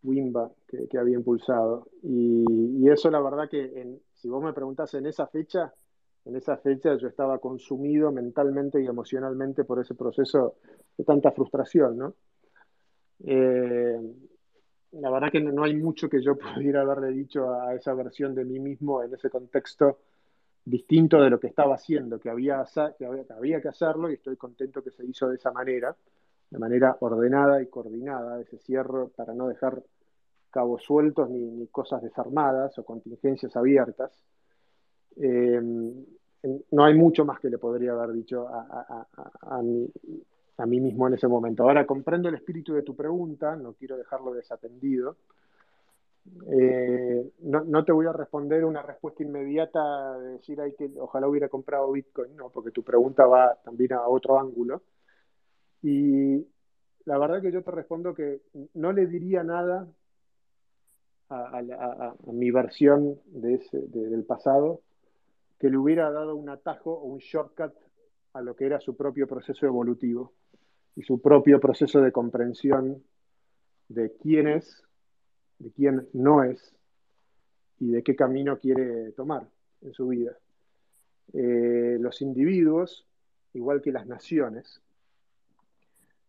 Wimba, 0.02 0.50
que, 0.66 0.98
había 0.98 1.16
impulsado. 1.16 1.88
Y, 2.02 2.88
eso 2.88 3.10
la 3.10 3.20
verdad 3.20 3.48
que 3.48 3.98
si 4.12 4.28
vos 4.28 4.42
me 4.42 4.52
preguntás 4.52 4.94
en 4.94 5.06
esa 5.06 5.26
fecha, 5.26 5.72
en 6.24 6.36
esa 6.36 6.56
fecha 6.58 6.96
yo 6.96 7.08
estaba 7.08 7.38
consumido 7.38 8.12
mentalmente 8.12 8.82
y 8.82 8.86
emocionalmente 8.86 9.64
por 9.64 9.80
ese 9.80 9.94
proceso 9.94 10.56
de 10.96 11.04
tanta 11.04 11.32
frustración, 11.32 11.96
¿no? 11.96 12.14
Eh, 13.26 13.98
la 14.92 15.10
verdad 15.10 15.30
que 15.32 15.40
no 15.40 15.64
hay 15.64 15.74
mucho 15.74 16.08
que 16.08 16.22
yo 16.22 16.36
pudiera 16.38 16.82
haberle 16.82 17.10
dicho 17.10 17.52
a 17.52 17.74
esa 17.74 17.94
versión 17.94 18.34
de 18.34 18.44
mí 18.44 18.60
mismo 18.60 19.02
en 19.02 19.14
ese 19.14 19.30
contexto 19.30 19.98
distinto 20.64 21.20
de 21.20 21.30
lo 21.30 21.38
que 21.38 21.48
estaba 21.48 21.74
haciendo, 21.74 22.18
que 22.18 22.30
había, 22.30 22.64
que 22.98 23.06
había, 23.06 23.60
que 23.60 23.68
hacerlo 23.68 24.10
y 24.10 24.14
estoy 24.14 24.36
contento 24.36 24.82
que 24.82 24.90
se 24.90 25.04
hizo 25.04 25.28
de 25.28 25.36
esa 25.36 25.52
manera, 25.52 25.94
de 26.50 26.58
manera 26.58 26.96
ordenada 27.00 27.62
y 27.62 27.66
coordinada, 27.66 28.40
ese 28.40 28.58
cierre 28.58 29.08
para 29.14 29.34
no 29.34 29.48
dejar 29.48 29.82
cabos 30.50 30.82
sueltos 30.82 31.28
ni, 31.28 31.66
cosas 31.66 32.02
desarmadas 32.02 32.78
o 32.78 32.84
contingencias 32.84 33.54
abiertas. 33.56 34.12
Eh, 35.16 35.60
no 36.70 36.84
hay 36.84 36.94
mucho 36.94 37.24
más 37.24 37.40
que 37.40 37.50
le 37.50 37.58
podría 37.58 37.92
haber 37.92 38.12
dicho 38.12 38.46
a, 38.48 39.62
mí, 39.62 39.90
a 40.58 40.66
mí 40.66 40.80
mismo 40.80 41.08
en 41.08 41.14
ese 41.14 41.26
momento. 41.26 41.64
Ahora 41.64 41.86
comprendo 41.86 42.28
el 42.28 42.34
espíritu 42.36 42.74
de 42.74 42.82
tu 42.82 42.94
pregunta, 42.94 43.56
no 43.56 43.72
quiero 43.72 43.96
dejarlo 43.96 44.32
desatendido. 44.32 45.16
Eh, 46.46 47.30
no, 47.40 47.84
te 47.84 47.92
voy 47.92 48.06
a 48.06 48.12
responder 48.12 48.64
una 48.64 48.82
respuesta 48.82 49.22
inmediata 49.22 50.18
de 50.18 50.32
decir 50.32 50.58
que 50.78 50.90
ojalá 50.98 51.28
hubiera 51.28 51.48
comprado 51.48 51.92
Bitcoin, 51.92 52.34
no, 52.36 52.50
porque 52.50 52.70
tu 52.70 52.82
pregunta 52.82 53.26
va 53.26 53.58
también 53.62 53.92
a 53.92 54.08
otro 54.08 54.38
ángulo. 54.38 54.82
Y 55.82 56.46
la 57.04 57.18
verdad 57.18 57.42
que 57.42 57.52
yo 57.52 57.62
te 57.62 57.70
respondo 57.70 58.14
que 58.14 58.40
no 58.74 58.92
le 58.92 59.06
diría 59.06 59.42
nada 59.42 59.86
a, 61.28 62.14
mi 62.26 62.50
versión 62.50 63.18
de 63.26 63.60
del 63.72 64.24
pasado 64.24 64.82
que 65.58 65.68
le 65.68 65.76
hubiera 65.76 66.10
dado 66.10 66.36
un 66.36 66.48
atajo 66.48 66.92
o 66.92 67.04
un 67.04 67.18
shortcut 67.18 67.72
a 68.34 68.40
lo 68.40 68.54
que 68.54 68.66
era 68.66 68.80
su 68.80 68.96
propio 68.96 69.26
proceso 69.26 69.66
evolutivo 69.66 70.32
y 70.96 71.02
su 71.02 71.20
propio 71.20 71.60
proceso 71.60 72.00
de 72.00 72.12
comprensión 72.12 73.02
de 73.88 74.12
quién 74.16 74.48
es 74.48 74.83
de 75.58 75.70
quién 75.70 76.08
no 76.12 76.42
es 76.42 76.74
y 77.78 77.90
de 77.90 78.02
qué 78.02 78.14
camino 78.14 78.58
quiere 78.58 79.12
tomar 79.12 79.48
en 79.82 79.92
su 79.92 80.08
vida. 80.08 80.36
Eh, 81.32 81.96
los 82.00 82.20
individuos, 82.22 83.06
igual 83.52 83.80
que 83.80 83.92
las 83.92 84.06
naciones, 84.06 84.80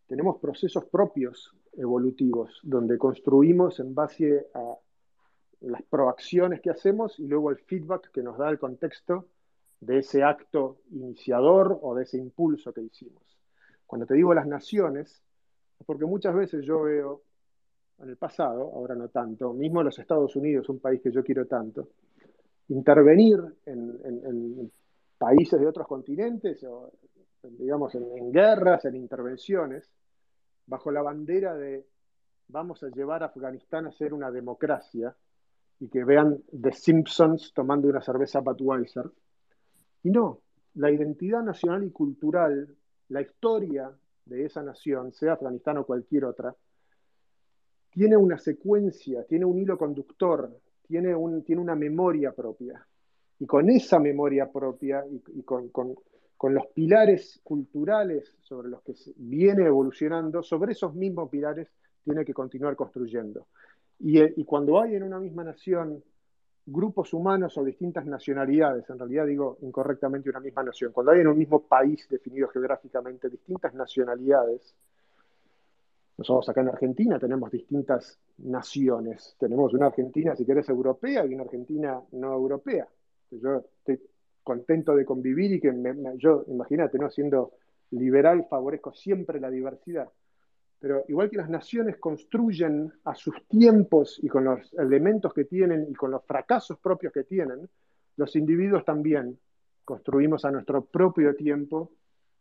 tenemos 0.07 0.37
procesos 0.39 0.85
propios 0.85 1.55
evolutivos 1.73 2.59
donde 2.63 2.97
construimos 2.97 3.79
en 3.79 3.93
base 3.93 4.47
a 4.53 4.77
las 5.61 5.81
proacciones 5.83 6.61
que 6.61 6.69
hacemos 6.69 7.19
y 7.19 7.27
luego 7.27 7.49
el 7.49 7.57
feedback 7.57 8.11
que 8.11 8.21
nos 8.21 8.37
da 8.37 8.49
el 8.49 8.59
contexto 8.59 9.27
de 9.79 9.99
ese 9.99 10.23
acto 10.23 10.77
iniciador 10.91 11.79
o 11.81 11.95
de 11.95 12.03
ese 12.03 12.17
impulso 12.17 12.73
que 12.73 12.81
hicimos. 12.81 13.23
Cuando 13.85 14.05
te 14.05 14.13
digo 14.13 14.33
las 14.33 14.47
naciones, 14.47 15.21
es 15.79 15.85
porque 15.85 16.05
muchas 16.05 16.35
veces 16.35 16.65
yo 16.65 16.83
veo 16.83 17.23
en 17.99 18.09
el 18.09 18.17
pasado, 18.17 18.73
ahora 18.73 18.95
no 18.95 19.09
tanto, 19.09 19.53
mismo 19.53 19.81
los 19.81 19.97
Estados 19.99 20.35
Unidos, 20.35 20.67
un 20.69 20.79
país 20.79 21.01
que 21.01 21.11
yo 21.11 21.23
quiero 21.23 21.45
tanto, 21.45 21.89
intervenir 22.69 23.39
en, 23.65 24.71
países 25.17 25.59
de 25.59 25.67
otros 25.67 25.87
continentes, 25.87 26.63
o, 26.65 26.91
digamos, 27.41 27.95
en, 27.95 28.31
guerras, 28.31 28.83
en 28.85 28.95
intervenciones, 28.95 29.89
bajo 30.67 30.91
la 30.91 31.01
bandera 31.01 31.55
de 31.55 31.85
vamos 32.47 32.83
a 32.83 32.89
llevar 32.89 33.23
a 33.23 33.27
Afganistán 33.27 33.87
a 33.87 33.91
ser 33.91 34.13
una 34.13 34.29
democracia 34.29 35.15
y 35.79 35.87
que 35.87 36.03
vean 36.03 36.43
The 36.61 36.73
Simpsons 36.73 37.53
tomando 37.53 37.87
una 37.87 38.01
cerveza 38.01 38.39
Budweiser. 38.39 39.09
Y 40.03 40.11
no, 40.11 40.41
la 40.75 40.91
identidad 40.91 41.41
nacional 41.41 41.83
y 41.83 41.91
cultural, 41.91 42.75
la 43.09 43.21
historia 43.21 43.91
de 44.25 44.45
esa 44.45 44.61
nación, 44.61 45.13
sea 45.13 45.33
Afganistán 45.33 45.77
o 45.77 45.85
cualquier 45.85 46.25
otra, 46.25 46.55
tiene 47.95 48.17
una 48.17 48.37
secuencia, 48.37 49.23
tiene 49.23 49.45
un 49.45 49.57
hilo 49.57 49.77
conductor, 49.77 50.51
tiene, 50.85 51.15
un, 51.15 51.43
tiene 51.43 51.61
una 51.61 51.75
memoria 51.75 52.33
propia. 52.33 52.85
Y 53.39 53.45
con 53.45 53.69
esa 53.69 53.99
memoria 53.99 54.51
propia 54.51 55.05
y, 55.09 55.43
con, 55.43 55.71
los 56.47 56.67
pilares 56.73 57.39
culturales 57.41 58.35
sobre 58.41 58.67
los 58.67 58.83
que 58.83 58.93
viene 59.15 59.65
evolucionando, 59.65 60.43
sobre 60.43 60.73
esos 60.73 60.93
mismos 60.93 61.29
pilares 61.29 61.69
tiene 62.03 62.25
que 62.25 62.33
continuar 62.33 62.75
construyendo. 62.75 63.47
Y, 63.97 64.21
y, 64.41 64.43
cuando 64.43 64.81
hay 64.81 64.95
en 64.95 65.03
una 65.03 65.17
misma 65.17 65.45
nación 65.45 66.03
grupos 66.65 67.13
humanos 67.13 67.57
o 67.57 67.63
distintas 67.63 68.05
nacionalidades, 68.05 68.89
en 68.89 68.99
realidad 68.99 69.25
digo 69.25 69.57
incorrectamente 69.61 70.29
una 70.29 70.41
misma 70.41 70.63
nación, 70.63 70.91
cuando 70.91 71.13
hay 71.13 71.21
en 71.21 71.27
un 71.27 71.37
mismo 71.37 71.65
país 71.65 72.05
definido 72.09 72.49
geográficamente 72.49 73.29
distintas 73.29 73.73
nacionalidades, 73.73 74.75
nosotros 76.17 76.47
acá 76.49 76.61
en 76.61 76.69
Argentina 76.69 77.19
tenemos 77.19 77.51
distintas 77.51 78.19
naciones. 78.37 79.35
Tenemos 79.37 79.73
una 79.73 79.87
Argentina, 79.87 80.35
si 80.35 80.45
querés, 80.45 80.69
europea 80.69 81.25
y 81.25 81.33
una 81.33 81.43
Argentina 81.43 82.01
no 82.13 82.33
europea. 82.33 82.87
Yo 83.31 83.63
estoy 83.79 84.01
contento 84.43 84.95
de 84.95 85.03
convivir 85.03 85.53
y 85.53 85.59
que 85.59 85.73
yo, 86.17 86.45
imagínate, 86.47 86.97
¿no? 86.97 87.09
siendo 87.09 87.53
liberal, 87.91 88.45
favorezco 88.49 88.93
siempre 88.93 89.39
la 89.39 89.49
diversidad. 89.49 90.07
Pero 90.79 91.03
igual 91.07 91.29
que 91.29 91.37
las 91.37 91.49
naciones 91.49 91.97
construyen 91.97 92.93
a 93.03 93.15
sus 93.15 93.35
tiempos 93.47 94.19
y 94.21 94.27
con 94.27 94.45
los 94.45 94.73
elementos 94.73 95.33
que 95.33 95.45
tienen 95.45 95.87
y 95.89 95.93
con 95.95 96.11
los 96.11 96.23
fracasos 96.25 96.77
propios 96.79 97.11
que 97.11 97.23
tienen, 97.23 97.67
los 98.17 98.35
individuos 98.35 98.85
también 98.85 99.37
construimos 99.83 100.45
a 100.45 100.51
nuestro 100.51 100.85
propio 100.85 101.35
tiempo 101.35 101.91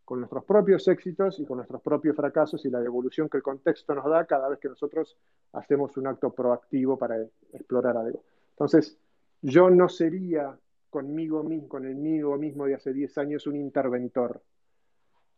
con 0.04 0.20
nuestros 0.20 0.44
propios 0.44 0.86
éxitos 0.88 1.40
y 1.40 1.46
con 1.46 1.56
nuestros 1.56 1.80
propios 1.80 2.14
fracasos 2.14 2.64
y 2.64 2.70
la 2.70 2.80
evolución 2.80 3.28
que 3.28 3.38
el 3.38 3.42
contexto 3.42 3.94
nos 3.94 4.04
da 4.04 4.26
cada 4.26 4.48
vez 4.48 4.58
que 4.58 4.68
nosotros 4.68 5.16
hacemos 5.52 5.96
un 5.96 6.06
acto 6.06 6.30
proactivo 6.30 6.98
para 6.98 7.16
explorar 7.52 7.96
algo. 7.96 8.22
Entonces, 8.50 8.98
yo 9.40 9.70
no 9.70 9.88
sería 9.88 10.56
conmigo 10.90 11.42
mismo, 11.42 11.68
con 11.68 11.86
el 11.86 11.96
mío 11.96 12.36
mismo 12.36 12.66
de 12.66 12.74
hace 12.74 12.92
10 12.92 13.18
años 13.18 13.46
un 13.46 13.56
interventor. 13.56 14.42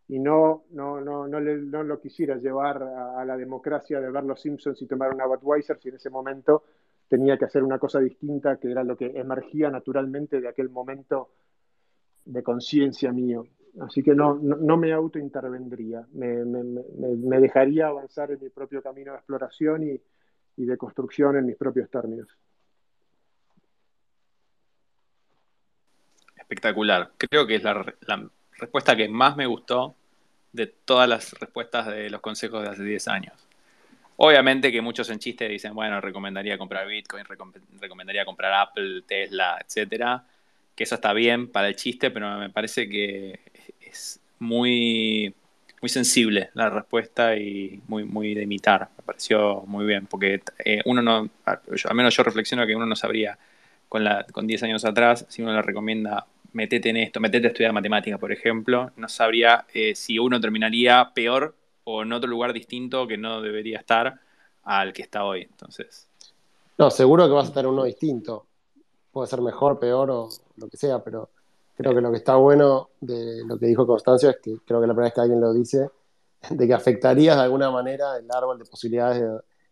Y 0.08 0.18
no, 0.18 0.64
no, 0.70 1.00
no, 1.00 1.26
no, 1.26 1.40
no 1.40 1.82
lo 1.82 2.00
quisiera 2.00 2.36
llevar 2.36 2.82
a, 2.82 3.20
a, 3.20 3.24
la 3.24 3.36
democracia 3.36 4.00
de 4.00 4.10
ver 4.10 4.24
los 4.24 4.40
Simpsons 4.40 4.80
y 4.82 4.86
tomar 4.86 5.12
una 5.14 5.26
Budweiser 5.26 5.78
si 5.78 5.88
en 5.88 5.96
ese 5.96 6.10
momento 6.10 6.64
tenía 7.08 7.36
que 7.36 7.44
hacer 7.44 7.62
una 7.62 7.78
cosa 7.78 8.00
distinta 8.00 8.56
que 8.58 8.70
era 8.70 8.84
lo 8.84 8.96
que 8.96 9.06
emergía 9.06 9.70
naturalmente 9.70 10.40
de 10.40 10.48
aquel 10.48 10.70
momento 10.70 11.30
de 12.24 12.42
conciencia 12.42 13.12
mío. 13.12 13.46
Así 13.80 14.02
que 14.02 14.14
no, 14.14 14.34
no, 14.34 14.76
me 14.78 14.92
autointervendría, 14.92 16.06
me, 16.12 16.44
me, 16.44 17.40
dejaría 17.40 17.88
avanzar 17.88 18.30
en 18.30 18.40
mi 18.40 18.48
propio 18.48 18.82
camino 18.82 19.12
de 19.12 19.18
exploración 19.18 19.82
y, 19.82 20.00
de 20.64 20.76
construcción 20.78 21.36
en 21.36 21.44
mis 21.44 21.56
propios 21.56 21.90
términos. 21.90 22.26
Espectacular. 26.36 27.10
Creo 27.18 27.46
que 27.46 27.56
es 27.56 27.62
la, 27.62 27.84
respuesta 28.58 28.96
que 28.96 29.08
más 29.10 29.36
me 29.36 29.44
gustó 29.44 29.94
de 30.52 30.68
todas 30.68 31.06
las 31.06 31.38
respuestas 31.38 31.86
de 31.88 32.08
los 32.08 32.22
consejos 32.22 32.62
de 32.62 32.70
hace 32.70 32.82
10 32.82 33.08
años. 33.08 33.34
Obviamente 34.16 34.72
que 34.72 34.80
muchos 34.80 35.10
en 35.10 35.18
chiste 35.18 35.46
dicen, 35.46 35.74
bueno, 35.74 36.00
recomendaría 36.00 36.56
comprar 36.56 36.88
Bitcoin, 36.88 37.24
recomendaría 37.78 38.24
comprar 38.24 38.54
Apple, 38.54 39.02
Tesla, 39.02 39.58
etcétera. 39.62 40.24
Que 40.76 40.84
eso 40.84 40.94
está 40.94 41.12
bien 41.12 41.48
para 41.48 41.68
el 41.68 41.74
chiste, 41.74 42.12
pero 42.12 42.38
me 42.38 42.50
parece 42.50 42.88
que 42.88 43.40
es 43.80 44.20
muy, 44.38 45.34
muy 45.80 45.88
sensible 45.88 46.50
la 46.54 46.70
respuesta 46.70 47.36
y 47.36 47.80
muy, 47.88 48.04
muy 48.04 48.34
de 48.34 48.42
imitar. 48.44 48.90
Me 48.96 49.02
pareció 49.02 49.64
muy 49.66 49.86
bien, 49.86 50.06
porque 50.06 50.42
eh, 50.64 50.82
uno 50.84 51.02
no, 51.02 51.28
al 51.44 51.94
menos 51.94 52.14
yo 52.14 52.22
reflexiono 52.22 52.66
que 52.66 52.76
uno 52.76 52.86
no 52.86 52.94
sabría 52.94 53.38
con, 53.88 54.04
la, 54.04 54.24
con 54.30 54.46
10 54.46 54.62
años 54.64 54.84
atrás, 54.84 55.26
si 55.28 55.42
uno 55.42 55.52
le 55.52 55.62
recomienda 55.62 56.26
metete 56.56 56.88
en 56.88 56.96
esto, 56.96 57.20
metete 57.20 57.46
a 57.46 57.50
estudiar 57.50 57.72
matemáticas, 57.72 58.18
por 58.18 58.32
ejemplo, 58.32 58.90
no 58.96 59.08
sabría 59.08 59.66
eh, 59.74 59.94
si 59.94 60.18
uno 60.18 60.40
terminaría 60.40 61.12
peor 61.14 61.54
o 61.84 62.02
en 62.02 62.12
otro 62.12 62.28
lugar 62.28 62.52
distinto 62.52 63.06
que 63.06 63.18
no 63.18 63.42
debería 63.42 63.78
estar 63.78 64.20
al 64.64 64.92
que 64.92 65.02
está 65.02 65.24
hoy. 65.24 65.42
Entonces. 65.42 66.08
No, 66.78 66.90
seguro 66.90 67.26
que 67.26 67.32
vas 67.32 67.46
a 67.46 67.48
estar 67.48 67.66
uno 67.66 67.84
distinto. 67.84 68.46
Puede 69.16 69.28
ser 69.28 69.40
mejor, 69.40 69.78
peor 69.78 70.10
o 70.10 70.28
lo 70.56 70.68
que 70.68 70.76
sea, 70.76 71.02
pero 71.02 71.30
Creo 71.76 71.94
que 71.94 72.00
lo 72.00 72.10
que 72.10 72.16
está 72.16 72.36
bueno 72.36 72.88
de 73.00 73.44
lo 73.46 73.58
que 73.58 73.66
dijo 73.66 73.86
Constancio 73.86 74.30
es 74.30 74.36
que 74.42 74.56
creo 74.64 74.80
que 74.80 74.86
la 74.86 74.94
primera 74.94 75.08
vez 75.08 75.14
que 75.14 75.20
alguien 75.20 75.40
lo 75.40 75.52
dice, 75.52 75.90
de 76.48 76.66
que 76.66 76.72
afectarías 76.72 77.36
de 77.36 77.42
alguna 77.42 77.70
manera 77.70 78.16
el 78.16 78.26
árbol 78.30 78.58
de 78.58 78.64
posibilidades, 78.64 79.22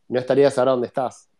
no 0.08 0.20
estarías 0.20 0.58
ahora 0.58 0.72
donde 0.72 0.88
estás. 0.88 1.30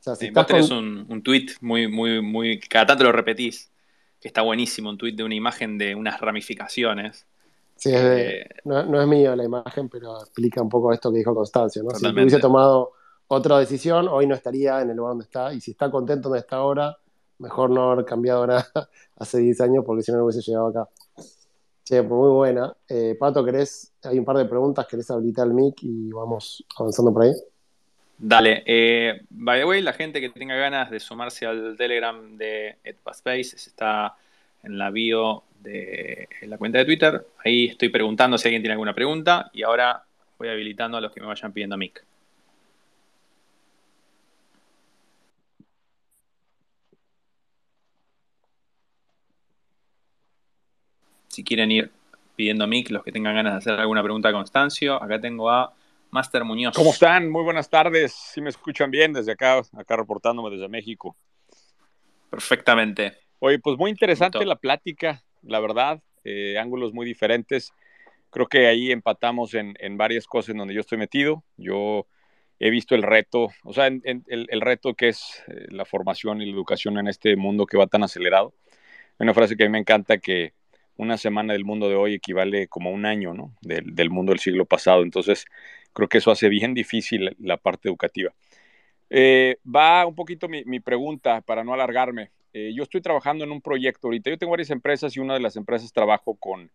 O 0.00 0.02
sea, 0.02 0.14
si 0.14 0.30
vos 0.30 0.46
tenés 0.46 0.70
un, 0.70 1.04
un 1.10 1.22
tweet 1.22 1.48
muy, 1.60 1.88
muy, 1.88 2.22
muy, 2.22 2.58
cada 2.58 2.86
tanto 2.86 3.04
lo 3.04 3.12
repetís, 3.12 3.70
que 4.18 4.28
está 4.28 4.40
buenísimo, 4.40 4.88
un 4.88 4.96
tweet 4.96 5.12
de 5.12 5.24
una 5.24 5.34
imagen 5.34 5.76
de 5.76 5.94
unas 5.94 6.18
ramificaciones. 6.20 7.26
Sí, 7.76 7.90
eh, 7.92 8.48
no, 8.64 9.00
es 9.00 9.06
mío 9.06 9.36
la 9.36 9.44
imagen, 9.44 9.90
pero 9.90 10.20
explica 10.20 10.62
un 10.62 10.70
poco 10.70 10.90
esto 10.92 11.12
que 11.12 11.18
dijo 11.18 11.34
Constancio. 11.34 11.82
¿no? 11.82 11.90
Si 11.90 12.06
hubiese 12.06 12.38
tomado 12.38 12.92
otra 13.26 13.58
decisión, 13.58 14.08
hoy 14.08 14.26
no 14.26 14.34
estaría 14.34 14.80
en 14.80 14.88
el 14.88 14.96
lugar 14.96 15.10
donde 15.10 15.24
está, 15.24 15.52
y 15.52 15.60
si 15.60 15.72
está 15.72 15.90
contento 15.90 16.30
donde 16.30 16.40
está 16.40 16.56
ahora, 16.56 16.96
mejor 17.38 17.70
no 17.70 17.92
haber 17.92 18.04
cambiado 18.04 18.46
nada 18.46 18.66
hace 19.16 19.38
10 19.38 19.60
años 19.60 19.84
porque 19.84 20.02
si 20.02 20.12
no, 20.12 20.18
no 20.18 20.24
hubiese 20.24 20.42
llegado 20.42 20.68
acá. 20.68 20.88
Che, 21.84 22.02
pues 22.02 22.18
muy 22.18 22.28
buena. 22.28 22.74
Eh, 22.88 23.16
Pato, 23.18 23.44
¿querés? 23.44 23.92
Hay 24.02 24.18
un 24.18 24.24
par 24.24 24.36
de 24.36 24.44
preguntas, 24.44 24.86
¿querés 24.86 25.10
habilitar 25.10 25.46
el 25.46 25.54
mic 25.54 25.76
y 25.82 26.10
vamos 26.10 26.64
avanzando 26.76 27.12
por 27.12 27.22
ahí? 27.22 27.32
Dale. 28.18 28.62
Eh, 28.66 29.22
by 29.30 29.60
the 29.60 29.64
way, 29.64 29.80
la 29.80 29.92
gente 29.92 30.20
que 30.20 30.28
tenga 30.28 30.56
ganas 30.56 30.90
de 30.90 31.00
sumarse 31.00 31.46
al 31.46 31.76
Telegram 31.78 32.36
de 32.36 32.76
Edpaspace 32.84 33.56
está 33.56 34.16
en 34.62 34.76
la 34.76 34.90
bio 34.90 35.44
de 35.60 36.28
la 36.42 36.58
cuenta 36.58 36.78
de 36.78 36.84
Twitter. 36.84 37.26
Ahí 37.44 37.66
estoy 37.66 37.88
preguntando 37.88 38.36
si 38.36 38.48
alguien 38.48 38.62
tiene 38.62 38.72
alguna 38.72 38.94
pregunta 38.94 39.50
y 39.52 39.62
ahora 39.62 40.04
voy 40.36 40.48
habilitando 40.48 40.98
a 40.98 41.00
los 41.00 41.12
que 41.12 41.20
me 41.20 41.26
vayan 41.26 41.52
pidiendo 41.52 41.76
mic. 41.76 42.04
Si 51.38 51.44
quieren 51.44 51.70
ir 51.70 51.92
pidiendo 52.34 52.66
mic, 52.66 52.90
los 52.90 53.04
que 53.04 53.12
tengan 53.12 53.36
ganas 53.36 53.52
de 53.52 53.58
hacer 53.58 53.74
alguna 53.74 54.02
pregunta 54.02 54.28
a 54.28 54.32
Constancio. 54.32 55.00
Acá 55.00 55.20
tengo 55.20 55.48
a 55.48 55.72
Master 56.10 56.42
Muñoz. 56.42 56.74
¿Cómo 56.74 56.90
están? 56.90 57.30
Muy 57.30 57.44
buenas 57.44 57.70
tardes. 57.70 58.12
Si 58.12 58.40
me 58.40 58.48
escuchan 58.48 58.90
bien 58.90 59.12
desde 59.12 59.30
acá, 59.30 59.62
acá 59.76 59.96
reportándome 59.96 60.50
desde 60.50 60.66
México. 60.66 61.16
Perfectamente. 62.28 63.18
Oye, 63.38 63.60
pues 63.60 63.78
muy 63.78 63.88
interesante 63.88 64.44
la 64.44 64.56
plática, 64.56 65.22
la 65.42 65.60
verdad, 65.60 66.02
eh, 66.24 66.58
ángulos 66.58 66.92
muy 66.92 67.06
diferentes. 67.06 67.72
Creo 68.30 68.48
que 68.48 68.66
ahí 68.66 68.90
empatamos 68.90 69.54
en, 69.54 69.76
varias 69.96 70.26
cosas 70.26 70.48
en 70.48 70.58
donde 70.58 70.74
yo 70.74 70.80
estoy 70.80 70.98
metido. 70.98 71.44
Yo 71.56 72.08
he 72.58 72.70
visto 72.70 72.96
el 72.96 73.04
reto, 73.04 73.50
o 73.62 73.72
sea, 73.72 73.86
el, 73.86 74.02
el, 74.26 74.60
reto 74.60 74.94
que 74.94 75.10
es 75.10 75.40
eh, 75.46 75.66
la 75.68 75.84
formación 75.84 76.42
y 76.42 76.46
la 76.46 76.52
educación 76.52 76.98
en 76.98 77.06
este 77.06 77.36
mundo 77.36 77.64
que 77.64 77.78
va 77.78 77.86
tan 77.86 78.02
acelerado. 78.02 78.54
Hay 79.20 79.24
una 79.24 79.34
frase 79.34 79.56
que 79.56 79.62
a 79.62 79.66
mí 79.66 79.70
me 79.70 79.78
encanta 79.78 80.18
que 80.18 80.57
una 80.98 81.16
semana 81.16 81.54
del 81.54 81.64
mundo 81.64 81.88
de 81.88 81.94
hoy 81.94 82.14
equivale 82.14 82.68
como 82.68 82.90
un 82.90 83.06
año, 83.06 83.32
¿no? 83.32 83.54
Del, 83.62 84.10
mundo 84.10 84.32
del 84.32 84.40
siglo 84.40 84.66
pasado. 84.66 85.02
Entonces, 85.02 85.46
creo 85.92 86.08
que 86.08 86.18
eso 86.18 86.30
hace 86.30 86.48
bien 86.48 86.74
difícil 86.74 87.34
la 87.38 87.56
parte 87.56 87.88
educativa. 87.88 88.34
Eh, 89.08 89.58
va 89.64 90.04
un 90.04 90.14
poquito 90.14 90.48
mi, 90.48 90.80
pregunta 90.80 91.40
para 91.40 91.64
no 91.64 91.72
alargarme. 91.72 92.32
Eh, 92.52 92.72
yo 92.74 92.82
estoy 92.82 93.00
trabajando 93.00 93.44
en 93.44 93.52
un 93.52 93.62
proyecto 93.62 94.08
ahorita. 94.08 94.28
Yo 94.30 94.38
tengo 94.38 94.50
varias 94.50 94.70
empresas 94.70 95.16
y 95.16 95.20
una 95.20 95.34
de 95.34 95.40
las 95.40 95.56
empresas 95.56 95.92
trabajo 95.92 96.34
con, 96.34 96.70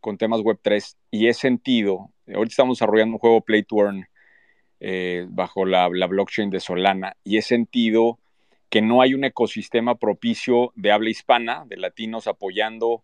con 0.00 0.16
temas 0.16 0.40
Web3 0.40 0.96
y 1.10 1.26
he 1.26 1.34
sentido, 1.34 2.10
ahorita 2.28 2.52
estamos 2.52 2.78
desarrollando 2.78 3.14
un 3.14 3.18
juego 3.18 3.40
Play 3.40 3.64
to 3.64 3.78
Earn 3.78 4.06
eh, 4.78 5.26
bajo 5.28 5.66
la, 5.66 5.88
la 5.92 6.06
blockchain 6.06 6.50
de 6.50 6.60
Solana 6.60 7.16
y 7.24 7.38
he 7.38 7.42
sentido 7.42 8.20
que 8.70 8.80
no 8.80 9.02
hay 9.02 9.14
un 9.14 9.24
ecosistema 9.24 9.96
propicio 9.96 10.72
de 10.76 10.92
habla 10.92 11.10
hispana, 11.10 11.64
de 11.66 11.76
latinos 11.78 12.28
apoyando 12.28 13.02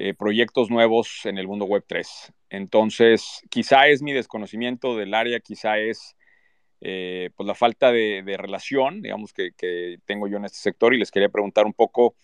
eh, 0.00 0.14
proyectos 0.14 0.70
nuevos 0.70 1.26
en 1.26 1.38
el 1.38 1.48
mundo 1.48 1.64
web 1.64 1.84
3. 1.84 2.32
Entonces, 2.50 3.42
quizá 3.50 3.88
es 3.88 4.00
mi 4.00 4.12
desconocimiento 4.12 4.96
del 4.96 5.12
área, 5.12 5.40
quizá 5.40 5.78
es 5.78 6.14
eh, 6.80 7.30
pues 7.34 7.48
la 7.48 7.56
falta 7.56 7.90
de, 7.90 8.22
relación, 8.38 9.02
digamos, 9.02 9.32
que, 9.32 9.50
tengo 10.06 10.28
yo 10.28 10.36
en 10.36 10.44
este 10.44 10.58
sector 10.58 10.94
y 10.94 10.98
les 10.98 11.10
quería 11.10 11.30
preguntar 11.30 11.66
un 11.66 11.72
poco 11.72 12.14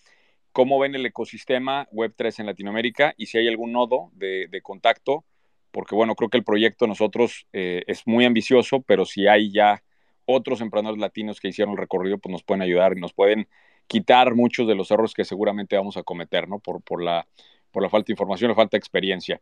cómo 0.53 0.79
ven 0.79 0.95
el 0.95 1.05
ecosistema 1.05 1.85
web 1.91 2.13
3 2.15 2.39
en 2.39 2.45
Latinoamérica 2.45 3.13
y 3.17 3.25
si 3.25 3.39
hay 3.39 3.49
algún 3.49 3.73
nodo 3.73 4.09
de, 4.13 4.47
contacto, 4.63 5.25
porque 5.71 5.95
bueno, 5.95 6.15
creo 6.15 6.29
que 6.29 6.37
el 6.37 6.45
proyecto 6.45 6.87
nosotros 6.87 7.45
eh, 7.51 7.83
es 7.87 8.07
muy 8.07 8.23
ambicioso, 8.23 8.83
pero 8.83 9.03
si 9.03 9.27
hay 9.27 9.51
ya 9.51 9.83
otros 10.23 10.61
emprendedores 10.61 11.01
latinos 11.01 11.41
que 11.41 11.49
hicieron 11.49 11.73
el 11.73 11.79
recorrido, 11.79 12.19
pues 12.19 12.31
nos 12.31 12.43
pueden 12.43 12.61
ayudar 12.61 12.93
y 12.95 13.01
nos 13.01 13.13
pueden 13.13 13.49
quitar 13.87 14.33
muchos 14.33 14.65
de 14.65 14.75
los 14.75 14.89
errores 14.91 15.13
que 15.13 15.25
seguramente 15.25 15.75
vamos 15.75 15.97
a 15.97 16.03
cometer, 16.03 16.47
¿no? 16.47 16.59
Por, 16.59 16.81
por 16.81 17.03
la 17.03 17.27
por 17.75 17.83
la 17.83 17.89
falta 17.89 18.07
de 18.07 18.13
información, 18.13 18.47
la 18.47 18.55
falta 18.55 18.77
de 18.77 18.79
experiencia. 18.79 19.41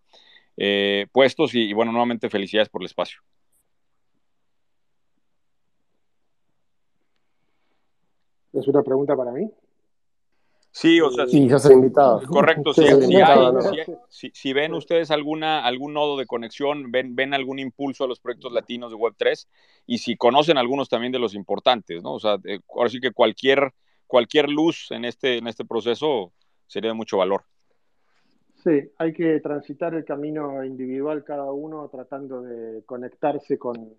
Eh, 0.58 1.06
puestos 1.12 1.54
y, 1.54 1.72
bueno, 1.72 1.92
nuevamente 1.92 2.32
felicidades 2.32 2.68
por 2.68 2.82
el 2.82 2.88
espacio. 2.88 3.20
¿Es 8.54 8.68
una 8.68 8.82
pregunta 8.82 9.16
para 9.16 9.32
mí? 9.32 9.52
Sí, 10.72 11.00
o 11.00 11.12
sea, 11.12 11.28
sí, 11.28 11.48
ya 11.48 11.60
se 11.60 11.74
invitado. 11.74 12.24
Correcto, 12.28 12.74
si, 14.10 14.32
si, 14.34 14.54
ven 14.54 14.74
ustedes 14.74 15.12
alguna, 15.12 15.64
algún 15.64 15.94
nodo 15.94 16.18
de 16.18 16.26
conexión, 16.26 16.92
ven, 16.92 17.16
ven 17.16 17.36
algún 17.36 17.60
impulso 17.60 18.04
a 18.04 18.08
los 18.08 18.20
proyectos 18.20 18.52
latinos 18.52 18.90
de 18.90 18.98
Web3 18.98 19.48
y 19.86 20.00
si 20.00 20.18
conocen 20.18 20.58
algunos 20.58 20.90
también 20.90 21.12
de 21.12 21.20
los 21.20 21.36
importantes, 21.36 22.02
¿no? 22.02 22.14
O 22.14 22.20
sea, 22.20 22.40
eh, 22.46 22.60
ahora 22.76 22.90
sí 22.90 23.00
que 23.00 23.12
cualquier, 23.12 23.72
cualquier 24.08 24.50
luz 24.50 24.90
en 24.90 25.06
este, 25.06 25.38
en 25.38 25.46
este 25.46 25.64
proceso 25.64 26.34
sería 26.66 26.90
de 26.90 26.96
mucho 26.96 27.18
valor. 27.18 27.46
Sí, 28.64 28.92
hay 28.98 29.12
que 29.12 29.42
transitar 29.42 29.94
el 29.94 30.06
camino 30.06 30.64
individual 30.64 31.26
cada 31.26 31.52
uno 31.52 31.90
tratando 31.90 32.42
de 32.42 32.84
conectarse 32.86 33.60
con, 33.60 33.94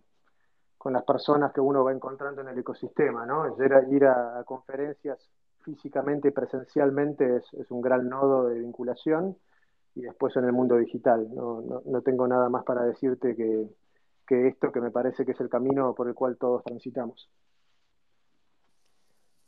con 0.78 0.94
las 0.94 1.04
personas 1.04 1.52
que 1.52 1.60
uno 1.60 1.84
va 1.84 1.92
encontrando 1.92 2.40
en 2.40 2.48
el 2.48 2.58
ecosistema, 2.58 3.26
¿no? 3.26 3.54
Ir 3.90 4.06
a, 4.06 4.42
conferencias 4.44 5.18
físicamente 5.60 6.28
y 6.28 6.30
presencialmente 6.30 7.42
es, 7.58 7.70
un 7.70 7.82
gran 7.82 8.08
nodo 8.08 8.48
de 8.48 8.58
vinculación 8.58 9.36
y 9.94 10.00
después 10.00 10.34
en 10.36 10.46
el 10.46 10.52
mundo 10.52 10.78
digital. 10.78 11.28
No, 11.34 11.60
no, 11.60 11.82
no 11.84 12.00
tengo 12.00 12.26
nada 12.26 12.48
más 12.48 12.64
para 12.64 12.86
decirte 12.86 13.36
que, 13.36 13.68
que, 14.26 14.48
esto 14.48 14.72
que 14.72 14.80
me 14.80 14.90
parece 14.90 15.26
que 15.26 15.32
es 15.32 15.40
el 15.40 15.50
camino 15.50 15.94
por 15.94 16.08
el 16.08 16.14
cual 16.14 16.38
todos 16.38 16.64
transitamos. 16.64 17.28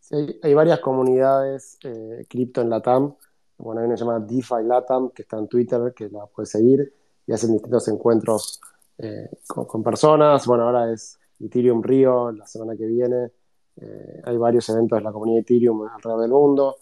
Sí, 0.01 0.39
hay, 0.43 0.53
varias 0.53 0.81
comunidades 0.81 1.79
eh, 1.85 2.27
cripto 2.29 2.61
en 2.61 2.69
Latam. 2.69 3.15
Bueno, 3.59 3.81
hay 3.81 3.87
una 3.87 3.97
llamada 3.97 4.21
DeFi 4.21 4.63
Latam 4.65 5.11
que 5.11 5.23
está 5.23 5.39
en 5.39 5.49
Twitter, 5.49 5.93
que 5.95 6.09
la 6.09 6.27
puedes 6.27 6.51
seguir 6.51 6.93
y 7.27 7.33
hacen 7.33 7.53
distintos 7.53 7.89
encuentros 7.89 8.61
eh, 8.99 9.29
con, 9.47 9.65
con, 9.65 9.83
personas. 9.83 10.47
Bueno, 10.47 10.65
ahora 10.65 10.93
es 10.93 11.19
Ethereum 11.41 11.83
Río 11.83 12.33
la 12.33 12.47
semana 12.47 12.77
que 12.77 12.87
viene. 12.87 13.31
Eh, 13.79 14.23
hay 14.25 14.37
varios 14.37 14.69
eventos 14.69 14.99
de 14.99 15.05
la 15.05 15.13
comunidad 15.13 15.41
Ethereum 15.41 15.87
alrededor 15.89 16.23
del 16.23 16.31
mundo, 16.31 16.77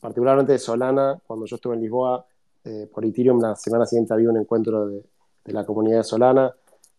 particularmente 0.00 0.52
de 0.52 0.58
Solana. 0.58 1.20
Cuando 1.26 1.46
yo 1.46 1.56
estuve 1.56 1.74
en 1.74 1.80
Lisboa 1.80 2.24
eh, 2.64 2.88
por 2.92 3.04
Ethereum, 3.04 3.40
la 3.40 3.54
semana 3.54 3.86
siguiente 3.86 4.14
había 4.14 4.30
un 4.30 4.38
encuentro 4.38 4.86
de, 4.86 5.04
de 5.44 5.52
la 5.52 5.64
comunidad 5.64 5.98
de 5.98 6.04
Solana. 6.04 6.54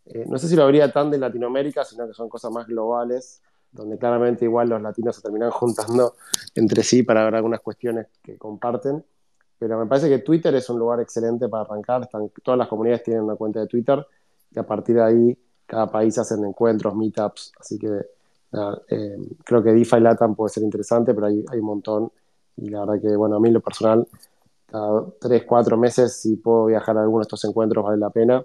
Eh, 0.05 0.25
no 0.27 0.37
sé 0.37 0.47
si 0.47 0.55
lo 0.55 0.63
habría 0.63 0.91
tan 0.91 1.11
de 1.11 1.17
Latinoamérica, 1.17 1.83
sino 1.83 2.07
que 2.07 2.13
son 2.13 2.29
cosas 2.29 2.51
más 2.51 2.67
globales, 2.67 3.41
donde 3.71 3.97
claramente 3.97 4.45
igual 4.45 4.69
los 4.69 4.81
latinos 4.81 5.15
se 5.15 5.21
terminan 5.21 5.51
juntando 5.51 6.15
entre 6.55 6.83
sí 6.83 7.03
para 7.03 7.25
ver 7.25 7.35
algunas 7.35 7.61
cuestiones 7.61 8.07
que 8.21 8.37
comparten. 8.37 9.03
Pero 9.61 9.77
me 9.77 9.85
parece 9.85 10.09
que 10.09 10.17
Twitter 10.17 10.55
es 10.55 10.67
un 10.71 10.79
lugar 10.79 11.01
excelente 11.01 11.47
para 11.47 11.61
arrancar. 11.61 12.01
Están, 12.01 12.31
todas 12.41 12.57
las 12.57 12.67
comunidades 12.67 13.03
tienen 13.03 13.21
una 13.21 13.35
cuenta 13.35 13.59
de 13.59 13.67
Twitter 13.67 14.03
y 14.49 14.57
a 14.57 14.63
partir 14.63 14.95
de 14.95 15.03
ahí 15.03 15.37
cada 15.67 15.85
país 15.85 16.17
hacen 16.17 16.43
encuentros, 16.43 16.95
meetups, 16.95 17.51
así 17.59 17.77
que 17.77 17.87
eh, 18.89 19.17
creo 19.45 19.61
que 19.61 19.71
DeFi 19.71 19.99
Latam 19.99 20.35
puede 20.35 20.49
ser 20.49 20.63
interesante, 20.63 21.13
pero 21.13 21.27
hay, 21.27 21.45
hay, 21.51 21.59
un 21.59 21.65
montón. 21.65 22.11
Y 22.57 22.69
la 22.71 22.79
verdad 22.79 22.99
que, 23.03 23.15
bueno, 23.15 23.35
a 23.35 23.39
mí 23.39 23.51
lo 23.51 23.61
personal, 23.61 24.07
cada 24.65 25.05
tres, 25.19 25.43
cuatro 25.47 25.77
meses, 25.77 26.11
si 26.19 26.37
puedo 26.37 26.65
viajar 26.65 26.97
a 26.97 27.03
alguno 27.03 27.19
de 27.19 27.27
estos 27.27 27.45
encuentros, 27.45 27.85
vale 27.85 27.97
la 27.97 28.09
pena. 28.09 28.43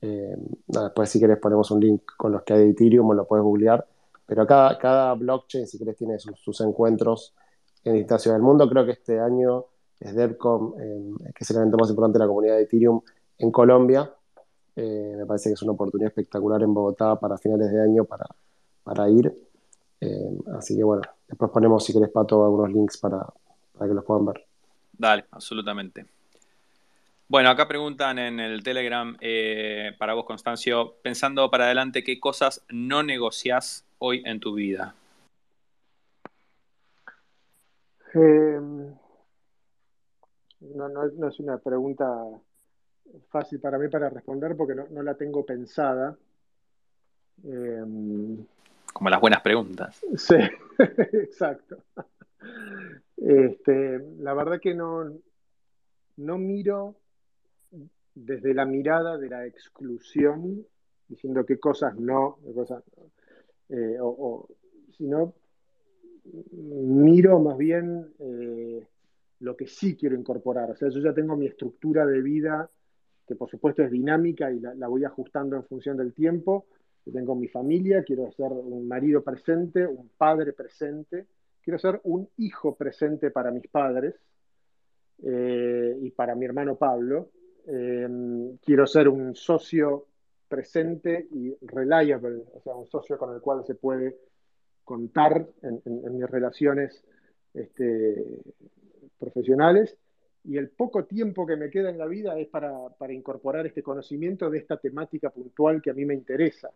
Eh, 0.00 0.36
después, 0.68 1.10
si 1.10 1.20
querés, 1.20 1.36
ponemos 1.36 1.70
un 1.70 1.80
link 1.80 2.00
con 2.16 2.32
los 2.32 2.42
que 2.44 2.54
hay 2.54 2.60
de 2.60 2.70
Ethereum, 2.70 3.10
o 3.10 3.12
lo 3.12 3.26
puedes 3.26 3.44
googlear. 3.44 3.86
Pero 4.24 4.46
cada, 4.46 4.78
cada 4.78 5.12
blockchain, 5.12 5.66
si 5.66 5.78
querés, 5.78 5.98
tiene 5.98 6.18
sus, 6.18 6.60
encuentros 6.62 7.34
en 7.84 7.92
distintas 7.92 8.22
ciudades 8.22 8.40
del 8.40 8.46
mundo. 8.46 8.66
Creo 8.70 8.86
que 8.86 8.92
este 8.92 9.20
año 9.20 9.66
es 10.00 10.14
DevCon, 10.14 10.74
eh, 10.80 11.32
que 11.34 11.44
es 11.44 11.50
el 11.50 11.56
evento 11.56 11.76
más 11.76 11.90
importante 11.90 12.18
de 12.18 12.24
la 12.24 12.28
comunidad 12.28 12.56
de 12.56 12.62
Ethereum 12.62 13.00
en 13.38 13.50
Colombia. 13.50 14.10
Eh, 14.74 15.14
me 15.16 15.26
parece 15.26 15.48
que 15.48 15.54
es 15.54 15.62
una 15.62 15.72
oportunidad 15.72 16.08
espectacular 16.08 16.62
en 16.62 16.74
Bogotá 16.74 17.18
para 17.18 17.38
finales 17.38 17.72
de 17.72 17.82
año 17.82 18.04
para, 18.04 18.26
para 18.82 19.08
ir. 19.08 19.32
Eh, 20.00 20.38
así 20.56 20.76
que 20.76 20.84
bueno, 20.84 21.02
después 21.26 21.50
ponemos, 21.50 21.84
si 21.84 21.92
querés, 21.92 22.10
Pato, 22.10 22.44
algunos 22.44 22.70
links 22.70 22.98
para, 22.98 23.26
para 23.72 23.88
que 23.88 23.94
los 23.94 24.04
puedan 24.04 24.26
ver. 24.26 24.44
Dale, 24.92 25.24
absolutamente. 25.30 26.06
Bueno, 27.28 27.50
acá 27.50 27.66
preguntan 27.66 28.20
en 28.20 28.38
el 28.38 28.62
Telegram 28.62 29.16
eh, 29.20 29.92
para 29.98 30.14
vos, 30.14 30.24
Constancio, 30.24 30.94
pensando 31.02 31.50
para 31.50 31.64
adelante, 31.64 32.04
¿qué 32.04 32.20
cosas 32.20 32.64
no 32.68 33.02
negociás 33.02 33.84
hoy 33.98 34.22
en 34.24 34.38
tu 34.38 34.54
vida? 34.54 34.94
Eh, 38.14 38.60
no, 40.74 40.88
no, 40.88 41.06
no, 41.06 41.28
es 41.28 41.40
una 41.40 41.58
pregunta 41.58 42.06
fácil 43.28 43.60
para 43.60 43.78
mí 43.78 43.88
para 43.88 44.10
responder 44.10 44.56
porque 44.56 44.74
no, 44.74 44.86
no 44.90 45.02
la 45.02 45.14
tengo 45.14 45.44
pensada. 45.44 46.16
Eh, 47.44 47.84
como 48.92 49.10
las 49.10 49.20
buenas 49.20 49.42
preguntas. 49.42 50.00
Sí, 50.16 50.36
exacto. 51.12 51.82
Este, 53.16 53.98
la 54.18 54.34
verdad 54.34 54.60
que 54.60 54.74
no, 54.74 55.12
no 56.16 56.38
miro 56.38 56.96
desde 58.14 58.54
la 58.54 58.64
mirada 58.64 59.18
de 59.18 59.28
la 59.28 59.46
exclusión, 59.46 60.66
diciendo 61.08 61.44
qué 61.44 61.58
cosas 61.58 61.94
no, 61.96 62.38
qué 62.44 62.54
cosas 62.54 62.82
eh, 63.68 63.98
o, 64.00 64.08
o, 64.08 64.48
sino 64.96 65.34
miro 66.52 67.38
más 67.40 67.56
bien 67.58 68.12
eh, 68.18 68.86
lo 69.40 69.56
que 69.56 69.66
sí 69.66 69.96
quiero 69.96 70.16
incorporar. 70.16 70.70
O 70.70 70.76
sea, 70.76 70.88
yo 70.88 71.00
ya 71.00 71.12
tengo 71.12 71.36
mi 71.36 71.46
estructura 71.46 72.06
de 72.06 72.20
vida, 72.22 72.70
que 73.26 73.34
por 73.34 73.50
supuesto 73.50 73.82
es 73.82 73.90
dinámica 73.90 74.50
y 74.50 74.60
la, 74.60 74.88
voy 74.88 75.04
ajustando 75.04 75.56
en 75.56 75.64
función 75.64 75.96
del 75.96 76.12
tiempo, 76.12 76.66
tengo 77.12 77.36
mi 77.36 77.46
familia, 77.46 78.02
quiero 78.02 78.30
ser 78.32 78.50
un 78.50 78.88
marido 78.88 79.22
presente, 79.22 79.86
un 79.86 80.10
padre 80.16 80.52
presente, 80.52 81.26
quiero 81.62 81.78
ser 81.78 82.00
un 82.02 82.28
hijo 82.38 82.74
presente 82.74 83.30
para 83.30 83.52
mis 83.52 83.68
padres 83.68 84.14
eh, 85.22 85.96
y 86.02 86.10
para 86.10 86.34
mi 86.34 86.46
hermano 86.46 86.74
Pablo, 86.76 87.30
eh, 87.68 88.56
quiero 88.60 88.86
ser 88.88 89.08
un 89.08 89.36
socio 89.36 90.06
presente 90.48 91.28
y 91.30 91.54
reliable, 91.64 92.42
o 92.52 92.60
sea, 92.60 92.74
un 92.74 92.86
socio 92.86 93.16
con 93.18 93.32
el 93.34 93.40
cual 93.40 93.64
se 93.64 93.76
puede 93.76 94.16
contar 94.82 95.46
en, 95.62 95.80
en, 95.84 96.06
en 96.06 96.16
mis 96.16 96.28
relaciones 96.28 97.04
este, 97.56 98.42
profesionales 99.18 99.96
y 100.44 100.58
el 100.58 100.70
poco 100.70 101.04
tiempo 101.04 101.46
que 101.46 101.56
me 101.56 101.70
queda 101.70 101.90
en 101.90 101.98
la 101.98 102.06
vida 102.06 102.38
es 102.38 102.48
para, 102.48 102.72
para, 102.98 103.12
incorporar 103.12 103.66
este 103.66 103.82
conocimiento 103.82 104.48
de 104.48 104.58
esta 104.58 104.76
temática 104.76 105.30
puntual 105.30 105.82
que 105.82 105.90
a 105.90 105.94
mí 105.94 106.04
me 106.04 106.14
interesa. 106.14 106.70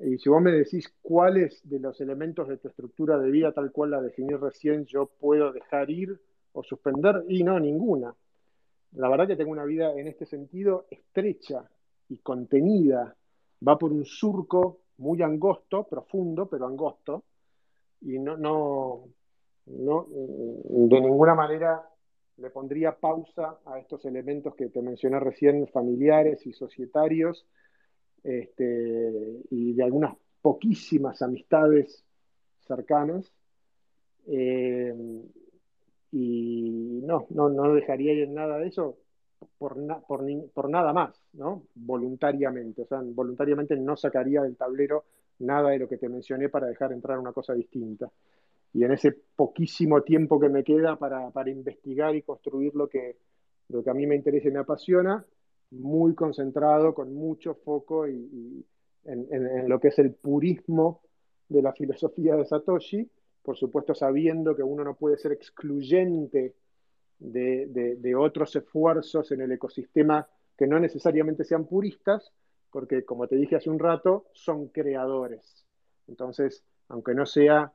Y 0.00 0.18
si 0.18 0.28
vos 0.28 0.40
me 0.40 0.52
decís 0.52 0.92
cuáles 1.02 1.60
de 1.68 1.80
los 1.80 2.00
elementos 2.00 2.48
de 2.48 2.56
tu 2.58 2.68
estructura 2.68 3.18
de 3.18 3.30
vida, 3.30 3.52
tal 3.52 3.72
cual 3.72 3.90
la 3.90 4.00
definí 4.00 4.34
recién, 4.34 4.86
yo 4.86 5.06
puedo 5.06 5.52
dejar 5.52 5.90
ir 5.90 6.18
o 6.52 6.62
suspender, 6.62 7.24
y 7.28 7.42
no, 7.42 7.58
ninguna. 7.58 8.14
La 8.92 9.08
verdad 9.08 9.26
que 9.26 9.36
tengo 9.36 9.50
una 9.50 9.64
vida 9.64 9.92
en 9.92 10.08
este 10.08 10.24
sentido 10.24 10.86
estrecha 10.90 11.68
y 12.08 12.18
contenida. 12.18 13.14
Va 13.66 13.78
por 13.78 13.92
un 13.92 14.04
surco 14.04 14.80
muy 14.98 15.22
angosto, 15.22 15.84
profundo, 15.84 16.48
pero 16.48 16.66
angosto, 16.66 17.24
y 18.00 18.18
no, 18.18 18.36
no, 18.36 19.04
no 19.78 20.06
de 20.10 21.00
ninguna 21.00 21.34
manera 21.34 21.82
le 22.40 22.50
pondría 22.50 22.96
pausa 22.96 23.58
a 23.66 23.78
estos 23.78 24.04
elementos 24.04 24.54
que 24.54 24.68
te 24.68 24.82
mencioné 24.82 25.20
recién, 25.20 25.66
familiares 25.68 26.46
y 26.46 26.52
societarios, 26.52 27.46
este, 28.24 29.42
y 29.50 29.74
de 29.74 29.82
algunas 29.82 30.16
poquísimas 30.40 31.20
amistades 31.22 32.04
cercanas. 32.66 33.32
Eh, 34.26 34.94
y 36.12 37.00
no, 37.04 37.26
no, 37.30 37.48
no 37.50 37.74
dejaría 37.74 38.12
ir 38.12 38.28
nada 38.28 38.58
de 38.58 38.68
eso 38.68 38.98
por, 39.58 39.76
por, 40.06 40.24
por, 40.52 40.70
nada 40.70 40.92
más, 40.92 41.22
¿no? 41.34 41.64
Voluntariamente. 41.74 42.82
O 42.82 42.86
sea, 42.86 43.00
voluntariamente 43.02 43.76
no 43.76 43.96
sacaría 43.96 44.42
del 44.42 44.56
tablero 44.56 45.04
nada 45.40 45.70
de 45.70 45.78
lo 45.78 45.88
que 45.88 45.98
te 45.98 46.08
mencioné 46.08 46.48
para 46.48 46.66
dejar 46.66 46.92
entrar 46.92 47.18
una 47.18 47.32
cosa 47.32 47.54
distinta. 47.54 48.10
Y 48.72 48.84
en 48.84 48.92
ese 48.92 49.12
poquísimo 49.34 50.02
tiempo 50.02 50.38
que 50.38 50.48
me 50.48 50.62
queda 50.62 50.96
para, 50.96 51.50
investigar 51.50 52.14
y 52.14 52.22
construir 52.22 52.74
lo 52.74 52.88
que, 52.88 53.16
lo 53.68 53.82
que 53.82 53.90
a 53.90 53.94
mí 53.94 54.06
me 54.06 54.14
interesa 54.14 54.48
y 54.48 54.52
me 54.52 54.60
apasiona, 54.60 55.24
muy 55.72 56.14
concentrado, 56.14 56.94
con 56.94 57.14
mucho 57.14 57.54
foco 57.54 58.08
y, 58.08 58.64
en, 59.04 59.26
en, 59.30 59.68
lo 59.68 59.80
que 59.80 59.88
es 59.88 59.98
el 59.98 60.12
purismo 60.14 61.02
de 61.48 61.62
la 61.62 61.72
filosofía 61.72 62.36
de 62.36 62.44
Satoshi, 62.44 63.10
por 63.42 63.56
supuesto 63.56 63.94
sabiendo 63.94 64.54
que 64.54 64.62
uno 64.62 64.84
no 64.84 64.94
puede 64.94 65.16
ser 65.16 65.32
excluyente 65.32 66.54
de, 67.18 67.66
de 67.98 68.14
otros 68.14 68.54
esfuerzos 68.56 69.30
en 69.32 69.40
el 69.42 69.52
ecosistema 69.52 70.28
que 70.56 70.66
no 70.66 70.78
necesariamente 70.78 71.44
sean 71.44 71.66
puristas, 71.66 72.32
porque 72.70 73.04
como 73.04 73.26
te 73.26 73.36
dije 73.36 73.56
hace 73.56 73.70
un 73.70 73.78
rato, 73.78 74.26
son 74.32 74.68
creadores. 74.68 75.64
Entonces, 76.06 76.62
aunque 76.88 77.14
no 77.14 77.24
sea 77.24 77.72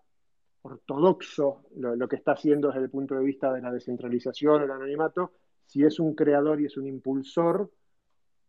ortodoxo 0.66 1.62
lo, 1.78 2.08
que 2.08 2.16
está 2.16 2.32
haciendo 2.32 2.70
desde 2.70 2.82
el 2.82 2.90
punto 2.90 3.16
de 3.16 3.24
vista 3.24 3.54
de 3.54 3.62
la 3.62 3.72
descentralización, 3.72 4.64
el 4.64 4.72
anonimato, 4.72 5.32
si 5.66 5.84
es 5.84 6.00
un 6.00 6.16
creador 6.16 6.60
y 6.60 6.66
es 6.66 6.78
un 6.78 6.88
impulsor, 6.88 7.70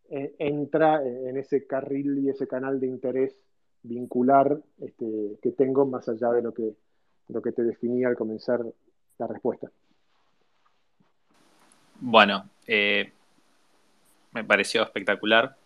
eh, 0.08 0.34
entra 0.38 1.02
en 1.02 1.36
ese 1.36 1.66
carril 1.66 2.18
y 2.18 2.30
ese 2.30 2.46
canal 2.46 2.80
de 2.80 2.86
interés 2.86 3.42
vincular 3.82 4.58
este, 4.78 5.38
que 5.42 5.52
tengo 5.52 5.84
más 5.86 6.08
allá 6.08 6.30
de 6.30 6.42
lo 6.42 6.54
que, 6.54 6.74
lo 7.28 7.42
que 7.42 7.52
te 7.52 7.62
definía 7.62 8.08
al 8.08 8.16
comenzar 8.16 8.64
la 9.18 9.26
respuesta. 9.26 9.70
Bueno, 12.00 12.48
eh, 12.66 13.12
me 14.32 14.44
pareció 14.44 14.82
espectacular 14.82 15.56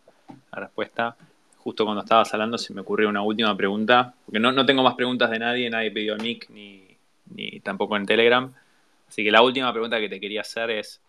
la 0.53 0.61
respuesta. 0.61 1.17
Justo 1.63 1.85
cuando 1.85 2.03
estabas 2.03 2.33
hablando 2.33 2.57
se 2.57 2.73
me 2.73 2.81
ocurrió 2.81 3.09
una 3.09 3.23
última 3.23 3.55
pregunta, 3.57 4.15
porque 4.25 4.41
no, 4.41 4.65
tengo 4.65 4.83
más 4.83 4.95
preguntas 4.95 5.31
de 5.31 5.39
nadie, 5.39 5.69
nadie 5.69 5.91
pidió 5.91 6.15
el 6.15 6.23
mic 6.23 6.49
ni, 6.51 6.97
ni 7.35 7.61
tampoco 7.61 7.97
en 7.97 8.07
Telegram. 8.07 8.53
Así 9.09 9.23
que 9.23 9.31
la 9.31 9.43
última 9.43 9.73
pregunta 9.73 9.99
que 10.01 10.09
te 10.09 10.21
quería 10.21 10.41
hacer 10.41 10.71
es, 10.71 11.01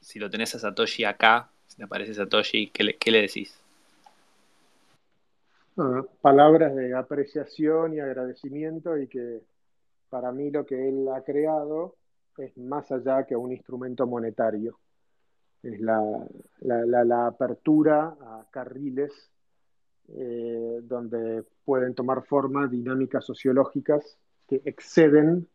si 0.00 0.18
lo 0.18 0.30
tenés 0.30 0.54
a 0.54 0.58
Satoshi 0.58 1.04
acá, 1.04 1.48
si 1.66 1.78
te 1.78 1.84
aparece 1.84 2.14
Satoshi, 2.14 2.68
¿qué 2.68 2.84
le, 2.84 2.96
qué 2.96 3.10
le 3.10 3.22
decís? 3.22 3.60
Palabras 6.20 6.74
de 6.76 6.94
apreciación 6.94 7.94
y 7.94 8.00
agradecimiento 8.00 8.98
y 8.98 9.06
que 9.06 9.40
para 10.10 10.30
mí 10.30 10.50
lo 10.50 10.66
que 10.66 10.88
él 10.88 11.08
ha 11.08 11.22
creado 11.22 11.94
es 12.36 12.56
más 12.58 12.90
allá 12.92 13.24
que 13.24 13.36
un 13.36 13.52
instrumento 13.52 14.06
monetario. 14.06 14.78
Es 15.62 15.80
la, 15.80 16.02
la, 16.60 17.26
apertura 17.26 18.16
a 18.20 18.44
carriles 18.50 19.30
eh, 20.08 20.80
donde 20.82 21.44
pueden 21.64 21.94
tomar 21.94 22.24
forma 22.24 22.66
dinámicas 22.66 23.24
sociológicas 23.24 24.18
que 24.48 24.60
exceden 24.64 25.48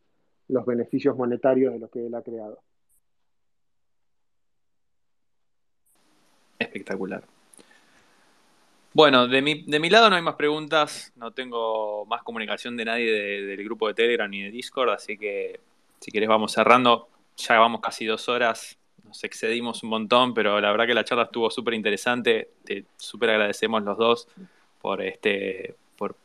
los 0.47 0.65
beneficios 0.65 1.17
monetarios 1.17 1.73
de 1.73 1.79
lo 1.79 1.89
que 1.89 2.05
él 2.05 2.15
ha 2.15 2.21
creado. 2.21 2.61
Espectacular. 6.59 7.23
Bueno, 8.93 9.27
de 9.27 9.41
mi, 9.41 9.63
de 9.63 9.79
mi 9.79 9.89
lado 9.89 10.09
no 10.09 10.15
hay 10.15 10.21
más 10.21 10.35
preguntas, 10.35 11.11
no 11.17 11.33
tengo 11.33 12.05
más 12.05 12.23
comunicación 12.23 12.77
de 12.77 12.85
nadie 12.85 13.11
del 13.11 13.61
grupo 13.65 13.89
de 13.89 13.93
Telegram 13.93 14.29
ni 14.29 14.43
de 14.43 14.51
Discord, 14.51 14.91
así 14.91 15.17
que 15.17 15.59
si 15.99 16.11
querés 16.11 16.29
vamos 16.29 16.53
cerrando. 16.53 17.09
Ya 17.37 17.59
vamos 17.59 17.81
casi 17.81 18.05
dos 18.05 18.29
horas, 18.29 18.79
nos 19.05 19.23
excedimos 19.23 19.83
un 19.83 19.89
montón, 19.89 20.33
pero 20.33 20.59
la 20.59 20.71
verdad 20.71 20.85
que 20.85 20.93
la 20.93 21.03
charla 21.03 21.25
estuvo 21.25 21.49
súper 21.49 21.73
interesante. 21.73 22.49
Te 22.63 22.85
súper 22.97 23.31
agradecemos 23.31 23.83
los 23.83 23.97
dos 23.97 24.27
por 24.81 25.01
este, 25.01 25.75
por 25.97 26.15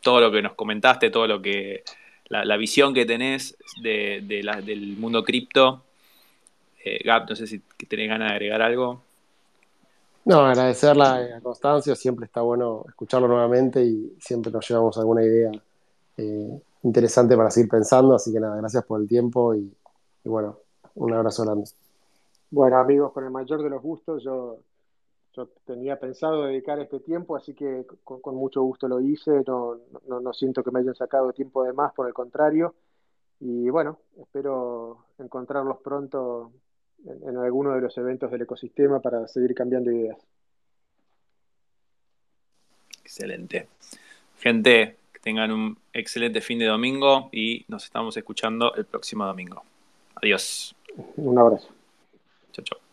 todo 0.00 0.20
lo 0.20 0.32
que 0.32 0.42
nos 0.42 0.54
comentaste, 0.54 1.10
todo 1.10 1.26
lo 1.26 1.42
que, 1.42 1.82
la, 2.28 2.56
visión 2.56 2.94
que 2.94 3.04
tenés 3.04 3.56
de, 3.82 4.22
del 4.64 4.96
mundo 4.96 5.24
cripto. 5.24 5.84
Eh, 6.84 7.00
Gab, 7.04 7.28
no 7.28 7.36
sé 7.36 7.46
si 7.46 7.58
tenés 7.88 8.08
ganas 8.08 8.28
de 8.28 8.34
agregar 8.34 8.62
algo. 8.62 9.02
No, 10.24 10.40
agradecer 10.40 10.96
la, 10.96 11.40
constancia, 11.42 11.94
siempre 11.96 12.26
está 12.26 12.40
bueno 12.42 12.84
escucharlo 12.88 13.26
nuevamente 13.26 13.82
y 13.84 14.16
siempre 14.20 14.52
nos 14.52 14.68
llevamos 14.68 14.96
alguna 14.98 15.22
idea 15.24 15.50
eh, 16.16 16.60
interesante 16.82 17.36
para 17.36 17.50
seguir 17.50 17.70
pensando, 17.70 18.14
así 18.14 18.32
que 18.32 18.40
nada, 18.40 18.56
gracias 18.56 18.84
por 18.84 19.00
el 19.00 19.08
tiempo 19.08 19.54
y, 19.54 19.72
bueno, 20.24 20.58
un 20.94 21.12
abrazo 21.14 21.44
grande. 21.44 21.70
Bueno, 22.50 22.78
amigos, 22.78 23.12
con 23.12 23.24
el 23.24 23.30
mayor 23.30 23.62
de 23.62 23.70
los 23.70 23.80
gustos, 23.80 24.22
yo, 24.24 24.58
yo 25.34 25.48
tenía 25.64 25.98
pensado 26.00 26.44
dedicar 26.44 26.80
este 26.80 26.98
tiempo, 27.00 27.36
así 27.36 27.54
que 27.54 27.86
con, 28.04 28.34
mucho 28.34 28.62
gusto 28.62 28.88
lo 28.88 29.00
hice, 29.00 29.42
no, 29.46 29.78
no, 30.08 30.20
no, 30.20 30.32
siento 30.32 30.64
que 30.64 30.72
me 30.72 30.80
hayan 30.80 30.94
sacado 30.96 31.32
tiempo 31.32 31.62
de 31.62 31.72
más, 31.72 31.94
por 31.94 32.08
el 32.08 32.14
contrario, 32.14 32.74
y 33.38 33.70
bueno, 33.70 34.00
espero 34.18 35.06
encontrarlos 35.18 35.78
pronto 35.78 36.52
en, 37.06 37.36
alguno 37.36 37.74
de 37.74 37.80
los 37.80 37.96
eventos 37.96 38.30
del 38.30 38.42
ecosistema 38.42 39.00
para 39.00 39.26
seguir 39.28 39.54
cambiando 39.54 39.90
ideas. 39.90 40.18
Excelente. 43.02 43.68
Gente, 44.38 44.96
que 45.12 45.20
tengan 45.20 45.50
un 45.50 45.78
excelente 45.92 46.40
fin 46.40 46.58
de 46.58 46.66
domingo 46.66 47.28
y 47.32 47.64
nos 47.68 47.84
estamos 47.84 48.16
escuchando 48.16 48.74
el 48.74 48.84
próximo 48.84 49.24
domingo. 49.24 49.62
Adiós. 50.16 50.74
Un 51.16 51.38
abrazo. 51.38 51.79
Chao, 52.52 52.64
chao. 52.64 52.80